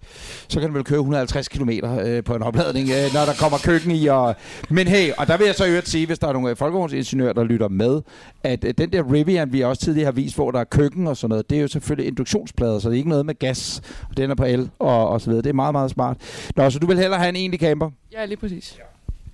så 0.49 0.61
kan 0.61 0.69
den 0.69 0.75
vel 0.75 0.85
køre 0.85 0.99
150 0.99 1.49
km 1.49 1.71
øh, 1.71 2.25
på 2.25 2.35
en 2.35 2.43
opladning, 2.43 2.89
øh, 2.89 3.15
når 3.15 3.25
der 3.25 3.35
kommer 3.41 3.59
køkken 3.65 3.91
i. 3.91 4.07
Og... 4.07 4.35
Men 4.71 4.89
hey, 4.89 5.13
og 5.19 5.27
der 5.27 5.37
vil 5.37 5.47
jeg 5.47 5.55
så 5.55 5.65
i 5.65 5.69
øvrigt 5.69 5.89
sige, 5.89 6.07
hvis 6.07 6.19
der 6.19 6.29
er 6.29 6.33
nogle 6.33 6.57
folkevognsingeniører, 6.57 7.33
der 7.33 7.45
lytter 7.45 7.69
med, 7.69 8.03
at 8.43 8.65
øh, 8.65 8.75
den 8.79 8.93
der 8.93 9.13
Rivian, 9.13 9.53
vi 9.53 9.61
også 9.61 9.83
tidligere 9.83 10.05
har 10.05 10.13
vist, 10.13 10.35
hvor 10.35 10.51
der 10.51 10.61
er 10.61 10.65
køkken 10.65 11.07
og 11.07 11.17
sådan 11.17 11.29
noget, 11.29 11.51
det 11.51 11.59
er 11.59 11.63
jo 11.63 11.69
selvfølgelig 11.69 12.09
induktionsplader, 12.09 12.79
så 12.79 12.89
det 12.89 12.95
er 12.95 12.99
ikke 12.99 13.09
noget 13.09 13.27
med 13.27 13.39
gas. 13.39 13.83
Og 14.11 14.17
den 14.17 14.31
er 14.31 14.35
på 14.35 14.45
el 14.45 14.71
og, 14.79 15.09
og 15.09 15.21
så 15.21 15.31
videre. 15.31 15.43
Det 15.43 15.51
er 15.51 15.55
meget, 15.55 15.75
meget 15.75 15.91
smart. 15.91 16.17
Nå, 16.57 16.71
så 16.71 16.79
du 16.79 16.87
vil 16.87 16.99
hellere 16.99 17.19
have 17.19 17.29
en 17.29 17.37
egentlig 17.37 17.61
camper? 17.61 17.91
Ja, 18.13 18.25
lige 18.25 18.37
præcis. 18.37 18.79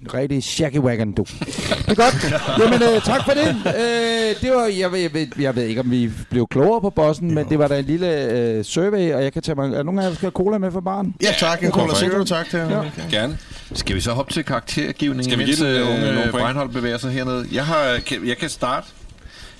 En 0.02 0.14
rigtig 0.14 0.42
shaky 0.44 0.78
wagon, 0.78 1.12
du. 1.12 1.22
Det 1.22 1.88
er 1.88 1.94
godt. 1.94 2.32
Jamen, 2.58 2.82
øh, 2.82 3.02
tak 3.02 3.24
for 3.24 3.32
det. 3.32 3.48
Øh, 3.66 4.40
det 4.40 4.50
var, 4.56 4.66
jeg, 4.66 4.92
ved, 4.92 4.98
jeg, 5.00 5.12
ved, 5.14 5.26
jeg 5.38 5.56
ved 5.56 5.62
ikke, 5.64 5.80
om 5.80 5.90
vi 5.90 6.10
blev 6.30 6.46
klogere 6.50 6.80
på 6.80 6.90
bossen, 6.90 7.34
men 7.34 7.48
det 7.48 7.58
var 7.58 7.68
da 7.68 7.78
en 7.78 7.84
lille 7.84 8.32
øh, 8.32 8.64
survey, 8.64 9.12
og 9.12 9.22
jeg 9.22 9.32
kan 9.32 9.42
tage 9.42 9.54
mig... 9.54 9.72
Er 9.74 9.82
nogen 9.82 9.98
af 9.98 10.02
jer, 10.02 10.08
der 10.08 10.16
skal 10.16 10.26
have 10.26 10.30
cola 10.32 10.58
med 10.58 10.72
for 10.72 10.80
barn? 10.80 11.14
Ja, 11.22 11.34
tak. 11.38 11.62
En 11.62 11.70
Cola 11.70 11.94
Zero, 11.94 12.24
tak 12.24 12.48
til 12.50 12.58
Ja. 12.58 12.82
Gerne. 13.10 13.38
Skal 13.74 13.96
vi 13.96 14.00
så 14.00 14.12
hoppe 14.12 14.32
til 14.32 14.44
karaktergivning, 14.44 15.24
Skal 15.24 15.38
vi 15.38 15.44
mens 15.44 15.60
øh, 15.60 15.80
øh, 15.80 15.86
nogle 15.86 16.08
unge 16.08 16.16
point? 16.22 16.32
Breinholt 16.32 16.72
bevæger 16.72 16.98
sig 16.98 17.10
hernede? 17.10 17.46
Jeg, 17.52 17.66
har, 17.66 17.98
kan- 18.06 18.28
jeg 18.28 18.36
kan 18.36 18.48
starte. 18.48 18.86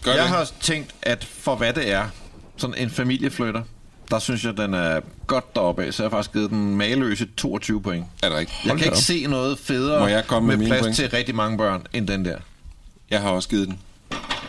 Gør 0.04 0.10
jeg 0.12 0.20
det. 0.20 0.28
har 0.28 0.50
tænkt, 0.60 0.90
at 1.02 1.24
for 1.24 1.54
hvad 1.56 1.72
det 1.72 1.92
er, 1.92 2.04
sådan 2.56 2.74
en 2.78 2.90
familieflytter, 2.90 3.62
der 4.10 4.18
synes 4.18 4.44
jeg, 4.44 4.56
den 4.56 4.74
er 4.74 5.00
godt 5.26 5.54
deroppe 5.54 5.84
af, 5.84 5.94
så 5.94 6.02
jeg 6.02 6.10
har 6.10 6.16
faktisk 6.16 6.32
givet 6.32 6.50
den 6.50 6.76
maløse 6.76 7.26
22 7.36 7.82
point. 7.82 8.04
Er 8.22 8.28
det 8.28 8.38
rigtigt? 8.38 8.64
Jeg 8.64 8.76
kan 8.76 8.84
ikke 8.86 8.98
se 8.98 9.26
noget 9.26 9.58
federe 9.58 10.00
Må 10.00 10.06
jeg 10.06 10.26
komme 10.26 10.46
med 10.48 10.56
med 10.56 10.66
plads 10.66 10.80
point? 10.82 10.96
til 10.96 11.10
rigtig 11.10 11.34
mange 11.34 11.58
børn, 11.58 11.82
end 11.92 12.08
den 12.08 12.24
der. 12.24 12.36
Jeg 13.10 13.20
har 13.20 13.30
også 13.30 13.48
givet 13.48 13.68
den 13.68 13.78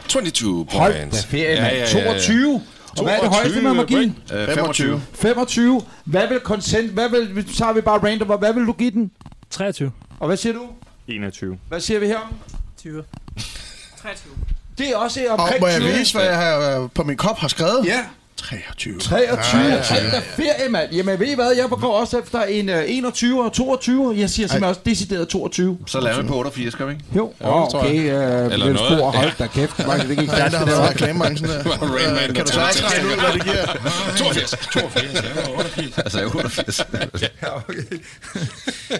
22 0.07 0.67
Hold 0.71 0.93
points. 0.93 1.23
da 1.23 1.37
ferie, 1.37 1.61
mand. 1.61 2.03
22. 2.03 2.61
Og 2.97 3.03
hvad 3.03 3.13
er 3.15 3.19
det 3.19 3.29
højeste, 3.29 3.61
man 3.61 3.75
må 3.75 3.83
give? 3.83 4.15
Øh, 4.33 4.47
25. 4.53 5.01
25. 5.13 5.81
Hvad 6.05 6.27
vil 6.27 6.39
consent... 6.43 6.91
Hvad 6.91 7.09
vil... 7.09 7.45
Så 7.55 7.65
har 7.65 7.73
vi 7.73 7.81
bare 7.81 7.97
random. 8.09 8.39
Hvad 8.39 8.53
vil 8.53 8.65
du 8.65 8.71
give 8.73 8.91
den? 8.91 9.11
23. 9.49 9.91
Og 10.19 10.27
hvad 10.27 10.37
siger 10.37 10.53
du? 10.53 10.61
21. 11.07 11.57
Hvad 11.69 11.79
siger 11.79 11.99
vi 11.99 12.05
her? 12.07 12.33
20. 12.81 13.03
23. 14.01 14.33
Det 14.77 14.89
er 14.89 14.97
også 14.97 15.19
Og 15.29 15.39
omkring 15.39 15.61
må 15.61 15.67
jeg 15.67 15.81
20. 15.81 15.93
vise, 15.93 16.17
hvad 16.17 16.25
jeg 16.27 16.37
har, 16.37 16.81
øh, 16.83 16.89
på 16.95 17.03
min 17.03 17.17
kop 17.17 17.37
har 17.37 17.47
skrevet? 17.47 17.85
Ja. 17.85 18.05
23. 18.39 18.99
23. 18.99 19.61
Ja, 19.61 19.67
ja, 19.69 19.75
ja. 19.75 20.09
Da 20.11 20.21
ferie, 20.35 20.69
mand. 20.69 20.91
Jamen, 20.93 21.19
ved 21.19 21.27
I 21.27 21.35
hvad? 21.35 21.51
Jeg 21.51 21.65
går 21.69 21.93
også 21.99 22.19
efter 22.19 22.41
en 22.41 22.69
uh, 22.69 22.75
21 22.87 23.45
og 23.45 23.53
22. 23.53 24.13
Jeg 24.17 24.29
siger 24.29 24.47
simpelthen 24.47 24.63
også 24.63 24.81
decideret 24.85 25.27
22. 25.27 25.77
Så 25.87 25.99
lader 25.99 26.21
vi 26.21 26.27
på 26.27 26.35
88, 26.37 26.73
skal 26.73 26.87
vi 26.87 26.91
ikke? 26.91 27.03
Jo, 27.15 27.31
tror 27.41 27.79
okay. 27.79 27.95
Uh, 27.95 28.53
Eller 28.53 28.57
noget. 28.57 28.73
noget. 28.73 29.03
Hold 29.15 29.31
da 29.39 29.47
kæft. 29.47 29.87
Mark, 29.87 30.07
det 30.07 30.17
gik 30.17 30.27
Der 30.29 30.33
er 30.35 30.49
fast, 30.49 30.53
der 30.53 30.75
har 30.81 30.89
reklamebranchen 30.89 31.49
der. 31.49 31.63
Man, 31.89 32.29
Øh, 32.29 32.35
Kan 32.35 32.45
du 32.45 32.51
så 32.51 32.59
ikke 32.59 32.87
regne 32.87 33.07
ud, 33.09 33.13
hvad 33.19 33.33
det 33.33 33.43
giver? 33.43 33.65
82. 34.17 34.51
82, 34.73 35.13
ja. 35.13 35.51
88. 35.57 35.97
Altså 35.97 36.23
88. 36.25 36.85
Ja, 37.43 37.55
okay. 37.55 37.83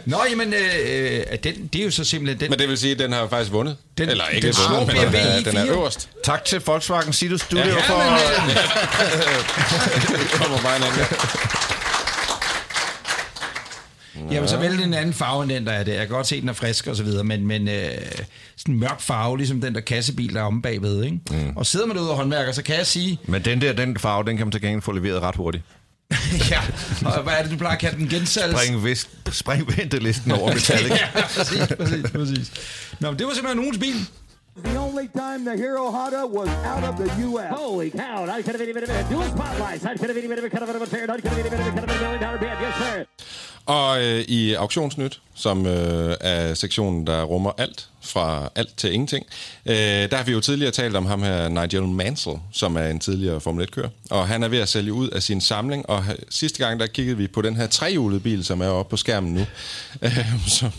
Nå, 0.05 0.17
jamen, 0.31 0.53
øh, 0.53 1.19
øh, 1.31 1.37
den, 1.43 1.69
det 1.73 1.81
er 1.81 1.85
jo 1.85 1.91
så 1.91 2.03
simpelthen 2.03 2.39
den... 2.39 2.49
Men 2.49 2.59
det 2.59 2.69
vil 2.69 2.77
sige, 2.77 2.91
at 2.91 2.99
den 2.99 3.13
har 3.13 3.27
faktisk 3.27 3.51
vundet. 3.51 3.77
Den- 3.97 4.09
Eller 4.09 4.27
ikke 4.27 4.47
den 4.47 4.55
vundet, 4.69 4.87
men 4.87 4.95
den 4.95 5.15
er, 5.15 5.41
den 5.51 5.57
er 5.57 5.65
i4. 5.65 5.69
øverst. 5.71 6.09
tak 6.23 6.45
til 6.45 6.61
Volkswagen 6.65 7.13
City 7.13 7.35
Studio 7.45 7.63
Ja, 7.65 7.81
for... 7.81 7.95
Det 9.29 10.31
kommer 10.31 10.61
bare 10.61 10.77
en 10.77 10.83
anden. 10.83 11.05
Jeg 14.31 14.41
vil 14.41 14.49
så 14.49 14.57
vælge 14.57 14.83
en 14.83 14.93
anden 14.93 15.13
farve 15.13 15.43
end 15.43 15.51
den, 15.51 15.65
der 15.65 15.71
er 15.71 15.83
der. 15.83 15.93
Jeg 15.93 16.07
kan 16.07 16.15
godt 16.15 16.27
se, 16.27 16.41
den 16.41 16.49
er 16.49 16.53
frisk 16.53 16.87
og 16.87 16.95
så 16.95 17.03
videre, 17.03 17.23
men, 17.23 17.47
men 17.47 17.67
øh, 17.67 17.91
sådan 18.57 18.73
en 18.73 18.79
mørk 18.79 19.01
farve, 19.01 19.37
ligesom 19.37 19.61
den 19.61 19.75
der 19.75 19.81
kassebil, 19.81 20.33
der 20.33 20.39
er 20.39 20.43
omme 20.43 20.61
bagved. 20.61 21.03
Ikke? 21.03 21.19
Mm. 21.31 21.57
Og 21.57 21.65
sidder 21.65 21.85
man 21.85 21.95
derude 21.95 22.11
og 22.11 22.17
håndværker, 22.17 22.51
så 22.51 22.63
kan 22.63 22.75
jeg 22.75 22.87
sige, 22.87 23.19
Men 23.25 23.45
den 23.45 23.61
der, 23.61 23.73
den 23.73 23.99
farve, 23.99 24.23
den 24.25 24.37
kan 24.37 24.45
man 24.45 24.51
til 24.51 24.61
gengæld 24.61 24.81
få 24.81 24.91
leveret 24.91 25.21
ret 25.21 25.35
hurtigt. 25.35 25.63
ja, 26.51 26.61
og 27.05 27.23
hvad 27.23 27.33
er 27.33 27.41
det, 27.41 27.51
du 27.51 27.57
plejer 27.57 27.75
at 27.75 27.81
kalde 27.81 27.97
den 27.97 28.09
gensalgs? 28.09 28.61
Spring, 28.61 28.83
vist, 28.83 29.09
spring 29.31 29.77
ventelisten 29.77 30.31
over 30.31 30.53
metallic. 30.53 30.91
ja, 31.15 31.21
præcis, 31.35 31.67
præcis, 31.77 32.11
præcis. 32.11 32.51
Nå, 32.99 33.11
men 33.11 33.19
det 33.19 33.27
var 33.27 33.33
simpelthen 33.33 33.59
ugens 33.59 33.77
bil. 33.77 33.95
The 34.63 34.75
only 34.75 35.07
time 35.07 35.45
the 35.45 35.55
Hero 35.55 35.89
Honda 35.91 36.27
was 36.27 36.49
out 36.71 36.83
of 36.83 36.97
the 36.97 37.09
U.S. 37.27 37.53
Holy 37.53 37.89
cow! 37.91 38.25
I 38.25 38.41
could 38.41 38.55
have 38.55 38.61
any 38.61 38.73
bit 38.73 38.83
of 38.83 38.89
it. 38.89 39.09
Dual 39.09 39.23
spotlights. 39.23 39.85
I 39.85 39.95
could 39.95 40.09
have 40.09 40.17
any 40.17 40.27
bit 40.27 40.39
of 40.39 40.45
it. 40.45 40.51
Could 40.51 40.61
have 40.61 40.81
a 40.81 40.85
fair. 40.85 41.03
I 41.09 41.15
could 41.15 41.25
have 41.31 41.39
any 41.39 41.49
bit 41.49 41.59
of 41.59 41.67
it. 41.67 41.73
Could 41.75 41.89
have 41.89 42.01
a 42.01 42.03
million 42.03 42.21
dollar 42.21 42.37
bid. 42.37 42.49
Yes, 42.61 42.75
sir. 42.77 43.05
Og 43.65 44.03
øh, 44.03 44.25
i 44.27 44.53
Auktionsnyt, 44.53 45.21
som 45.35 45.65
øh, 45.65 46.15
er 46.21 46.53
sektionen, 46.53 47.07
der 47.07 47.23
rummer 47.23 47.51
alt 47.57 47.89
fra 48.01 48.49
alt 48.55 48.77
til 48.77 48.93
ingenting, 48.93 49.25
øh, 49.65 49.75
der 49.75 50.15
har 50.15 50.23
vi 50.23 50.31
jo 50.31 50.39
tidligere 50.39 50.71
talt 50.71 50.95
om 50.95 51.05
ham 51.05 51.23
her, 51.23 51.49
Nigel 51.49 51.83
Mansell, 51.83 52.35
som 52.51 52.75
er 52.75 52.87
en 52.87 52.99
tidligere 52.99 53.39
Formel 53.39 53.67
1-kører. 53.67 53.89
Og 54.09 54.27
han 54.27 54.43
er 54.43 54.47
ved 54.47 54.59
at 54.59 54.69
sælge 54.69 54.93
ud 54.93 55.09
af 55.09 55.23
sin 55.23 55.41
samling, 55.41 55.89
og 55.89 56.03
ha- 56.03 56.13
sidste 56.29 56.65
gang, 56.65 56.79
der 56.79 56.87
kiggede 56.87 57.17
vi 57.17 57.27
på 57.27 57.41
den 57.41 57.55
her 57.55 57.67
trehjulede 57.67 58.19
bil, 58.19 58.45
som 58.45 58.61
er 58.61 58.67
oppe 58.67 58.89
på 58.89 58.97
skærmen 58.97 59.33
nu, 59.33 59.39
øh, 60.01 60.47
som, 60.47 60.71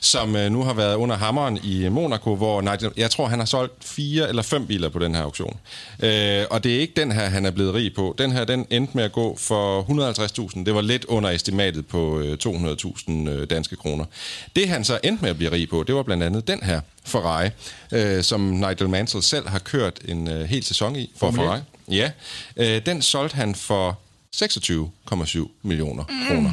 som 0.00 0.36
øh, 0.36 0.52
nu 0.52 0.62
har 0.62 0.72
været 0.72 0.94
under 0.94 1.16
hammeren 1.16 1.58
i 1.62 1.88
Monaco, 1.88 2.36
hvor 2.36 2.60
Nigel, 2.60 2.90
jeg 2.96 3.10
tror, 3.10 3.26
han 3.26 3.38
har 3.38 3.46
solgt 3.46 3.84
fire 3.84 4.28
eller 4.28 4.42
fem 4.42 4.66
biler 4.66 4.88
på 4.88 4.98
den 4.98 5.14
her 5.14 5.22
auktion. 5.22 5.56
Øh, 6.00 6.44
og 6.50 6.64
det 6.64 6.76
er 6.76 6.80
ikke 6.80 6.92
den 6.96 7.12
her, 7.12 7.28
han 7.28 7.46
er 7.46 7.50
blevet 7.50 7.74
rig 7.74 7.94
på. 7.94 8.14
Den 8.18 8.32
her, 8.32 8.44
den 8.44 8.66
endte 8.70 8.96
med 8.96 9.04
at 9.04 9.12
gå 9.12 9.36
for 9.40 9.82
150.000. 10.56 10.64
Det 10.64 10.74
var 10.74 10.80
lidt 10.80 11.04
under 11.04 11.30
estimatet 11.30 11.86
på 11.86 12.20
øh, 12.20 12.38
200.000 12.46 13.28
øh, 13.28 13.50
danske 13.50 13.76
kroner. 13.76 14.04
Det 14.56 14.68
han 14.68 14.84
så 14.84 14.98
endte 15.04 15.22
med 15.22 15.30
at 15.30 15.36
blive 15.36 15.52
rig 15.52 15.68
på, 15.68 15.84
det 15.86 15.94
var 15.94 16.02
blandt 16.02 16.22
andet 16.22 16.48
den 16.54 16.62
her 16.66 16.80
Ferrari, 17.06 17.48
øh, 17.92 18.22
som 18.24 18.40
Nigel 18.40 18.88
Mansell 18.88 19.22
selv 19.22 19.48
har 19.48 19.58
kørt 19.58 19.98
en 20.04 20.28
øh, 20.30 20.44
hel 20.44 20.64
sæson 20.64 20.96
i 20.96 21.12
for 21.16 21.30
Ferrari. 21.30 21.60
Ja, 21.90 22.10
øh, 22.56 22.86
den 22.86 23.02
solgte 23.02 23.34
han 23.36 23.54
for 23.54 23.98
26,7 24.36 25.48
millioner 25.62 26.04
kroner. 26.28 26.52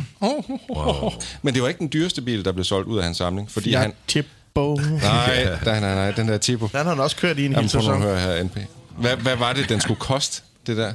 Wow. 0.69 1.11
Men 1.41 1.53
det 1.53 1.61
var 1.61 1.67
ikke 1.67 1.79
den 1.79 1.89
dyreste 1.93 2.21
bil, 2.21 2.45
der 2.45 2.51
blev 2.51 2.63
solgt 2.63 2.87
ud 2.87 2.97
af 2.97 3.03
hans 3.03 3.17
samling, 3.17 3.51
fordi 3.51 3.69
Ja, 3.69 3.79
han... 3.79 3.93
Tipo. 4.07 4.75
Nej, 4.75 5.43
nej, 5.65 5.79
nej, 5.79 5.95
nej, 5.95 6.11
den 6.11 6.27
der 6.27 6.37
Tipo. 6.37 6.67
Den 6.67 6.77
har 6.77 6.83
han 6.89 6.99
også 6.99 7.15
kørt 7.15 7.37
i 7.39 7.45
en 7.45 7.47
hel 7.51 7.55
Jamen, 7.55 7.69
sæson. 7.69 8.01
høre 8.01 8.19
her, 8.19 8.43
NP. 8.43 8.57
Hvad, 8.97 9.15
hvad 9.15 9.35
var 9.35 9.53
det, 9.53 9.69
den 9.69 9.81
skulle 9.81 9.99
koste, 9.99 10.41
det 10.67 10.77
der? 10.77 10.93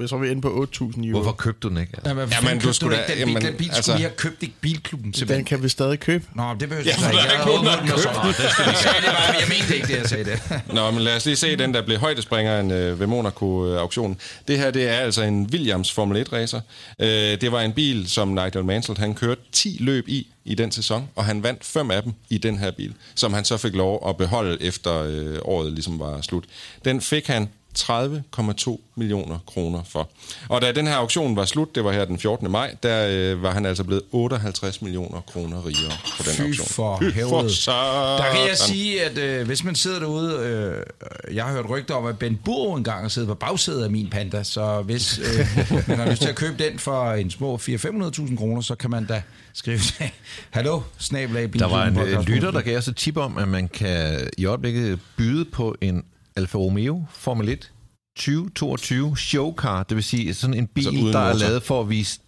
Jeg 0.00 0.08
tror, 0.08 0.18
vi 0.18 0.26
er 0.26 0.30
inde 0.30 0.42
på 0.42 0.68
8.000 0.74 0.80
euro. 1.06 1.10
Hvorfor 1.10 1.32
købte 1.32 1.60
du 1.60 1.68
den 1.68 1.76
ikke? 1.78 1.92
Jamen, 2.06 2.18
Jamen, 2.18 2.32
jamen 2.48 2.62
du 2.62 2.72
skulle 2.72 2.96
da- 2.96 3.02
ikke 3.02 3.20
den 3.20 3.26
bil, 3.26 3.32
jamen, 3.34 3.42
den 3.48 3.54
bil 3.58 3.66
altså- 3.68 3.82
skulle 3.82 3.96
vi 3.96 4.02
have 4.02 4.12
købt 4.16 4.42
i 4.42 4.52
bilklubben, 4.60 5.06
Den 5.10 5.14
simpelthen. 5.14 5.44
kan 5.44 5.62
vi 5.62 5.68
stadig 5.68 6.00
købe. 6.00 6.24
Nå, 6.34 6.50
det 6.60 6.68
behøver 6.68 6.84
Ja, 6.84 6.94
jeg 7.00 7.10
ikke. 7.10 7.16
Jeg 7.22 7.32
ikke 7.32 7.44
har 7.44 7.50
åbnet 7.50 7.72
købt 7.80 7.92
og 7.92 8.34
så- 8.34 8.48
Jeg 8.84 9.36
jeg 9.40 9.48
mente 9.48 9.74
ikke 9.76 9.86
det, 9.88 9.98
jeg 9.98 10.08
sagde 10.08 10.24
det. 10.24 10.42
Nå, 10.74 10.90
men 10.90 11.00
lad 11.00 11.16
os 11.16 11.24
lige 11.24 11.36
se 11.36 11.56
den, 11.56 11.74
der 11.74 11.82
blev 11.82 11.98
højdespringeren 11.98 12.70
øh, 12.70 13.00
ved 13.00 13.06
Monaco-auktionen. 13.06 14.16
Det 14.48 14.58
her, 14.58 14.70
det 14.70 14.88
er 14.88 14.92
altså 14.96 15.22
en 15.22 15.48
Williams 15.52 15.92
Formel 15.92 16.22
1-racer. 16.26 16.60
Øh, 16.98 17.08
det 17.40 17.52
var 17.52 17.60
en 17.60 17.72
bil, 17.72 18.08
som 18.08 18.28
Nigel 18.28 18.64
Mansell, 18.64 18.98
han 18.98 19.14
kørte 19.14 19.40
10 19.52 19.76
løb 19.80 20.08
i 20.08 20.26
i 20.46 20.54
den 20.54 20.70
sæson, 20.72 21.08
og 21.16 21.24
han 21.24 21.42
vandt 21.42 21.64
fem 21.64 21.90
af 21.90 22.02
dem 22.02 22.12
i 22.30 22.38
den 22.38 22.58
her 22.58 22.70
bil, 22.70 22.94
som 23.14 23.32
han 23.32 23.44
så 23.44 23.56
fik 23.56 23.74
lov 23.74 24.08
at 24.08 24.16
beholde 24.16 24.62
efter 24.62 25.02
øh, 25.02 25.38
året 25.42 25.72
ligesom 25.72 25.98
var 25.98 26.20
slut. 26.20 26.44
Den 26.84 27.00
fik 27.00 27.26
han 27.26 27.48
30,2 27.78 28.80
millioner 28.96 29.38
kroner 29.46 29.82
for. 29.88 30.10
Og 30.48 30.62
da 30.62 30.72
den 30.72 30.86
her 30.86 30.94
auktion 30.94 31.36
var 31.36 31.44
slut, 31.44 31.74
det 31.74 31.84
var 31.84 31.92
her 31.92 32.04
den 32.04 32.18
14. 32.18 32.50
maj, 32.50 32.74
der 32.82 33.06
øh, 33.10 33.42
var 33.42 33.50
han 33.50 33.66
altså 33.66 33.84
blevet 33.84 34.02
58 34.12 34.82
millioner 34.82 35.20
kroner 35.20 35.66
rigere 35.66 35.92
på 36.16 36.22
den 36.22 36.32
Fy 36.32 36.40
auktion. 36.40 36.66
for 36.66 36.98
Fy 36.98 37.48
satan. 37.48 38.18
Der 38.18 38.32
kan 38.32 38.48
jeg 38.48 38.58
sige, 38.58 39.02
at 39.04 39.18
øh, 39.18 39.46
hvis 39.46 39.64
man 39.64 39.74
sidder 39.74 39.98
derude, 39.98 40.38
øh, 40.38 41.34
jeg 41.36 41.44
har 41.44 41.52
hørt 41.52 41.70
rygter 41.70 41.94
om, 41.94 42.06
at 42.06 42.18
Ben 42.18 42.40
Burro 42.44 42.74
engang 42.74 43.00
har 43.00 43.08
siddet 43.08 43.28
på 43.28 43.34
bagsædet 43.34 43.84
af 43.84 43.90
min 43.90 44.10
Panda, 44.10 44.42
så 44.42 44.82
hvis 44.82 45.18
øh, 45.18 45.24
man 45.88 45.98
har 45.98 46.10
lyst 46.10 46.22
til 46.22 46.28
at 46.28 46.34
købe 46.36 46.64
den 46.64 46.78
for 46.78 47.12
en 47.12 47.30
små 47.30 47.56
400-500.000 47.56 48.36
kroner, 48.36 48.60
så 48.60 48.74
kan 48.74 48.90
man 48.90 49.06
da 49.06 49.22
skrive 49.52 49.78
til, 49.78 50.10
hallo, 50.50 50.80
snabelag, 50.98 51.50
Der 51.58 51.66
var 51.68 51.86
en 51.86 51.98
øh, 51.98 52.20
lytter, 52.20 52.50
der 52.50 52.60
gav 52.60 52.78
os 52.78 52.88
et 52.88 52.96
tip 52.96 53.16
om, 53.16 53.38
at 53.38 53.48
man 53.48 53.68
kan 53.68 54.28
i 54.38 54.44
øjeblikket 54.44 54.98
byde 55.16 55.44
på 55.44 55.76
en 55.80 56.04
Alfa 56.36 56.58
Romeo 56.58 57.06
Formel 57.10 57.48
1 57.48 57.72
2022 58.16 59.16
showcar, 59.16 59.82
det 59.82 59.94
vil 59.94 60.04
sige 60.04 60.34
sådan 60.34 60.54
en 60.54 60.66
bil, 60.66 60.88
uden 60.88 61.12
der 61.12 61.18
er 61.18 61.34
lavet 61.34 61.62
for 61.62 61.80
at 61.80 61.88
vise 61.88 62.20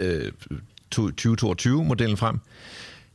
øh, 0.00 0.32
2022-modellen 0.94 2.16
frem. 2.16 2.38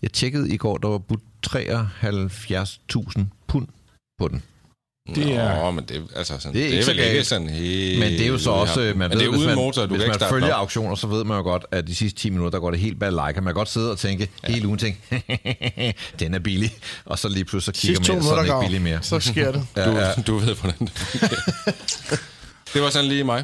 Jeg 0.02 0.12
tjekkede 0.12 0.54
i 0.54 0.58
går, 0.58 0.78
der 0.78 0.88
var 0.88 0.98
budt 0.98 1.22
73.000 1.48 3.22
pund 3.48 3.68
på 4.18 4.28
den. 4.28 4.44
Det 5.16 5.34
er... 5.36 5.64
Nå, 5.64 5.72
men 5.72 5.86
det, 5.86 6.04
altså, 6.16 6.34
sådan, 6.39 6.54
Det 6.54 6.62
er 6.66 6.70
det 6.70 6.72
ikke 6.72 6.80
er 6.80 6.84
så 6.84 6.91
vel 6.91 6.99
ikke 6.99 7.24
sådan 7.24 7.49
helt... 7.49 7.99
Men 7.99 8.12
det 8.12 8.22
er 8.22 8.28
jo 8.28 8.38
så 8.38 8.49
også, 8.51 8.82
Ja. 8.82 8.93
man 8.93 8.97
men 8.97 9.12
ved, 9.12 9.18
det 9.20 9.26
er 9.26 9.30
hvis 9.30 9.38
uden 9.38 9.47
man, 9.47 9.56
motor, 9.56 9.86
du 9.86 9.95
hvis 9.95 10.08
man 10.08 10.30
følger 10.30 10.54
op. 10.54 10.60
auktioner, 10.60 10.95
så 10.95 11.08
ved 11.08 11.24
man 11.24 11.38
jo 11.38 11.43
godt, 11.43 11.66
at 11.72 11.88
de 11.88 11.95
sidste 11.95 12.20
10 12.20 12.30
minutter, 12.30 12.51
der 12.51 12.60
går 12.60 12.72
det 12.72 12.80
helt 12.80 12.99
bag 12.99 13.12
like. 13.12 13.41
Man 13.41 13.43
kan 13.45 13.54
godt 13.54 13.70
sidde 13.70 13.91
og 13.91 13.97
tænke, 13.99 14.30
ja. 14.47 14.54
hele 14.54 14.68
ugen 14.68 14.80
tænke, 14.80 14.99
den 16.20 16.34
er 16.34 16.39
billig, 16.39 16.72
og 17.06 17.20
så 17.20 17.30
lige 17.30 17.45
pludselig 17.45 17.76
så 17.76 17.82
kigger 17.82 18.14
man, 18.14 18.24
så 18.24 18.30
er 18.32 18.36
den 18.36 18.45
ikke 18.45 18.60
billig 18.62 18.82
mere. 18.82 18.99
Så 19.01 19.20
sker 19.20 19.51
det. 19.51 19.66
Ja, 19.78 19.86
Du, 19.91 19.97
ja. 19.97 20.12
du 20.28 20.38
ved, 20.38 20.56
hvordan 20.56 20.80
det 20.80 20.91
Det 22.74 22.82
var 22.82 22.89
sådan 22.89 23.10
lige 23.10 23.24
mig. 23.24 23.43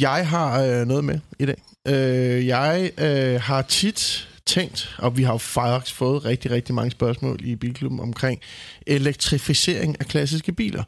Jeg 0.00 0.28
har 0.28 0.62
øh, 0.62 0.86
noget 0.86 1.04
med 1.04 1.18
i 1.38 1.46
dag. 1.46 1.56
Øh, 1.88 2.46
jeg 2.46 2.90
øh, 2.98 3.40
har 3.42 3.62
tit 3.62 4.28
tænkt, 4.46 4.96
og 4.98 5.16
vi 5.16 5.22
har 5.22 5.32
jo 5.32 5.38
faktisk 5.38 5.96
fået 5.96 6.24
rigtig, 6.24 6.50
rigtig 6.50 6.74
mange 6.74 6.90
spørgsmål 6.90 7.44
i 7.44 7.56
Bilklubben 7.56 8.00
omkring 8.00 8.40
elektrificering 8.86 9.96
af 10.00 10.06
klassiske 10.06 10.52
biler. 10.52 10.84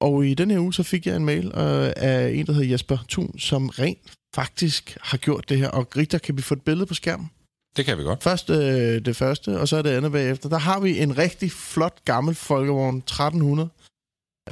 Og 0.00 0.26
i 0.26 0.34
den 0.34 0.50
her 0.50 0.58
uge, 0.58 0.74
så 0.74 0.82
fik 0.82 1.06
jeg 1.06 1.16
en 1.16 1.24
mail 1.24 1.46
øh, 1.46 1.92
af 1.96 2.30
en, 2.34 2.46
der 2.46 2.52
hedder 2.52 2.68
Jesper 2.68 2.98
Thun, 3.08 3.38
som 3.38 3.68
rent 3.68 4.12
faktisk 4.34 4.98
har 5.00 5.18
gjort 5.18 5.48
det 5.48 5.58
her. 5.58 5.68
Og 5.68 5.96
Richter, 5.96 6.18
kan 6.18 6.36
vi 6.36 6.42
få 6.42 6.54
et 6.54 6.62
billede 6.62 6.86
på 6.86 6.94
skærmen? 6.94 7.30
Det 7.76 7.84
kan 7.84 7.98
vi 7.98 8.02
godt. 8.02 8.22
Først 8.22 8.50
øh, 8.50 9.04
det 9.04 9.16
første, 9.16 9.60
og 9.60 9.68
så 9.68 9.82
det 9.82 9.90
andet 9.90 10.12
bagefter. 10.12 10.48
Der 10.48 10.58
har 10.58 10.80
vi 10.80 10.98
en 10.98 11.18
rigtig 11.18 11.52
flot 11.52 12.04
gammel 12.04 12.34
Folkevogn 12.34 12.96
1300. 12.96 13.68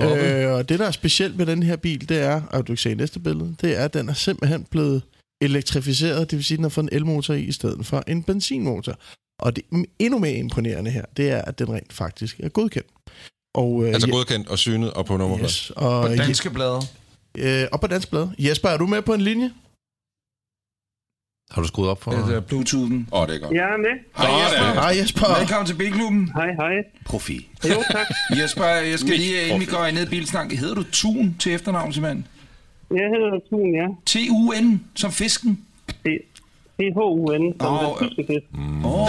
Øh, 0.01 0.53
og 0.53 0.69
det, 0.69 0.79
der 0.79 0.87
er 0.87 0.91
specielt 0.91 1.37
med 1.37 1.47
den 1.47 1.63
her 1.63 1.77
bil, 1.77 2.09
det 2.09 2.21
er, 2.21 2.43
og 2.43 2.67
du 2.67 2.73
kan 2.73 2.77
se 2.77 2.95
næste 2.95 3.21
billede, 3.21 3.57
det 3.61 3.79
er, 3.79 3.85
at 3.85 3.95
den 3.95 4.09
er 4.09 4.13
simpelthen 4.13 4.65
blevet 4.71 5.03
elektrificeret, 5.45 6.31
det 6.31 6.37
vil 6.37 6.45
sige, 6.45 6.55
at 6.55 6.59
den 6.59 6.65
har 6.65 6.69
fået 6.71 6.83
en 6.85 6.97
elmotor 6.97 7.35
i, 7.35 7.41
i 7.43 7.53
stedet 7.53 7.87
for 7.87 8.03
en 8.07 8.23
benzinmotor. 8.23 8.95
Og 9.39 9.57
det 9.57 9.65
endnu 9.99 10.19
mere 10.19 10.33
imponerende 10.33 10.91
her, 10.91 11.05
det 11.17 11.31
er, 11.31 11.43
at 11.43 11.59
den 11.59 11.73
rent 11.73 11.93
faktisk 11.93 12.41
er 12.41 12.49
godkendt. 12.49 12.89
Og, 13.55 13.83
øh, 13.85 13.95
Altså 13.95 14.09
Je- 14.09 14.11
godkendt 14.11 14.49
og 14.49 14.59
synet 14.59 14.93
og 14.93 15.07
på 15.07 15.17
nummerplade. 15.17 15.49
yes, 15.51 15.71
og, 15.71 16.07
På 16.07 16.15
danske 16.15 16.51
blader. 16.51 16.83
øh, 17.39 17.65
og 17.73 17.81
på 17.81 17.87
dansk 17.87 18.11
blad. 18.11 18.29
Jesper, 18.39 18.69
er 18.69 18.77
du 18.77 18.87
med 18.87 19.03
på 19.03 19.15
en 19.15 19.21
linje? 19.21 19.51
Har 21.51 21.63
du 21.63 21.69
skruet 21.69 21.89
op 21.91 22.03
for... 22.03 22.11
Det 22.11 22.35
er 22.37 22.41
Bluetoothen. 22.41 23.09
Åh, 23.13 23.21
oh, 23.21 23.29
det 23.29 23.35
er 23.35 23.39
godt. 23.41 23.53
Jeg 23.55 23.65
er 23.75 23.77
med. 23.87 23.95
Hej 24.17 24.31
Jesper. 24.43 24.81
Hej 24.81 24.93
Jesper. 25.01 25.39
Velkommen 25.39 25.67
til 25.67 25.75
Bilklubben. 25.75 26.31
Hej, 26.35 26.47
hej. 26.53 26.75
Profil. 27.07 27.45
Jo, 27.65 27.83
tak. 27.93 28.07
Jesper, 28.43 28.65
jeg 28.65 28.99
skal 28.99 29.13
lige, 29.17 29.43
inden 29.47 29.61
vi 29.61 29.65
går 29.67 29.91
ned 29.91 30.07
i 30.07 30.11
bilsnak, 30.11 30.53
hedder 30.53 30.75
du 30.75 30.85
Thun 30.93 31.37
til 31.41 31.55
efternavn, 31.55 31.93
simpelthen? 31.93 32.27
Jeg 32.95 33.09
hedder 33.15 33.39
Thun, 33.49 33.75
ja. 33.75 33.87
T-U-N, 34.07 34.85
som 34.95 35.13
fisken? 35.13 35.59
T-H-U-N, 36.05 37.55
som 37.61 37.75
Åh, 37.75 37.99
den 38.01 38.09
tyske 38.09 38.25
fisk. 38.27 38.47
Åh, 38.85 39.03
oh, 39.03 39.09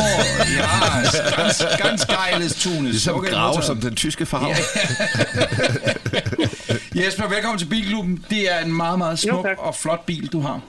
ja, 0.57 1.41
ganz, 1.41 1.63
ganz 1.77 2.05
geiles 2.05 2.55
Tunes. 2.55 2.81
Ligesom 2.91 3.15
okay, 3.15 3.29
grave 3.31 3.61
som 3.63 3.77
den 3.77 3.95
tyske 3.95 4.25
farve. 4.25 4.47
Ja. 4.47 4.55
Jesper, 7.05 7.29
velkommen 7.29 7.59
til 7.59 7.65
Bilklubben. 7.65 8.25
Det 8.29 8.51
er 8.53 8.59
en 8.65 8.73
meget, 8.73 8.97
meget 8.97 9.19
smuk 9.19 9.45
tak. 9.45 9.57
og 9.59 9.75
flot 9.75 10.05
bil, 10.05 10.27
du 10.27 10.39
har. 10.39 10.61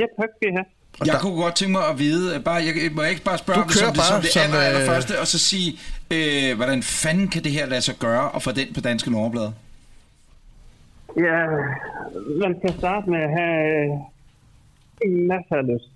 Ja, 0.00 0.02
tak 0.20 0.28
skal 0.36 0.48
I 0.48 0.52
have. 0.52 0.64
Jeg 1.04 1.12
der- 1.14 1.20
kunne 1.20 1.42
godt 1.42 1.54
tænke 1.56 1.72
mig 1.72 1.86
at 1.88 1.98
vide, 1.98 2.34
at 2.34 2.44
bare, 2.44 2.54
jeg, 2.54 2.74
må 2.92 3.02
jeg 3.02 3.10
ikke 3.10 3.22
bare 3.22 3.38
spørge 3.38 3.56
Du 3.56 3.62
om 3.62 3.68
det 3.68 3.74
det, 3.76 3.84
som 3.86 3.94
bare 3.94 4.22
det 4.22 4.32
som, 4.32 4.42
aller, 4.42 4.60
øh, 4.60 4.66
allerførste, 4.66 5.20
og 5.20 5.26
så 5.26 5.38
sige, 5.38 5.78
øh, 6.10 6.56
hvordan 6.56 6.82
fanden 6.82 7.28
kan 7.28 7.44
det 7.44 7.52
her 7.52 7.66
lade 7.66 7.80
sig 7.82 7.94
gøre, 7.98 8.30
og 8.30 8.42
få 8.42 8.52
den 8.52 8.74
på 8.74 8.80
danske 8.80 9.10
nummerblade? 9.10 9.52
Ja, 11.16 11.46
man 12.42 12.58
skal 12.58 12.78
starte 12.78 13.10
med 13.10 13.18
at 13.18 13.30
have 13.30 13.84
øh, 13.84 13.90
en 15.04 15.26
masse 15.26 15.54
af 15.54 15.66
lyst. 15.66 15.90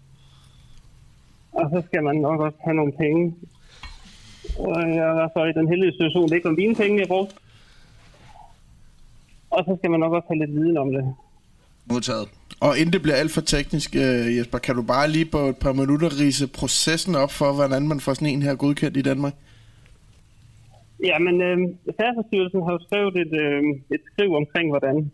Og 1.53 1.71
så 1.73 1.83
skal 1.87 2.03
man 2.03 2.17
nok 2.17 2.41
også 2.41 2.59
have 2.65 2.77
nogle 2.77 2.93
penge. 2.93 3.35
Og 4.59 4.95
jeg 4.95 5.07
var 5.07 5.31
så 5.35 5.45
i 5.45 5.53
den 5.53 5.69
heldige 5.69 5.93
situation, 5.93 6.29
det 6.29 6.37
ikke 6.37 6.49
om 6.49 6.55
mine 6.55 6.75
penge, 6.75 7.01
jeg 7.01 7.09
brugte. 7.09 7.35
Og 9.51 9.65
så 9.65 9.77
skal 9.79 9.91
man 9.91 10.01
nok 10.01 10.13
også 10.13 10.29
have 10.29 10.39
lidt 10.39 10.61
viden 10.61 10.77
om 10.77 10.93
det. 10.93 11.15
Modtaget. 11.87 12.29
Og 12.61 12.79
inden 12.79 12.93
det 12.93 13.03
bliver 13.03 13.17
alt 13.17 13.33
for 13.33 13.41
teknisk, 13.41 13.97
øh, 13.97 14.37
Jesper, 14.37 14.59
kan 14.59 14.75
du 14.75 14.83
bare 14.83 15.11
lige 15.11 15.25
på 15.25 15.39
et 15.39 15.57
par 15.57 15.73
minutter 15.73 16.21
rise 16.21 16.47
processen 16.47 17.15
op 17.15 17.33
for, 17.33 17.53
hvordan 17.53 17.89
man 17.89 18.01
får 18.01 18.15
sådan 18.15 18.29
en 18.29 18.43
her 18.43 18.55
godkendt 18.55 18.97
i 18.97 19.03
Danmark? 19.03 19.35
Ja, 21.05 21.19
men 21.19 21.41
øh, 21.41 21.59
Færdselsstyrelsen 22.01 22.63
har 22.63 22.73
jo 22.73 22.81
skrevet 22.87 23.17
et, 23.17 23.33
øh, 23.45 23.63
et 23.95 24.03
skriv 24.13 24.35
omkring, 24.35 24.71
hvordan. 24.71 25.13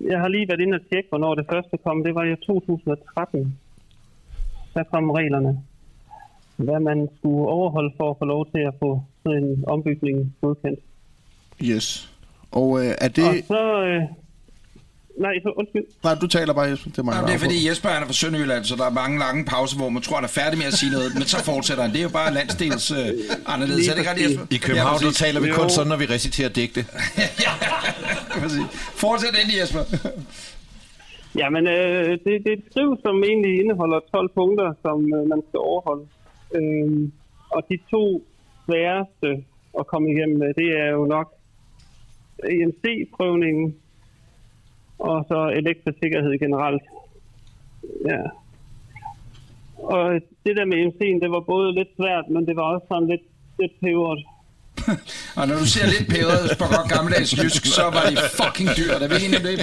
Jeg 0.00 0.20
har 0.20 0.28
lige 0.28 0.48
været 0.48 0.60
inde 0.60 0.74
og 0.74 0.86
tjekke, 0.90 1.08
hvornår 1.08 1.34
det 1.34 1.46
første 1.52 1.76
kom. 1.84 2.04
Det 2.04 2.14
var 2.14 2.24
i 2.24 2.36
2013. 2.36 3.58
Der 4.74 4.82
kom 4.82 5.10
reglerne. 5.10 5.62
Hvad 6.56 6.80
man 6.80 7.08
skulle 7.16 7.48
overholde 7.48 7.92
for 7.96 8.10
at 8.10 8.16
få 8.18 8.24
lov 8.24 8.50
til 8.50 8.60
at 8.60 8.74
få 8.78 9.02
sådan 9.22 9.44
en 9.44 9.64
ombygning 9.66 10.36
godkendt. 10.40 10.80
Yes. 11.64 12.14
Og 12.50 12.78
øh, 12.80 12.92
er 12.98 13.08
det... 13.08 13.28
Og 13.28 13.34
så... 13.46 13.84
Øh, 13.84 14.02
nej, 15.18 15.34
så 15.42 15.52
undskyld. 15.56 15.84
Nej, 16.04 16.14
du 16.14 16.26
taler 16.26 16.52
bare, 16.54 16.66
Jesper. 16.70 16.90
Det 16.90 16.98
er, 16.98 17.02
mig, 17.02 17.14
Jamen, 17.14 17.28
det 17.28 17.34
er 17.34 17.38
fordi 17.38 17.68
Jesper 17.68 17.88
han 17.88 18.02
er 18.02 18.06
fra 18.06 18.12
Sønderjylland, 18.12 18.64
så 18.64 18.76
der 18.76 18.86
er 18.86 18.90
mange 18.90 19.18
lange 19.18 19.44
pauser, 19.44 19.76
hvor 19.76 19.88
man 19.88 20.02
tror, 20.02 20.16
han 20.16 20.24
er 20.24 20.28
færdig 20.28 20.58
med 20.58 20.66
at 20.66 20.72
sige 20.74 20.92
noget, 20.92 21.14
men 21.14 21.22
så 21.22 21.44
fortsætter 21.44 21.82
han. 21.84 21.92
Det 21.92 21.98
er 21.98 22.02
jo 22.10 22.14
bare 22.20 22.34
landsdels 22.34 22.90
øh, 22.90 22.96
anderledes. 23.54 23.88
Er 23.88 23.94
det 23.94 24.00
ikke 24.00 24.24
Jesper? 24.24 24.44
I 24.50 24.56
København, 24.56 24.98
ja, 25.00 25.06
der 25.06 25.12
taler 25.12 25.40
vi 25.40 25.48
kun 25.60 25.68
Jo. 25.68 25.76
sådan, 25.76 25.88
når 25.92 25.96
vi 25.96 26.06
reciterer 26.16 26.48
digte. 26.48 26.80
ja, 27.46 27.52
præcis. 28.40 28.66
Fortsæt 29.04 29.34
endelig, 29.40 29.56
Jesper. 29.62 29.82
Ja, 31.40 31.46
men 31.50 31.66
øh, 31.66 32.10
det, 32.24 32.32
det 32.44 32.50
er 32.52 32.56
et 32.60 32.64
skriv, 32.70 32.88
som 33.04 33.24
egentlig 33.24 33.52
indeholder 33.60 34.00
12 34.12 34.30
punkter, 34.38 34.68
som 34.84 34.98
øh, 35.16 35.22
man 35.32 35.40
skal 35.48 35.58
overholde. 35.70 36.04
Øhm, 36.56 37.12
og 37.50 37.60
de 37.70 37.78
to 37.90 38.04
sværeste 38.66 39.28
at 39.80 39.86
komme 39.86 40.06
igennem 40.12 40.38
med, 40.38 40.50
det 40.60 40.68
er 40.82 40.90
jo 40.98 41.04
nok 41.16 41.28
EMC-prøvningen 42.54 43.74
og 45.08 45.16
så 45.30 45.38
elektrisk 45.60 45.98
sikkerhed 46.02 46.32
generelt. 46.44 46.84
Ja. 48.10 48.22
Og 49.94 50.04
det 50.44 50.52
der 50.58 50.66
med 50.70 50.76
EMC'en, 50.82 51.18
det 51.24 51.30
var 51.36 51.42
både 51.54 51.68
lidt 51.78 51.90
svært, 51.98 52.26
men 52.34 52.42
det 52.46 52.54
var 52.56 52.66
også 52.72 52.86
sådan 52.92 53.08
lidt, 53.12 53.24
lidt 53.60 53.74
peberet. 53.80 54.20
Og 55.38 55.44
når 55.48 55.56
du 55.62 55.66
ser 55.74 55.86
lidt 55.94 56.06
pæret 56.14 56.42
på 56.60 56.64
godt 56.74 56.88
gammeldags 56.94 57.32
jysk, 57.38 57.62
så 57.76 57.84
var 57.96 58.04
det 58.10 58.18
fucking 58.40 58.70
dyrt. 58.78 59.00
Er 59.04 59.08
vi 59.12 59.16
enige 59.24 59.40
om 59.40 59.46
det? 59.50 59.56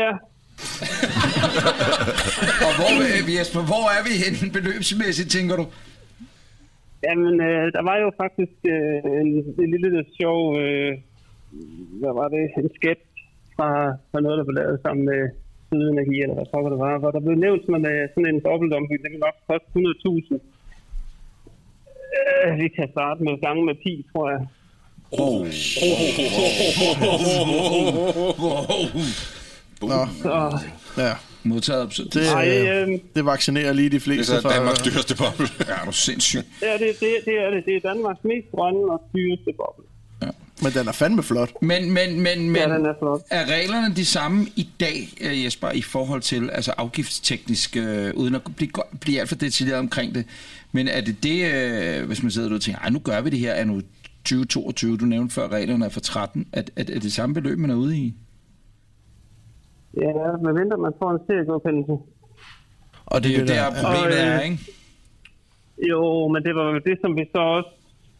Ja, 0.00 0.10
Og 2.66 2.72
hvor, 2.78 2.90
Jesper, 3.38 3.62
hvor 3.70 3.84
er 3.96 4.02
vi 4.08 4.12
henne 4.22 4.52
beløbsmæssigt, 4.56 5.30
tænker 5.36 5.54
du? 5.60 5.64
Jamen, 7.06 7.34
øh, 7.48 7.64
der 7.76 7.82
var 7.88 7.96
jo 8.04 8.08
faktisk 8.22 8.56
øh, 8.74 8.98
en, 9.22 9.30
en 9.62 9.70
lille 9.74 9.90
lidt 9.96 10.10
sjov, 10.20 10.40
øh, 10.62 10.92
hvad 12.00 12.12
var 12.20 12.28
det, 12.28 12.44
en 12.60 12.70
sketch 12.78 13.08
fra, 13.58 13.70
fra 14.10 14.20
noget, 14.24 14.38
der 14.38 14.44
blev 14.48 14.56
lavet 14.62 14.78
sammen 14.84 15.04
med 15.10 15.20
Sydenergi, 15.68 16.16
eller 16.22 16.36
hvad 16.38 16.48
pokker 16.52 16.70
det 16.74 16.80
var, 16.86 16.94
hvor 17.02 17.10
der 17.16 17.20
blev 17.26 17.36
nævnt 17.46 17.62
sådan, 17.66 17.86
at 17.86 18.10
sådan 18.14 18.30
en 18.34 18.40
dobbeltombygning, 18.48 19.02
det 19.04 19.10
ville 19.12 19.26
nok 19.28 19.38
koste 19.50 19.68
100.000. 19.76 20.34
Øh, 22.18 22.50
vi 22.62 22.68
kan 22.76 22.86
starte 22.94 23.20
med 23.26 23.34
gange 23.46 23.62
med 23.68 23.76
pi, 23.82 23.92
tror 24.12 24.26
jeg. 24.34 24.40
Nå, 29.82 30.00
Så, 30.22 30.32
ja. 31.02 31.12
Modtaget. 31.44 31.92
Så, 31.94 32.02
Det, 32.14 32.32
ej, 32.34 32.48
øh, 32.48 32.88
øh, 32.88 32.98
det 33.14 33.24
vaccinerer 33.24 33.72
lige 33.72 33.88
de 33.88 33.90
Det 33.90 33.96
er 33.96 34.04
fleste 34.08 34.32
så 34.36 34.42
for... 34.42 34.48
Danmarks 34.48 34.82
dyreste 34.82 35.14
boble. 35.22 35.46
ja, 35.68 35.74
er 35.82 35.84
du 35.86 35.92
sindssyg. 35.92 36.40
ja, 36.62 36.72
det, 36.72 36.90
det, 37.00 37.10
det 37.24 37.34
er 37.44 37.50
det. 37.50 37.64
Det 37.66 37.74
er 37.76 37.80
Danmarks 37.90 38.24
mest 38.24 38.46
grønne 38.54 38.92
og 38.94 39.00
dyreste 39.14 39.52
boble. 39.60 39.84
Men 40.62 40.72
den 40.72 40.88
er 40.88 40.92
fandme 40.92 41.22
flot. 41.22 41.62
Men, 41.62 41.92
men, 41.92 42.20
men, 42.22 42.50
men 42.50 42.56
Ja, 42.56 42.74
den 42.76 42.86
er 42.86 42.94
flot. 42.98 43.20
er 43.30 43.44
reglerne 43.46 43.94
de 43.94 44.04
samme 44.04 44.46
i 44.56 44.68
dag, 44.80 45.08
øh, 45.20 45.44
Jesper, 45.44 45.70
i 45.70 45.82
forhold 45.82 46.20
til 46.20 46.50
altså 46.50 46.72
afgiftsteknisk, 46.76 47.76
øh, 47.76 48.14
uden 48.14 48.34
at 48.34 48.42
blive, 48.56 48.70
blive 49.00 49.20
alt 49.20 49.28
for 49.28 49.36
detaljeret 49.36 49.78
omkring 49.78 50.14
det? 50.14 50.24
Men 50.72 50.88
er 50.88 51.00
det 51.00 51.22
det, 51.22 51.54
øh, 51.54 52.06
hvis 52.06 52.22
man 52.22 52.30
sidder 52.30 52.54
og 52.54 52.60
tænker, 52.60 52.80
ej, 52.80 52.90
nu 52.90 52.98
gør 52.98 53.20
vi 53.20 53.30
det 53.30 53.38
her, 53.38 53.52
er 53.52 53.64
nu 53.64 53.80
2022, 54.24 54.96
du 54.96 55.04
nævnte 55.04 55.34
før, 55.34 55.48
reglerne 55.48 55.84
er 55.84 55.88
for 55.88 56.00
13, 56.00 56.46
er, 56.52 56.62
er, 56.76 56.84
er 56.94 57.00
det 57.00 57.12
samme 57.12 57.34
beløb, 57.34 57.58
man 57.58 57.70
er 57.70 57.74
ude 57.74 57.96
i? 57.98 58.14
Ja, 59.96 60.12
medmindre 60.44 60.76
man 60.78 60.92
får 61.02 61.10
en 61.10 61.18
seriegodkendelse. 61.26 61.92
Og 63.06 63.22
Det 63.22 63.30
er 63.30 63.34
jo 63.34 63.40
det 63.40 63.48
der, 63.48 63.70
der, 63.70 63.82
problemet 63.82 64.14
øh, 64.18 64.26
er, 64.26 64.40
ikke? 64.40 64.58
Jo, 65.88 66.28
men 66.28 66.42
det 66.42 66.54
var 66.54 66.64
jo 66.72 66.78
det, 66.86 66.98
som 67.00 67.16
vi 67.16 67.24
så 67.32 67.38
også 67.38 67.70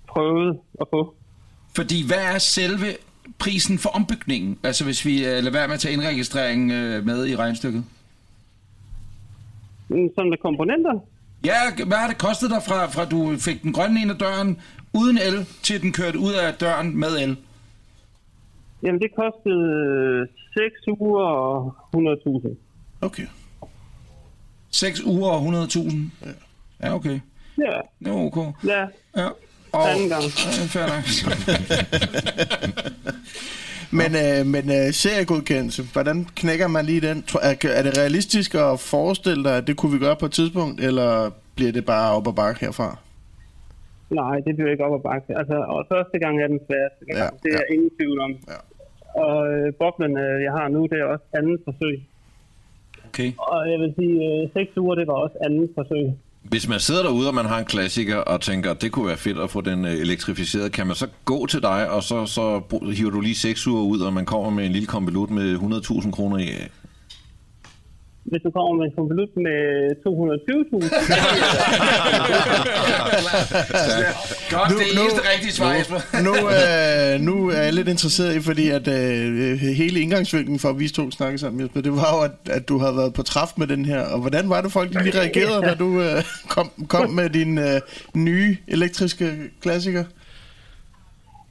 prøvede 0.08 0.58
at 0.80 0.86
få. 0.90 1.14
Fordi 1.78 2.06
hvad 2.06 2.22
er 2.34 2.38
selve 2.38 2.86
prisen 3.38 3.78
for 3.78 3.88
ombygningen? 3.88 4.58
Altså 4.62 4.84
hvis 4.84 5.04
vi 5.04 5.14
øh, 5.26 5.30
lader 5.44 5.50
være 5.50 5.66
med 5.68 5.74
at 5.74 5.80
tage 5.80 5.92
indregistreringen 5.94 6.70
øh, 6.70 7.06
med 7.06 7.26
i 7.26 7.36
regnstykket. 7.36 7.84
Mm, 9.88 10.08
Sådan 10.14 10.30
med 10.30 10.38
komponenter. 10.38 10.94
Ja, 11.44 11.84
hvad 11.86 11.96
har 11.96 12.08
det 12.08 12.18
kostet 12.18 12.50
dig 12.50 12.62
fra, 12.68 12.86
fra 12.86 13.04
du 13.04 13.36
fik 13.38 13.62
den 13.62 13.72
grønne 13.72 14.00
ind 14.02 14.10
ad 14.10 14.16
døren 14.16 14.60
uden 14.92 15.18
el, 15.18 15.46
til 15.62 15.82
den 15.82 15.92
kørte 15.92 16.18
ud 16.18 16.32
af 16.32 16.54
døren 16.54 16.96
med 17.00 17.08
el? 17.08 17.36
Jamen, 18.82 19.00
det 19.00 19.10
kostede 19.16 20.26
6 20.52 21.00
uger 21.00 21.24
og 21.24 21.74
100.000. 21.96 22.56
okay. 23.00 23.26
6 24.70 25.00
uger 25.04 25.30
og 25.30 25.64
100.000? 25.64 25.96
Ja, 26.82 26.94
okay. 26.94 27.20
Ja, 27.58 27.80
Det 28.04 28.12
var 28.12 28.18
okay. 28.18 28.52
ja, 28.66 28.86
Ja. 29.16 29.28
Og, 29.72 29.90
anden 29.90 30.08
gang. 30.08 30.22
Men, 33.90 34.10
øh, 34.24 34.46
men 34.54 34.64
øh, 34.78 34.86
seriegodkendelse, 35.02 35.82
hvordan 35.92 36.26
knækker 36.40 36.68
man 36.68 36.84
lige 36.84 37.00
den? 37.00 37.24
Er, 37.42 37.54
er 37.78 37.82
det 37.82 37.98
realistisk 37.98 38.54
at 38.54 38.80
forestille 38.80 39.44
dig, 39.44 39.56
at 39.56 39.66
det 39.66 39.76
kunne 39.76 39.92
vi 39.92 39.98
gøre 39.98 40.16
på 40.16 40.26
et 40.26 40.32
tidspunkt, 40.32 40.80
eller 40.80 41.30
bliver 41.56 41.72
det 41.72 41.84
bare 41.86 42.16
op 42.16 42.26
og 42.26 42.34
bakke 42.34 42.60
herfra? 42.60 42.98
Nej, 44.10 44.36
det 44.46 44.56
bliver 44.56 44.70
ikke 44.70 44.84
op 44.84 44.94
ad 45.00 45.02
bakke. 45.10 45.38
Altså, 45.40 45.56
og 45.74 45.86
første 45.92 46.18
gang 46.18 46.34
er 46.42 46.48
den 46.54 46.60
sværeste. 46.66 47.02
Ja, 47.20 47.26
det 47.42 47.50
er 47.58 47.64
ja. 47.68 47.74
ingen 47.74 47.90
tvivl 47.98 48.20
om. 48.20 48.32
Ja. 48.52 48.60
Og 49.24 49.36
øh, 49.52 49.74
boblen, 49.80 50.18
øh, 50.18 50.42
jeg 50.42 50.52
har 50.52 50.68
nu, 50.68 50.80
det 50.90 50.98
er 51.00 51.04
også 51.04 51.24
anden 51.38 51.58
forsøg. 51.64 51.96
Okay. 53.08 53.30
Og 53.38 53.70
jeg 53.70 53.78
vil 53.82 53.94
sige, 53.98 54.16
øh, 54.28 54.42
seks 54.56 54.76
uger, 54.76 54.94
det 54.94 55.06
var 55.06 55.14
også 55.14 55.36
anden 55.44 55.68
forsøg. 55.74 56.06
Hvis 56.48 56.68
man 56.68 56.80
sidder 56.80 57.02
derude, 57.02 57.28
og 57.28 57.34
man 57.34 57.44
har 57.44 57.58
en 57.58 57.64
klassiker, 57.64 58.16
og 58.16 58.40
tænker, 58.40 58.74
det 58.74 58.92
kunne 58.92 59.06
være 59.06 59.16
fedt 59.16 59.38
at 59.38 59.50
få 59.50 59.60
den 59.60 59.84
øh, 59.84 59.92
elektrificeret, 59.92 60.72
kan 60.72 60.86
man 60.86 60.96
så 60.96 61.06
gå 61.24 61.46
til 61.46 61.62
dig, 61.62 61.90
og 61.90 62.02
så, 62.02 62.26
så 62.26 62.62
hiver 62.92 63.10
du 63.10 63.20
lige 63.20 63.34
seks 63.34 63.66
uger 63.66 63.82
ud, 63.82 64.00
og 64.00 64.12
man 64.12 64.26
kommer 64.26 64.50
med 64.50 64.66
en 64.66 64.72
lille 64.72 64.86
konvolut 64.86 65.30
med 65.30 65.56
100.000 65.56 66.10
kroner 66.10 66.38
i? 66.38 66.50
Hvis 68.30 68.42
du 68.46 68.50
kommer 68.56 68.72
med 68.78 68.84
en 68.88 68.92
konvolut 68.98 69.32
med 69.46 69.60
220.000, 70.04 70.08
Godt, 74.54 74.68
det 74.70 74.86
er 74.86 75.02
eneste 75.02 75.20
rigtige 75.32 75.52
svar, 75.52 75.72
Jesper. 75.74 76.00
nu, 76.26 76.34
øh, 76.34 77.20
nu 77.20 77.48
er 77.50 77.62
jeg 77.62 77.72
lidt 77.72 77.88
interesseret 77.88 78.36
i, 78.36 78.40
fordi 78.40 78.68
at 78.68 78.88
øh, 78.88 79.58
hele 79.58 80.00
indgangsvinken 80.00 80.58
for, 80.58 80.68
at 80.68 80.78
vi 80.78 80.88
to 80.88 81.10
snakkede 81.10 81.38
sammen, 81.38 81.60
Jesper, 81.62 81.80
det 81.80 81.92
var 81.92 82.16
jo, 82.16 82.20
at, 82.24 82.56
at 82.56 82.68
du 82.68 82.78
havde 82.78 82.96
været 82.96 83.14
på 83.14 83.22
træf 83.22 83.48
med 83.56 83.66
den 83.66 83.84
her. 83.84 84.00
Og 84.00 84.20
hvordan 84.20 84.50
var 84.50 84.60
det, 84.60 84.72
folk 84.72 84.94
lige 85.02 85.18
reagerede, 85.18 85.62
da 85.62 85.74
du 85.74 86.00
øh, 86.00 86.22
kom, 86.48 86.70
kom 86.88 87.10
med 87.10 87.30
din 87.30 87.58
øh, 87.58 87.80
nye 88.14 88.56
elektriske 88.68 89.32
klassiker? 89.62 90.04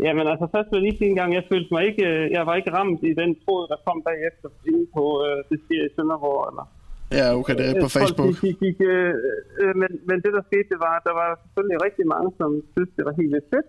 Jamen 0.05 0.25
altså, 0.31 0.45
først 0.53 0.67
vil 0.69 0.77
jeg 0.77 0.85
lige 0.85 0.97
sige 0.97 1.09
en 1.13 1.19
gang, 1.21 1.29
jeg 1.33 1.45
følte 1.51 1.69
mig 1.75 1.83
ikke, 1.89 2.03
øh, 2.11 2.31
jeg 2.35 2.43
var 2.47 2.55
ikke 2.55 2.73
ramt 2.77 3.01
i 3.11 3.13
den 3.21 3.31
tråd, 3.43 3.63
der 3.71 3.77
kom 3.87 3.97
bagefter 4.09 4.49
inde 4.69 4.85
på 4.97 5.03
øh, 5.25 5.39
det 5.49 5.59
siger 5.65 5.83
i 5.85 5.93
Sønderborg, 5.95 6.41
eller 6.49 6.65
Ja, 7.17 7.25
okay, 7.39 7.53
det 7.59 7.65
er 7.71 7.75
på 7.85 7.89
Øh, 7.89 7.95
folk, 7.95 8.03
Facebook. 8.03 8.33
De, 8.41 8.47
de, 8.47 8.53
gik, 8.63 8.77
øh, 8.93 9.13
øh, 9.61 9.73
men, 9.81 9.91
men 10.09 10.17
det, 10.23 10.31
der 10.37 10.43
skete, 10.49 10.67
det 10.73 10.79
var, 10.85 10.93
at 10.99 11.03
der 11.09 11.15
var 11.23 11.29
selvfølgelig 11.43 11.77
rigtig 11.87 12.05
mange, 12.13 12.29
som 12.39 12.49
synes, 12.73 12.91
det 12.97 13.03
var 13.07 13.13
helt 13.19 13.31
vildt 13.33 13.49
fedt. 13.53 13.67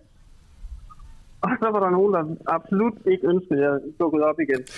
Og 1.45 1.51
så 1.61 1.67
var 1.75 1.81
der 1.81 1.91
nogen, 1.91 2.13
der 2.15 2.23
absolut 2.47 2.95
ikke 3.13 3.27
ønskede, 3.33 3.59
at 3.59 3.65
jeg 3.65 3.81
dukkede 4.01 4.25
op 4.25 4.39
igen. 4.41 4.63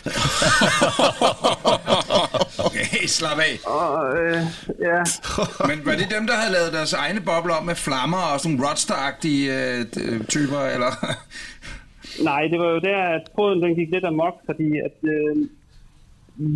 Okay, 2.66 3.06
slap 3.16 3.38
af. 3.48 3.54
Og, 3.78 3.90
øh, 4.18 4.40
ja. 4.88 5.00
Men 5.70 5.78
var 5.86 5.94
det 6.00 6.08
dem, 6.16 6.24
der 6.30 6.36
havde 6.40 6.52
lavet 6.56 6.72
deres 6.78 6.92
egne 7.04 7.20
bobler 7.28 7.54
op 7.58 7.66
med 7.70 7.76
flammer 7.86 8.22
og 8.32 8.36
sådan 8.40 8.62
Rodstar-agtige 8.64 9.44
øh, 9.58 9.80
typer, 10.34 10.62
eller? 10.74 10.92
Nej, 12.28 12.42
det 12.50 12.58
var 12.62 12.70
jo 12.74 12.80
der, 12.90 13.00
at 13.16 13.22
tråden 13.34 13.62
den 13.62 13.74
gik 13.74 13.90
lidt 13.92 14.04
amok, 14.04 14.36
fordi 14.48 14.68
at, 14.88 14.96
øh, 15.14 15.34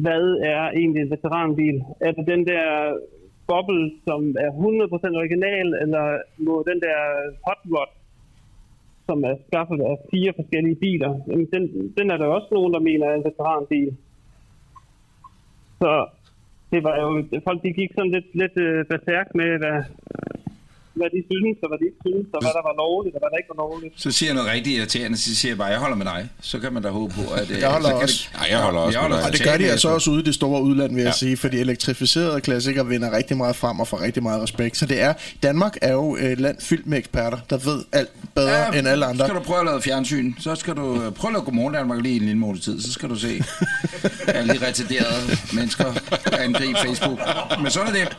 hvad 0.05 0.24
er 0.52 0.62
egentlig 0.80 1.00
en 1.02 1.11
veteranbil? 1.11 1.76
Er 2.07 2.12
det 2.12 2.26
den 2.26 2.42
der 2.46 2.64
boble, 3.46 3.90
som 4.07 4.20
er 4.44 4.50
100% 4.50 5.20
original, 5.22 5.68
eller 5.82 6.05
må 6.46 6.64
den 6.70 6.80
der 6.86 6.98
hot 7.46 7.62
rod, 7.72 7.90
som 9.07 9.24
er 9.24 9.34
skaffet 9.48 9.80
af 9.90 9.96
fire 10.11 10.32
forskellige 10.36 10.80
biler, 10.84 11.12
jamen 11.28 11.48
den, 11.55 11.92
den 11.98 12.11
er 12.11 12.16
der 12.16 12.26
også 12.26 12.48
nogen, 12.52 12.74
der 12.74 12.80
mener 12.80 13.07
er 13.07 13.14
en 13.14 13.24
veteranbil. 13.24 13.96
Så 15.82 16.07
det 16.72 16.84
var 16.84 16.96
jo, 17.02 17.09
folk 17.44 17.62
de 17.62 17.72
gik 17.72 17.90
sådan 17.94 18.11
lidt, 18.11 18.28
lidt 18.34 18.57
øh, 18.57 18.84
berserk 18.90 19.34
med, 19.34 19.50
hvad, 19.59 19.78
hvad 21.01 21.09
de 21.14 21.20
synes, 21.30 21.57
og 21.64 21.68
hvad 21.70 21.78
de 21.82 21.84
ikke 21.90 22.01
synes, 22.09 22.26
og 22.34 22.40
hvad 22.45 22.53
der 22.59 22.64
var 22.70 22.74
lovligt, 22.84 23.14
og 23.16 23.20
hvad 23.22 23.30
der 23.32 23.38
ikke 23.42 23.51
var 23.55 23.61
lovligt. 23.64 23.92
Så 24.05 24.09
siger 24.16 24.28
jeg 24.30 24.36
noget 24.38 24.51
rigtig 24.57 24.70
irriterende, 24.78 25.16
så 25.24 25.30
siger 25.40 25.51
jeg 25.53 25.59
bare, 25.62 25.70
jeg 25.76 25.80
holder 25.84 25.97
med 26.03 26.07
dig. 26.14 26.20
Så 26.51 26.57
kan 26.62 26.70
man 26.74 26.82
da 26.86 26.88
håbe 26.99 27.11
på, 27.18 27.24
at... 27.40 27.51
øh, 27.51 27.61
Jeg 27.64 27.70
holder 27.76 27.88
så 27.90 27.95
kan 27.95 28.03
også. 28.07 28.20
Det, 28.32 28.38
Nej, 28.40 28.47
jeg 28.55 28.59
holder 28.66 28.80
også 28.86 28.99
med 29.01 29.11
dig. 29.16 29.24
Og 29.26 29.32
det 29.32 29.42
gør 29.49 29.57
de 29.62 29.66
altså 29.74 29.88
også 29.97 30.11
ude 30.11 30.20
i 30.20 30.26
det 30.30 30.34
store 30.40 30.62
udland, 30.62 30.95
vil 30.95 31.05
jeg 31.05 31.14
sige, 31.14 31.36
fordi 31.36 31.57
elektrificerede 31.66 32.40
klassikere 32.40 32.86
vinder 32.86 33.11
rigtig 33.18 33.36
meget 33.36 33.57
frem 33.62 33.80
og 33.80 33.86
får 33.88 34.01
rigtig 34.07 34.22
meget 34.22 34.42
respekt. 34.42 34.76
Så 34.76 34.86
det 34.86 35.01
er, 35.01 35.12
Danmark 35.42 35.74
er 35.82 35.92
jo 35.92 36.16
et 36.20 36.40
land 36.40 36.57
fyldt 36.61 36.86
med 36.86 36.99
eksperter, 36.99 37.38
der 37.51 37.59
ved 37.59 37.78
alt 37.92 38.11
bedre 38.34 38.51
ja, 38.72 38.78
end 38.78 38.88
alle 38.88 39.05
andre. 39.07 39.18
Så 39.18 39.26
skal 39.28 39.40
du 39.40 39.45
prøve 39.45 39.61
at 39.61 39.66
lave 39.66 39.82
fjernsyn. 39.82 40.32
Så 40.40 40.55
skal 40.55 40.74
du 40.74 40.86
øh, 41.03 41.12
prøve 41.12 41.28
at 41.30 41.32
lave 41.32 41.45
Godmorgen 41.45 41.74
Danmark 41.74 42.03
lige 42.03 42.12
i 42.14 42.16
en 42.16 42.22
lille 42.22 42.38
måned 42.38 42.61
tid. 42.61 42.80
Så 42.82 42.92
skal 42.92 43.09
du 43.09 43.16
se 43.16 43.42
alle 44.36 44.55
de 44.55 44.66
retarderede 44.66 45.38
mennesker 45.55 45.84
angribe 46.32 46.78
Facebook. 46.78 47.18
Men 47.62 47.70
så 47.70 47.80
er 47.80 47.84
det. 47.92 48.16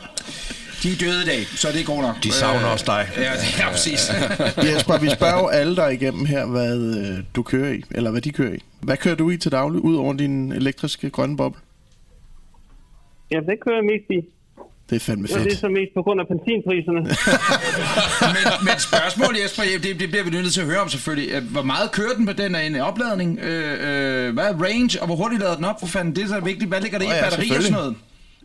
De 0.82 0.92
er 0.92 0.96
døde 1.00 1.22
i 1.22 1.26
dag, 1.26 1.46
så 1.46 1.68
det 1.72 1.80
er 1.80 1.84
godt 1.84 2.00
nok. 2.00 2.22
De 2.22 2.32
savner 2.32 2.66
også 2.66 2.84
dig. 2.86 3.08
Ja, 3.16 3.32
ja 3.58 3.70
præcis. 3.70 4.10
Jesper, 4.74 4.98
vi 4.98 5.10
spørger 5.10 5.48
alle 5.48 5.76
der 5.76 5.88
igennem 5.88 6.24
her, 6.26 6.46
hvad 6.46 6.78
øh, 6.78 7.24
du 7.36 7.42
kører 7.42 7.72
i, 7.72 7.82
eller 7.90 8.10
hvad 8.10 8.20
de 8.20 8.32
kører 8.32 8.52
i. 8.52 8.58
Hvad 8.80 8.96
kører 8.96 9.14
du 9.14 9.30
i 9.30 9.36
til 9.36 9.52
daglig, 9.52 9.80
ud 9.80 9.96
over 9.96 10.12
din 10.12 10.52
elektriske 10.52 11.10
grønne 11.10 11.36
boble? 11.36 11.60
Ja, 13.30 13.36
det 13.36 13.56
kører 13.66 13.76
jeg 13.76 13.84
mest 13.84 14.10
i. 14.10 14.28
Det 14.90 14.96
er 14.96 15.00
fandme 15.00 15.24
Og 15.24 15.28
det 15.28 15.36
er 15.36 15.42
fedt. 15.50 15.58
så 15.58 15.68
mest 15.68 15.90
på 15.94 16.02
grund 16.02 16.20
af 16.20 16.26
benzinpriserne. 16.32 17.00
men, 18.36 18.44
men 18.68 18.76
spørgsmål, 18.88 19.36
Jesper, 19.42 19.62
det, 19.82 20.00
det 20.00 20.08
bliver 20.10 20.24
vi 20.24 20.30
nødt 20.30 20.52
til 20.52 20.60
at 20.60 20.66
høre 20.66 20.78
om 20.78 20.88
selvfølgelig. 20.88 21.30
Øh, 21.34 21.42
Hvor 21.52 21.62
meget 21.62 21.92
kører 21.92 22.14
den 22.16 22.26
på 22.26 22.32
den 22.32 22.54
af 22.54 22.66
en 22.66 22.76
opladning? 22.76 23.38
Øh, 23.38 23.72
øh, 24.26 24.34
hvad 24.34 24.44
er 24.44 24.54
range, 24.64 25.00
og 25.00 25.06
hvor 25.06 25.16
hurtigt 25.16 25.40
lader 25.40 25.56
den 25.56 25.64
op? 25.64 25.80
For 25.80 25.86
fanden, 25.86 26.16
det 26.16 26.24
er 26.24 26.28
så 26.28 26.40
vigtigt. 26.40 26.68
Hvad 26.70 26.80
ligger 26.80 26.98
der 26.98 27.04
i 27.04 27.08
Nå 27.08 27.14
ja, 27.14 27.22
batteri 27.22 27.50
og 27.50 27.62
sådan 27.62 27.72
noget? 27.72 27.94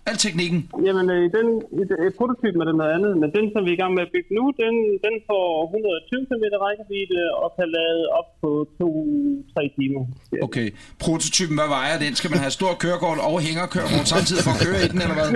Al 0.10 0.18
teknikken. 0.26 0.60
Jamen, 0.88 1.06
øh, 1.16 1.24
den, 1.38 1.47
i 1.82 1.84
det- 1.89 1.99
i 2.08 2.10
prototypen 2.20 2.60
er 2.64 2.68
det 2.72 2.78
noget 2.82 2.93
andet, 2.97 3.12
men 3.22 3.30
den, 3.38 3.45
som 3.54 3.60
vi 3.66 3.70
er 3.72 3.78
i 3.78 3.82
gang 3.84 3.93
med 3.97 4.04
at 4.08 4.12
bygge 4.16 4.32
nu, 4.39 4.43
den, 4.64 4.74
den 5.06 5.16
får 5.30 5.45
120 5.66 6.26
km 6.30 6.45
rækkevidde 6.66 7.22
og 7.43 7.47
kan 7.58 7.68
lade 7.78 8.02
op 8.20 8.28
på 8.41 8.49
2-3 8.80 9.62
timer. 9.78 10.04
Okay. 10.47 10.68
Prototypen, 11.04 11.56
hvad 11.62 11.70
vejer 11.78 11.95
den? 12.04 12.12
Skal 12.20 12.30
man 12.34 12.39
have 12.45 12.54
stor 12.60 12.72
kørekort 12.84 13.20
og 13.30 13.36
hængerkørekort 13.47 14.08
samtidig 14.16 14.41
for 14.47 14.54
at 14.58 14.62
køre 14.66 14.80
i 14.86 14.88
den, 14.93 14.99
eller 15.06 15.18
hvad? 15.20 15.30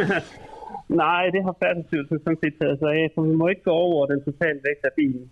Nej, 1.04 1.24
det 1.34 1.42
har 1.48 1.54
Færdselsstyrelsen 1.62 2.18
sådan 2.26 2.40
set 2.44 2.56
taget 2.62 2.78
sig 2.82 2.92
af, 3.02 3.06
for 3.14 3.22
vi 3.30 3.36
må 3.42 3.46
ikke 3.54 3.66
gå 3.70 3.76
over 3.88 4.02
den 4.12 4.20
totale 4.28 4.58
vægt 4.68 4.84
af 4.90 4.94
bilen. 5.00 5.24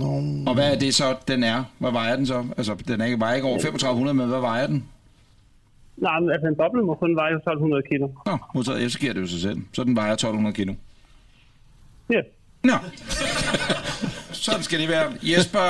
Nå, 0.00 0.10
Og 0.48 0.52
hvad 0.56 0.68
er 0.74 0.78
det 0.84 0.90
så, 1.00 1.08
den 1.32 1.40
er? 1.52 1.58
Hvad 1.82 1.92
vejer 2.00 2.16
den 2.20 2.26
så? 2.32 2.38
Altså, 2.58 2.72
den 2.88 2.96
er 3.00 3.04
ikke, 3.08 3.20
vejer 3.24 3.34
ikke 3.38 3.48
over 3.50 3.58
3500, 3.58 4.16
men 4.20 4.28
hvad 4.34 4.40
vejer 4.50 4.66
den? 4.72 4.78
Nej, 6.00 6.20
men 6.20 6.30
altså 6.30 6.48
en 6.48 6.56
boble 6.56 6.82
må 6.82 6.94
kun 6.94 7.16
veje 7.16 7.34
1200 7.34 7.82
kilo. 7.90 8.08
Nå, 8.26 8.38
modtaget, 8.54 8.82
ja, 8.82 8.88
så 8.88 8.98
giver 8.98 9.12
det 9.12 9.20
jo 9.20 9.26
sig 9.26 9.40
selv. 9.40 9.58
Så 9.72 9.84
den 9.84 9.96
vejer 9.96 10.12
1200 10.12 10.54
kilo. 10.54 10.74
Ja. 12.10 12.22
Nå. 12.64 12.72
Sådan 14.40 14.62
skal 14.62 14.78
det 14.80 14.88
være. 14.88 15.04
Jesper, 15.22 15.60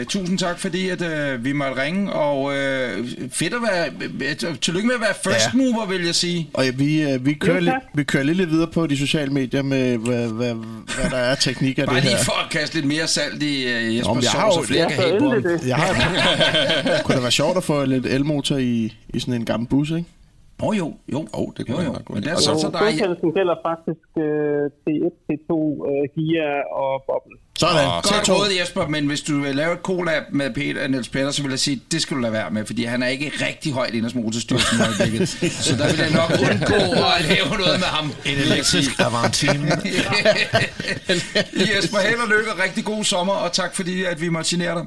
øh, 0.00 0.06
tusind 0.06 0.38
tak, 0.38 0.58
fordi 0.58 0.88
at, 0.88 1.02
øh, 1.02 1.44
vi 1.44 1.52
måtte 1.52 1.82
ringe, 1.82 2.12
og 2.12 2.56
øh, 2.56 3.08
fedt 3.30 3.54
at 3.54 3.60
være, 3.72 3.86
øh, 4.50 4.58
tillykke 4.58 4.86
med 4.86 4.94
at 4.94 5.00
være 5.00 5.14
first 5.34 5.48
Ja. 5.54 5.58
mover, 5.58 5.86
vil 5.86 6.04
jeg 6.04 6.14
sige. 6.14 6.50
og 6.54 6.64
ja, 6.64 6.70
vi, 6.70 7.02
øh, 7.12 7.26
vi, 7.26 7.32
kører 7.32 7.60
Jo, 7.64 7.72
vi 7.94 8.04
kører 8.04 8.22
lidt 8.22 8.50
videre 8.50 8.66
på 8.74 8.86
de 8.86 8.96
sociale 8.96 9.32
medier 9.32 9.62
med, 9.62 9.96
hvad, 9.98 10.28
hvad, 10.28 10.54
hvad 11.00 11.10
der 11.10 11.16
er 11.16 11.34
teknik 11.34 11.78
af 11.78 11.86
Bare 11.86 11.94
det 11.96 12.02
lige 12.04 12.16
her. 12.16 12.24
for 12.24 12.44
at 12.44 12.50
kaste 12.50 12.74
lidt 12.76 12.86
mere 12.86 13.06
salt 13.06 13.42
i 13.42 13.66
øh, 13.68 13.74
Nå, 13.74 13.78
Jespers 13.94 14.14
men 14.14 14.22
jeg 14.22 14.30
har 14.30 14.50
så 14.50 14.60
jo- 14.60 14.64
flere 14.66 14.82
Ja, 14.82 14.88
kan 14.88 15.02
så 15.02 15.18
på 15.18 15.24
endelig 15.24 15.50
ham. 15.50 15.58
det. 15.60 15.68
Jeg 15.68 15.76
har, 15.76 17.02
kunne 17.04 17.14
det 17.14 17.22
være 17.22 17.30
sjovt 17.32 17.56
at 17.56 17.64
få 17.64 17.84
lidt 17.84 18.06
elmotor 18.06 18.56
i, 18.56 18.94
i 19.08 19.18
sådan 19.20 19.34
en 19.34 19.44
gammel 19.44 19.68
bus, 19.68 19.90
ikke? 19.90 20.04
Åh 20.62 20.68
oh, 20.68 20.78
jo, 20.78 20.94
jo. 21.12 21.28
Oh, 21.32 21.48
det 21.56 21.66
kunne 21.66 21.74
jo, 21.76 21.82
være 21.82 21.86
jo. 21.86 21.92
godt. 21.92 22.10
Men 22.10 22.22
der 22.22 22.30
er 22.30 22.34
Og 22.34 22.42
så, 22.42 22.52
så- 22.54 22.60
så 22.60 22.68
der 22.72 22.78
er, 22.78 23.32
gælder 23.38 23.56
faktisk 23.68 24.06
øh, 24.26 24.64
T1, 24.84 25.14
T2, 25.28 25.52
øh, 25.90 26.04
gear 26.16 26.52
og 26.82 26.92
boble. 27.08 27.36
Sådan. 27.58 28.02
Så 28.04 28.14
Godt 28.14 28.28
råd, 28.28 28.48
Jesper, 28.60 28.86
men 28.88 29.06
hvis 29.06 29.20
du 29.20 29.40
vil 29.40 29.56
lave 29.56 29.72
et 29.72 29.78
collab 29.82 30.22
med 30.30 30.50
Peter, 30.50 30.88
Niels 30.88 31.08
Peter, 31.08 31.30
så 31.30 31.42
vil 31.42 31.50
jeg 31.50 31.58
sige, 31.58 31.82
det 31.92 32.02
skal 32.02 32.16
du 32.16 32.20
lade 32.20 32.32
være 32.32 32.50
med, 32.50 32.66
fordi 32.66 32.84
han 32.84 33.02
er 33.02 33.06
ikke 33.06 33.32
rigtig 33.40 33.72
højt 33.72 33.94
i 33.94 34.00
motorstyrelsen 34.14 34.78
i 34.78 34.82
øjeblikket. 34.82 35.28
så 35.64 35.76
der 35.76 35.90
vil 35.90 35.98
jeg 35.98 36.10
nok 36.10 36.30
undgå 36.30 36.74
at 37.16 37.24
lave 37.24 37.48
noget 37.58 37.80
med 37.80 37.86
ham. 37.86 38.12
En 38.24 38.38
elektrisk 38.38 39.00
Avantine. 39.00 39.66
Jesper, 41.76 41.98
held 42.08 42.20
og 42.20 42.28
lykke 42.28 42.52
og 42.52 42.58
rigtig 42.58 42.84
god 42.84 43.04
sommer, 43.04 43.32
og 43.34 43.52
tak 43.52 43.74
fordi, 43.76 44.04
at 44.04 44.20
vi 44.20 44.28
måtte 44.28 44.50
genere 44.50 44.74
dig. 44.74 44.86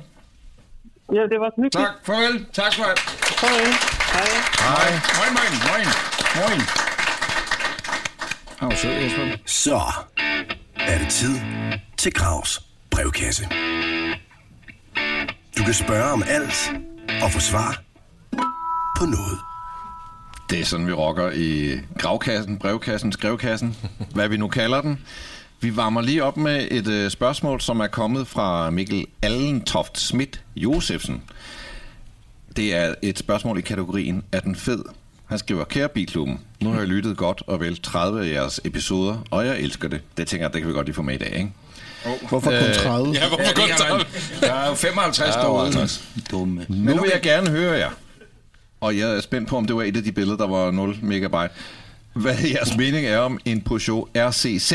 Ja, 1.13 1.21
det 1.31 1.39
var 1.39 1.49
så 1.49 1.61
hyggeligt. 1.61 1.73
Tak, 1.73 1.93
farvel. 2.05 2.45
Tak 2.53 2.73
skal 2.73 2.83
du 2.83 2.89
have. 2.89 2.97
Hej. 3.41 3.69
Hej. 4.13 4.29
Hej. 4.59 4.91
Moin, 5.17 5.33
moin, 5.37 5.53
moin. 5.69 5.87
Moin. 6.35 6.61
Åh, 8.61 8.77
sød, 8.77 8.91
Jesper. 8.91 9.23
Så 9.45 9.81
er 10.79 10.97
det 10.97 11.09
tid 11.09 11.35
til 11.97 12.13
Gravs 12.13 12.61
brevkasse. 12.91 13.43
Du 15.57 15.63
kan 15.63 15.73
spørge 15.73 16.11
om 16.11 16.23
alt 16.27 16.71
og 17.23 17.31
få 17.31 17.39
svar 17.39 17.83
på 18.97 19.05
noget. 19.05 19.39
Det 20.49 20.59
er 20.59 20.65
sådan, 20.65 20.87
vi 20.87 20.93
rocker 20.93 21.31
i 21.31 21.79
gravkassen, 21.97 22.57
brevkassen, 22.57 23.11
skrevkassen, 23.11 23.75
hvad 24.13 24.29
vi 24.29 24.37
nu 24.37 24.47
kalder 24.47 24.81
den. 24.81 24.99
Vi 25.61 25.75
varmer 25.75 26.01
lige 26.01 26.23
op 26.23 26.37
med 26.37 26.67
et 26.71 26.87
øh, 26.87 27.11
spørgsmål, 27.11 27.61
som 27.61 27.79
er 27.79 27.87
kommet 27.87 28.27
fra 28.27 28.69
Mikkel 28.69 29.05
Allentoft 29.21 29.99
Schmidt 29.99 30.43
Josefsen. 30.55 31.23
Det 32.55 32.75
er 32.75 32.95
et 33.01 33.19
spørgsmål 33.19 33.57
i 33.57 33.61
kategorien, 33.61 34.23
er 34.31 34.39
den 34.39 34.55
fed? 34.55 34.83
Han 35.25 35.39
skriver, 35.39 35.63
kære 35.63 35.89
Bilklubben, 35.89 36.39
nu 36.61 36.71
har 36.71 36.79
jeg 36.79 36.87
lyttet 36.87 37.17
godt 37.17 37.41
og 37.47 37.59
vel 37.59 37.81
30 37.81 38.25
af 38.25 38.31
jeres 38.33 38.61
episoder, 38.63 39.17
og 39.31 39.45
jeg 39.45 39.59
elsker 39.59 39.87
det. 39.87 40.01
Det 40.17 40.27
tænker 40.27 40.45
jeg, 40.45 40.53
det 40.53 40.61
kan 40.61 40.67
vi 40.69 40.73
godt 40.73 40.85
lige 40.87 40.95
få 40.95 41.01
med 41.01 41.15
i 41.15 41.17
dag, 41.17 41.33
ikke? 41.35 41.51
Hvorfor 42.29 42.51
kun 42.51 42.73
30? 42.75 43.13
Ja, 43.13 43.27
hvorfor 43.27 43.43
Ja, 43.67 43.73
er 43.89 43.97
man. 43.97 44.05
Der 44.41 44.53
er 44.53 44.67
jo 44.69 44.73
55 44.75 45.35
Ja, 45.35 45.41
derude. 45.41 45.71
55. 45.71 46.03
Dumme. 46.31 46.65
Nu 46.69 47.01
vil 47.01 47.11
jeg 47.13 47.21
gerne 47.21 47.49
høre 47.49 47.77
jer. 47.77 47.89
Og 48.81 48.97
jeg 48.97 49.09
er 49.15 49.21
spændt 49.21 49.49
på, 49.49 49.57
om 49.57 49.65
det 49.65 49.75
var 49.75 49.83
et 49.83 49.97
af 49.97 50.03
de 50.03 50.11
billeder, 50.11 50.37
der 50.37 50.47
var 50.47 50.71
0 50.71 50.97
megabyte. 51.01 51.49
Hvad 52.13 52.35
jeres 52.53 52.77
mening 52.77 53.05
er 53.05 53.17
om 53.17 53.39
en 53.45 53.61
Peugeot 53.61 54.07
RCZ? 54.15 54.71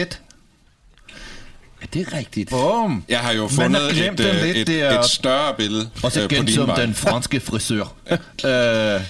Er 1.82 1.86
det 1.94 2.12
rigtigt? 2.12 2.50
Bum! 2.50 3.04
Jeg 3.08 3.18
har 3.20 3.32
jo 3.32 3.40
Man 3.42 3.50
fundet 3.50 3.82
har 3.82 3.88
et, 4.12 4.18
den 4.18 4.26
øh, 4.26 4.42
lidt, 4.42 4.56
et, 4.56 4.66
det 4.66 4.82
er- 4.82 4.98
et 4.98 5.04
større 5.04 5.54
billede 5.58 5.90
Og 6.02 6.12
så 6.12 6.22
øh, 6.60 6.66
vej. 6.68 6.80
den 6.84 6.94
franske 6.94 7.40
frisør. 7.40 7.94
øh, 8.44 9.00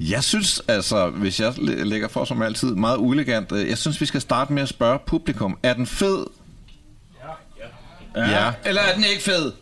Jeg 0.00 0.24
synes 0.24 0.62
altså, 0.68 1.10
hvis 1.10 1.40
jeg 1.40 1.52
læ- 1.58 1.82
lægger 1.82 2.08
for 2.08 2.24
som 2.24 2.42
altid, 2.42 2.74
meget 2.74 2.96
uelegant, 2.96 3.52
øh, 3.52 3.68
jeg 3.68 3.78
synes, 3.78 4.00
vi 4.00 4.06
skal 4.06 4.20
starte 4.20 4.52
med 4.52 4.62
at 4.62 4.68
spørge 4.68 4.98
publikum. 5.06 5.58
Er 5.62 5.74
den 5.74 5.86
fed? 5.86 6.26
Ja. 8.16 8.22
ja. 8.46 8.52
Eller 8.64 8.82
er 8.82 8.94
den 8.94 9.04
ikke 9.04 9.22
fed? 9.22 9.52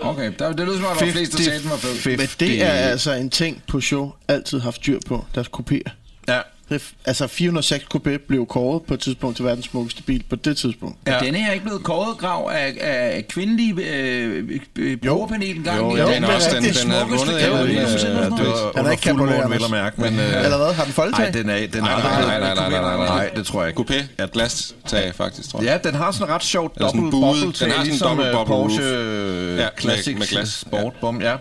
Okay, 0.00 0.32
der, 0.38 0.52
det 0.52 0.66
lyder 0.66 0.76
som 0.76 0.84
om, 0.86 0.96
der 0.98 1.04
var 1.06 1.12
flest, 1.12 1.32
der 1.38 1.42
sagde, 1.44 1.62
den 1.62 1.70
var 1.70 1.76
fed. 1.76 2.16
Men 2.16 2.28
det 2.40 2.62
er 2.62 2.70
altså 2.70 3.12
en 3.12 3.30
ting, 3.30 3.62
Peugeot 3.68 4.12
altid 4.28 4.60
haft 4.60 4.76
styr 4.76 5.00
på, 5.06 5.24
deres 5.34 5.48
kopier. 5.48 5.90
Ja. 6.28 6.40
Er 6.70 6.78
altså 7.04 7.26
406 7.26 7.84
Coupé 7.94 8.16
blev 8.28 8.46
kåret 8.46 8.82
på 8.82 8.94
et 8.94 9.00
tidspunkt 9.00 9.36
til 9.36 9.44
verdens 9.44 9.64
smukkeste 9.66 10.02
bil 10.02 10.24
på 10.30 10.36
det 10.36 10.56
tidspunkt. 10.56 10.98
Ja. 11.06 11.18
Den 11.18 11.34
her 11.34 11.48
er 11.48 11.52
ikke 11.52 11.64
blevet 11.64 11.82
kåret 11.84 12.18
grav 12.18 12.50
af, 12.54 12.74
af 12.80 13.28
kvindelige 13.28 13.74
øh, 13.90 14.60
øh, 14.78 14.96
brugerpanel 14.96 15.56
engang. 15.56 15.78
Jo, 15.80 15.96
i- 15.96 16.00
jo, 16.00 16.06
den 16.08 16.24
er 16.24 16.34
også 16.34 16.48
er 16.50 16.54
den, 16.54 16.64
det 16.64 16.82
den 16.82 16.90
er 16.92 17.04
vundet 17.04 17.34
af 17.34 17.62
øh, 17.62 17.68
det 17.70 18.46
var 18.46 18.72
Den 18.76 18.86
er 18.86 18.90
ikke 18.90 19.02
fuldmåne, 19.02 19.50
vel 19.50 19.64
at 19.64 19.70
mærke, 19.70 20.00
men... 20.00 20.18
øh, 20.20 20.44
Eller 20.44 20.56
hvad? 20.56 20.72
Har 20.74 20.84
den 20.84 20.92
foldtag? 20.92 21.22
Nej, 21.24 21.30
den 21.30 21.48
er, 21.50 21.66
den 21.66 21.80
er 21.80 21.80
Nej, 21.80 21.92
aldrig 21.94 22.12
nej, 22.12 22.38
blevet- 22.38 22.40
nej, 22.40 22.54
nej, 22.54 22.80
nej, 22.80 22.96
nej, 22.96 22.96
nej. 22.96 23.06
Nej, 23.06 23.30
det 23.36 23.46
tror 23.46 23.62
jeg 23.64 23.78
ikke. 23.78 23.94
Coupé, 24.18 24.26
glastag 24.32 25.14
faktisk, 25.14 25.50
tror 25.50 25.62
jeg. 25.62 25.80
Ja, 25.84 25.88
den 25.90 25.94
har 25.98 26.10
sådan 26.12 26.28
en 26.28 26.34
ret 26.34 26.42
sådan 26.44 26.70
dobbelt 26.80 27.10
bubble 27.10 27.40
den 27.40 27.46
har 27.46 27.52
sådan 27.54 27.80
en 27.80 27.86
ligesom 27.86 28.08
dobbelt 28.08 28.28
øh, 28.28 28.34
bubble 28.34 28.54
Porsche 28.54 28.82
øh, 28.84 29.60
Classic 29.80 30.06
med- 30.12 30.18
med 30.18 30.26
glas. 30.26 30.48
Sport 30.48 30.94
ja. 31.22 31.34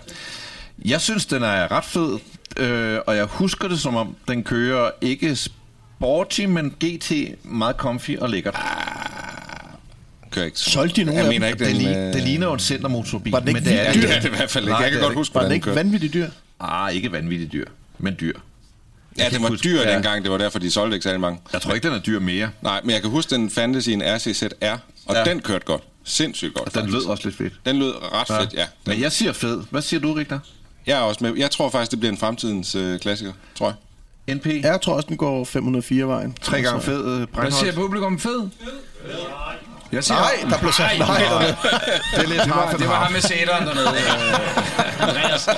Jeg 0.85 1.01
synes, 1.01 1.25
den 1.25 1.43
er 1.43 1.71
ret 1.71 1.85
fed, 1.85 2.17
øh, 2.57 2.99
og 3.07 3.15
jeg 3.15 3.25
husker 3.25 3.67
det 3.67 3.79
som 3.79 3.95
om, 3.95 4.15
den 4.27 4.43
kører 4.43 4.91
ikke 5.01 5.35
sporty, 5.35 6.41
men 6.41 6.73
GT 6.83 7.11
meget 7.43 7.75
comfy 7.75 8.17
og 8.17 8.29
lækkert. 8.29 8.55
Kører 10.31 10.45
ikke 10.45 10.59
så- 10.59 10.69
Solgte 10.71 10.95
de 10.95 11.03
nogle 11.05 11.17
Jeg 11.19 11.25
af 11.27 11.33
mener 11.33 11.47
dem? 11.47 11.53
ikke, 11.53 11.65
Det, 11.65 11.85
den... 11.85 11.93
li- 11.93 11.97
øh, 12.07 12.13
det 12.13 12.23
ligner 12.23 12.47
jo 12.47 12.53
en 12.53 12.59
centermotorbil, 12.59 13.31
Var 13.31 13.39
den 13.39 13.47
ikke 13.47 13.59
men 13.59 13.69
det 13.69 13.79
er 13.87 13.91
det 13.91 13.95
dyr? 14.01 14.07
Det 14.07 14.15
er 14.15 14.19
det 14.21 14.27
i 14.33 14.35
hvert 14.35 14.49
fald 14.51 14.63
ikke. 14.63 14.71
Nej, 14.71 14.81
Jeg 14.81 14.91
kan 14.91 14.93
det 14.93 14.99
er 14.99 15.03
godt 15.03 15.11
det 15.11 15.17
huske, 15.17 15.35
Var 15.35 15.41
den 15.41 15.49
den 15.49 15.55
ikke 15.55 15.63
kørte. 15.65 15.75
vanvittigt 15.75 16.13
dyr? 16.13 16.29
Ah, 16.59 16.93
ikke 16.95 17.11
vanvittigt 17.11 17.51
dyr, 17.53 17.65
men 17.97 18.15
dyr. 18.19 18.33
Ja, 19.17 19.29
den 19.29 19.43
var 19.43 19.49
huske- 19.49 19.63
dyr 19.63 19.81
ja. 19.81 19.93
dengang. 19.95 20.23
Det 20.23 20.31
var 20.31 20.37
derfor, 20.37 20.59
de 20.59 20.71
solgte 20.71 20.95
ikke 20.95 21.03
særlig 21.03 21.21
mange. 21.21 21.39
Jeg 21.53 21.61
tror 21.61 21.73
ikke, 21.73 21.87
den 21.87 21.95
er 21.95 21.99
dyr 22.01 22.19
mere. 22.19 22.49
Nej, 22.61 22.81
men 22.83 22.91
jeg 22.91 23.01
kan 23.01 23.09
huske, 23.11 23.35
den 23.35 23.49
fandtes 23.49 23.87
i 23.87 23.93
en 23.93 24.01
RCZR, 24.05 24.77
og 25.05 25.15
Ja. 25.15 25.23
den 25.23 25.39
kørte 25.41 25.65
godt. 25.65 25.81
Sindssygt 26.03 26.53
godt, 26.53 26.67
Og 26.67 26.73
den 26.73 26.81
faktisk. 26.81 26.93
lød 26.97 27.05
også 27.05 27.23
lidt 27.27 27.37
fedt. 27.37 27.53
Den 27.65 27.75
lød 27.79 27.93
ret 28.13 28.27
fedt, 28.41 28.53
ja. 28.53 28.65
Men 28.85 29.01
jeg 29.01 29.11
siger 29.11 29.33
fed. 29.33 29.61
Hvad 29.69 29.81
siger 29.81 29.99
du, 29.99 30.13
Rigter? 30.13 30.39
Jeg 30.87 30.97
er 30.97 31.01
også 31.01 31.23
med. 31.23 31.33
Jeg 31.37 31.51
tror 31.51 31.69
faktisk, 31.69 31.91
det 31.91 31.99
bliver 31.99 32.11
en 32.11 32.17
fremtidens 32.17 32.75
øh, 32.75 32.99
klassiker, 32.99 33.33
tror 33.55 33.67
jeg. 34.27 34.35
NP? 34.35 34.45
Jeg 34.45 34.81
tror 34.81 34.93
også, 34.93 35.07
den 35.07 35.17
går 35.17 35.43
504-vejen. 35.43 36.35
Tre 36.41 36.61
gange 36.61 36.81
fed 36.81 37.05
øh, 37.21 37.27
Hvad 37.33 37.51
siger 37.51 37.73
publikum 37.73 38.19
fed? 38.19 38.49
Jeg 39.91 40.03
siger, 40.03 40.17
Nej, 40.19 40.49
der 40.49 40.57
blev 40.59 40.71
sagt 40.71 40.99
nej. 40.99 41.07
nej. 41.07 41.45
Det 42.15 42.23
er 42.23 42.27
lidt 42.27 42.41
Det 42.41 42.49
var, 42.49 42.71
det 42.79 42.87
var 42.89 42.95
ham 43.03 43.11
med 43.11 43.21
sæderen 43.21 43.67
dernede. 43.67 43.87
øh, 43.87 45.07
Andreas. 45.09 45.49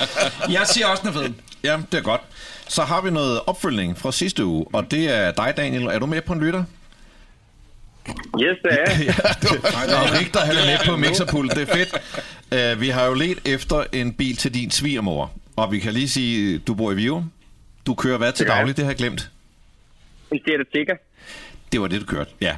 Jeg 0.50 0.66
siger 0.66 0.86
også 0.86 1.02
noget 1.04 1.24
fed. 1.26 1.34
Ja, 1.64 1.76
det 1.92 1.98
er 1.98 2.02
godt. 2.02 2.20
Så 2.68 2.82
har 2.82 3.00
vi 3.00 3.10
noget 3.10 3.40
opfølgning 3.46 3.98
fra 3.98 4.12
sidste 4.12 4.44
uge, 4.44 4.66
og 4.72 4.90
det 4.90 5.08
er 5.16 5.30
dig, 5.32 5.54
Daniel. 5.56 5.82
Er 5.86 5.98
du 5.98 6.06
med 6.06 6.20
på 6.22 6.32
en 6.32 6.40
lytter? 6.40 6.64
Yes, 8.42 8.56
det 8.62 8.72
er. 8.72 9.12
Og 10.02 10.18
Rigter, 10.20 10.40
han 10.40 10.56
er 10.56 10.66
med 10.66 10.78
på 10.86 10.96
mixerpult. 10.96 11.54
Det 11.54 11.68
er 11.68 11.74
fedt. 11.74 12.74
Uh, 12.74 12.80
vi 12.80 12.88
har 12.88 13.06
jo 13.06 13.14
let 13.14 13.38
efter 13.44 13.84
en 13.92 14.12
bil 14.12 14.36
til 14.36 14.54
din 14.54 14.70
svigermor, 14.70 15.30
og 15.56 15.72
vi 15.72 15.78
kan 15.78 15.92
lige 15.92 16.08
sige, 16.08 16.58
du 16.58 16.74
bor 16.74 16.92
i 16.92 16.94
Virum. 16.94 17.32
Du 17.86 17.94
kører 17.94 18.18
hvad 18.18 18.32
til 18.32 18.46
Det 18.46 18.50
jeg. 18.50 18.58
daglig? 18.58 18.76
Det 18.76 18.84
har 18.84 18.90
jeg 18.90 18.96
glemt. 18.98 19.30
En 20.32 20.40
Seat 20.46 20.60
Ateca. 20.60 20.92
Det 21.72 21.80
var 21.80 21.86
det, 21.86 22.00
du 22.00 22.06
kørte, 22.06 22.30
ja. 22.40 22.54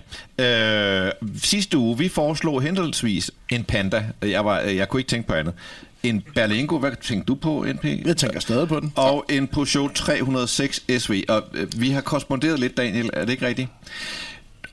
Øh, 1.06 1.12
sidste 1.42 1.78
uge, 1.78 1.98
vi 1.98 2.08
foreslog 2.08 2.62
henholdsvis 2.62 3.30
en 3.48 3.64
Panda. 3.64 4.04
Jeg, 4.22 4.44
var, 4.44 4.58
jeg 4.60 4.88
kunne 4.88 5.00
ikke 5.00 5.08
tænke 5.08 5.28
på 5.28 5.34
andet. 5.34 5.54
En 6.02 6.22
Berlingo, 6.34 6.78
hvad 6.78 6.92
tænkte 7.02 7.26
du 7.26 7.34
på, 7.34 7.66
NP? 7.74 7.84
Jeg 8.06 8.16
tænker 8.16 8.40
stadig 8.40 8.68
på 8.68 8.80
den. 8.80 8.92
Og 8.96 9.24
en 9.28 9.48
Peugeot 9.48 9.90
306 9.94 10.84
SV. 10.98 11.24
Og 11.28 11.42
øh, 11.54 11.68
vi 11.76 11.90
har 11.90 12.00
korresponderet 12.00 12.58
lidt, 12.60 12.76
Daniel. 12.76 13.10
Er 13.12 13.24
det 13.24 13.32
ikke 13.32 13.46
rigtigt? 13.46 13.68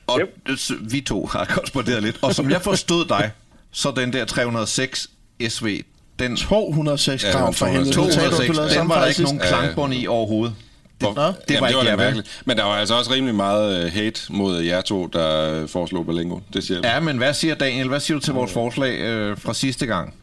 Og 0.08 0.20
Yep. 0.20 0.90
vi 0.92 1.00
to 1.00 1.26
har 1.26 1.44
korresponderet 1.54 2.02
lidt. 2.02 2.18
Og 2.22 2.34
som 2.34 2.50
jeg 2.50 2.62
forstod 2.62 3.04
dig, 3.04 3.30
så 3.72 3.92
den 3.96 4.12
der 4.12 4.24
306 4.24 5.10
SV, 5.48 5.82
den 6.18 6.36
206 6.36 7.24
Ja, 7.24 7.30
grav 7.30 7.46
den 7.46 7.54
for 7.54 7.66
helvede. 7.66 7.92
206, 7.92 8.46
Du 8.46 8.52
lavede 8.52 8.74
den 8.80 8.88
var 8.88 8.98
der 9.00 9.06
ikke 9.06 9.22
nogen 9.22 9.38
klangbånd 9.38 9.94
i 9.94 10.06
overhovedet. 10.06 10.54
Det, 11.00 11.08
Hvor- 11.08 11.12
det 11.12 11.16
var 11.20 11.34
Jamen, 11.50 11.68
ikke 11.68 11.80
det 11.80 11.98
var 11.98 12.04
mærkeligt. 12.04 12.42
Men 12.46 12.56
der 12.56 12.64
var 12.64 12.76
altså 12.82 12.94
også 12.94 13.10
rimelig 13.14 13.34
meget 13.34 13.84
øh, 13.84 13.92
hate 13.92 14.20
mod 14.32 14.60
jer 14.60 14.80
to, 14.80 15.06
der 15.06 15.28
øh, 15.62 15.68
foreslog 15.68 16.06
Berlingo. 16.06 16.38
Det 16.54 16.64
siger 16.64 16.78
jeg. 16.78 16.84
Ja, 16.94 17.00
men 17.00 17.16
hvad 17.18 17.34
siger 17.34 17.54
Daniel? 17.54 17.88
Hvad 17.88 18.00
siger 18.00 18.16
du 18.18 18.24
til 18.24 18.34
vores 18.34 18.52
forslag 18.52 19.00
øh, 19.00 19.38
fra 19.38 19.54
sidste 19.54 19.86
gang? 19.86 20.14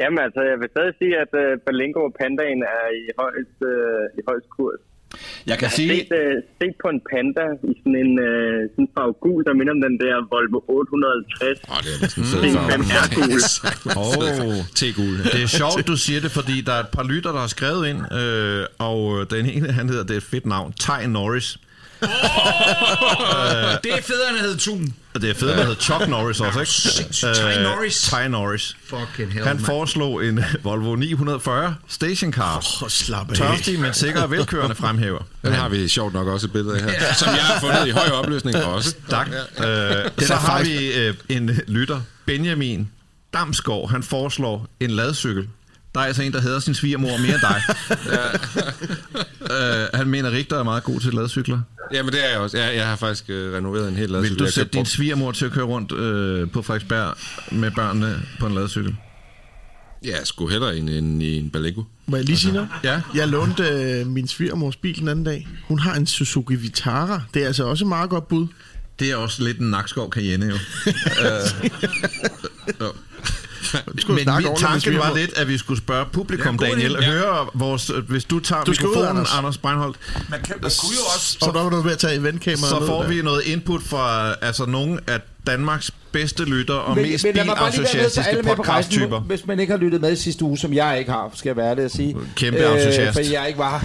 Jamen 0.00 0.18
altså, 0.26 0.40
jeg 0.50 0.56
vil 0.60 0.68
stadig 0.74 0.92
sige, 1.00 1.14
at 1.24 1.30
uh, 1.42 1.60
Berlingo 1.66 2.00
og 2.08 2.14
Pandaen 2.20 2.60
er 2.76 2.84
i 3.00 3.04
højst, 3.22 3.56
uh, 3.72 4.18
i 4.18 4.20
højst 4.28 4.48
kurs. 4.56 4.80
Jeg 5.50 5.56
kan 5.58 5.66
Jeg 5.66 5.70
har 5.70 5.76
sige... 5.80 5.88
set, 5.88 6.08
uh, 6.20 6.36
set 6.58 6.74
på 6.82 6.88
en 6.94 7.00
Panda 7.10 7.46
i 7.70 7.72
sådan 7.80 7.96
en 8.04 8.12
uh, 8.28 8.58
sådan 8.72 8.88
farve 8.94 9.14
gul, 9.24 9.38
der 9.46 9.52
minder 9.60 9.72
om 9.76 9.80
den 9.86 9.94
der 10.04 10.14
Volvo 10.32 10.58
850. 10.68 11.58
Åh, 11.72 11.78
det 11.84 11.90
er 11.94 11.98
næsten 12.04 12.22
Det 12.42 12.48
er 12.48 12.60
en 12.60 12.64
fem 12.72 12.82
gul. 13.16 13.30
Åh, 14.04 14.54
det 15.34 15.40
er 15.46 15.50
sjovt, 15.60 15.86
du 15.92 15.96
siger 16.06 16.20
det, 16.24 16.30
fordi 16.38 16.56
der 16.68 16.72
er 16.78 16.82
et 16.86 16.92
par 16.96 17.04
lytter, 17.12 17.32
der 17.36 17.42
har 17.46 17.52
skrevet 17.58 17.82
ind, 17.90 18.00
øh, 18.20 18.62
og 18.90 19.30
den 19.30 19.46
ene, 19.46 19.72
han 19.78 19.88
hedder, 19.88 20.04
det 20.08 20.14
er 20.18 20.22
et 20.24 20.30
fedt 20.34 20.46
navn, 20.46 20.72
Ty 20.72 21.06
Norris. 21.08 21.48
Det 23.84 23.90
er 23.98 24.02
federe, 24.10 24.28
end 24.30 24.38
at 24.38 24.44
hedde 24.46 24.60
Thun. 24.66 24.94
Og 25.14 25.22
det 25.22 25.30
er 25.30 25.34
fedt, 25.34 25.56
der 25.56 25.64
hedder 25.64 25.80
Chuck 25.80 26.08
Norris 26.08 26.40
også, 26.40 26.60
ikke? 26.60 26.72
Sindssygt. 26.72 27.34
Ty 27.34 27.40
Øh, 27.58 27.62
Norris. 27.62 28.02
Ty 28.02 28.14
Norris. 28.28 28.76
Fucking 28.86 29.32
hell, 29.32 29.46
Han 29.46 29.58
foreslog 29.58 30.24
en 30.24 30.44
Volvo 30.62 30.94
940 30.96 31.74
stationcar. 31.88 32.56
Åh, 32.82 32.88
slap 32.88 33.30
af. 33.30 33.36
Tørstig, 33.36 33.80
men 33.80 33.94
sikker 33.94 34.22
og 34.22 34.30
velkørende 34.30 34.74
fremhæver. 34.74 35.22
Den 35.44 35.52
har 35.52 35.68
vi 35.68 35.88
sjovt 35.88 36.12
nok 36.14 36.26
også 36.26 36.46
et 36.46 36.52
billede 36.52 36.74
af 36.76 36.82
her. 36.90 37.14
Som 37.14 37.28
jeg 37.28 37.42
har 37.44 37.60
fundet 37.60 37.86
i 37.86 37.90
høj 37.90 38.08
opløsning 38.08 38.56
også. 38.56 38.94
Tak. 39.10 39.28
Øh, 39.28 39.64
så 40.18 40.34
har 40.34 40.62
vi 40.64 40.92
øh, 40.92 41.14
en 41.28 41.50
lytter, 41.68 42.00
Benjamin 42.26 42.88
Damsgaard. 43.34 43.90
Han 43.90 44.02
foreslår 44.02 44.66
en 44.80 44.90
ladcykel. 44.90 45.48
Der 45.94 46.00
er 46.00 46.04
altså 46.04 46.22
en, 46.22 46.32
der 46.32 46.40
hedder 46.40 46.58
sin 46.58 46.74
svigermor 46.74 47.16
mere 47.16 47.34
end 47.34 47.40
dig. 47.40 47.62
øh, 49.56 49.88
han 49.94 50.08
mener, 50.08 50.28
at 50.28 50.34
Rigter 50.34 50.58
er 50.58 50.62
meget 50.62 50.84
god 50.84 51.00
til 51.00 51.14
ladcykler. 51.14 51.60
Jamen, 51.92 52.12
det 52.12 52.24
er 52.24 52.30
jeg 52.30 52.38
også. 52.38 52.58
Jeg, 52.58 52.76
jeg 52.76 52.88
har 52.88 52.96
faktisk 52.96 53.24
øh, 53.28 53.54
renoveret 53.54 53.88
en 53.88 53.96
hel 53.96 54.02
Vil 54.02 54.10
ladcykel. 54.10 54.38
du 54.38 54.44
Jeg 54.44 54.52
sætte 54.52 54.72
din 54.78 54.86
svigermor 54.86 55.32
til 55.32 55.44
at 55.44 55.52
køre 55.52 55.64
rundt 55.64 55.92
øh, 55.92 56.50
på 56.50 56.62
Frederiksberg 56.62 57.16
med 57.52 57.70
børnene 57.70 58.22
på 58.40 58.46
en 58.46 58.54
ladcykel? 58.54 58.96
Ja, 60.04 60.10
jeg 60.10 60.26
skulle 60.26 60.52
hellere 60.52 60.76
end, 60.76 60.90
end 60.90 61.22
i 61.22 61.36
en 61.36 61.50
Berlingo. 61.50 61.82
Må 62.06 62.16
jeg 62.16 62.24
lige 62.24 62.38
sige 62.38 62.52
noget? 62.52 62.68
Ja. 62.84 63.00
Jeg 63.14 63.28
lånte 63.28 63.62
øh, 63.62 64.06
min 64.06 64.28
svigermors 64.28 64.76
bil 64.76 64.98
den 64.98 65.08
anden 65.08 65.24
dag. 65.24 65.48
Hun 65.68 65.78
har 65.78 65.94
en 65.94 66.06
Suzuki 66.06 66.54
Vitara. 66.54 67.22
Det 67.34 67.42
er 67.42 67.46
altså 67.46 67.64
også 67.64 67.84
et 67.84 67.88
meget 67.88 68.10
godt 68.10 68.28
bud. 68.28 68.46
Det 68.98 69.10
er 69.10 69.16
også 69.16 69.42
lidt 69.44 69.58
en 69.58 69.70
Nakskov 69.70 70.12
Cayenne 70.12 70.46
jo. 70.46 70.54
øh, 71.24 72.86
Men 73.74 73.84
ordentligt 74.28 74.28
med 74.50 74.56
tanken 74.58 74.98
var 74.98 75.16
lidt, 75.16 75.38
at 75.38 75.48
vi 75.48 75.58
skulle 75.58 75.78
spørge 75.80 76.06
publikum, 76.12 76.58
Ja, 76.62 76.66
Daniel. 76.70 76.96
Ja. 77.00 77.10
Høre 77.10 77.46
vores... 77.54 77.90
Hvis 78.08 78.24
du 78.24 78.40
tager 78.40 78.64
Du 78.64 78.74
skal 78.74 78.86
ud, 78.86 78.90
mikrofonen, 78.92 79.16
Anders. 79.16 79.34
Anders 79.38 79.58
Breinholt, 79.58 79.96
Man, 80.30 80.40
kan, 80.42 80.54
man 80.62 80.70
kunne 80.80 80.94
jo 80.96 81.04
også... 81.14 81.36
Så 81.40 81.50
der 81.54 81.62
var 81.62 81.70
du 81.70 81.80
ved 81.80 81.92
at 81.92 81.98
tage 81.98 82.14
eventkameraet 82.14 82.68
så 82.68 82.78
ned 82.78 82.86
får 82.86 83.02
der. 83.02 83.08
vi 83.08 83.22
noget 83.22 83.42
input 83.44 83.82
fra 83.82 84.34
altså 84.42 84.66
nogle 84.66 85.00
af 85.06 85.20
Danmarks 85.46 85.90
bedste 86.12 86.44
lytter 86.44 86.74
og 86.74 86.96
Men, 86.96 87.04
mest 87.10 87.22
så 87.22 87.28
rejsen, 87.36 88.44
podcasttyper. 88.56 89.20
hvis 89.20 89.46
man 89.46 89.60
ikke 89.60 89.70
har 89.70 89.78
lyttet 89.78 90.00
med 90.00 90.16
sidste 90.16 90.44
uge, 90.44 90.58
som 90.58 90.72
jeg 90.72 90.98
ikke 90.98 91.10
har, 91.10 91.30
skal 91.34 91.48
jeg 91.48 91.56
være 91.56 91.70
ærlig 91.70 91.84
at 91.84 91.90
sige. 91.92 92.16
Kæmpe 92.36 92.58
entusiast. 92.66 93.12
For 93.12 93.32
jeg 93.32 93.44
ikke 93.46 93.58
var. 93.58 93.84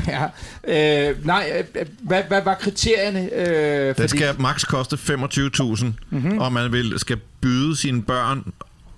Ja. 0.67 1.09
Øh, 1.09 1.25
nej, 1.25 1.63
øh, 1.75 1.85
hvad, 1.99 2.21
hvad 2.27 2.41
var 2.43 2.53
kriterierne? 2.53 3.29
Øh, 3.33 3.97
Den 3.97 4.07
skal 4.07 4.35
max 4.39 4.65
koste 4.65 4.95
25.000, 4.95 5.85
mm-hmm. 6.09 6.37
og 6.37 6.53
man 6.53 6.71
vil, 6.71 6.93
skal 6.97 7.17
byde 7.41 7.77
sine 7.77 8.01
børn 8.03 8.43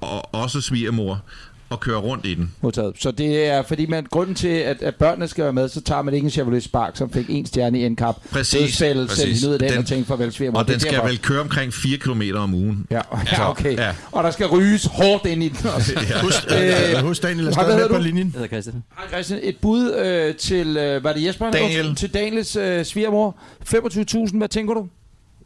og 0.02 0.36
også 0.36 0.62
svigermor 0.62 1.22
og 1.70 1.80
køre 1.80 1.98
rundt 1.98 2.26
i 2.26 2.34
den. 2.34 2.52
Modtaget. 2.62 2.94
Så 3.00 3.12
det 3.12 3.46
er 3.46 3.64
fordi, 3.64 3.86
man, 3.86 4.06
grunden 4.12 4.36
til, 4.36 4.48
at, 4.48 4.82
at 4.82 4.96
børnene 4.96 5.28
skal 5.28 5.44
være 5.44 5.54
med, 5.54 5.70
så 5.70 5.82
tager 5.82 6.02
man 6.02 6.14
ikke 6.14 6.26
en 6.26 6.32
Chevrolet 6.32 6.64
Spark, 6.64 6.98
som 6.98 7.12
fik 7.12 7.26
en 7.30 7.46
stjerne 7.46 7.80
i. 7.86 7.96
Præcis, 8.32 8.60
Dødsfældet 8.60 9.08
præcis. 9.08 9.24
sendte 9.24 9.36
hende 9.40 9.48
ud 9.48 9.54
af 9.54 9.60
den, 9.60 9.70
Den- 9.70 9.78
og 9.78 9.86
tænkte 9.86 10.08
farvel 10.08 10.32
svigermor. 10.32 10.60
Og 10.60 10.68
den 10.68 10.80
skal 10.80 10.94
derfor. 10.94 11.08
vel 11.08 11.18
køre 11.22 11.42
omkring 11.42 11.74
4 11.74 11.98
km 11.98 12.22
om 12.36 12.54
ugen. 12.54 12.86
Ja, 12.92 13.02
ja, 13.32 13.50
okay. 13.50 13.76
Ja. 13.78 13.84
Ja. 13.86 13.96
Og 14.12 14.24
der 14.24 14.32
skal 14.32 14.48
ryges 14.48 14.86
hårdt 14.86 15.26
ind 15.26 15.44
i 15.44 15.50
den 15.50 15.70
også. 15.76 15.94
Husk, 16.24 16.46
Øh, 16.52 16.96
øh, 16.98 17.04
husk 17.06 17.24
Daniel 17.24 17.48
er 17.48 17.52
stadig 17.52 17.78
med 17.80 17.90
på 17.90 17.98
linjen. 17.98 18.28
Jeg 18.28 18.34
hedder 18.34 18.48
Christian. 18.48 18.84
Hej 18.98 19.08
Christian, 19.08 19.40
et 19.44 19.58
bud 19.62 19.94
øh, 19.94 20.36
til, 20.36 20.78
øh, 20.78 21.04
var 21.04 21.14
det 21.14 21.26
Jesper? 21.26 21.52
Daniel. 21.52 21.96
Til 21.96 22.14
Daniels 22.14 22.56
øh, 22.56 22.86
svigermor. 22.86 23.36
25.000, 23.74 24.38
hvad 24.38 24.48
tænker 24.48 24.74
du? 24.74 24.88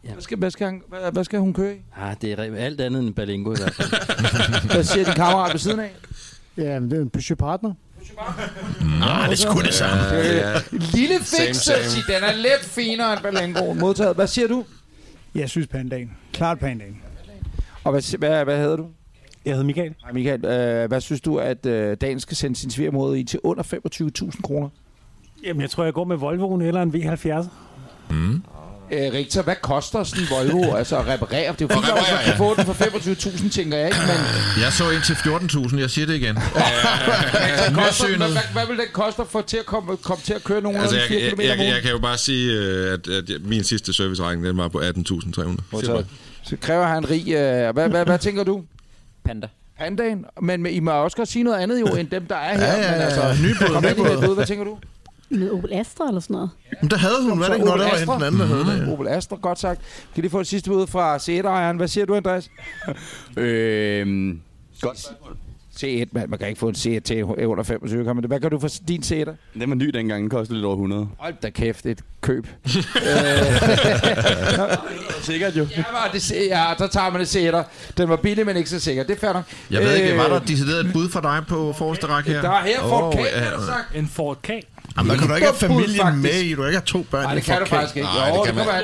Ja. 0.05 0.11
Hvad 0.11 0.21
skal, 0.21 0.37
hvad, 0.37 0.51
skal 0.51 0.65
han, 0.65 0.81
hvad, 0.89 1.11
hvad 1.11 1.23
skal 1.23 1.39
hun 1.39 1.53
køre 1.53 1.75
i? 1.75 1.77
Ah, 1.97 2.15
det 2.21 2.39
er 2.39 2.55
alt 2.57 2.81
andet 2.81 3.03
end 3.03 3.13
Berlingo 3.13 3.53
i 3.53 3.55
hvert 3.59 3.73
fald. 3.73 3.89
Hvad 4.73 4.83
siger 4.83 5.05
din 5.05 5.13
kammerat 5.13 5.53
ved 5.53 5.59
siden 5.59 5.79
af? 5.79 5.95
Ja, 6.57 6.79
men 6.79 6.91
det 6.91 6.97
er 6.97 7.01
en 7.01 7.09
Peugeot 7.09 7.37
Partner. 7.37 7.73
Ah, 9.03 9.29
det 9.29 9.31
er 9.31 9.35
sgu 9.35 9.61
det 9.61 9.73
samme. 9.73 10.17
Øh, 10.17 10.61
lille 10.71 11.19
fix, 11.19 11.65
den 12.07 12.23
er 12.23 12.35
lidt 12.35 12.61
finere 12.61 13.13
end 13.13 13.21
Berlingoen. 13.21 13.79
Modtaget. 13.79 14.15
Hvad 14.15 14.27
siger 14.27 14.47
du? 14.47 14.65
Jeg 15.35 15.49
synes 15.49 15.67
Pandaen. 15.67 16.11
Klart 16.33 16.59
Pandaen. 16.59 17.01
Og 17.83 17.91
hvad, 17.91 18.17
hvad, 18.17 18.43
hvad 18.43 18.57
hedder 18.57 18.75
du? 18.75 18.87
Jeg 19.45 19.53
hedder 19.53 19.65
Michael. 19.65 19.95
Hej 20.03 20.11
Michael, 20.11 20.45
øh, 20.45 20.87
hvad 20.87 21.01
synes 21.01 21.21
du, 21.21 21.37
at 21.37 21.65
øh, 21.65 21.97
dagen 22.01 22.19
skal 22.19 22.37
sende 22.37 22.55
sin 22.55 22.69
svigermor 22.69 23.13
i 23.13 23.23
til 23.23 23.39
under 23.43 23.63
25.000 24.33 24.41
kroner? 24.41 24.69
Jamen, 25.43 25.61
jeg 25.61 25.69
tror, 25.69 25.83
jeg 25.83 25.93
går 25.93 26.03
med 26.03 26.15
Volvoen 26.17 26.61
eller 26.61 26.81
en 26.81 26.95
V70. 26.95 27.47
Mm. 28.09 28.43
Øh, 28.93 29.13
Rigtig, 29.13 29.41
hvad 29.41 29.55
koster 29.61 30.03
sådan 30.03 30.23
en 30.23 30.29
Volvo 30.29 30.73
altså 30.79 30.97
at 30.97 31.07
reparere? 31.07 31.51
Det 31.51 31.61
er 31.61 31.65
jo 31.65 31.67
fint, 31.67 31.85
at 31.85 31.95
man 31.95 32.23
kan 32.25 32.37
få 32.37 32.55
den 32.55 32.65
for 32.65 32.73
25.000, 32.73 33.49
tænker 33.49 33.77
jeg 33.77 33.87
ikke, 33.87 33.99
men... 33.99 34.17
Jeg 34.63 34.73
så 34.73 34.89
ind 34.89 35.01
til 35.01 35.13
14.000, 35.13 35.79
jeg 35.79 35.89
siger 35.89 36.05
det 36.07 36.15
igen. 36.15 36.35
Hvad, 36.43 37.85
koster, 37.85 38.07
hvad, 38.17 38.27
hvad, 38.31 38.41
hvad 38.53 38.67
vil 38.67 38.77
den 38.77 38.85
koste 38.93 39.21
for 39.29 39.41
til 39.41 39.57
at 39.57 39.65
komme, 39.65 39.97
komme 39.97 40.23
til 40.23 40.33
at 40.33 40.43
køre 40.43 40.61
nogle 40.61 40.79
Altså, 40.79 40.97
altså, 40.97 41.13
jeg, 41.13 41.33
4 41.37 41.47
jeg, 41.47 41.57
km 41.57 41.61
jeg, 41.61 41.73
jeg, 41.73 41.81
kan 41.81 41.91
jo 41.91 41.99
bare 41.99 42.17
sige, 42.17 42.53
øh, 42.53 42.93
at, 42.93 43.07
at 43.07 43.41
min 43.41 43.63
sidste 43.63 43.93
serviceregning, 43.93 44.45
den 44.45 44.57
var 44.57 44.67
på 44.67 44.79
18.300. 44.79 45.61
Modtaget. 45.71 46.07
Så 46.43 46.57
kræver 46.61 46.85
han 46.85 47.09
rig... 47.09 47.27
Øh, 47.27 47.73
hvad, 47.73 47.89
hvad, 47.89 48.05
hvad 48.05 48.19
tænker 48.19 48.43
du? 48.43 48.63
Panda. 49.25 49.47
Pandaen? 49.77 50.25
Men, 50.41 50.63
men 50.63 50.73
I 50.73 50.79
må 50.79 50.91
også 50.91 51.17
godt 51.17 51.29
sige 51.29 51.43
noget 51.43 51.57
andet 51.57 51.79
jo, 51.79 51.85
end 51.85 52.07
dem, 52.07 52.25
der 52.25 52.35
er 52.35 52.57
her. 52.57 52.65
Ja, 52.65 52.81
ja, 52.81 52.91
men 52.91 52.99
ja. 52.99 53.05
altså, 53.05 53.43
Nybåd, 53.43 53.73
kom 53.73 53.83
med. 53.83 54.35
Hvad 54.35 54.45
tænker 54.45 54.63
du? 54.63 54.77
Med 55.33 55.51
Opel 55.51 55.73
Astra 55.73 56.07
eller 56.07 56.21
sådan 56.21 56.33
noget. 56.33 56.49
Men 56.81 56.89
der 56.91 56.97
havde 56.97 57.29
hun, 57.29 57.39
var 57.39 57.45
det 57.47 57.53
ikke 57.53 57.65
noget, 57.65 57.79
der 57.79 57.89
var 57.89 57.97
hende 57.97 58.13
den 58.13 58.23
anden, 58.23 58.39
der 58.41 58.47
havde 58.47 58.65
det? 58.79 58.87
Mm, 58.87 58.93
Opel 58.93 59.07
Astra, 59.07 59.35
godt 59.41 59.59
sagt. 59.59 59.81
Kan 60.13 60.21
lige 60.21 60.31
få 60.31 60.39
et 60.39 60.47
sidste 60.47 60.69
bud 60.69 60.87
fra 60.87 61.17
C1-ejeren? 61.17 61.77
Hvad 61.77 61.87
siger 61.87 62.05
du, 62.05 62.15
Andreas? 62.15 62.49
Øhm, 63.37 64.39
godt. 64.81 64.97
C1, 65.83 66.05
man, 66.11 66.29
man 66.29 66.39
kan 66.39 66.47
ikke 66.47 66.59
få 66.59 66.67
en 66.67 66.75
C1 66.75 66.99
til 66.99 67.23
under 67.23 67.63
25, 67.63 68.05
kan 68.05 68.15
man 68.15 68.23
det? 68.23 68.29
Hvad 68.29 68.39
kan 68.39 68.51
du 68.51 68.59
for 68.59 68.69
din 68.87 69.01
C1'er? 69.01 69.31
Den 69.59 69.69
var 69.69 69.75
ny 69.75 69.85
dengang, 69.85 70.21
den 70.21 70.29
kostede 70.29 70.57
lidt 70.57 70.65
over 70.65 70.75
100. 70.75 71.07
Hold 71.17 71.33
da 71.43 71.49
kæft, 71.49 71.85
et 71.85 72.01
køb. 72.21 72.47
Sikkert 75.21 75.55
jo. 75.55 75.67
Ja, 75.77 75.77
men 75.77 76.11
det, 76.13 76.31
ja, 76.31 76.63
så 76.77 76.87
tager 76.87 77.09
man 77.09 77.21
det 77.21 77.35
C1'er. 77.35 77.63
Den 77.97 78.09
var 78.09 78.15
billig, 78.15 78.45
men 78.45 78.57
ikke 78.57 78.69
så 78.69 78.79
sikker. 78.79 79.03
Det 79.03 79.23
er 79.23 79.33
nok. 79.33 79.43
Jeg 79.71 79.81
ved 79.81 79.95
ikke, 79.95 80.17
var 80.17 80.27
der 80.27 80.41
Øh, 80.41 80.47
decideret 80.47 80.85
et 80.85 80.93
bud 80.93 81.09
for 81.09 81.19
dig 81.21 81.43
på 81.47 81.73
forreste 81.73 82.07
række 82.07 82.29
her? 82.29 82.41
Der 82.41 82.49
er 82.49 82.63
her 82.63 82.79
Ford 82.79 83.03
Åh, 83.03 83.13
K, 83.13 83.17
ja, 83.17 83.49
sagt. 83.65 83.95
En 83.95 84.07
Ford 84.07 84.37
K. 84.41 84.49
Jamen, 84.97 85.11
der 85.11 85.17
kan 85.17 85.27
du 85.27 85.35
ikke 85.35 85.47
have 85.47 85.57
familien 85.57 86.01
faktisk. 86.01 86.23
med 86.23 86.41
i. 86.41 86.51
Du 86.51 86.55
kan 86.61 86.65
ikke 86.65 86.77
have 86.79 86.85
to 86.85 87.05
børn 87.11 87.23
Nej, 87.23 87.33
i 87.33 87.35
det 87.35 87.43
kan 87.43 87.59
du 87.59 87.65
faktisk 87.65 87.95
ikke. 87.95 88.07
Nej, 88.07 88.29
Jo, 88.29 88.33
det 88.35 88.55
det 88.55 88.55
kan 88.55 88.65
man. 88.65 88.75
an 88.75 88.83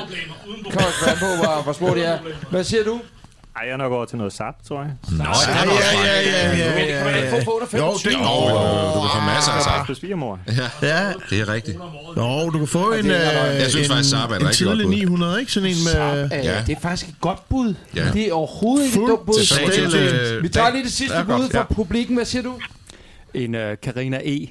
kommer 0.72 1.08
an 1.10 1.16
på, 1.18 1.26
hvor, 1.44 1.62
hvor 1.62 1.72
små 1.72 1.94
de 1.94 2.02
er. 2.02 2.18
Hvad 2.50 2.64
siger 2.64 2.84
du? 2.84 3.00
Ej, 3.56 3.62
jeg 3.66 3.72
er 3.72 3.76
nok 3.76 3.92
over 3.92 4.04
til 4.04 4.18
noget 4.18 4.32
SAP, 4.32 4.54
tror 4.68 4.82
jeg. 4.82 4.90
Nå, 5.10 5.24
Ja, 5.24 5.30
ja, 5.30 5.64
ja, 5.64 6.20
ja, 6.20 6.56
ja, 6.56 6.68
Men 6.74 6.78
det 6.86 6.94
kan 6.94 7.04
man 7.04 7.16
ikke 7.16 7.30
få 7.30 7.40
for 7.44 7.50
under 7.52 7.66
Jo, 7.78 7.98
25. 7.98 8.12
det 8.12 8.18
Jo, 8.18 8.24
jo, 8.24 8.48
jo, 8.48 8.94
du 8.94 9.00
kan 9.00 9.10
få 9.14 9.20
masser 9.34 9.52
af 9.52 9.62
sap. 9.62 9.86
På 9.86 9.94
svigermor. 9.94 10.38
Ja, 10.82 11.12
Det 11.30 11.40
er 11.40 11.48
rigtigt. 11.48 11.76
jo, 12.16 12.50
du 12.50 12.58
kan 12.58 12.66
få 12.66 12.92
en, 12.92 13.04
det 13.04 13.26
er- 13.36 13.52
øh, 13.52 13.60
Jeg 13.60 13.70
synes 13.70 13.86
en, 13.86 13.92
faktisk, 13.92 14.10
Saab 14.10 14.30
er 14.30 14.34
en 14.36 14.42
godt 14.42 14.54
tidlig 14.54 14.86
bud. 14.86 14.94
900, 14.94 15.40
ikke? 15.40 15.52
Sådan 15.52 15.68
en 15.68 15.76
med... 15.84 16.24
Øh, 16.24 16.30
Ja. 16.44 16.62
Det 16.66 16.76
er 16.76 16.80
faktisk 16.82 17.08
et 17.08 17.20
godt 17.20 17.48
bud. 17.48 17.74
Ja. 17.96 18.04
Det 18.12 18.28
er 18.28 18.32
overhovedet 18.32 18.86
ikke 18.86 18.98
et 19.02 19.08
dumt 19.08 19.26
bud. 19.26 19.34
Øh, 20.36 20.42
Vi 20.42 20.48
tager 20.48 20.70
lige 20.70 20.84
det 20.84 20.92
sidste 20.92 21.16
Ja, 21.16 21.22
bud 21.22 21.48
fra 21.50 21.58
ja. 21.58 21.64
publikken. 21.74 22.14
Hvad 22.16 22.24
siger 22.24 22.42
du? 22.42 22.54
En 23.34 23.54
uh, 23.54 23.60
Carina 23.84 24.20
E. 24.24 24.46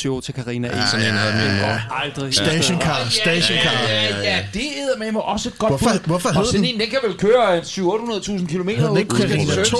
Toyota 0.00 0.32
Carina 0.32 0.68
E. 0.68 0.80
Sådan 0.90 1.06
en 1.06 1.12
havde 1.22 1.34
min 1.42 1.52
mor. 1.60 1.74
Aldrig. 2.02 2.34
Stationcar, 2.34 2.98
stationcar. 3.22 3.76
Ja, 3.88 4.02
ja, 4.30 4.38
det 4.54 4.62
er 4.82 4.98
med 4.98 5.12
mig 5.12 5.22
også 5.22 5.48
et 5.48 5.58
godt 5.58 5.70
Hvorfor- 5.70 5.90
bud. 5.90 6.06
hvorfor 6.06 6.28
Og 6.38 6.46
sådan 6.46 6.60
den- 6.64 6.74
en, 6.74 6.80
den 6.80 6.88
kan 6.94 6.98
vel 7.06 7.14
køre 7.26 7.44
700-800.000 7.60 8.46
km 8.52 8.68
Hed 8.68 8.88
den 8.88 8.96
ikke 9.02 9.16
Carina 9.16 9.64
2? 9.64 9.78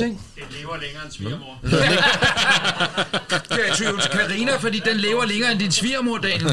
Det 3.54 3.60
er 3.68 3.72
Toyota 3.80 4.08
Carina, 4.18 4.52
fordi 4.66 4.78
den 4.90 4.96
lever 5.06 5.24
længere 5.32 5.50
end 5.54 5.60
din 5.64 5.72
svigermor, 5.80 6.16
Daniel. 6.28 6.50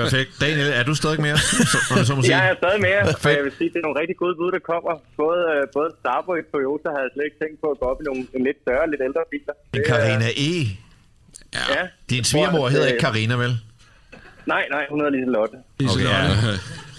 Perfekt. 0.00 0.30
Daniel, 0.44 0.68
er 0.80 0.84
du 0.90 0.94
stadig 1.02 1.20
med 1.26 1.32
os? 1.36 1.40
Så, 1.72 1.78
jeg 1.96 2.06
så 2.10 2.14
må 2.14 2.22
sige. 2.22 2.36
Jeg 2.38 2.44
er 2.52 2.56
stadig 2.62 2.80
med, 2.86 2.92
og 3.24 3.30
jeg 3.38 3.44
vil 3.46 3.52
sige, 3.58 3.68
det 3.72 3.78
er 3.82 3.84
nogle 3.88 3.98
rigtig 4.02 4.16
gode 4.22 4.34
bud, 4.40 4.50
der 4.56 4.62
kommer. 4.72 4.92
Både, 5.22 5.40
øh, 5.54 5.60
både 5.76 5.88
Starboy 6.02 6.38
og 6.42 6.46
Toyota 6.54 6.88
havde 6.94 7.04
jeg 7.08 7.12
slet 7.14 7.24
ikke 7.28 7.38
tænkt 7.42 7.56
på 7.62 7.66
at 7.74 7.76
gå 7.80 7.84
op 7.92 7.98
i 8.02 8.04
nogle 8.08 8.20
en 8.36 8.42
lidt 8.48 8.58
større, 8.64 8.84
lidt 8.92 9.02
ældre 9.08 9.22
biler. 9.32 9.54
En 9.78 9.82
Carina 9.90 10.28
E. 10.50 10.52
Ja. 11.54 11.60
Din 12.10 12.24
svigermor 12.24 12.68
hedder 12.68 12.86
ikke 12.86 13.00
Carina, 13.00 13.34
vel? 13.34 13.52
Nej, 14.46 14.64
nej, 14.70 14.86
hun 14.90 15.00
hedder 15.00 15.12
Lise 15.16 15.30
Lotte. 15.36 15.56
Okay, 15.92 16.04
ja. 16.04 16.20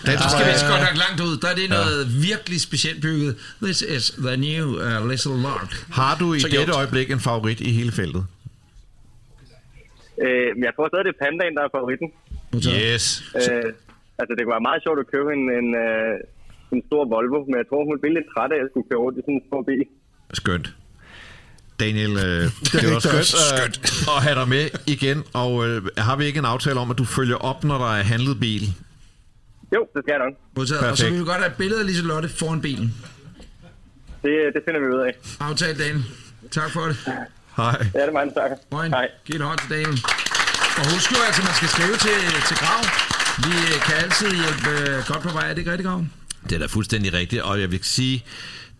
Den 0.08 0.16
Der 0.16 0.18
skal 0.18 0.30
tror 0.32 0.44
vi 0.46 0.52
jeg- 0.52 0.70
godt 0.74 0.84
nok 0.90 0.98
langt 1.06 1.20
ud. 1.28 1.34
Der 1.44 1.48
er 1.54 1.58
det 1.62 1.68
noget 1.78 2.00
virkelig 2.30 2.60
specielt 2.70 3.00
bygget. 3.08 3.32
This 3.66 3.80
is 3.96 4.04
the 4.28 4.36
new 4.48 4.66
uh, 4.86 5.10
Little 5.10 5.38
Lord. 5.48 5.68
Har 6.00 6.14
du 6.22 6.28
i 6.34 6.40
Så 6.40 6.48
dette 6.48 6.66
gjort. 6.66 6.76
øjeblik 6.82 7.08
en 7.12 7.20
favorit 7.30 7.60
i 7.70 7.72
hele 7.80 7.92
feltet? 8.00 8.24
Øh, 10.26 10.50
jeg 10.66 10.72
tror 10.76 10.86
stadig, 10.92 11.06
det 11.08 11.14
er 11.16 11.20
Pandaen, 11.26 11.54
der 11.58 11.64
er 11.68 11.72
favoritten. 11.78 12.10
Yes. 12.78 13.04
Øh, 13.40 13.66
altså, 14.20 14.32
det 14.36 14.42
kunne 14.44 14.56
være 14.58 14.68
meget 14.70 14.82
sjovt 14.86 15.00
at 15.04 15.08
købe 15.14 15.30
en, 15.38 15.44
en, 15.60 15.68
øh, 15.86 16.14
en 16.76 16.82
stor 16.90 17.04
Volvo, 17.14 17.40
men 17.50 17.56
jeg 17.62 17.68
tror, 17.70 17.80
hun 17.86 17.92
ville 17.94 18.04
blive 18.06 18.16
lidt 18.20 18.30
træt 18.34 18.50
af, 18.54 18.58
at 18.58 18.62
jeg 18.64 18.70
skulle 18.72 18.88
køre 18.90 19.02
rundt 19.06 19.18
i 19.20 19.22
sådan 19.26 19.38
en 19.40 19.46
stor 19.50 19.62
bil. 19.70 19.82
Skønt. 20.42 20.68
Daniel, 21.80 22.12
øh, 22.18 22.44
det 22.82 22.94
var 22.94 23.00
skønt, 23.00 23.26
skønt 23.26 24.08
at 24.08 24.24
have 24.24 24.36
dig 24.36 24.48
med 24.50 24.70
igen. 24.88 25.24
Og 25.34 25.68
øh, 25.68 25.82
har 25.98 26.16
vi 26.16 26.26
ikke 26.26 26.40
en 26.40 26.46
aftale 26.46 26.80
om, 26.80 26.92
at 26.92 26.98
du 26.98 27.06
følger 27.06 27.36
op, 27.36 27.64
når 27.64 27.78
der 27.78 27.94
er 27.96 28.04
handlet 28.04 28.40
bil? 28.40 28.74
Jo, 29.76 29.88
det 29.94 30.04
skal 30.04 30.12
jeg 30.12 30.20
nok. 30.26 30.34
Modtaget. 30.56 30.82
Og 30.82 30.98
så 30.98 31.04
Perfekt. 31.04 31.14
vil 31.14 31.20
vi 31.20 31.26
godt 31.26 31.38
have 31.38 31.48
et 31.48 31.58
billede 31.58 31.80
af 31.80 31.88
Liselotte 31.88 32.30
foran 32.30 32.62
bilen. 32.62 32.94
Det, 34.24 34.32
det 34.54 34.62
finder 34.66 34.80
vi 34.80 34.88
ud 34.96 35.02
af. 35.08 35.12
Aftalt, 35.40 35.80
Daniel. 35.80 36.04
Tak 36.52 36.72
for 36.72 36.82
det. 36.82 36.98
Hej. 37.58 37.88
Ja, 37.94 38.00
det 38.00 38.08
er 38.08 38.12
mange 38.12 38.34
takker. 38.34 38.58
Moin. 38.72 38.92
Hej. 38.92 39.08
Giv 39.26 39.36
et 39.36 39.42
hånd 39.42 39.60
til 39.60 39.70
Daniel. 39.70 40.00
Og 40.80 40.84
husk 40.94 41.12
jo 41.12 41.18
altså, 41.28 41.42
man 41.50 41.54
skal 41.60 41.70
skrive 41.76 41.96
til, 42.06 42.18
til 42.48 42.58
Grav. 42.64 42.84
Vi 43.46 43.54
øh, 43.74 43.82
kan 43.86 43.96
altid 44.04 44.30
hjælpe 44.44 44.70
øh, 44.92 45.06
godt 45.08 45.22
på 45.28 45.30
vej. 45.38 45.46
Er 45.46 45.50
det 45.54 45.58
ikke 45.58 45.72
rigtigt, 45.72 45.88
Grav? 45.90 46.06
Det 46.50 46.56
er 46.56 46.60
da 46.60 46.66
fuldstændig 46.66 47.14
rigtigt, 47.14 47.42
og 47.42 47.62
jeg 47.62 47.72
vil 47.72 47.80
sige, 47.84 48.26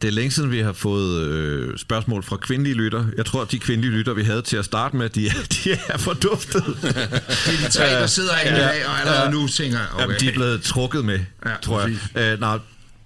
det 0.02 0.08
er 0.08 0.12
længe 0.12 0.32
siden, 0.32 0.52
vi 0.52 0.60
har 0.60 0.74
fået 0.74 1.22
øh, 1.26 1.78
spørgsmål 1.78 2.24
fra 2.24 2.38
kvindelige 2.38 2.74
lytter. 2.76 3.06
Jeg 3.18 3.26
tror, 3.26 3.42
at 3.42 3.52
de 3.52 3.60
kvindelige 3.60 3.92
lytter, 3.92 4.14
vi 4.14 4.24
havde 4.24 4.42
til 4.42 4.58
at 4.58 4.66
starte 4.66 4.98
med, 4.98 5.10
de, 5.10 5.28
er- 5.28 5.48
de 5.64 5.72
er 5.88 5.98
forduftet. 5.98 6.64
Det 6.82 6.98
er 6.98 7.66
de 7.66 7.72
tre, 7.72 7.86
der 7.86 8.08
sidder 8.08 8.34
herinde 8.34 8.60
i 8.60 8.62
dag, 8.62 8.86
og 8.88 9.00
allerede 9.00 9.32
nu 9.32 9.48
tænker, 9.48 9.80
okay. 9.94 10.02
Jamen, 10.02 10.16
de 10.20 10.28
er 10.30 10.34
blevet 10.34 10.62
trukket 10.62 11.06
med, 11.06 11.20
Ja, 11.46 11.50
ja, 11.50 11.56
tror 11.62 11.82
jeg. 12.16 12.34
Øh, 12.34 12.40
nej, 12.40 12.60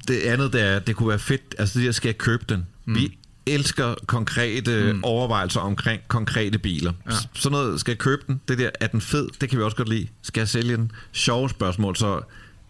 det 0.08 0.20
andet, 0.20 0.54
det 0.54 0.62
er, 0.62 0.80
det 0.80 0.96
kunne 0.96 1.10
være 1.10 1.20
fedt. 1.20 1.56
Altså, 1.58 1.80
det 1.80 1.86
der 1.86 1.92
skal 1.92 2.08
jeg 2.08 2.18
købe 2.18 2.46
den. 2.50 2.66
Mm. 2.86 2.96
Vi 2.96 3.18
elsker 3.46 3.96
konkrete 4.08 4.94
mm. 4.94 5.04
overvejelser 5.04 5.60
omkring 5.60 6.02
konkrete 6.08 6.58
biler. 6.58 6.92
Ja. 7.10 7.16
Sådan 7.34 7.52
noget, 7.52 7.80
skal 7.80 7.92
jeg 7.92 7.98
købe 7.98 8.22
den? 8.28 8.42
Det 8.48 8.58
der, 8.58 8.70
er 8.80 8.88
den 8.88 9.02
fed? 9.02 9.28
Det 9.42 9.50
kan 9.50 9.60
vi 9.60 9.64
også 9.64 9.78
godt 9.78 9.90
lide. 9.90 10.08
Skal 10.24 10.42
jeg 10.42 10.48
sælge 10.48 10.78
den? 10.78 10.92
Sjove 11.12 11.50
spørgsmål. 11.50 11.96
Så 11.96 12.22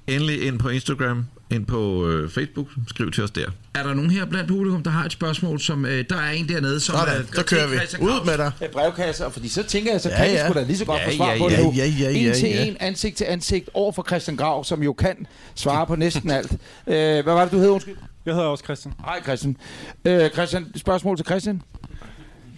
endelig 0.07 0.43
ind 0.43 0.59
på 0.59 0.69
Instagram, 0.69 1.26
ind 1.52 1.66
på 1.66 2.08
øh, 2.08 2.30
Facebook. 2.30 2.68
Skriv 2.88 3.12
til 3.12 3.24
os 3.24 3.32
der. 3.32 3.46
Er 3.76 3.84
der 3.84 3.94
nogen 3.94 4.12
her 4.12 4.26
blandt 4.26 4.48
publikum, 4.50 4.84
der 4.84 4.91
har 4.91 5.06
et 5.06 5.12
spørgsmål, 5.12 5.60
som 5.60 5.86
øh, 5.86 6.06
der 6.10 6.16
er 6.16 6.32
en 6.32 6.50
dernede, 6.50 6.80
som... 6.80 6.96
Sådan, 6.96 7.22
øh, 7.22 7.28
så 7.34 7.46
kører 7.46 7.68
vi. 7.68 7.76
Ud 8.04 8.26
med 8.26 8.38
dig. 8.38 8.52
Brevkasser, 8.72 9.30
fordi 9.30 9.48
så 9.48 9.64
tænker 9.64 9.91
jeg, 9.91 10.02
så 10.02 10.10
Ja, 10.10 10.16
kan 10.16 10.26
ja, 10.26 10.32
vi 10.32 10.50
sgu 10.50 10.60
da 10.60 10.64
lige 10.66 10.78
så 10.78 10.86
godt 10.86 11.02
Ja, 11.02 11.08
få 11.08 11.12
svar 11.16 11.32
ja, 11.32 11.38
på 11.38 11.50
det 11.50 11.58
ja, 11.58 11.64
nu. 11.64 11.72
ja, 11.72 11.86
ja, 11.86 12.10
en 12.10 12.26
ja, 12.26 12.34
til 12.34 12.50
ja. 12.50 12.66
en, 12.66 12.78
ansigt 12.80 13.18
til 13.18 13.26
ansigt, 13.26 13.70
over 13.74 13.91
for 13.91 14.04
Christian 14.08 14.38
Grav, 14.38 14.64
som 14.64 14.84
jo 14.84 14.94
kan 14.94 15.28
svare 15.56 15.88
på 15.88 15.96
næsten 15.96 16.32
alt. 16.32 16.52
Øh, 16.52 16.58
hvad 16.96 17.24
var 17.24 17.44
det, 17.44 17.52
du 17.52 17.58
hed, 17.58 17.70
undskyld? 17.70 17.96
Jeg 18.26 18.34
hedder 18.34 18.48
også 18.48 18.64
Christian. 18.64 18.94
Hej, 19.06 19.22
Christian. 19.24 19.58
Øh, 20.06 20.30
Christian, 20.30 20.66
spørgsmål 20.76 21.18
til 21.18 21.26
Christian? 21.26 21.62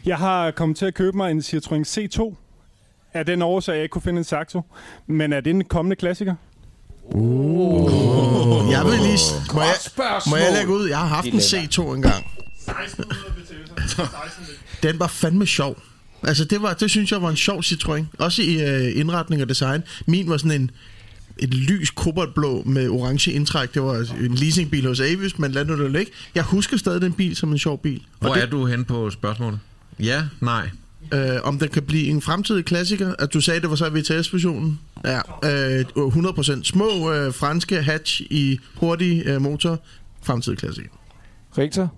Jeg 0.05 0.17
har 0.17 0.51
kommet 0.51 0.77
til 0.77 0.85
at 0.85 0.93
købe 0.93 1.17
mig 1.17 1.31
en 1.31 1.39
Citroën 1.39 1.83
C2. 1.97 2.35
Af 3.13 3.25
den 3.25 3.41
årsag, 3.41 3.73
at 3.73 3.77
jeg 3.77 3.83
ikke 3.83 3.93
kunne 3.93 4.01
finde 4.01 4.17
en 4.17 4.23
Saxo. 4.23 4.61
Men 5.07 5.33
er 5.33 5.41
det 5.41 5.49
en 5.49 5.63
kommende 5.63 5.95
klassiker? 5.95 6.35
Uh, 7.13 8.71
jeg 8.71 8.85
vil 8.85 8.99
lige... 8.99 9.19
Må 9.53 9.61
jeg, 9.61 9.75
må 10.29 10.35
jeg 10.35 10.53
lægge 10.53 10.73
ud? 10.73 10.87
Jeg 10.87 10.97
har 10.97 11.07
haft 11.07 11.27
en 11.27 11.39
C2 11.39 11.81
engang. 11.81 12.25
Den 14.83 14.99
var 14.99 15.07
fandme 15.07 15.45
sjov. 15.47 15.77
Altså, 16.23 16.45
det, 16.45 16.61
var, 16.61 16.73
det 16.73 16.89
synes 16.89 17.11
jeg 17.11 17.21
var 17.21 17.29
en 17.29 17.35
sjov 17.35 17.59
Citroën. 17.59 18.03
Også 18.19 18.41
i 18.41 18.61
øh, 18.61 18.99
indretning 18.99 19.41
og 19.41 19.49
design. 19.49 19.83
Min 20.05 20.29
var 20.29 20.37
sådan 20.37 20.61
en 20.61 20.71
et 21.37 21.53
lys 21.53 21.89
koboldblå 21.89 22.63
med 22.65 22.89
orange 22.89 23.31
indtræk. 23.31 23.73
Det 23.73 23.81
var 23.81 23.95
en 24.19 24.35
leasingbil 24.35 24.87
hos 24.87 24.99
Avis, 24.99 25.39
men 25.39 25.51
lad 25.51 25.65
nu 25.65 25.83
det 25.83 25.91
ligge. 25.91 26.11
Jeg 26.35 26.43
husker 26.43 26.77
stadig 26.77 27.01
den 27.01 27.13
bil 27.13 27.35
som 27.35 27.51
en 27.51 27.57
sjov 27.57 27.81
bil. 27.81 28.01
Hvor 28.19 28.29
og 28.29 28.35
det, 28.35 28.43
er 28.43 28.47
du 28.47 28.65
hen 28.65 28.85
på 28.85 29.09
spørgsmålet? 29.09 29.59
Ja, 29.99 30.23
nej. 30.41 30.69
øh, 31.13 31.37
om 31.43 31.59
den 31.59 31.69
kan 31.69 31.83
blive 31.83 32.07
en 32.07 32.21
fremtidig 32.21 32.65
klassiker. 32.65 33.13
At 33.19 33.33
du 33.33 33.41
sagde, 33.41 33.61
det 33.61 33.69
var 33.69 33.75
så 33.75 33.89
VTS-versionen. 33.89 34.79
Ja, 35.05 35.79
øh, 35.79 35.85
100% 35.97 36.63
små 36.63 37.13
øh, 37.13 37.33
franske 37.33 37.81
hatch 37.81 38.21
i 38.21 38.59
hurtig 38.75 39.23
øh, 39.25 39.41
motor. 39.41 39.79
Fremtidig 40.23 40.57
klassiker. 40.57 40.89
Victor? 41.57 41.93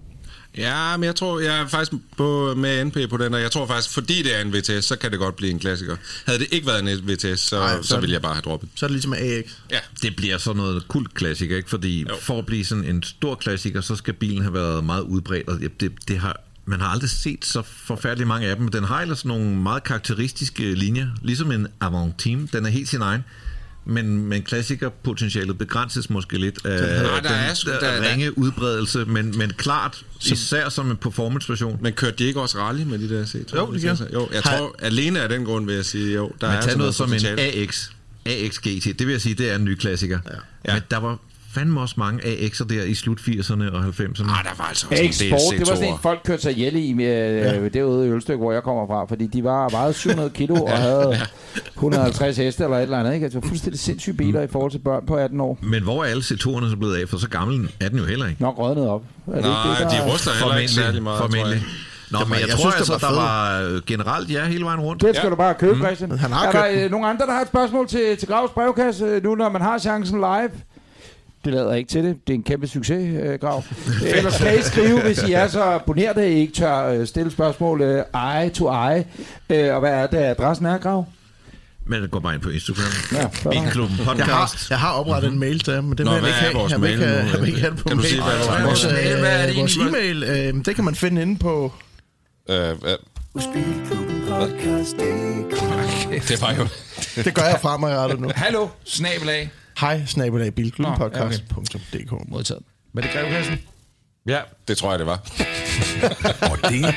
Ja, 0.58 0.98
men 0.98 1.04
jeg 1.04 1.16
tror, 1.16 1.40
jeg 1.40 1.60
er 1.60 1.68
faktisk 1.68 1.92
på, 2.18 2.54
med 2.58 2.86
NP 2.86 2.98
på 3.10 3.18
den, 3.18 3.34
og 3.34 3.42
jeg 3.42 3.52
tror 3.52 3.66
faktisk, 3.68 3.94
fordi 3.94 4.24
det 4.24 4.36
er 4.38 4.42
en 4.42 4.54
VTS, 4.54 4.86
så 4.86 4.96
kan 4.96 5.12
det 5.12 5.20
godt 5.20 5.36
blive 5.36 5.52
en 5.52 5.60
klassiker. 5.60 5.96
Havde 6.26 6.40
det 6.40 6.48
ikke 6.52 6.68
været 6.68 6.80
en 6.80 7.08
VTS, 7.10 7.40
så, 7.40 7.58
Ej, 7.60 7.82
så- 7.82 7.88
så 7.88 8.00
ville 8.00 8.14
jeg 8.14 8.22
bare 8.22 8.34
have 8.34 8.42
droppet. 8.42 8.70
Så 8.76 8.86
er 8.86 8.88
det 8.88 8.94
ligesom 8.94 9.14
AX. 9.14 9.44
Ja. 9.72 9.80
Det 10.02 10.16
bliver 10.16 10.38
sådan 10.38 10.58
noget 10.58 10.88
kult 10.88 11.14
klassiker, 11.14 11.58
ikke? 11.58 11.70
Fordi 11.70 12.02
jo. 12.10 12.16
for 12.22 12.40
at 12.40 12.46
blive 12.46 12.66
sådan 12.66 12.84
en 12.84 13.04
stor 13.04 13.36
klassiker, 13.36 13.82
så 13.82 13.96
skal 13.96 14.14
bilen 14.14 14.42
have 14.42 14.54
været 14.54 14.84
meget 14.84 15.02
udbredt. 15.02 15.48
Og 15.50 15.60
det, 15.80 15.92
det 16.08 16.18
har, 16.20 16.36
man 16.68 16.80
har 16.82 16.88
aldrig 16.88 17.10
set 17.10 17.46
så 17.46 17.62
forfærdeligt 17.62 18.28
mange 18.28 18.48
af 18.48 18.56
dem. 18.56 18.68
Den 18.68 18.84
har 18.84 19.02
ellers 19.02 19.26
nogle 19.26 19.46
meget 19.56 19.84
karakteristiske 19.84 20.74
linjer, 20.76 21.08
ligesom 21.22 21.52
en 21.52 21.68
Avantime. 21.82 22.48
Den 22.54 22.66
er 22.66 22.70
helt 22.70 22.90
sin 22.90 23.02
egen. 23.02 23.24
Men, 23.86 24.18
men 24.18 24.42
klassikerpotentialet 24.44 25.58
begrænses 25.58 26.10
måske 26.10 26.38
lidt 26.38 26.66
af 26.66 26.78
Den 26.88 27.06
har- 27.06 27.16
den, 27.16 27.24
der 27.24 27.30
er 27.30 27.54
der, 27.66 27.80
der- 27.80 28.02
der- 28.02 28.10
ringe 28.12 28.38
udbredelse, 28.38 29.06
men, 29.06 29.38
men 29.38 29.52
klart, 29.58 30.04
især 30.26 30.70
som 30.70 30.92
en 30.92 30.98
performance-version. 30.98 31.80
Men 31.82 31.94
kørte 31.94 32.16
de 32.18 32.24
ikke 32.24 32.42
også 32.42 32.58
rally 32.58 32.84
med 32.84 33.00
de 33.00 33.10
der 33.10 33.26
C2? 33.26 33.56
Jo, 33.58 33.74
det 33.74 33.82
gør. 33.82 33.96
Jo, 34.14 34.30
jeg 34.34 34.42
Har- 34.46 34.58
tror, 34.58 34.76
alene 34.80 35.22
af 35.22 35.30
den 35.30 35.46
grund 35.46 35.66
vil 35.66 35.76
jeg 35.76 35.86
sige, 35.86 36.14
jo, 36.16 36.32
der 36.42 36.48
Men 36.48 36.56
er 36.58 36.62
tag 36.62 36.64
altså 36.64 36.78
noget 36.78 36.96
som 36.96 37.14
en. 37.14 37.20
AX. 37.40 37.90
AX 38.26 38.58
GT, 38.60 38.86
det 39.00 39.08
vil 39.08 39.12
jeg 39.12 39.22
sige, 39.22 39.36
det 39.36 39.52
er 39.52 39.56
en 39.56 39.66
ny 39.66 39.76
klassiker. 39.76 40.20
Ja. 40.68 40.74
Men 40.74 40.84
der 40.92 40.98
var 40.98 41.18
fandme 41.58 41.82
også 41.82 41.96
mange 41.98 42.24
AX'er 42.24 42.66
der 42.68 42.84
i 42.84 42.94
slut 42.94 43.20
80'erne 43.20 43.72
og 43.74 43.80
90'erne. 43.86 44.38
Ah, 44.38 44.44
der 44.44 44.50
var 44.58 44.66
altså 44.70 44.88
AX 44.92 45.16
Sport, 45.16 45.42
det 45.52 45.60
var 45.60 45.76
sådan 45.76 45.90
en, 45.94 46.00
folk 46.02 46.20
kørte 46.26 46.42
sig 46.42 46.52
ihjel 46.52 46.76
i 46.76 46.94
med, 46.94 47.06
Ja. 47.06 47.54
ja. 47.62 47.68
derude 47.70 48.08
i 48.08 48.10
Ølstykke, 48.10 48.38
hvor 48.40 48.52
jeg 48.52 48.64
kommer 48.64 48.88
fra, 48.88 49.06
fordi 49.06 49.28
de 49.28 49.44
var 49.44 49.70
meget 49.70 49.96
700 49.96 50.30
kilo 50.30 50.56
og 50.56 50.78
havde 50.78 51.18
150 51.76 52.38
heste 52.38 52.64
eller 52.64 52.78
et 52.78 52.84
eller 52.84 53.00
andet. 53.00 53.14
Ikke? 53.14 53.24
Altså 53.24 53.42
fuldstændig 53.42 53.80
sindssyge 53.80 54.16
biler 54.18 54.42
i 54.42 54.48
forhold 54.48 54.72
til 54.72 54.80
børn 54.80 55.04
på 55.08 55.16
18 55.16 55.42
år. 55.42 55.58
Men 55.62 55.84
hvor 55.84 56.04
er 56.04 56.08
alle 56.08 56.22
C2'erne 56.22 56.70
så 56.70 56.76
blevet 56.80 56.96
af? 56.96 57.10
For 57.10 57.18
så 57.18 57.30
gammel 57.30 57.70
er 57.80 57.90
den 57.90 58.00
jo 58.00 58.06
heller 58.06 58.28
ikke. 58.28 58.42
Nok 58.42 58.58
rødnet 58.60 58.88
op. 58.90 59.04
Er 59.28 59.32
det 59.32 59.42
Nej, 59.44 59.70
ikke 59.72 59.84
det, 59.84 59.92
der- 59.92 60.06
de 60.06 60.12
ruster 60.14 60.32
heller 60.40 60.58
ikke 60.58 60.72
særlig 60.72 61.04
meget, 61.04 61.20
Formentlig. 61.20 61.64
Nå, 62.12 62.20
men 62.20 62.34
jeg, 62.34 62.42
jeg 62.42 62.50
tror 62.50 62.72
synes, 62.72 62.76
altså, 62.92 63.08
var 63.08 63.10
der 63.10 63.16
var 63.22 63.62
øh, 63.76 63.82
generelt 63.88 64.32
ja 64.32 64.46
hele 64.46 64.64
vejen 64.66 64.80
rundt. 64.80 65.02
Det 65.02 65.16
skal 65.16 65.26
ja. 65.26 65.30
du 65.30 65.36
bare 65.36 65.54
købe, 65.54 65.76
Mm. 65.76 65.82
Christian. 65.86 66.12
Han 66.12 66.32
har 66.32 66.48
er 66.48 66.52
købt 66.52 66.64
der 66.64 66.72
den. 66.72 66.80
øh, 66.84 66.92
nogle 66.92 67.08
andre, 67.08 67.26
der 67.26 67.32
har 67.34 67.42
et 67.42 67.48
spørgsmål 67.48 67.88
til, 67.88 68.18
til 68.20 68.28
Gravs 68.28 68.52
brevkasse, 68.52 69.06
øh, 69.06 69.24
nu 69.24 69.36
når 69.36 69.50
man 69.50 69.62
har 69.62 69.80
chancen 69.80 70.18
live? 70.20 70.50
Det 71.48 71.56
lader 71.56 71.74
ikke 71.74 71.90
til 71.90 72.04
det. 72.04 72.18
Det 72.28 72.34
er 72.34 72.38
en 72.38 72.44
kæmpe 72.44 72.68
succes, 72.68 73.20
øh, 73.24 73.40
Grav. 73.40 73.64
Ellers 74.06 74.34
skal 74.34 74.60
I 74.60 74.62
skrive, 74.62 75.02
hvis 75.02 75.24
I 75.24 75.34
er 75.34 75.48
så 75.48 75.64
abonneret, 75.64 76.18
at 76.18 76.32
I 76.32 76.34
ikke 76.34 76.54
tør 76.54 76.86
øh, 76.88 77.08
stille 77.08 77.32
spørgsmål 77.32 77.82
øh, 77.82 78.04
eye 78.16 78.50
to 78.50 78.72
eye. 78.74 79.06
Øh, 79.50 79.74
og 79.74 79.80
hvad 79.80 79.92
er 79.92 80.08
det, 80.08 80.18
adressen 80.18 80.66
er, 80.66 80.78
Grav? 80.78 81.06
Men 81.86 82.10
gå 82.10 82.20
bare 82.20 82.34
ind 82.34 82.42
på 82.42 82.50
Instagram. 82.50 82.84
Ja. 83.12 83.28
Bilklubben 83.52 83.98
podcast. 83.98 84.18
Jeg 84.20 84.26
har, 84.36 84.66
jeg 84.70 84.80
har 84.80 84.92
oprettet 84.92 85.32
en 85.32 85.40
mail 85.40 85.60
til 85.60 85.74
ham, 85.74 85.84
men 85.84 85.98
det 85.98 86.06
Nå, 86.06 86.12
vil 86.12 86.20
hvad 86.20 86.30
ikke 86.30 86.40
er 86.40 86.44
have. 86.44 86.54
vores 86.54 86.72
Han 86.72 86.82
vil 86.82 86.92
ikke 86.92 87.06
have, 87.06 87.40
vil 87.40 87.48
ikke 87.48 87.60
have 87.60 87.72
det 87.72 87.80
på 87.80 87.88
Kan 87.88 87.98
du 87.98 88.02
mail. 88.02 88.10
sige, 88.10 88.24
hvad 88.24 88.34
er 88.34 88.64
vores 88.66 88.86
mail? 88.86 89.20
Hvad 89.20 89.42
er 89.44 89.48
det 89.48 89.58
vores 89.58 89.78
e-mail, 89.78 90.24
øh, 90.24 90.66
det 90.66 90.76
kan 90.76 90.84
man 90.86 90.96
finde 90.96 91.22
inde 91.22 91.40
på... 91.40 91.74
Øh, 92.50 92.70
øh, 92.70 92.76
det 96.30 96.42
var 96.42 96.54
jo... 96.54 96.68
Det 97.24 97.34
gør 97.34 97.44
jeg 97.44 97.60
fremadrettet 97.62 98.20
nu. 98.20 98.32
Hallo, 98.36 98.68
snabelag. 98.86 99.52
Hej, 99.80 100.06
snabelag, 100.06 100.46
Nå, 100.48 100.52
bilklubbenpodcast.dk. 100.52 102.30
Modtaget. 102.30 102.64
Var 102.94 103.02
det 103.02 103.12
brevkassen? 103.14 103.60
Ja, 104.28 104.42
det 104.68 104.78
tror 104.78 104.92
jeg, 104.92 105.00
det 105.00 105.08
var. 105.08 105.18
Og 106.52 106.72
det 106.72 106.96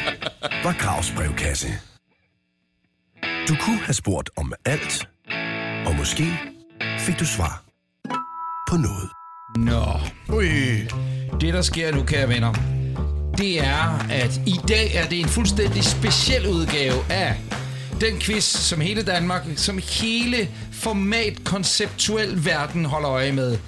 var 0.65 0.79
Gravs 0.79 1.13
brevkasse. 1.17 1.69
Du 3.49 3.57
kunne 3.61 3.79
have 3.79 3.95
spurgt 3.95 4.31
om 4.37 4.53
alt, 4.65 5.09
og 5.87 5.95
måske 5.97 6.25
fik 6.99 7.19
du 7.19 7.27
svar 7.27 7.65
på 8.71 8.77
noget. 8.77 9.11
Nå. 9.57 10.01
Ui. 10.37 10.49
Det, 11.41 11.55
der 11.55 11.63
sker 11.63 11.93
nu, 11.93 12.03
kære 12.03 12.29
venner, 12.29 12.53
det 13.39 13.65
er, 13.67 14.07
at 14.11 14.41
i 14.47 14.61
dag 14.69 14.95
er 14.95 15.09
det 15.09 15.21
en 15.21 15.29
fuldstændig 15.29 15.85
speciel 15.85 16.47
udgave 16.49 17.13
af 17.13 17.37
den 18.01 18.19
quiz, 18.21 18.45
som 18.45 18.81
hele 18.81 19.03
Danmark, 19.03 19.43
som 19.57 19.81
hele 20.01 20.49
format, 20.73 21.45
konceptuel 21.45 22.45
verden 22.45 22.85
holder 22.85 23.11
øje 23.11 23.33
med. 23.33 23.59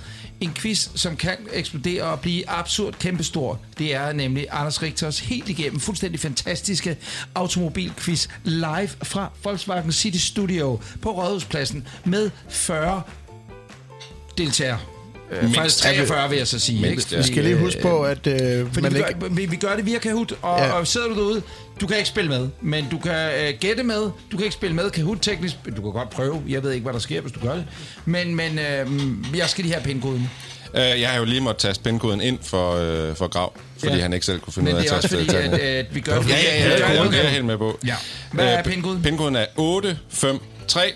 En 0.40 0.54
quiz, 0.54 0.88
som 0.94 1.16
kan 1.16 1.36
eksplodere 1.52 2.02
og 2.02 2.20
blive 2.20 2.50
absurd 2.50 2.94
kæmpestor. 2.94 3.60
Det 3.78 3.94
er 3.94 4.12
nemlig 4.12 4.46
Anders 4.50 4.82
Richters 4.82 5.20
helt 5.20 5.48
igennem 5.48 5.80
fuldstændig 5.80 6.20
fantastiske 6.20 6.96
automobilquiz 7.34 8.28
live 8.44 8.88
fra 9.02 9.30
Volkswagen 9.44 9.92
City 9.92 10.18
Studio 10.18 10.80
på 11.02 11.10
Rådhuspladsen 11.10 11.88
med 12.04 12.30
40 12.48 13.02
deltagere. 14.38 14.91
Øh, 15.32 15.42
Mindst. 15.42 15.56
faktisk 15.56 15.78
43, 15.82 16.28
vil 16.30 16.38
jeg 16.38 16.46
så 16.46 16.58
sige. 16.58 16.80
Mindst, 16.82 17.06
ikke? 17.06 17.14
ja. 17.14 17.20
Vi 17.20 17.26
skal 17.32 17.44
lige 17.44 17.56
huske 17.56 17.80
på, 17.82 18.02
at 18.02 18.26
øh, 18.26 18.66
Fordi 18.66 18.80
man 18.80 18.92
vi, 18.92 18.98
ikke... 18.98 19.20
gør, 19.20 19.28
vi, 19.28 19.46
vi 19.46 19.56
gør 19.56 19.76
det 19.76 19.86
via 19.86 19.98
Kahoot, 19.98 20.32
og, 20.42 20.58
Ja. 20.58 20.64
ja. 20.66 20.72
og 20.72 20.86
sidder 20.86 21.08
du 21.08 21.14
derude, 21.14 21.42
du 21.80 21.86
kan 21.86 21.96
ikke 21.96 22.08
spille 22.08 22.30
med, 22.30 22.48
men 22.60 22.86
du 22.90 22.98
kan 22.98 23.30
øh, 23.42 23.54
gætte 23.60 23.82
med, 23.82 24.00
du 24.32 24.36
kan 24.36 24.40
ikke 24.42 24.54
spille 24.54 24.76
med 24.76 24.90
Kahoot-teknisk, 24.90 25.56
du 25.76 25.82
kan 25.82 25.92
godt 25.92 26.10
prøve, 26.10 26.42
jeg 26.48 26.62
ved 26.62 26.72
ikke, 26.72 26.82
hvad 26.84 26.92
der 26.92 26.98
sker, 26.98 27.20
hvis 27.20 27.32
du 27.32 27.40
gør 27.40 27.54
det, 27.54 27.64
men, 28.04 28.34
men 28.34 28.58
øh, 28.58 28.86
jeg 29.38 29.48
skal 29.48 29.64
lige 29.64 29.74
have 29.74 29.84
pindkoden. 29.84 30.30
Øh, 30.74 30.80
jeg 31.00 31.08
har 31.10 31.18
jo 31.18 31.24
lige 31.24 31.40
måttet 31.40 31.60
tage 31.62 31.74
spændkoden 31.74 32.20
ind 32.20 32.38
for, 32.42 32.72
øh, 32.76 33.16
for 33.16 33.28
Grav, 33.28 33.52
fordi 33.78 33.94
Ja. 33.96 34.00
han 34.02 34.12
ikke 34.12 34.26
selv 34.26 34.40
kunne 34.40 34.52
finde 34.52 34.64
Men 34.64 34.74
ud 34.74 34.78
af 34.78 34.82
det 34.84 34.90
er 34.92 34.96
at 34.96 35.04
også 35.04 35.16
tage 35.16 35.24
fordi, 35.24 35.54
at, 35.54 35.60
at 35.60 35.94
vi 35.94 36.00
gør 36.00 36.18
det 36.20 36.28
Ja, 36.30 36.34
ja, 36.36 36.62
ja, 36.62 36.78
gør 36.78 36.88
ja, 36.88 37.04
det 37.08 37.18
er 37.18 37.22
jeg 37.22 37.30
helt 37.30 37.44
med 37.44 37.58
på. 37.58 37.78
Ja. 37.86 37.94
Hvad 38.32 38.46
er 38.46 38.58
Øh, 38.58 38.64
pindkoden? 38.64 39.02
Pindkoden 39.02 39.36
er 39.36 39.46
853 39.56 40.92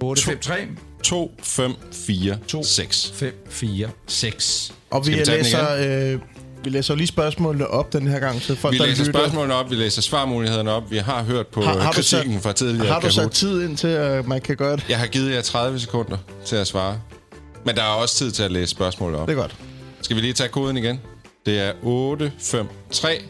853 0.00 0.68
254 1.02 2.66
6. 2.66 3.12
5, 3.14 3.44
4, 3.50 3.88
6. 4.06 4.72
Og 4.90 5.06
vi, 5.06 5.12
vi 5.12 5.18
læser, 5.24 6.12
øh, 6.14 6.20
vi 6.64 6.70
læser 6.70 6.94
lige 6.94 7.06
spørgsmålene 7.06 7.66
op 7.66 7.92
den 7.92 8.06
her 8.08 8.18
gang, 8.18 8.42
så 8.42 8.54
folk, 8.54 8.72
Vi 8.74 8.78
læser 8.78 9.04
lytter... 9.04 9.20
spørgsmålene 9.20 9.54
op, 9.54 9.70
vi 9.70 9.74
læser 9.74 10.02
svarmulighederne 10.02 10.70
op. 10.70 10.90
Vi 10.90 10.96
har 10.98 11.22
hørt 11.22 11.46
på 11.46 11.62
Har- 11.62 11.78
har 11.80 11.92
kritikken 11.92 12.32
sat- 12.34 12.42
fra 12.42 12.52
tidligere 12.52 12.86
Har 12.86 13.00
du 13.00 13.10
sat 13.10 13.30
tid 13.30 13.62
ind 13.68 13.76
til, 13.76 13.88
at 13.88 14.26
man 14.26 14.40
kan 14.40 14.56
gøre 14.56 14.76
det? 14.76 14.84
Jeg 14.88 14.98
har 14.98 15.06
givet 15.06 15.32
jer 15.34 15.40
30 15.40 15.80
sekunder 15.80 16.16
til 16.44 16.56
at 16.56 16.66
svare. 16.66 17.00
Men 17.66 17.74
der 17.76 17.82
er 17.82 17.86
også 17.86 18.14
tid 18.16 18.30
til 18.30 18.42
at 18.42 18.52
læse 18.52 18.70
spørgsmålet 18.70 19.20
op. 19.20 19.28
Det 19.28 19.32
er 19.36 19.40
godt. 19.40 19.56
Skal 20.02 20.16
vi 20.16 20.20
lige 20.20 20.32
tage 20.32 20.48
koden 20.48 20.76
igen? 20.76 21.00
Det 21.46 21.60
er 21.60 21.72
853 21.82 23.22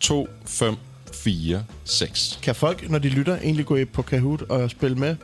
254 0.00 1.62
6. 1.84 2.38
Kan 2.42 2.54
folk, 2.54 2.90
når 2.90 2.98
de 2.98 3.08
lytter, 3.08 3.36
egentlig 3.36 3.66
gå 3.66 3.76
ind 3.76 3.88
på 3.88 4.02
Kahoot 4.02 4.42
og 4.42 4.70
spille 4.70 4.96
med? 4.96 5.16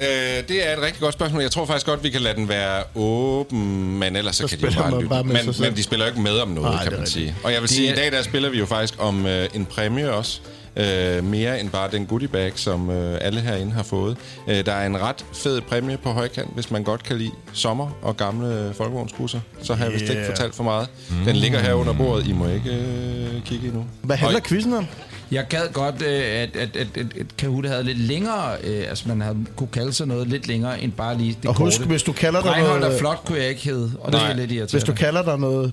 Øh, 0.00 0.06
det 0.48 0.68
er 0.68 0.76
et 0.76 0.82
rigtig 0.82 1.00
godt 1.00 1.14
spørgsmål. 1.14 1.42
Jeg 1.42 1.50
tror 1.50 1.66
faktisk 1.66 1.86
godt, 1.86 2.02
vi 2.04 2.10
kan 2.10 2.20
lade 2.20 2.34
den 2.36 2.48
være 2.48 2.82
åben, 2.94 3.98
men 3.98 4.16
ellers 4.16 4.36
så, 4.36 4.48
Så 4.48 4.58
kan 4.58 4.68
de 4.68 4.74
jo 4.74 4.80
bare 4.82 4.94
lytte. 4.94 5.08
bare 5.08 5.24
men, 5.24 5.36
men 5.60 5.76
de 5.76 5.82
spiller 5.82 6.06
jo 6.06 6.10
ikke 6.10 6.20
med 6.22 6.38
om 6.38 6.48
noget, 6.48 6.70
Nej, 6.74 6.84
kan 6.84 6.92
man 6.98 7.06
sige. 7.06 7.34
Og 7.44 7.52
jeg 7.52 7.60
vil 7.60 7.68
Det 7.68 7.76
sige, 7.76 7.92
i 7.92 7.94
dag 7.94 8.12
der 8.12 8.22
spiller 8.22 8.48
vi 8.50 8.58
jo 8.58 8.66
faktisk 8.66 8.94
om 8.98 9.26
øh, 9.26 9.48
en 9.54 9.64
præmie 9.66 10.12
også. 10.12 10.40
Øh, 10.78 11.24
mere 11.24 11.60
end 11.60 11.70
bare 11.70 11.90
den 11.90 12.06
goodie 12.06 12.28
bag, 12.28 12.52
som 12.54 12.90
øh, 12.90 13.18
alle 13.20 13.40
herinde 13.40 13.72
har 13.72 13.82
fået. 13.82 14.16
Øh, 14.48 14.66
der 14.66 14.72
er 14.72 14.86
en 14.86 15.00
ret 15.00 15.24
fed 15.32 15.60
præmie 15.60 15.96
på 15.96 16.10
højkant, 16.12 16.54
hvis 16.54 16.70
man 16.70 16.84
godt 16.84 17.02
kan 17.02 17.18
lide 17.18 17.30
sommer 17.52 17.90
og 18.02 18.16
gamle 18.16 18.72
folkevognsbusser. 18.76 19.40
Så 19.62 19.74
har 19.74 19.84
jeg 19.84 19.92
vist 19.92 20.02
ikke 20.02 20.14
Yeah. 20.14 20.26
fortalt 20.26 20.54
for 20.54 20.64
meget. 20.64 20.88
Den 21.24 21.36
ligger 21.36 21.58
her 21.58 21.72
under 21.74 21.92
bordet. 21.92 22.26
I 22.26 22.32
må 22.32 22.48
ikke 22.48 22.70
øh, 22.70 23.42
kigge 23.44 23.66
endnu. 23.66 23.84
Hvad 24.02 24.16
handler 24.16 24.38
Og- 24.40 24.46
quizzen 24.46 24.72
om? 24.72 24.86
Jeg 25.30 25.46
gad 25.48 25.72
godt, 25.72 26.02
øh, 26.02 26.08
at, 26.12 26.56
at, 26.56 26.76
at, 26.76 26.76
at, 26.76 27.06
at 27.20 27.26
Kahoot 27.38 27.66
havde 27.66 27.82
lidt 27.84 27.98
længere, 27.98 28.56
øh, 28.64 28.84
altså 28.88 29.08
man 29.08 29.20
havde 29.20 29.36
kunne 29.56 29.68
kalde 29.72 29.92
sig 29.92 30.06
noget 30.06 30.28
lidt 30.28 30.46
længere 30.46 30.80
end 30.82 30.92
bare 30.92 31.18
lige 31.18 31.36
det 31.42 31.48
Og 31.48 31.54
husk, 31.56 31.76
korte. 31.78 31.88
hvis 31.88 32.02
du 32.02 32.12
kalder 32.12 32.42
dig 32.42 32.50
Reinhold 32.52 32.80
noget- 32.80 32.94
er 32.94 32.98
flot, 32.98 33.22
kunne 33.24 33.38
jeg 33.38 33.48
ikke 33.48 33.64
hedde, 33.64 33.92
og 34.00 34.12
det 34.12 34.20
er 34.20 34.26
lidt 34.34 34.38
irriterende. 34.50 34.70
Hvis 34.72 34.84
du 34.84 34.92
kalder 34.94 35.22
dig 35.22 35.38
noget 35.38 35.72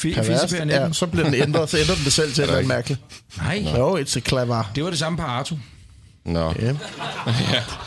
fissepernetten. 0.00 0.70
ja, 0.70 0.92
så 0.92 1.06
bliver 1.06 1.24
den 1.24 1.34
ændret, 1.34 1.70
så 1.70 1.78
ændrer 1.78 1.94
den 1.94 2.04
det 2.04 2.12
selv 2.12 2.32
til 2.32 2.44
Er 2.44 2.56
ikke? 2.58 2.68
mærkeligt. 2.68 3.00
Nej. 3.36 3.64
Jo, 3.76 3.98
it's 3.98 4.16
a 4.16 4.20
clever. 4.20 4.70
Det 4.74 4.84
var 4.84 4.90
det 4.90 4.98
samme 4.98 5.18
på 5.18 5.24
Arto. 5.24 5.56
Nå. 6.24 6.40
Ja. 6.60 6.66
ja. 6.66 6.74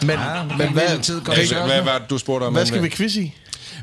Men, 0.02 0.10
Ja, 0.10 0.44
men 0.44 0.58
men 0.58 0.70
hvad, 0.74 1.00
tid 1.02 1.22
Hvad, 1.22 1.36
hvad, 1.68 1.82
hvad 1.82 1.94
du 2.10 2.18
spurgte 2.18 2.44
om? 2.46 2.54
hvad 2.54 2.66
skal 2.66 2.84
vi 2.84 2.90
quiz 2.90 3.16
i? 3.16 3.34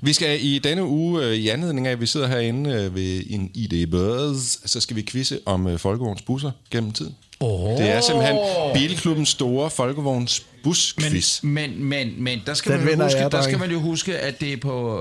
Vi 0.02 0.12
skal 0.12 0.44
i 0.44 0.58
denne 0.58 0.84
uge, 0.84 1.24
øh, 1.24 1.34
i 1.34 1.48
anledning 1.48 1.86
af, 1.86 1.92
at 1.92 2.00
vi 2.00 2.06
sidder 2.06 2.26
herinde 2.26 2.70
øh, 2.70 2.94
ved 2.94 3.22
en 3.30 3.50
ID 3.54 3.86
Buzz, 3.86 4.58
så 4.64 4.80
skal 4.80 4.96
vi 4.96 5.02
quizze 5.02 5.40
om 5.46 5.66
øh, 5.66 5.78
Folkevogns 5.78 6.22
busser 6.22 6.50
gennem 6.70 6.92
tiden. 6.92 7.14
Oh. 7.40 7.78
Det 7.78 7.90
er 7.90 8.00
simpelthen 8.00 8.36
Bilklubbens 8.74 9.28
store 9.28 9.70
Folkevogns 9.70 10.42
busquiz. 10.64 11.42
Men, 11.42 11.84
men, 11.84 12.22
men 12.22 12.38
der, 12.46 12.54
skal 12.54 12.72
Den 12.72 12.84
man 12.84 12.94
jo 12.98 13.02
huske, 13.04 13.18
jeg, 13.20 13.32
der 13.32 13.42
skal 13.42 13.58
man 13.58 13.70
jo 13.70 13.78
huske, 13.80 14.18
at 14.18 14.40
det 14.40 14.52
er 14.52 14.56
på 14.56 15.00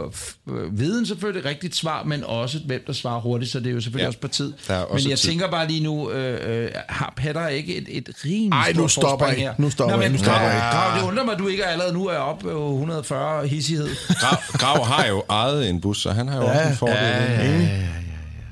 øh, 0.49 0.79
viden 0.79 1.05
selvfølgelig 1.05 1.45
rigtigt 1.45 1.75
svar, 1.75 2.03
men 2.03 2.23
også 2.23 2.59
hvem 2.65 2.83
der 2.87 2.93
svarer 2.93 3.19
hurtigt, 3.21 3.51
så 3.51 3.59
det 3.59 3.67
er 3.67 3.71
jo 3.71 3.81
selvfølgelig 3.81 3.99
Ja. 4.01 4.03
ja. 4.03 4.07
også 4.07 4.19
på 4.19 4.27
tid. 4.27 4.53
Men 4.93 5.09
jeg 5.09 5.19
tid. 5.19 5.29
tænker 5.29 5.47
bare 5.51 5.67
lige 5.67 5.83
nu, 5.83 6.11
øh, 6.11 6.63
øh, 6.63 6.69
har 6.89 7.13
Petter 7.17 7.47
ikke 7.47 7.75
et, 7.77 7.85
et 7.89 8.09
rimelig 8.25 8.51
Ej, 8.51 8.73
nu 8.73 8.87
stort 8.87 8.91
stopper 8.91 9.27
I. 9.27 9.35
her? 9.35 9.53
Nu 9.57 9.69
stopper 9.69 9.95
Nå, 9.95 10.01
I. 10.01 10.05
men, 10.05 10.11
Nu 10.11 10.17
stopper 10.17 10.47
I. 10.47 10.59
Grav, 10.71 10.99
det 10.99 11.07
undrer 11.07 11.23
mig, 11.25 11.33
at 11.33 11.39
du 11.39 11.47
ikke 11.47 11.65
allerede 11.65 11.93
nu 11.93 12.07
er 12.07 12.17
oppe 12.17 12.43
på 12.49 12.71
140 12.73 13.47
hissighed. 13.47 13.87
Grav, 14.09 14.37
Grav 14.53 14.85
har 14.85 15.05
jo 15.07 15.23
ejet 15.29 15.69
en 15.69 15.81
bus, 15.81 16.01
så 16.01 16.11
han 16.11 16.27
har 16.27 16.37
jo 16.37 16.43
Ja, 16.43 16.57
også 16.59 16.69
en 16.69 16.77
fordel. 16.77 16.95
ja, 16.95 17.43
i 17.43 17.47
det. 17.47 17.67
ja, 17.67 17.75
ja, 17.75 17.81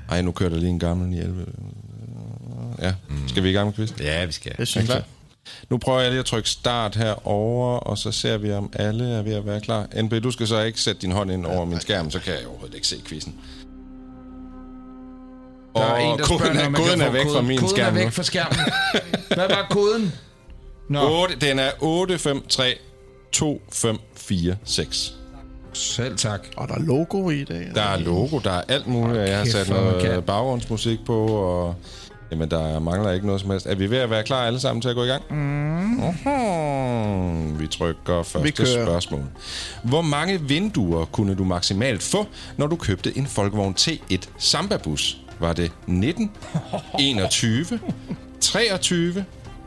Ej, 0.08 0.22
nu 0.22 0.32
kører 0.32 0.50
der 0.50 0.56
lige 0.56 0.70
en 0.70 0.78
gammel 0.78 1.14
hjælpe. 1.14 1.46
Ja, 2.82 2.94
skal 3.28 3.42
vi 3.42 3.50
i 3.50 3.52
gang 3.52 3.66
med 3.66 3.74
quizzen? 3.74 3.96
Ja, 4.00 4.24
vi 4.24 4.32
skal. 4.32 4.52
Det 4.58 4.68
synes 4.68 4.88
jeg. 4.88 5.02
Nu 5.70 5.78
prøver 5.78 6.00
jeg 6.00 6.10
lige 6.10 6.20
at 6.20 6.24
trykke 6.26 6.48
start 6.48 6.96
herover, 6.96 7.76
og 7.78 7.98
så 7.98 8.12
ser 8.12 8.36
vi, 8.38 8.52
om 8.52 8.72
alle 8.76 9.10
er 9.10 9.22
ved 9.22 9.32
at 9.34 9.46
være 9.46 9.60
klar. 9.60 9.86
NB, 10.02 10.12
du 10.22 10.30
skal 10.30 10.46
så 10.46 10.60
ikke 10.60 10.80
sætte 10.80 11.00
din 11.02 11.12
hånd 11.12 11.30
ind 11.30 11.46
over 11.46 11.64
min 11.64 11.80
skærm, 11.80 12.10
så 12.10 12.18
kan 12.20 12.32
jeg 12.32 12.46
overhovedet 12.46 12.74
ikke 12.74 12.86
se 12.86 12.96
quizzen. 13.06 13.34
Der 15.74 15.80
er 15.80 15.84
Og 15.92 16.02
en, 16.02 16.18
der 16.18 16.24
koden 16.24 16.38
spørger, 16.40 16.60
er, 16.60 16.70
koden 16.72 17.00
er 17.00 17.10
væk 17.10 17.22
koden. 17.22 17.34
fra 17.36 17.42
min 17.42 17.58
koden 17.58 17.70
skærm 17.76 17.94
er 17.96 17.98
væk 18.04 18.12
fra 18.12 18.22
skærmen. 18.22 18.58
Hvad 19.28 19.48
var 19.48 19.66
koden? 19.70 20.12
Nå, 20.90 21.22
8, 21.22 21.34
den 21.40 21.58
er 21.58 21.70
853 21.80 22.78
2546. 23.32 24.56
selv 25.72 26.16
tak. 26.16 26.40
Og 26.56 26.68
der 26.68 26.74
er 26.74 26.78
logo 26.80 27.30
i 27.30 27.44
dag. 27.44 27.68
Der 27.74 27.82
er 27.82 27.98
logo, 27.98 28.38
der 28.38 28.50
er 28.52 28.62
alt 28.68 28.86
muligt. 28.86 29.18
Jeg 29.28 29.38
har 29.38 29.44
sat 29.44 29.68
noget 29.68 30.24
baggrundsmusik 30.24 30.98
på, 31.06 31.26
og 31.26 31.74
jamen, 32.32 32.50
der 32.50 32.78
mangler 32.78 33.10
ikke 33.12 33.26
noget 33.26 33.40
som 33.40 33.50
helst. 33.50 33.66
Er 33.66 33.74
vi 33.74 33.90
ved 33.90 33.98
at 33.98 34.10
være 34.10 34.22
klar 34.24 34.46
alle 34.46 34.60
sammen 34.60 34.82
til 34.82 34.88
at 34.88 34.94
gå 34.94 35.04
i 35.04 35.06
gang? 35.06 35.22
Mm. 35.30 36.08
Uh-huh. 36.08 37.58
Vi 37.60 37.66
trykker 37.66 38.22
første 38.22 38.42
Vi 38.42 38.50
kører. 38.50 38.84
spørgsmål. 38.86 39.22
Hvor 39.84 40.02
mange 40.02 40.40
vinduer 40.40 41.04
kunne 41.04 41.34
du 41.34 41.44
maksimalt 41.44 42.02
få, 42.02 42.26
når 42.56 42.66
du 42.66 42.76
købte 42.76 43.18
en 43.18 43.26
Folkevogn 43.26 43.74
T1 43.80 44.28
Samba-bus? 44.38 45.18
Var 45.40 45.52
det 45.52 45.72
19, 45.86 46.30
21, 46.98 47.64
23 48.40 49.24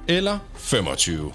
eller 0.07 0.37
25? 0.55 1.31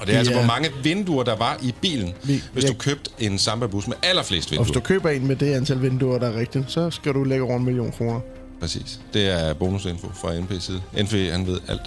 Og 0.00 0.06
det 0.06 0.14
er 0.14 0.18
altså, 0.18 0.32
Ja. 0.32 0.38
hvor 0.38 0.46
mange 0.46 0.68
vinduer, 0.82 1.22
der 1.22 1.36
var 1.36 1.58
i 1.62 1.74
bilen, 1.80 2.14
Vi- 2.24 2.42
hvis 2.52 2.64
ja. 2.64 2.68
du 2.68 2.74
købte 2.74 3.10
en 3.18 3.38
Samba-bus 3.38 3.86
med 3.88 3.96
allerflest 4.02 4.46
Og 4.46 4.50
hvis 4.50 4.58
vinduer. 4.58 4.74
du 4.74 4.80
køber 4.80 5.10
en 5.10 5.26
med 5.26 5.36
det 5.36 5.54
antal 5.54 5.82
vinduer, 5.82 6.18
der 6.18 6.28
er 6.28 6.36
rigtigt, 6.38 6.64
så 6.70 6.90
skal 6.90 7.12
du 7.14 7.24
lægge 7.24 7.44
over 7.44 7.56
en 7.56 7.64
million 7.64 7.92
kroner. 7.92 8.20
Præcis. 8.60 9.00
Det 9.14 9.28
er 9.28 9.54
bonusinfo 9.54 10.10
fra 10.14 10.32
NP's 10.38 10.60
side. 10.60 10.82
NP, 11.02 11.32
han 11.32 11.46
ved 11.46 11.60
alt. 11.68 11.80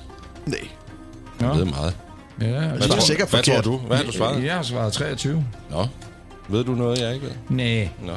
Nej. 0.45 0.59
Han 1.39 1.57
ved 1.57 1.65
meget. 1.65 1.95
Ja, 2.41 2.45
Hvad, 2.47 2.61
det 2.79 2.83
er 2.83 2.87
tror, 2.87 2.99
sikkert 2.99 3.29
hvad 3.29 3.43
tror 3.43 3.53
forkert. 3.53 3.65
du? 3.65 3.77
Hvad 3.77 3.97
har 3.97 4.03
du 4.03 4.11
svaret? 4.11 4.43
Jeg 4.43 4.53
har 4.53 4.63
svaret 4.63 4.93
23. 4.93 5.45
Nå. 5.71 5.87
Ved 6.49 6.63
du 6.63 6.71
noget, 6.75 6.99
jeg 6.99 7.13
ikke 7.13 7.25
ved? 7.25 7.33
Nej. 7.49 7.89
Nå. 8.05 8.13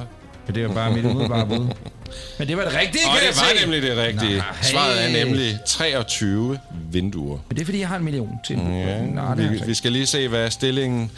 Men 0.47 0.55
det 0.55 0.69
var 0.69 0.75
bare 0.75 0.93
mit 0.93 1.05
umiddelbare 1.05 1.47
bud. 1.47 1.67
Men 2.39 2.49
det 2.49 2.57
var 2.57 2.63
det 2.65 2.73
rigtige, 2.75 3.05
Og 3.07 3.13
kan 3.13 3.21
det 3.29 3.37
jeg 3.37 3.43
var 3.43 3.59
se. 3.59 3.61
nemlig 3.61 3.83
det 3.83 3.97
rigtige. 3.97 4.37
Nej, 4.37 4.45
Svaret 4.63 5.05
er 5.05 5.09
hey. 5.09 5.25
nemlig 5.25 5.59
23 5.67 6.59
vinduer. 6.93 7.39
Men 7.49 7.57
det 7.57 7.61
er, 7.61 7.65
fordi 7.65 7.81
jeg 7.81 7.89
har 7.89 7.97
en 7.97 8.05
million 8.05 8.31
til. 8.47 8.57
Ja, 8.57 9.01
Nå, 9.07 9.23
det 9.37 9.45
er 9.45 9.51
vi, 9.51 9.61
vi 9.67 9.75
skal 9.75 9.93
lige 9.93 10.07
se, 10.07 10.29
hvad 10.29 10.45
er 10.45 10.51
stillingen. 10.51 11.11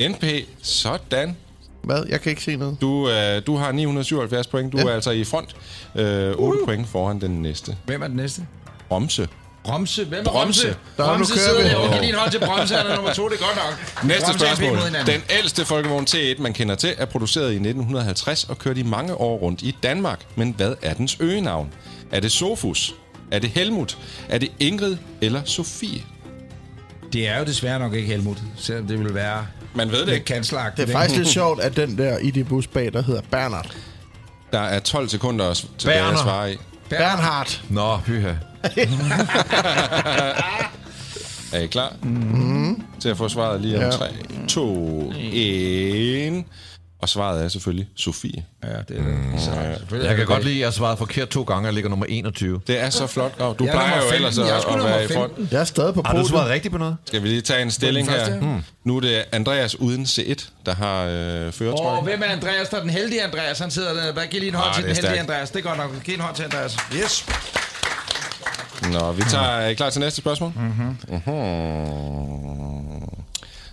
NP, 0.00 0.24
sådan. 0.62 1.36
Hvad? 1.84 2.02
Jeg 2.08 2.20
kan 2.20 2.30
ikke 2.30 2.42
se 2.42 2.56
noget. 2.56 2.76
Du, 2.80 3.08
øh, 3.10 3.42
du 3.46 3.56
har 3.56 3.72
977 3.72 4.46
point. 4.46 4.72
Du 4.72 4.78
Ja. 4.78 4.84
er 4.84 4.90
altså 4.94 5.10
i 5.10 5.24
front. 5.24 5.56
Øh, 5.94 6.32
8 6.36 6.60
point 6.64 6.88
foran 6.88 7.20
den 7.20 7.30
næste. 7.42 7.76
Hvem 7.86 8.02
er 8.02 8.06
den 8.06 8.16
næste? 8.16 8.46
Bromse. 8.88 9.28
Bromse? 9.64 10.04
Hvem 10.04 10.18
er 10.20 10.24
Bromse. 10.24 10.62
Bromse? 10.66 10.78
Der 10.96 11.04
er 11.04 11.08
nu 11.12 11.14
Bromse 11.16 11.34
kører 11.34 11.44
sidder 11.44 11.62
vi. 11.88 11.92
der. 11.94 12.00
Lige 12.00 12.08
en 12.12 12.18
hånd 12.18 12.30
til 12.30 12.38
Bromse. 12.38 12.74
Han 12.74 12.86
er 12.86 12.94
nummer 12.96 13.12
to. 13.12 13.28
Det 13.28 13.34
er 13.40 13.44
godt 13.46 13.56
nok. 13.56 14.04
Næste 14.08 14.24
Bromse 14.24 14.38
spørgsmål. 14.56 14.78
Den 15.06 15.22
ældste 15.38 15.64
folkevogn 15.64 16.04
T1, 16.10 16.42
man 16.42 16.52
kender 16.52 16.74
til, 16.74 16.94
er 16.98 17.04
produceret 17.04 17.52
i 17.52 17.54
1950 17.54 18.44
og 18.44 18.58
kørt 18.58 18.78
i 18.78 18.82
mange 18.82 19.14
år 19.14 19.36
rundt 19.38 19.62
i 19.62 19.76
Danmark. 19.82 20.20
Men 20.36 20.54
hvad 20.56 20.74
er 20.82 20.94
dens 20.94 21.16
øgenavn? 21.20 21.72
Er 22.12 22.20
det 22.20 22.32
Sofus? 22.32 22.94
Er 23.30 23.38
det 23.38 23.50
Helmut? 23.50 23.98
Er 24.28 24.38
det 24.38 24.52
Ingrid 24.60 24.96
eller 25.20 25.40
Sofie? 25.44 26.02
Det 27.12 27.28
er 27.28 27.38
jo 27.38 27.44
desværre 27.44 27.78
nok 27.78 27.94
ikke 27.94 28.08
Helmut, 28.08 28.38
selvom 28.56 28.86
det 28.86 28.98
vil 28.98 29.14
være 29.14 29.46
Man 29.74 29.90
ved 29.90 30.06
det 30.06 30.12
ikke. 30.12 30.34
Det 30.40 30.52
er 30.88 30.92
faktisk 30.92 31.16
lidt 31.18 31.28
sjovt, 31.40 31.60
at 31.60 31.76
den 31.76 31.98
der 31.98 32.18
i 32.18 32.30
det 32.30 32.48
bus 32.48 32.66
bag, 32.66 32.92
der 32.92 33.02
hedder 33.02 33.20
Bernard. 33.30 33.70
Der 34.52 34.60
er 34.60 34.78
12 34.80 35.08
sekunder 35.08 35.54
s- 35.54 35.66
tilbage 35.78 35.98
at 35.98 36.04
Berner. 36.04 36.22
svare 36.22 36.52
i. 36.52 36.56
Bernhard. 36.88 37.60
Nå, 37.68 37.96
pyha. 37.98 38.32
Er 41.52 41.58
I 41.60 41.66
klar? 41.66 41.92
Mm. 42.02 42.82
Til 43.00 43.08
at 43.08 43.16
få 43.16 43.28
svaret 43.28 43.60
lige 43.60 43.76
om 43.76 43.82
Ja. 43.82 43.90
3, 43.90 44.06
2, 44.48 45.12
1. 45.16 46.44
Og 47.04 47.08
svaret 47.08 47.44
er 47.44 47.48
selvfølgelig 47.48 47.88
Sofie. 47.96 48.44
Ja, 48.62 48.68
det 48.68 48.76
er. 48.98 49.38
Så, 49.38 49.44
selvfølgelig 49.78 50.08
Jeg 50.08 50.16
kan 50.16 50.26
godt 50.26 50.44
lide, 50.44 50.54
at 50.54 50.60
jeg 50.60 50.66
har 50.66 50.72
svaret 50.72 50.98
forkert 50.98 51.28
to 51.28 51.42
gange 51.42 51.68
og 51.68 51.74
ligger 51.74 51.90
nummer 51.90 52.06
21. 52.06 52.60
Det 52.66 52.80
er 52.80 52.90
så 52.90 53.06
flot, 53.06 53.38
Grav. 53.38 53.56
Du 53.58 53.64
Jeg 53.64 53.70
er 53.70 53.74
plejer 53.74 53.96
jo 53.96 54.02
15. 54.02 54.14
ellers 54.14 54.38
Jeg 54.38 54.48
er 54.48 54.68
at, 54.68 54.78
at 54.78 54.84
være 54.84 55.04
i 55.04 55.08
front. 55.14 55.32
15. 55.36 55.48
Jeg 55.52 55.60
er 55.60 55.64
stadig 55.64 55.94
på 55.94 56.02
Har 56.04 56.12
du 56.12 56.16
podiet. 56.16 56.30
svaret 56.30 56.50
rigtigt 56.50 56.72
på 56.72 56.78
noget? 56.78 56.96
Skal 57.06 57.22
vi 57.22 57.28
lige 57.28 57.40
tage 57.40 57.62
en 57.62 57.70
stilling 57.70 58.08
første, 58.08 58.24
her? 58.32 58.34
ja. 58.34 58.40
Hmm. 58.40 58.64
Nu 58.84 58.96
er 58.96 59.00
det 59.00 59.24
Andreas 59.32 59.80
uden 59.80 60.04
C1, 60.04 60.48
der 60.66 60.74
har 60.74 61.04
øh, 61.04 61.52
føretrøjen. 61.52 61.98
Åh, 61.98 62.04
hvem 62.04 62.22
er 62.22 62.26
Andreas? 62.32 62.68
Der 62.68 62.76
er 62.76 62.80
den 62.80 62.90
heldige 62.90 63.22
Andreas. 63.24 63.58
Han 63.58 63.70
sidder 63.70 63.94
der. 63.94 64.12
Bare 64.14 64.26
giv 64.26 64.40
lige 64.40 64.48
en 64.48 64.54
hånd 64.54 64.68
Ah, 64.68 64.74
til 64.74 64.84
den 64.84 64.94
heldige. 64.94 65.20
Andreas. 65.20 65.50
Det 65.50 65.58
er 65.58 65.62
godt 65.62 65.78
nok. 65.78 66.02
Giv 66.04 66.14
en 66.14 66.20
hånd 66.20 66.36
til 66.36 66.42
Andreas. 66.42 66.76
Yes. 66.94 67.26
Nå, 68.92 69.12
vi 69.12 69.22
tager... 69.30 69.44
Er 69.44 69.68
I 69.68 69.74
klar 69.74 69.90
til 69.90 70.00
næste 70.00 70.20
spørgsmål? 70.20 70.52
Mhm. 70.56 70.96
Mm-hmm. 71.08 71.24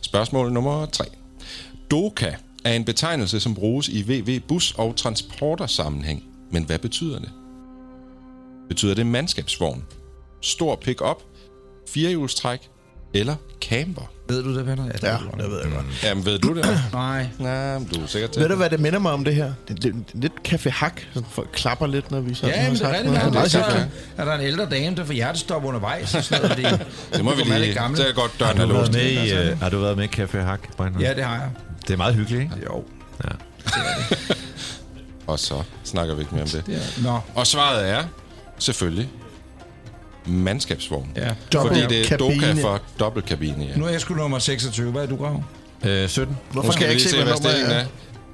Spørgsmål 0.02 0.52
nummer 0.54 0.86
3. 0.86 1.04
Doka 1.92 2.32
er 2.66 2.74
en 2.74 2.86
betegnelse, 2.86 3.40
som 3.40 3.56
bruges 3.56 3.88
i 3.90 4.02
VV-bus- 4.02 4.74
og 4.78 4.96
transportersammenhæng. 4.96 6.24
Men 6.52 6.64
hvad 6.64 6.80
betyder 6.80 7.20
det? 7.20 7.30
Betyder 8.70 8.94
det 8.96 9.06
mandskabsvogn, 9.06 9.84
stor 10.42 10.76
pick-up, 10.76 11.18
firehjulstræk 11.90 12.60
eller 13.14 13.36
camper? 13.62 14.12
Ved 14.30 14.44
du 14.44 14.56
det, 14.58 14.68
venner? 14.68 14.86
Ja, 14.86 14.92
det, 14.92 15.04
Ja, 15.04 15.12
ved 15.12 15.20
du. 15.20 15.44
det 15.44 15.52
ved 15.52 15.62
jeg 15.64 15.72
godt. 15.72 15.86
Jamen, 16.04 16.26
ved 16.26 16.40
du 16.40 16.54
det? 16.56 16.66
Nej. 16.94 17.28
Nej, 17.40 17.80
men 17.80 17.88
du 17.88 18.02
er 18.02 18.06
sikkert 18.08 18.32
til. 18.32 18.42
Ved 18.42 18.50
du, 18.50 18.56
hvad 18.56 18.70
det 18.70 18.80
minder 18.80 19.00
mig 19.00 19.12
om 19.12 19.24
det 19.24 19.36
her? 19.36 19.54
Det 19.68 19.78
er 19.80 19.82
lidt, 19.92 19.96
lidt 20.22 20.34
café 20.48 20.70
hak. 20.70 21.02
Sådan 21.14 21.30
folk 21.32 21.50
klapper 21.54 21.88
lidt, 21.88 22.12
når 22.12 22.20
vi 22.20 22.34
så 22.34 22.48
Ja, 22.48 22.64
men 22.70 22.74
det 22.76 22.82
er 22.82 22.92
rigtigt. 22.94 23.14
Det 23.14 23.36
er 23.36 23.48
Så 23.48 23.58
hyggeligt. 23.58 23.90
er 24.18 24.26
der 24.26 24.34
en 24.36 24.42
ældre 24.42 24.66
dame, 24.70 24.96
der 24.96 25.06
får 25.06 25.14
hjertestop 25.14 25.66
undervejs. 25.66 26.16
Og 26.16 26.24
sådan 26.24 26.42
noget, 26.44 26.58
fordi 26.58 26.84
Det 27.18 27.26
må 27.26 27.36
vi 27.36 27.42
er 27.42 27.46
lige... 27.46 27.60
lidt. 27.60 27.98
Det 27.98 28.10
er 28.10 28.14
godt, 28.14 28.40
døren 28.40 28.58
er 28.58 28.66
låst. 28.66 28.94
med 28.94 29.02
i, 29.02 29.34
øh, 29.34 29.60
har 29.60 29.70
du 29.70 29.80
været 29.80 29.98
med 29.98 30.06
i 30.06 30.22
Café 30.22 30.38
Hak, 30.38 30.76
Breinholt? 30.78 31.06
Ja, 31.06 31.14
det 31.14 31.24
har 31.24 31.34
jeg. 31.36 31.50
Det 31.88 31.94
er 31.94 31.98
meget 31.98 32.16
hyggeligt, 32.16 32.42
ikke? 32.42 32.56
Jo. 32.66 32.84
Ja. 33.24 33.30
Og 35.28 35.40
så 35.40 35.56
snakker 35.84 36.16
vi 36.16 36.22
ikke 36.22 36.34
mere 36.36 36.44
om 36.44 36.50
det. 36.50 36.66
Det 36.66 36.76
er, 36.76 37.04
nå. 37.04 37.20
Og 37.36 37.48
svaret 37.48 37.90
er 37.90 38.04
selvfølgelig 38.60 39.10
mandskabsvogn. 40.26 41.12
Ja. 41.16 41.30
Dobbelt 41.54 41.84
Fordi 41.84 41.96
det 41.96 42.12
er 42.12 42.18
Doka 42.18 42.54
for 42.62 42.82
dobbeltkabine, 43.00 43.66
ja. 43.66 43.76
Nu 43.78 43.86
er 43.86 43.90
jeg 43.90 44.02
sgu 44.02 44.14
nummer 44.14 44.40
26. 44.40 44.92
Hvad 44.92 45.04
er 45.04 45.08
du, 45.08 45.16
Grav? 45.16 45.44
Øh, 45.86 46.10
17. 46.10 46.38
Hvorfor 46.52 46.68
Nu 46.68 46.72
skal 46.72 46.84
jeg 46.84 46.92
ikke 46.92 47.04
lige 47.04 47.10
se, 47.10 47.16
hvad 47.18 47.26
nummer 47.26 47.50
stillingen 47.50 47.72
er? 47.72 47.86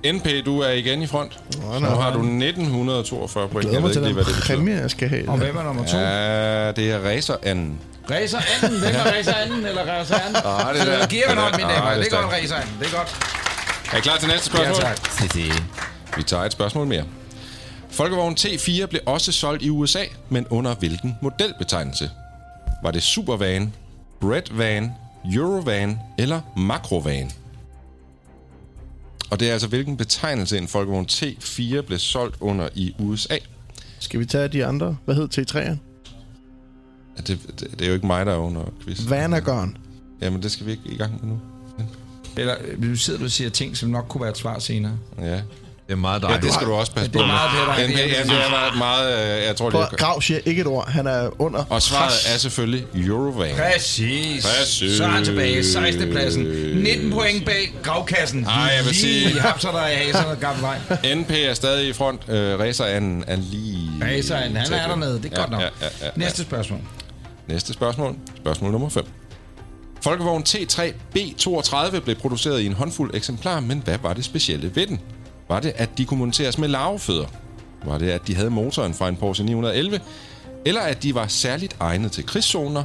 er. 0.04 0.14
NP, 0.14 0.46
du 0.46 0.60
er 0.60 0.70
igen 0.70 1.02
i 1.02 1.08
front. 1.08 1.40
Nå, 1.62 1.80
Nu 1.80 1.86
har 1.86 2.14
du 2.14 2.20
1942 2.20 3.48
point. 3.48 3.62
glæder 3.62 3.76
Jeg 3.76 3.82
mig 3.82 3.88
ved 3.88 3.94
til 3.94 4.00
ikke 4.02 4.08
lige, 4.08 4.14
hvad 4.14 4.24
det 4.26 4.36
betyder. 4.36 4.56
præmie, 4.56 4.76
jeg 4.76 4.92
skal 4.92 5.10
have. 5.10 5.30
Og 5.30 5.38
hvem 5.38 5.58
er 5.58 5.64
nummer 5.64 5.86
2? 5.86 5.98
Ja, 5.98 6.72
det 6.72 6.92
er 6.92 7.00
racer 7.00 7.36
anden. 7.44 7.80
Racer 8.12 8.40
anden. 8.64 8.80
Hvem 8.80 8.96
er 8.96 9.12
racer 9.18 9.34
anden 9.34 9.66
eller 9.66 9.84
racer 9.84 10.16
anden? 10.16 10.36
Ah, 10.46 10.74
det 10.76 10.84
Så 10.84 10.92
der. 10.92 11.08
giver 11.08 11.28
Det 11.30 11.38
hånd, 11.38 11.56
mine 11.56 11.68
Ah, 11.70 11.76
damer. 11.76 11.90
det 11.90 11.98
er 11.98 12.04
Det 12.04 12.14
er 12.14 12.22
godt, 12.22 12.34
racer 12.34 12.56
anden. 12.56 12.76
Det 12.80 12.88
er 12.88 12.98
godt. 12.98 13.16
Er 13.94 13.98
I 13.98 14.02
klar 14.02 14.18
til 14.18 14.28
næste 14.28 14.52
Ja, 14.54 14.58
spørgsmål? 14.58 14.82
tak. 14.82 16.18
Vi 16.18 16.24
tager 16.24 16.44
et 16.44 16.52
spørgsmål 16.52 16.88
mere. 16.88 17.04
Folkevogn 17.92 18.36
T4 18.40 18.86
blev 18.86 19.02
også 19.06 19.32
solgt 19.32 19.64
i 19.64 19.70
USA, 19.70 20.04
men 20.30 20.48
under 20.50 20.76
hvilken 20.76 21.16
modelbetegnelse? 21.22 22.12
Var 22.84 22.92
det 22.92 23.04
Supervan, 23.04 23.74
Breadvan, 24.22 24.92
Eurovan 25.34 26.00
eller 26.20 26.42
Macrovan? 26.58 27.32
Og 29.32 29.40
det 29.40 29.48
er 29.50 29.54
altså, 29.54 29.68
hvilken 29.68 29.98
betegnelse 29.98 30.58
en 30.58 30.68
Folkevogn 30.68 31.06
T4 31.12 31.82
blev 31.82 32.00
solgt 32.00 32.36
under 32.40 32.70
i 32.76 32.96
USA. 33.00 33.38
Skal 34.00 34.20
vi 34.20 34.26
tage 34.26 34.48
de 34.48 34.66
andre? 34.66 34.98
Hvad 35.06 35.16
hed 35.16 35.30
T3'eren? 35.38 35.78
Ja, 37.18 37.22
Det, 37.28 37.40
det, 37.60 37.68
det 37.72 37.82
er 37.82 37.88
jo 37.88 37.94
ikke 37.94 38.08
mig, 38.08 38.26
der 38.26 38.34
er 38.34 38.38
under 38.38 38.62
quiz. 38.84 39.00
Vanagon. 39.10 39.78
Jamen, 40.22 40.44
det 40.44 40.52
skal 40.52 40.66
vi 40.66 40.72
ikke 40.72 40.84
i 40.86 40.98
gang 40.98 41.12
med 41.22 41.32
nu. 41.32 41.40
Eller 42.38 42.56
nu 42.78 42.96
sidder 42.96 43.20
du 43.20 43.26
og 43.26 43.32
siger 43.32 43.50
ting, 43.50 43.78
som 43.78 43.90
nok 43.90 44.06
kunne 44.10 44.22
være 44.22 44.32
et 44.32 44.38
svar 44.38 44.60
senere. 44.60 44.92
Ja. 45.22 45.26
Det 45.88 45.94
er 45.94 45.96
meget 45.96 46.22
Ja, 46.22 46.28
dejligt. 46.28 46.44
det 46.46 46.54
skal 46.54 46.68
du 46.68 46.74
også 46.74 46.92
passe 46.92 47.12
Det 47.12 47.18
på. 47.18 47.24
er 47.24 47.28
meget 47.28 47.50
det, 47.52 47.68
der 47.68 47.74
er 47.74 47.80
Ja, 47.80 47.88
det, 47.88 47.94
det, 47.96 48.00
ja, 48.00 48.24
det 48.24 48.46
er 48.46 48.50
meget, 48.50 48.78
meget, 48.78 49.38
øh, 49.40 49.46
jeg 49.48 49.56
tror, 49.56 49.70
det 49.70 49.80
er... 49.80 49.86
Grav 49.88 50.22
siger 50.22 50.40
ikke 50.46 50.62
et 50.62 50.68
ord. 50.68 50.90
Han 50.92 51.08
er 51.08 51.42
under 51.42 51.64
Og 51.70 51.82
svaret 51.82 52.14
er 52.34 52.38
selvfølgelig 52.38 52.86
Eurovan. 52.96 53.56
Præcis. 53.56 54.46
Præcis. 54.60 54.98
Så 54.98 55.04
er 55.04 55.08
han 55.08 55.26
tilbage. 55.26 55.64
16. 55.64 56.12
pladsen. 56.12 56.44
19 56.44 57.12
point 57.12 57.46
bag 57.46 57.74
gravkassen. 57.84 58.44
Ej, 58.46 58.54
jeg 58.54 58.86
vil 58.86 58.92
Lige 58.92 59.30
sige- 59.30 59.40
hapser 59.42 59.72
der 59.72 59.88
i 59.88 59.94
haserne 59.96 60.28
og 60.28 60.38
gammel 60.40 60.62
vej. 60.62 60.78
NP 61.16 61.32
er 61.32 61.54
stadig 61.54 61.90
i 61.90 61.94
front. 61.94 62.22
Øh, 62.30 62.60
Racer 62.60 62.86
anden 62.86 63.24
er 63.28 63.36
lige... 63.36 63.92
Raceren, 64.04 64.56
han 64.56 64.74
er 64.74 64.88
dernede. 64.88 65.14
Det 65.14 65.26
er 65.26 65.30
Ja, 65.32 65.40
godt 65.40 65.52
nok. 65.52 65.62
Ja, 65.62 65.68
ja, 65.82 65.88
ja, 66.06 66.10
Næste 66.16 66.42
spørgsmål. 66.42 66.80
Næste 67.48 67.74
spørgsmål. 67.74 68.16
Spørgsmål 68.38 68.72
nummer 68.72 68.90
5. 68.90 69.06
Folkevogn 70.02 70.44
T3 70.50 70.82
B32 71.18 72.00
blev 72.00 72.16
produceret 72.16 72.62
i 72.62 72.66
en 72.66 72.74
håndfuld 72.74 73.16
eksemplarer, 73.16 73.60
men 73.60 73.82
hvad 73.86 73.98
var 73.98 74.14
det 74.14 74.26
specielle 74.26 74.76
ved 74.76 74.88
den? 74.88 75.00
Var 75.50 75.60
det, 75.60 75.74
at 75.76 75.90
de 75.98 76.06
kunne 76.06 76.20
monteres 76.20 76.58
med 76.58 76.68
larvefødder? 76.68 77.26
Var 77.86 77.98
det, 77.98 78.10
at 78.10 78.28
de 78.28 78.36
havde 78.36 78.50
motoren 78.50 78.94
fra 78.94 79.10
en 79.10 79.16
Porsche 79.16 79.46
911? 79.46 80.00
Eller 80.66 80.82
at 80.82 81.04
de 81.04 81.16
var 81.16 81.28
særligt 81.28 81.76
egnet 81.80 82.12
til 82.12 82.26
krigszoner? 82.26 82.84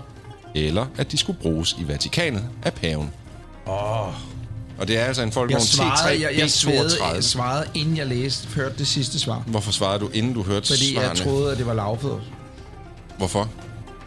Eller 0.55 0.87
at 0.99 1.13
de 1.13 1.19
skulle 1.19 1.39
bruges 1.43 1.77
i 1.79 1.89
Vatikanet 1.89 2.45
af 2.63 2.73
paven? 2.75 3.11
Åh. 3.67 4.09
Og 4.79 4.89
det 4.89 4.99
er 4.99 5.05
altså 5.05 5.23
en 5.23 5.27
Jeg 5.27 5.35
Folkevogn 5.35 5.63
svarede, 5.67 5.95
T3 5.95 6.07
jeg, 6.09 6.21
jeg, 6.21 6.39
jeg 6.39 6.47
B32. 6.47 7.21
svarede, 7.21 7.67
inden 7.75 7.97
jeg 7.97 8.07
læste, 8.07 8.49
hørte 8.49 8.75
det 8.79 8.87
sidste 8.87 9.19
svar. 9.19 9.43
Hvorfor 9.47 9.73
svarede 9.73 9.99
du, 10.01 10.09
inden 10.13 10.35
du 10.35 10.43
hørte 10.43 10.67
Fordi 10.67 10.95
jeg 10.95 11.03
svarene? 11.03 11.21
troede, 11.21 11.53
at 11.53 11.59
det 11.59 11.67
var 11.67 11.75
lavfødder. 11.75 12.21
Hvorfor? 13.19 13.49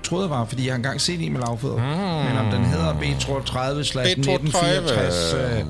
Troede 0.05 0.23
jeg 0.23 0.29
var, 0.29 0.45
fordi 0.45 0.65
jeg 0.65 0.71
har 0.71 0.75
engang 0.75 1.01
set 1.01 1.21
en 1.25 1.33
med 1.33 1.41
lavfødder. 1.41 1.75
Mm. 1.75 2.29
Men 2.29 2.37
om 2.37 2.51
den 2.51 2.65
hedder 2.65 2.93
B32 2.93 3.83
slash 3.83 4.11
B32. 4.11 4.31
1964, 4.31 5.33
øh, 5.33 5.65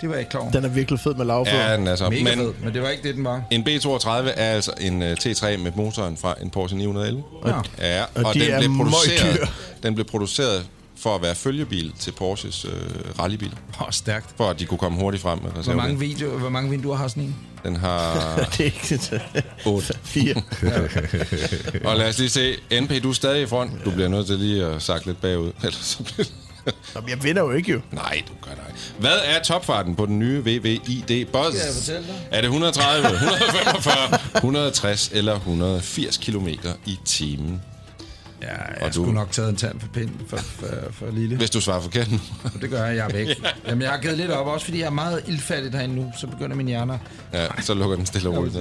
det 0.00 0.08
var 0.08 0.14
jeg 0.14 0.20
ikke 0.20 0.30
klar 0.30 0.40
over. 0.40 0.50
Den 0.50 0.64
er 0.64 0.68
virkelig 0.68 1.00
fed 1.00 1.14
med 1.14 1.24
lavfødder. 1.24 1.70
Ja, 1.70 1.76
den 1.76 1.86
er 1.86 1.96
så. 1.96 2.10
Mega 2.10 2.22
Men 2.22 2.38
fed, 2.38 2.52
men 2.64 2.74
det 2.74 2.82
var 2.82 2.88
ikke 2.88 3.02
det, 3.08 3.14
den 3.14 3.24
var. 3.24 3.42
en 3.50 3.68
B32 3.68 4.08
er 4.08 4.32
altså 4.36 4.72
en 4.80 5.02
uh, 5.02 5.08
T3 5.08 5.56
med 5.56 5.72
motoren 5.76 6.16
fra 6.16 6.34
en 6.42 6.50
Porsche 6.50 6.78
911. 6.78 7.22
Ja. 7.46 7.52
Ja, 7.78 8.02
Og 8.02 8.24
og, 8.24 8.34
de 8.34 8.40
den 8.40 8.50
er 8.50 8.58
blev, 8.58 8.70
produceret, 8.76 9.48
den 9.82 9.94
blev 9.94 10.06
produceret 10.06 10.66
for 11.02 11.14
at 11.14 11.22
være 11.22 11.34
følgebil 11.34 11.92
til 11.98 12.12
Porsches 12.12 12.64
øh, 12.64 12.72
rallybil. 13.18 13.52
Åh, 13.80 13.82
oh, 13.82 13.92
stærkt. 13.92 14.34
For 14.36 14.50
at 14.50 14.58
de 14.58 14.66
kunne 14.66 14.78
komme 14.78 14.98
hurtigt 14.98 15.22
frem 15.22 15.38
med 15.42 15.50
Hvor 15.50 15.74
mange, 15.74 15.98
video, 15.98 16.38
hvor 16.38 16.48
mange 16.48 16.70
vinduer 16.70 16.96
har 16.96 17.08
sådan 17.08 17.22
en? 17.22 17.36
Den 17.64 17.76
har 17.76 18.14
det 18.56 18.60
er 18.60 18.64
ikke 18.64 18.80
det. 18.88 19.22
8. 19.66 19.94
Fire. 20.02 20.34
og 21.88 21.96
lad 21.96 22.08
os 22.08 22.18
lige 22.18 22.30
se. 22.30 22.56
NP, 22.80 23.02
du 23.02 23.10
er 23.10 23.12
stadig 23.12 23.42
i 23.42 23.46
front. 23.46 23.84
Du 23.84 23.90
bliver 23.90 24.08
nødt 24.08 24.26
til 24.26 24.38
lige 24.38 24.64
at 24.64 24.82
sakke 24.82 25.06
lidt 25.06 25.20
bagud. 25.20 25.52
Ellers 25.62 25.74
så 25.74 26.02
bliver 26.02 26.26
Nå, 26.94 27.00
jeg 27.08 27.24
vinder 27.24 27.42
jo 27.42 27.50
ikke 27.50 27.72
jo. 27.72 27.80
Nej, 27.92 28.22
du 28.28 28.32
gør 28.42 28.54
nej. 28.54 28.72
Hvad 28.98 29.18
er 29.24 29.42
topfarten 29.42 29.94
på 29.96 30.06
den 30.06 30.18
nye 30.18 30.40
VVID 30.40 31.26
Buzz? 31.26 31.54
Skal 31.54 31.66
jeg 31.66 31.74
fortælle 31.74 32.06
dig? 32.06 32.28
Er 32.30 32.40
det 32.40 32.44
130, 32.44 33.12
145, 33.12 34.18
160 34.36 35.10
eller 35.12 35.34
180 35.34 36.16
km 36.16 36.48
i 36.86 36.98
timen? 37.04 37.62
Ja, 38.42 38.48
jeg 38.48 38.82
Og 38.82 38.94
skulle 38.94 39.08
du- 39.08 39.12
nok 39.14 39.30
taget 39.32 39.48
en 39.48 39.56
tand 39.56 39.80
for 39.80 39.88
pind 39.88 40.10
for, 40.28 40.36
for, 40.36 40.66
for 40.92 41.10
lille. 41.12 41.36
Hvis 41.36 41.50
du 41.50 41.60
svarer 41.60 41.80
forkert 41.80 42.10
nu. 42.10 42.18
Det 42.62 42.70
gør 42.70 42.84
jeg, 42.84 42.96
jeg 42.96 43.06
er 43.08 43.12
væk. 43.12 43.28
Jamen, 43.68 43.82
jeg 43.82 43.90
har 43.90 43.98
givet 44.00 44.16
lidt 44.16 44.30
op, 44.30 44.46
også 44.46 44.64
fordi 44.64 44.78
jeg 44.78 44.86
er 44.86 44.90
meget 44.90 45.22
ildfattig 45.26 45.72
herinde 45.72 45.94
nu, 45.94 46.12
så 46.20 46.26
begynder 46.26 46.56
mine 46.56 46.68
hjerner... 46.68 46.98
Ja, 47.32 47.46
så 47.62 47.74
lukker 47.74 47.96
den 47.96 48.06
stille 48.06 48.28
og 48.28 48.36
roligt. 48.36 48.56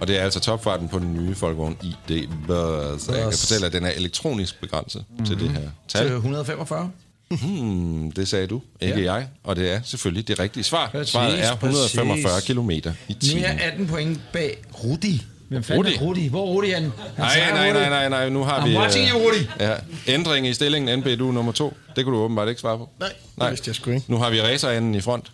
Og 0.00 0.08
det 0.08 0.18
er 0.18 0.22
altså 0.22 0.40
topfarten 0.40 0.88
på 0.88 0.98
den 0.98 1.14
nye 1.14 1.34
Folkevogn 1.34 1.76
ID 1.82 2.26
Buzz. 2.46 3.08
Jeg 3.08 3.16
kan 3.22 3.30
fortælle, 3.38 3.66
at 3.66 3.72
den 3.72 3.84
er 3.84 3.90
elektronisk 3.90 4.60
begrænset 4.60 5.04
mm-hmm. 5.10 5.26
til 5.26 5.38
det 5.40 5.50
her 5.50 5.60
Til 5.88 6.00
tal. 6.00 6.06
145. 6.12 6.90
Hmm, 7.30 8.12
det 8.12 8.28
sagde 8.28 8.46
du, 8.46 8.60
ikke 8.80 8.94
Ja. 8.96 9.00
ja. 9.02 9.12
jeg. 9.14 9.28
Og 9.44 9.56
det 9.56 9.72
er 9.72 9.80
selvfølgelig 9.84 10.28
det 10.28 10.38
rigtige 10.38 10.64
svar. 10.64 10.88
Præcis, 10.90 11.12
Svaret 11.12 11.44
er 11.44 11.54
præcis. 11.54 11.84
145 11.94 12.40
km 12.46 12.70
i 12.70 12.80
Nu 12.84 12.90
er 13.08 13.14
timen. 13.20 13.42
jeg 13.42 13.60
18 13.62 13.86
point 13.86 14.20
bag 14.32 14.62
Rudi. 14.84 15.22
Hvem 15.48 15.62
fanden 15.62 15.84
Rudi? 15.84 15.94
er 15.94 16.00
Rudi? 16.00 16.28
Hvor 16.28 16.46
er 16.48 16.52
Rudi 16.52 16.70
han? 16.70 16.82
Nej, 16.82 17.50
nej, 17.50 17.72
nej, 17.72 17.88
nej, 17.88 18.08
nej, 18.08 18.28
nu 18.28 18.44
har 18.44 18.60
I'm 18.60 18.68
vi... 18.68 18.76
watching 18.76 19.08
øh, 19.08 19.14
you, 19.14 19.28
Rudi. 19.28 19.48
Ja, 19.60 19.74
ændring 20.06 20.46
i 20.46 20.54
stillingen, 20.54 20.98
NB, 20.98 21.06
du 21.18 21.28
er 21.28 21.32
nummer 21.32 21.52
to. 21.52 21.76
Det 21.96 22.04
kunne 22.04 22.16
du 22.16 22.22
åbenbart 22.22 22.48
ikke 22.48 22.60
svare 22.60 22.78
på. 22.78 22.88
Nej, 23.00 23.12
det 23.38 23.50
vidste 23.50 23.68
jeg 23.68 23.74
sgu 23.74 23.90
ikke. 23.90 24.04
Nu 24.08 24.18
har 24.18 24.30
vi 24.30 24.40
racerenden 24.42 24.94
i 24.94 25.00
front. 25.00 25.32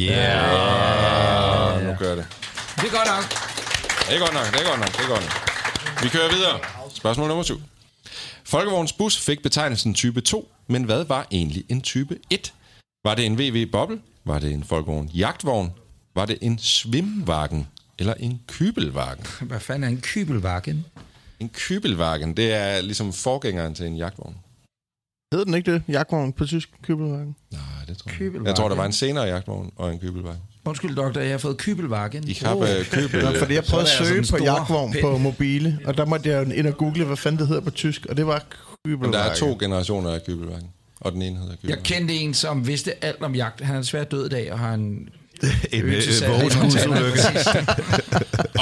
Yeah. 0.00 1.74
Ah, 1.74 1.84
nu 1.86 1.94
gør 1.98 2.14
det. 2.14 2.26
Det 2.76 2.84
er 2.84 2.90
godt 2.90 3.08
nok. 3.08 3.24
Det 4.08 4.16
er 4.16 4.18
godt 4.18 4.32
nok, 4.34 4.46
det 4.52 4.60
er 4.60 4.68
godt 4.70 4.80
nok, 4.80 4.92
det 4.96 5.04
er 5.04 5.08
godt 5.08 5.20
nok. 5.20 6.02
Vi 6.02 6.08
kører 6.08 6.28
videre. 6.34 6.58
Spørgsmål 6.94 7.28
nummer 7.28 7.44
7. 7.44 7.60
Folkevogns 8.44 8.92
bus 8.92 9.18
fik 9.18 9.42
betegnelsen 9.42 9.94
type 9.94 10.20
2, 10.20 10.48
men 10.66 10.84
hvad 10.84 11.04
var 11.04 11.26
egentlig 11.30 11.64
en 11.68 11.80
type 11.80 12.16
1? 12.30 12.52
Var 13.04 13.14
det 13.14 13.26
en 13.26 13.38
VW 13.38 13.70
Boble? 13.72 13.98
Var 14.24 14.38
det 14.38 14.52
en 14.52 14.64
Folkevogn 14.64 15.10
jagtvogn? 15.14 15.72
Var 16.14 16.26
det 16.26 16.38
en 16.40 16.58
svimvagen? 16.58 17.66
Eller 17.98 18.14
en 18.14 18.40
kybelvagen? 18.46 19.24
Hvad 19.48 19.60
fanden 19.60 19.84
er 19.84 19.88
en 19.88 20.00
kybelvagen? 20.00 20.84
En 21.40 21.48
kybelvagen, 21.48 22.36
det 22.36 22.54
er 22.54 22.80
ligesom 22.80 23.12
forgængeren 23.12 23.74
til 23.74 23.86
en 23.86 23.96
jagtvogn. 23.96 24.36
Hed 25.34 25.44
den 25.44 25.54
ikke 25.54 25.72
det? 25.72 25.82
Jagtvogn 25.88 26.32
på 26.32 26.46
tysk 26.46 26.70
købelvagen? 26.82 27.36
Nej, 27.52 27.60
det 27.88 27.98
tror 27.98 28.08
jeg 28.08 28.14
ikke. 28.14 28.24
Kybelvagen. 28.24 28.46
Jeg 28.46 28.54
tror, 28.54 28.68
der 28.68 28.76
var 28.76 28.84
en 28.84 28.92
senere 28.92 29.24
jagtvogn 29.24 29.72
og 29.76 29.92
en 29.92 29.98
kybelvagen. 29.98 30.40
Undskyld, 30.64 30.94
doktor, 30.96 31.20
jeg 31.20 31.30
har 31.30 31.38
fået 31.38 31.56
kybelvagen. 31.56 32.28
I 32.28 32.32
har 32.42 32.56
øh, 32.56 32.84
købel... 32.84 33.20
Ja, 33.24 33.40
fordi 33.42 33.54
jeg 33.54 33.64
prøvede 33.64 33.86
det 33.86 33.92
at 34.00 34.06
søge 34.06 34.24
på 34.30 34.44
jagtvogn 34.44 34.92
pind. 34.92 35.02
på 35.02 35.18
mobile, 35.18 35.78
og 35.84 35.96
der 35.96 36.04
måtte 36.04 36.28
jeg 36.28 36.56
ind 36.58 36.66
og 36.66 36.76
google, 36.76 37.04
hvad 37.04 37.16
fanden 37.16 37.38
det 37.38 37.48
hedder 37.48 37.62
på 37.62 37.70
tysk, 37.70 38.06
og 38.06 38.16
det 38.16 38.26
var 38.26 38.42
Men 38.84 39.12
der 39.12 39.18
er 39.18 39.34
to 39.34 39.56
generationer 39.60 40.10
af 40.10 40.24
kybelvagen, 40.24 40.68
og 41.00 41.12
den 41.12 41.22
ene 41.22 41.36
hedder 41.36 41.50
Jeg 41.50 41.58
kybelvagen. 41.58 41.84
kendte 41.84 42.14
en, 42.14 42.34
som 42.34 42.66
vidste 42.66 43.04
alt 43.04 43.22
om 43.22 43.34
jagt. 43.34 43.60
Han 43.60 43.76
er 43.76 43.80
desværre 43.80 44.04
død 44.04 44.26
i 44.26 44.28
dag, 44.28 44.52
og 44.52 44.58
har 44.58 44.74
en... 44.74 45.08
En 45.72 45.84
øh, 45.84 45.92
vågenskuldsulykke. 46.28 47.20
Montana. 47.34 47.66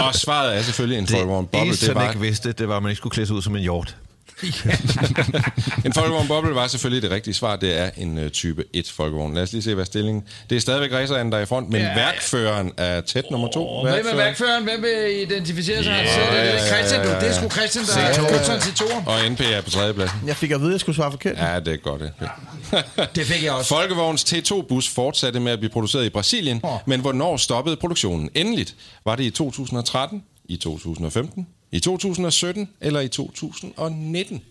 Og 0.07 0.15
svaret 0.15 0.57
er 0.59 0.63
selvfølgelig 0.63 0.99
en 0.99 1.07
Folkevogn 1.07 1.45
Det 1.45 1.51
Boble. 1.51 1.67
eneste, 1.67 1.87
Det 1.87 1.95
han 1.97 2.03
var 2.05 2.09
ikke 2.11 2.21
vidste, 2.21 2.53
det 2.53 2.69
var, 2.69 2.77
at 2.77 2.83
man 2.83 2.91
ikke 2.91 2.97
skulle 2.99 3.11
klæde 3.11 3.27
sig 3.27 3.37
ud 3.37 3.43
som 3.43 3.57
en 3.57 3.63
hjort. 3.63 3.97
En 5.87 5.93
Folkevogn 5.93 6.29
Boble 6.29 6.55
var 6.55 6.67
selvfølgelig 6.67 7.03
det 7.03 7.11
rigtige 7.11 7.35
svar. 7.35 7.57
Det 7.57 7.79
er 7.81 7.91
en 7.97 8.19
uh, 8.19 8.29
type 8.29 8.65
1 8.73 8.91
Folkevogn. 8.91 9.35
Lad 9.35 9.43
os 9.43 9.53
lige 9.53 9.63
se, 9.63 9.75
hvad 9.75 9.85
stillingen... 9.85 10.23
Det 10.51 10.57
er 10.57 10.61
stadigvæk 10.61 10.93
raceranden, 10.93 11.33
der 11.33 11.39
er 11.39 11.43
i 11.43 11.47
front, 11.47 11.69
men 11.71 11.81
Ja, 11.81 11.87
ja, 11.87 11.93
ja. 11.99 12.05
værkføreren 12.07 12.73
er 12.77 13.01
tæt 13.01 13.25
nummer 13.31 13.49
to. 13.49 13.83
Hvem 13.83 14.07
er 14.13 14.17
værkføreren? 14.17 14.65
Hvem 14.65 14.83
vil 14.83 15.23
identificere 15.23 15.85
sig? 15.85 15.93
Ja, 15.93 16.15
Så 16.15 16.21
er 16.21 16.31
det, 16.31 16.49
ja, 16.51 16.55
ja, 16.55 16.77
Christian, 16.77 17.03
du. 17.03 17.09
ja, 17.09 17.15
ja. 17.15 17.21
Det 17.21 17.29
er 17.29 17.33
sgu 17.35 17.49
Christian, 17.49 17.85
der 17.85 17.97
er 18.01 18.29
købseren 18.31 18.61
til 18.61 18.75
toren. 18.75 19.05
Og 19.07 19.31
NP 19.31 19.41
er 19.41 19.61
på 19.61 19.71
tredjepladsen. 19.71 20.19
Jeg 20.27 20.37
fik 20.37 20.51
at 20.51 20.61
vide, 20.61 20.69
at 20.69 20.73
jeg 20.73 20.81
skulle 20.81 20.97
svare 20.97 21.11
forkert. 21.11 21.37
Ja, 21.39 21.61
det 21.61 21.73
er 21.73 21.77
godt, 21.77 22.03
NP. 22.03 23.15
Det 23.17 23.27
fik 23.27 23.43
jeg 23.45 23.53
også. 23.53 23.69
Folkevogns 23.69 24.25
T2-bus 24.33 24.89
fortsatte 24.89 25.41
med 25.41 25.53
at 25.53 25.59
blive 25.59 25.71
produceret 25.71 26.05
i 26.05 26.09
Brasilien, 26.11 26.61
Åh. 26.65 26.71
men 26.87 27.01
hvornår 27.01 27.37
stoppede 27.37 27.77
produktionen 27.77 28.31
endeligt? 28.35 28.75
Var 29.05 29.17
det 29.17 29.25
i 29.25 29.31
2013, 29.31 30.23
i 30.49 30.57
2015, 30.57 31.47
i 31.77 31.81
2017 31.81 32.69
eller 32.81 33.01
i 33.01 33.09
2019? 33.09 34.43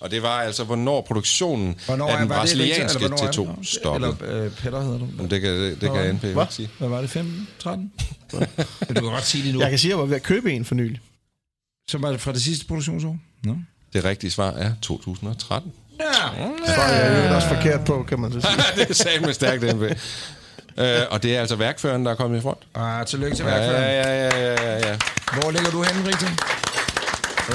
Og 0.00 0.10
det 0.10 0.22
var 0.22 0.28
altså, 0.42 0.64
hvornår 0.64 1.00
produktionen 1.00 1.74
Hvornår 1.86 2.08
af 2.08 2.18
den 2.18 2.28
var 2.28 2.34
det 2.34 2.40
brasilianske 2.40 3.04
eller 3.04 3.16
hvornår 3.16 3.48
er 3.48 3.52
T2 3.54 3.58
det? 3.60 3.68
stoppede. 3.68 4.16
Eller 4.20 4.44
øh, 4.44 4.50
Petter 4.50 4.82
hedder 4.82 4.98
du. 4.98 5.08
Men 5.16 5.30
det 5.30 5.40
kan, 5.40 5.50
det, 5.50 5.80
det 5.80 5.92
kan 5.92 6.14
NP 6.14 6.24
ikke 6.24 6.46
sige. 6.50 6.70
Hvad 6.78 6.88
var 6.88 7.00
det? 7.00 7.10
15? 7.10 7.48
13? 7.58 7.92
Men 8.32 8.48
du 8.88 8.94
kan 8.94 9.02
godt 9.02 9.26
sige 9.26 9.44
det 9.46 9.54
nu. 9.54 9.60
Jeg 9.60 9.70
kan 9.70 9.78
sige, 9.78 9.88
at 9.88 9.90
jeg 9.90 9.98
var 9.98 10.04
ved 10.04 10.16
at 10.16 10.22
købe 10.22 10.52
en 10.52 10.64
for 10.64 10.74
nylig. 10.74 11.00
Så 11.90 11.98
var 11.98 12.10
det 12.10 12.20
fra 12.20 12.32
det 12.32 12.42
sidste 12.42 12.66
produktionsår? 12.66 13.18
Nå. 13.42 13.56
Det 13.92 14.04
rigtige 14.04 14.30
svar 14.30 14.50
er 14.50 14.72
2013. 14.82 15.72
Ja. 16.00 16.04
Så 16.66 16.80
er 16.80 17.04
jeg 17.04 17.30
jo 17.30 17.34
også 17.36 17.48
forkert 17.48 17.84
på, 17.84 18.02
kan 18.08 18.20
man 18.20 18.32
så 18.32 18.40
sige. 18.40 18.52
det 18.76 18.90
er 18.90 18.94
sagt 18.94 19.20
med 19.20 19.32
stærkt, 19.32 19.62
NP. 19.62 19.82
Øh, 20.78 21.00
og 21.10 21.22
det 21.22 21.36
er 21.36 21.40
altså 21.40 21.56
værkføreren, 21.56 22.04
der 22.04 22.10
er 22.10 22.14
kommet 22.14 22.38
i 22.38 22.42
front. 22.42 22.58
Ah, 22.74 23.06
tillykke 23.06 23.36
til 23.36 23.44
Ja, 23.46 23.50
værkføreren. 23.50 23.82
ja, 23.82 24.28
ja, 24.28 24.40
ja, 24.40 24.62
ja, 24.72 24.88
ja. 24.88 24.96
Hvor 25.40 25.50
ligger 25.50 25.70
du 25.70 25.82
henne, 25.82 26.08
Rita? 26.08 26.26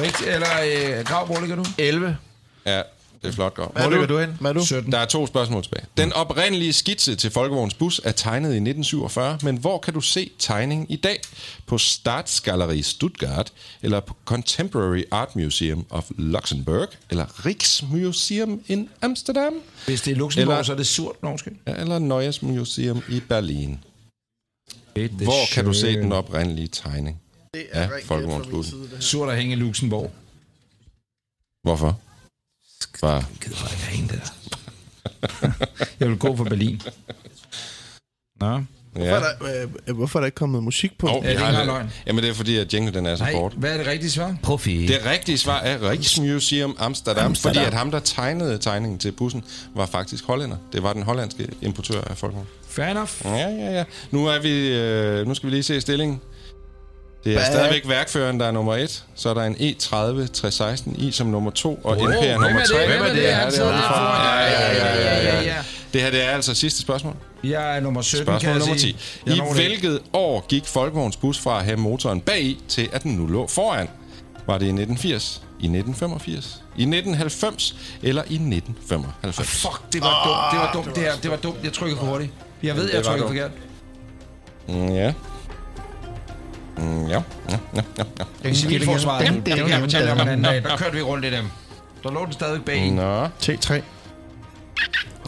Rita, 0.01 0.33
eller 0.33 0.47
øh, 0.99 1.05
Grav, 1.05 1.25
hvor 1.25 1.39
ligger 1.39 1.55
du? 1.55 1.63
11. 1.77 2.17
Ja, 2.65 2.81
det 3.21 3.27
er 3.27 3.31
flot 3.31 3.53
godt. 3.53 3.71
Hvor 3.71 3.89
ligger 3.89 4.05
du 4.07 4.19
hen? 4.19 4.37
Hvad 4.39 4.51
er 4.51 4.53
du? 4.53 4.65
17. 4.65 4.91
Der 4.91 4.97
er 4.97 5.05
to 5.05 5.27
spørgsmål 5.27 5.63
tilbage. 5.63 5.85
Den 5.97 6.13
oprindelige 6.13 6.73
skitse 6.73 7.15
til 7.15 7.31
Folkevogns 7.31 7.73
bus 7.73 8.01
er 8.03 8.11
tegnet 8.11 8.49
i 8.49 8.55
1947, 8.55 9.37
men 9.43 9.57
hvor 9.57 9.77
kan 9.77 9.93
du 9.93 10.01
se 10.01 10.31
tegningen 10.39 10.85
i 10.89 10.95
dag? 10.95 11.21
På 11.65 11.77
Staatsgalerie 11.77 12.83
Stuttgart, 12.83 13.53
eller 13.81 13.99
på 13.99 14.15
Contemporary 14.25 15.03
Art 15.11 15.35
Museum 15.35 15.85
of 15.89 16.11
Luxembourg, 16.17 16.87
eller 17.09 17.45
Rijksmuseum 17.45 18.61
in 18.67 18.89
Amsterdam, 19.01 19.53
Hvis 19.85 20.01
det 20.01 20.11
er 20.11 20.15
Luxembourg, 20.15 20.53
Eller- 20.53 20.63
så 20.63 20.71
er 20.71 20.77
det 20.77 20.87
surt. 20.87 21.15
Undskyld. 21.21 21.55
ja, 21.67 21.73
eller 21.75 21.99
Neues 21.99 22.41
Museum 22.41 23.01
i 23.09 23.19
Berlin. 23.19 23.79
Hvor 24.95 25.53
kan 25.53 25.65
du 25.65 25.73
se 25.73 25.93
den 25.95 26.11
oprindelige 26.11 26.67
tegning 26.67 27.21
Det 27.53 27.65
af 27.71 27.89
Folkevognsbussen? 28.05 28.89
Surt 28.99 29.29
at 29.29 29.37
hænge 29.37 29.53
i 29.53 29.55
Luxembourg. 29.55 30.11
Hvorfor? 31.63 31.99
Bare. 33.01 33.13
Jeg 33.15 33.23
gider 33.43 33.55
bare 33.61 33.93
ikke 33.95 34.07
det 34.07 34.21
der. 34.23 35.51
jeg 35.99 36.09
vil 36.09 36.17
gå 36.17 36.35
for 36.35 36.43
Berlin. 36.43 36.81
Nå. 38.39 38.63
Hvorfor, 38.91 39.05
Ja. 39.07 39.15
er 39.15 39.19
der, 39.19 39.63
øh, 39.87 39.95
hvorfor 39.95 40.19
er 40.19 40.21
der 40.21 40.25
ikke 40.25 40.35
kommet 40.35 40.63
musik 40.63 40.97
på? 40.97 41.07
Oh, 41.07 41.23
det 41.25 41.37
har 41.37 41.47
engang 41.47 41.57
det. 41.57 41.65
løgn? 41.65 41.91
Jamen 42.07 42.23
det 42.23 42.29
er 42.29 42.33
fordi, 42.33 42.57
at 42.57 42.73
jingle 42.73 42.93
den 42.93 43.05
er 43.05 43.15
så 43.15 43.23
Nej, 43.23 43.33
kort. 43.33 43.53
hvad 43.57 43.73
er 43.73 43.77
det 43.77 43.87
rigtige 43.87 44.11
svar? 44.11 44.35
Profil. 44.43 44.87
Det 44.87 45.05
rigtige 45.05 45.37
svar 45.37 45.59
er 45.59 45.87
Rijksmuseum 45.89 46.75
Amsterdam, 46.79 47.25
Amsterdam, 47.25 47.55
fordi 47.55 47.67
at 47.67 47.73
ham, 47.73 47.91
der 47.91 47.99
tegnede 47.99 48.57
tegningen 48.57 48.99
til 48.99 49.11
bussen, 49.11 49.43
var 49.75 49.85
faktisk 49.85 50.25
hollænder. 50.25 50.57
Det 50.73 50.83
var 50.83 50.93
den 50.93 51.03
hollandske 51.03 51.47
importør 51.61 52.01
af 52.01 52.17
Folkevogn. 52.17 52.47
Fair 52.67 52.85
enough. 52.85 53.11
Ja, 53.25 53.35
ja, 53.35 53.71
ja. 53.77 53.83
Nu, 54.11 54.25
er 54.25 54.39
vi, 54.41 54.67
øh, 54.77 55.27
nu 55.27 55.33
skal 55.33 55.47
vi 55.49 55.53
lige 55.55 55.63
se 55.63 55.81
stillingen. 55.81 56.21
Det 57.23 57.33
er 57.35 57.39
er- 57.39 57.45
stadigvæk 57.45 57.87
værkføreren, 57.89 58.39
der 58.39 58.45
er 58.47 58.51
nummer 58.51 58.75
et. 58.75 59.03
Så 59.15 59.29
er 59.29 59.33
der 59.33 59.43
en 59.43 59.55
E 59.59 59.71
E30 59.71 60.27
316 60.33 60.95
i 60.97 61.11
som 61.11 61.27
nummer 61.27 61.51
to, 61.51 61.79
og 61.83 61.97
Wow, 61.97 62.07
NP 62.07 62.13
er 62.15 62.19
hvem 62.19 62.41
nummer 62.41 62.59
er 62.59 62.63
det? 62.63 62.71
tre. 62.75 62.87
Hvem 62.87 63.01
er 63.01 63.05
det? 63.07 63.15
Det 63.15 63.31
er 63.33 63.49
der 63.49 63.51
foran. 63.51 64.21
ja, 64.25 64.51
ja, 64.51 64.73
ja, 64.73 65.23
ja, 65.33 65.41
ja. 65.41 65.55
Det 65.93 66.01
her 66.01 66.11
det 66.11 66.21
er 66.23 66.29
altså 66.29 66.53
sidste 66.53 66.81
spørgsmål. 66.81 67.15
Jeg 67.43 67.75
er 67.77 67.79
nummer 67.79 68.01
17, 68.01 68.25
Spørgsmål 68.25 68.39
kan 68.39 68.49
jeg 68.49 68.59
nummer 68.59 68.75
10. 68.75 68.79
sige. 68.81 68.97
Jeg 69.25 69.35
I 69.35 69.39
det. 69.39 69.53
hvilket 69.55 69.99
år 70.13 70.45
gik 70.49 70.65
Folkevogns 70.67 71.17
bus 71.17 71.39
fra 71.39 71.59
at 71.59 71.65
have 71.65 71.77
motoren 71.77 72.21
bagi 72.21 72.59
til 72.67 72.89
at 72.93 73.03
den 73.03 73.11
nu 73.11 73.25
lå 73.27 73.47
foran? 73.47 73.87
Var 74.47 74.57
det 74.57 74.65
i 74.65 74.69
1980, 74.69 75.41
i 75.59 75.65
1985, 75.65 76.63
i 76.77 76.81
1990 76.81 77.75
eller 78.03 78.21
i 78.29 78.33
1995? 78.35 79.61
Fuck, 79.61 79.93
det 79.93 80.01
var 80.01 80.23
dumt. 80.25 80.51
Det 80.51 80.59
var 80.59 80.71
dumt, 80.73 80.95
det 80.95 81.03
her. 81.03 81.11
Det 81.23 81.31
var 81.31 81.37
dumt. 81.37 81.57
Jeg 81.63 81.73
trykkede 81.73 81.99
for 81.99 82.05
hurtigt. 82.07 82.31
Jeg 82.63 82.75
ved, 82.75 82.83
Det 82.87 82.93
jeg 82.93 82.97
var 82.97 83.03
trykkede 83.03 83.27
forkert. 83.27 83.51
Mm, 84.67 84.95
ja. 84.95 85.13
Mm, 86.77 87.07
ja. 87.07 87.21
Ja, 87.49 87.57
ja, 87.75 87.81
ja, 87.97 88.03
sige 88.43 88.55
Civilforsvaret. 88.55 89.45
Det 89.45 89.53
kan 89.55 89.69
jeg 89.69 89.79
fortælle 89.79 90.11
om 90.11 90.19
en 90.19 90.27
anden 90.27 90.43
dag. 90.43 90.63
Der 90.63 90.77
kørte 90.77 90.95
vi 90.95 91.01
rundt 91.01 91.25
i 91.25 91.31
dem. 91.31 91.45
Der 92.03 92.11
lå 92.11 92.25
den 92.25 92.33
stadig 92.33 92.65
bag. 92.65 92.77
en. 92.77 92.93
Nå. 92.93 93.25
T3. 93.25 93.73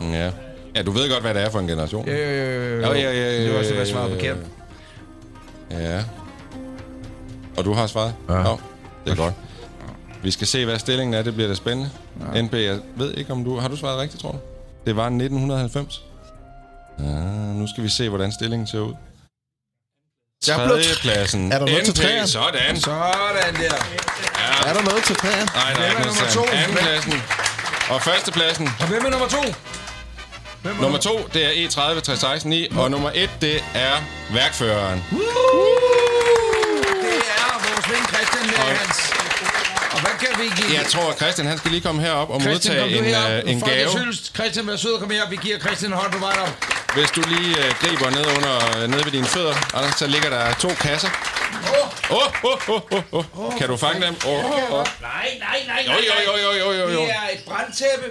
Ja. 0.02 0.32
Ja, 0.76 0.82
du 0.82 0.91
ved 0.91 1.10
godt, 1.11 1.22
hvad 1.24 1.34
det 1.34 1.41
er 1.44 1.49
for 1.49 1.60
en 1.60 1.68
generation. 1.68 2.10
Øh, 2.10 2.82
Ja, 2.82 2.91
ja, 2.91 2.99
ja, 2.99 3.11
ja, 3.14 3.44
Det 3.44 3.53
var 3.53 3.60
også, 3.60 3.74
hvad 3.74 3.86
svaret 3.86 4.10
ja, 4.10 4.15
forkert. 4.15 4.38
Ja. 5.72 6.03
Og 7.57 7.65
du 7.65 7.74
har 7.74 7.88
svaret? 7.88 8.14
Ja. 8.30 8.34
Ja. 8.38 8.56
det 9.06 9.11
er 9.11 9.15
godt. 9.15 9.34
Vi 10.24 10.32
skal 10.32 10.48
se, 10.48 10.65
hvad 10.65 10.80
stillingen 10.80 11.14
er. 11.14 11.22
Det 11.22 11.34
bliver 11.34 11.48
da 11.48 11.56
spændende. 11.56 11.90
Ja. 12.36 12.41
NB, 12.41 12.53
jeg 12.53 12.80
ved 12.95 13.14
ikke, 13.14 13.32
om 13.32 13.44
du... 13.44 13.60
Har 13.60 13.68
du 13.68 13.76
svaret 13.76 13.99
rigtigt, 13.99 14.22
tror 14.22 14.32
du? 14.32 14.38
Det 14.86 14.95
var 14.95 15.06
1990. 15.06 16.03
Ja, 16.99 17.06
nu 17.53 17.68
skal 17.68 17.84
vi 17.84 17.90
se, 17.90 18.10
hvordan 18.10 18.32
stillingen 18.32 18.68
ser 18.68 18.80
ud. 18.80 18.94
Jeg 20.48 20.53
er 20.61 20.65
blevet-. 20.65 21.03
Er 21.53 21.60
der 21.60 21.65
noget 21.65 21.84
til 21.86 21.94
NP, 21.94 21.99
træerne? 21.99 22.28
Sådan. 22.28 22.82
Sådan 22.82 23.56
der. 23.56 23.61
Ja. 23.64 24.70
Er 24.70 24.74
der 24.74 24.82
noget 24.82 25.03
til 25.03 25.15
træerne? 25.15 25.45
Nej, 25.56 25.74
der 25.74 25.80
er 25.82 25.84
Hvem 25.84 25.84
er 25.84 25.90
ikke 25.90 26.02
noget 26.02 26.07
nummer 26.07 26.26
til 26.26 26.34
to? 26.34 26.45
Andenpladsen. 26.52 27.24
Og 27.90 28.02
førstepladsen. 28.02 28.70
Og 28.80 28.88
hvem 28.88 29.06
er 29.06 29.10
nummer 29.10 29.28
to? 29.28 29.44
Hvem 30.61 30.78
er 30.78 30.82
Nummer 30.82 30.98
to, 30.98 31.30
det 31.34 31.45
er 31.45 31.49
E 31.49 31.65
E30 31.68 31.99
316 32.02 32.53
i, 32.53 32.68
og 32.76 32.91
nummer 32.91 33.11
et, 33.15 33.30
det 33.41 33.64
er 33.74 33.95
værkføreren. 34.34 35.03
Det 35.10 35.20
er 37.38 37.52
vores 37.65 37.90
ven 37.91 38.03
Christian 38.14 38.45
med 38.48 38.57
hans. 38.78 38.98
Og 39.94 39.99
hvad 40.02 40.11
kan 40.20 40.30
vi 40.44 40.45
give? 40.61 40.80
Jeg 40.80 40.86
tror, 40.90 41.10
at 41.11 41.18
Christian 41.18 41.48
han 41.48 41.57
skal 41.57 41.72
lige 41.72 41.82
komme 41.82 42.02
herop 42.02 42.30
og 42.30 42.41
Christian, 42.41 42.76
modtage 42.80 42.98
en, 42.98 43.03
herop. 43.06 43.32
øh, 43.45 43.52
en 43.52 43.61
gave. 43.61 43.90
Christian, 44.36 44.68
vær 44.68 44.76
sød 44.76 44.91
og 44.94 44.99
kom 44.99 45.10
her. 45.10 45.30
Vi 45.30 45.36
giver 45.36 45.60
Christian 45.60 45.91
en 45.91 45.98
hånd 45.98 46.11
på 46.11 46.18
vejen 46.20 46.40
op. 46.40 46.49
Hvis 46.95 47.10
du 47.15 47.22
lige 47.28 47.57
øh, 47.65 47.74
griber 47.82 48.10
ned 48.10 48.26
under 48.38 48.88
nede 48.88 49.06
ved 49.06 49.11
dine 49.11 49.26
fødder, 49.28 49.76
Anders, 49.78 49.95
så 49.95 50.07
ligger 50.07 50.30
der 50.30 50.53
to 50.53 50.70
kasser. 50.82 51.10
Åh, 52.11 52.18
åh, 52.44 52.70
åh, 52.70 52.82
åh, 53.11 53.26
åh. 53.40 53.57
Kan 53.57 53.68
du 53.68 53.78
fange 53.78 54.06
dem? 54.06 54.15
Åh, 54.28 54.45
åh, 54.45 54.72
åh. 54.74 54.86
Nej, 55.02 55.28
nej, 55.40 55.60
nej, 55.68 55.84
Jo, 55.88 55.91
jo, 55.94 56.15
jo, 56.28 56.49
jo, 56.57 56.72
jo, 56.72 56.72
jo, 56.82 56.90
jo. 56.94 57.02
Det 57.02 57.10
er 57.10 57.30
et 57.34 57.40
brandtæppe. 57.48 58.06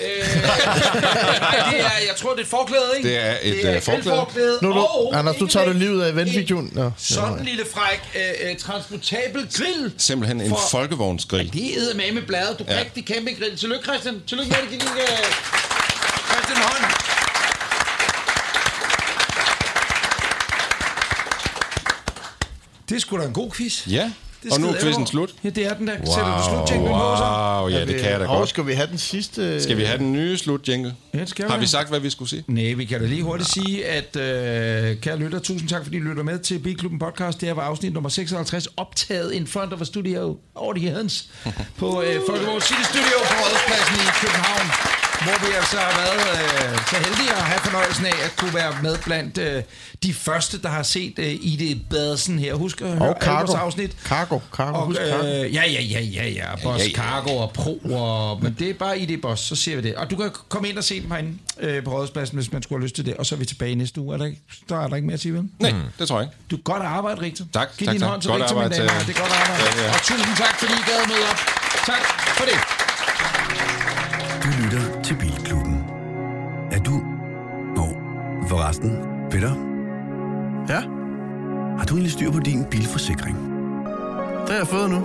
Øh, 0.00 0.42
nej, 0.42 1.64
det 1.70 1.80
er, 1.80 1.90
jeg 2.08 2.16
tror, 2.16 2.30
det 2.30 2.38
er 2.38 2.42
et 2.42 2.48
forklæde, 2.50 2.90
ikke? 2.96 3.08
Det 3.08 3.18
er 3.26 3.32
et, 3.42 3.54
det 3.54 3.64
er 3.64 3.70
øh, 3.70 3.76
et 3.76 3.82
forklæde. 3.82 4.16
forklæde. 4.16 4.58
Nu, 4.62 4.68
nu, 4.68 4.80
og 4.80 5.18
Anders, 5.18 5.36
du 5.36 5.46
tager 5.46 5.72
lige 5.72 5.92
ud 5.94 6.00
af 6.00 6.10
eventvideoen. 6.10 6.70
Nå, 6.74 6.90
Sådan 6.98 7.38
en 7.38 7.44
lille 7.44 7.64
fræk, 7.74 8.00
øh, 8.14 8.50
øh, 8.50 8.56
transportabel 8.56 9.48
grill. 9.56 9.92
Simpelthen 9.98 10.40
en 10.40 10.48
For- 10.50 10.60
folkevognsgrill. 10.70 11.52
Det 11.52 11.90
er 11.90 11.96
med 11.96 12.12
med 12.12 12.22
bladet. 12.22 12.58
Du 12.58 12.64
Ja. 12.68 12.74
ja. 12.74 12.80
rigtig 12.80 13.06
kæmpe 13.06 13.30
grill. 13.40 13.56
Tillykke, 13.58 13.84
Christian. 13.84 14.22
Tillykke 14.28 14.50
med 14.50 14.78
det. 14.78 14.86
Øh, 14.86 15.32
Christian 16.30 16.58
hånd. 16.58 17.15
Det 22.88 22.96
er 22.96 23.00
sgu 23.00 23.18
da 23.18 23.24
en 23.24 23.32
god 23.32 23.50
quiz. 23.50 23.86
Ja, 23.88 24.10
Det 24.42 24.52
og 24.52 24.60
nu 24.60 24.68
er 24.68 24.72
quizzen 24.72 24.94
over. 24.94 25.04
slut. 25.06 25.34
Ja, 25.44 25.48
det 25.50 25.66
er 25.66 25.74
den 25.74 25.86
der. 25.86 25.94
Sætter 25.96 26.36
du 26.38 26.44
slutjinglen 26.50 26.92
på, 26.92 26.98
så? 27.16 27.58
Wow, 27.60 27.68
ja, 27.68 27.84
det 27.84 28.00
kan 28.00 28.10
jeg 28.10 28.20
da 28.20 28.24
godt. 28.24 28.48
skal 28.48 28.66
vi 28.66 28.72
have 28.72 28.86
den 28.90 28.98
sidste... 28.98 29.62
Skal 29.62 29.76
vi 29.76 29.84
have 29.84 29.98
den 29.98 30.12
nye 30.12 30.38
slutjingle? 30.38 30.94
Ja, 31.14 31.18
det 31.20 31.28
skal 31.28 31.48
Har 31.48 31.56
vi. 31.56 31.60
vi 31.60 31.66
sagt, 31.66 31.88
hvad 31.88 32.00
vi 32.00 32.10
skulle 32.10 32.28
sige? 32.28 32.44
Nej, 32.48 32.72
vi 32.72 32.84
kan 32.84 33.00
da 33.00 33.06
lige 33.06 33.22
hurtigt 33.22 33.50
sige, 33.52 33.86
at 33.86 34.16
øh, 34.16 34.96
kære 35.00 35.18
lytter, 35.18 35.38
tusind 35.38 35.68
tak, 35.68 35.84
fordi 35.84 35.96
I 35.96 36.00
lytter 36.00 36.22
med 36.22 36.38
til 36.38 36.58
Bilklubben 36.58 36.98
Podcast. 36.98 37.40
Det 37.40 37.48
her 37.48 37.54
var 37.54 37.62
afsnit 37.62 37.92
nummer 37.92 38.08
56, 38.10 38.68
optaget 38.76 39.32
in 39.32 39.46
front 39.46 39.72
of 39.72 39.80
a 39.80 39.84
studio 39.84 40.38
audience 40.56 41.24
på 41.78 42.02
øh, 42.02 42.20
Folkevåg 42.28 42.62
City 42.62 42.82
Studio 42.82 43.16
på 43.28 43.34
Rådhuspladsen 43.34 43.96
i 43.96 44.10
København, 44.20 44.66
hvor 45.22 45.46
vi 45.48 45.52
altså 45.56 45.76
har 45.76 46.00
været 46.00 46.20
øh, 46.72 46.78
så 46.90 46.96
heldige 46.96 47.30
at 47.30 47.42
have 47.42 47.60
fornøjelsen 47.60 48.06
af 48.06 48.12
at 48.24 48.36
kunne 48.36 48.54
være 48.54 48.72
med 48.82 48.98
blandt 49.04 49.38
øh, 49.38 49.62
de 50.02 50.14
første, 50.14 50.62
der 50.62 50.68
har 50.68 50.82
set 50.82 51.14
øh, 51.18 51.26
Ide 51.40 51.80
Badsen 51.90 52.38
her. 52.38 52.54
Husk 52.54 52.80
at 52.80 52.88
høre 52.88 53.08
Og 53.08 53.16
Cargo. 53.20 53.52
afsnit. 53.52 53.96
Cargo, 54.04 54.38
Cargo, 54.52 54.78
Og, 54.78 54.94
Cargo. 54.94 55.26
øh, 55.26 55.54
ja, 55.54 55.62
ja, 55.70 55.80
ja, 55.82 56.00
ja, 56.00 56.28
ja. 56.28 56.44
Boss, 56.62 56.84
Ja, 56.84 56.88
ja. 56.88 56.94
Cargo 56.96 57.36
og 57.36 57.52
Pro. 57.52 57.80
Og, 57.84 58.38
men 58.42 58.56
det 58.58 58.70
er 58.70 58.74
bare 58.74 58.98
ID 58.98 59.20
Boss, 59.22 59.42
så 59.42 59.56
ser 59.56 59.76
vi 59.76 59.82
det. 59.82 59.94
Og 59.94 60.10
du 60.10 60.16
kan 60.16 60.30
komme 60.48 60.68
ind 60.68 60.78
og 60.78 60.84
se 60.84 61.00
dem 61.02 61.10
herinde 61.10 61.38
øh, 61.60 61.84
på 61.84 61.90
Rådhuspladsen, 61.90 62.36
hvis 62.38 62.52
man 62.52 62.62
skulle 62.62 62.78
have 62.78 62.84
lyst 62.84 62.94
til 62.94 63.06
det. 63.06 63.14
Og 63.14 63.26
så 63.26 63.34
er 63.34 63.38
vi 63.38 63.44
tilbage 63.44 63.74
næste 63.74 64.00
uge. 64.00 64.14
Er 64.14 64.18
der, 64.18 64.24
ikke, 64.26 64.40
der 64.68 64.80
er 64.84 64.88
der 64.88 64.96
ikke 64.96 65.06
mere 65.06 65.14
at 65.14 65.20
sige, 65.20 65.34
vel? 65.34 65.42
Nej, 65.58 65.72
det 65.98 66.08
tror 66.08 66.18
jeg 66.20 66.26
ikke. 66.28 66.36
Du 66.50 66.56
godt 66.64 66.82
arbejde, 66.82 67.20
Rigtig. 67.20 67.46
Tak, 67.52 67.68
Giv 67.78 67.86
tak, 67.86 67.92
din 67.92 68.00
tak. 68.00 68.10
hånd 68.10 68.22
til 68.22 68.30
Godt 68.30 68.42
Rigtig, 68.42 68.56
mine 68.56 68.68
damer. 68.76 68.98
til- 68.98 69.06
Det 69.08 69.16
er 69.16 69.20
godt 69.20 69.32
arbejde. 69.32 69.62
Ja, 69.76 69.82
ja. 69.84 69.92
Og 69.94 70.00
tusind 70.02 70.36
tak, 70.36 70.54
fordi 70.60 70.72
I 70.72 70.84
gad 70.90 71.00
møde 71.08 71.24
op. 71.30 71.38
Tak 71.86 72.02
for 72.38 72.44
det. 72.44 72.58
Du 74.44 74.48
lytter 74.62 74.82
forresten, 78.48 78.98
Peter? 79.30 79.52
Ja? 80.68 80.80
Har 81.78 81.84
du 81.84 81.94
egentlig 81.94 82.12
styr 82.12 82.30
på 82.30 82.38
din 82.38 82.64
bilforsikring? 82.64 83.36
Det 84.40 84.48
har 84.48 84.58
jeg 84.58 84.66
fået 84.66 84.90
nu. 84.90 84.96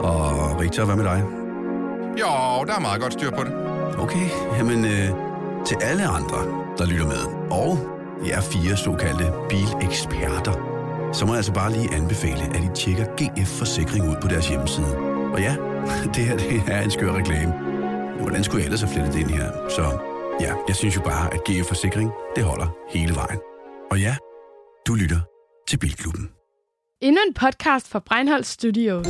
Og 0.00 0.60
Richard, 0.60 0.86
hvad 0.86 0.96
med 0.96 1.04
dig? 1.04 1.24
Jo, 2.20 2.64
der 2.66 2.74
er 2.74 2.80
meget 2.80 3.00
godt 3.00 3.12
styr 3.12 3.30
på 3.30 3.44
det. 3.44 3.52
Okay, 3.98 4.26
jamen 4.58 4.84
øh, 4.84 5.08
til 5.66 5.76
alle 5.82 6.06
andre, 6.06 6.38
der 6.78 6.86
lytter 6.86 7.06
med, 7.06 7.22
og 7.50 7.78
jer 8.26 8.40
fire 8.40 8.76
såkaldte 8.76 9.32
bileksperter, 9.48 10.52
så 11.12 11.26
må 11.26 11.32
jeg 11.32 11.36
altså 11.36 11.52
bare 11.52 11.72
lige 11.72 11.94
anbefale, 11.94 12.42
at 12.54 12.64
I 12.64 12.68
tjekker 12.74 13.04
GF 13.04 13.58
Forsikring 13.58 14.10
ud 14.10 14.16
på 14.22 14.28
deres 14.28 14.48
hjemmeside. 14.48 14.96
Og 15.32 15.40
ja, 15.40 15.56
det 16.14 16.24
her 16.24 16.36
det 16.36 16.62
er 16.66 16.80
en 16.80 16.90
skør 16.90 17.12
reklame. 17.12 17.52
Hvordan 18.20 18.44
skulle 18.44 18.60
jeg 18.60 18.64
ellers 18.64 18.80
have 18.80 18.92
flettet 18.92 19.14
det 19.14 19.20
ind 19.20 19.30
her? 19.30 19.50
Så 19.68 19.98
ja, 20.40 20.54
jeg 20.68 20.76
synes 20.76 20.96
jo 20.96 21.00
bare, 21.00 21.34
at 21.34 21.40
GF 21.44 21.66
Forsikring, 21.66 22.10
det 22.36 22.44
holder 22.44 22.68
hele 22.88 23.14
vejen. 23.14 23.40
Og 23.90 24.00
ja, 24.00 24.16
du 24.86 24.94
lytter 24.94 25.20
til 25.68 25.78
Bilklubben. 25.78 26.30
Endnu 27.02 27.20
en 27.26 27.34
podcast 27.34 27.88
fra 27.88 27.98
Breinholt 27.98 28.46
Studios. 28.46 29.06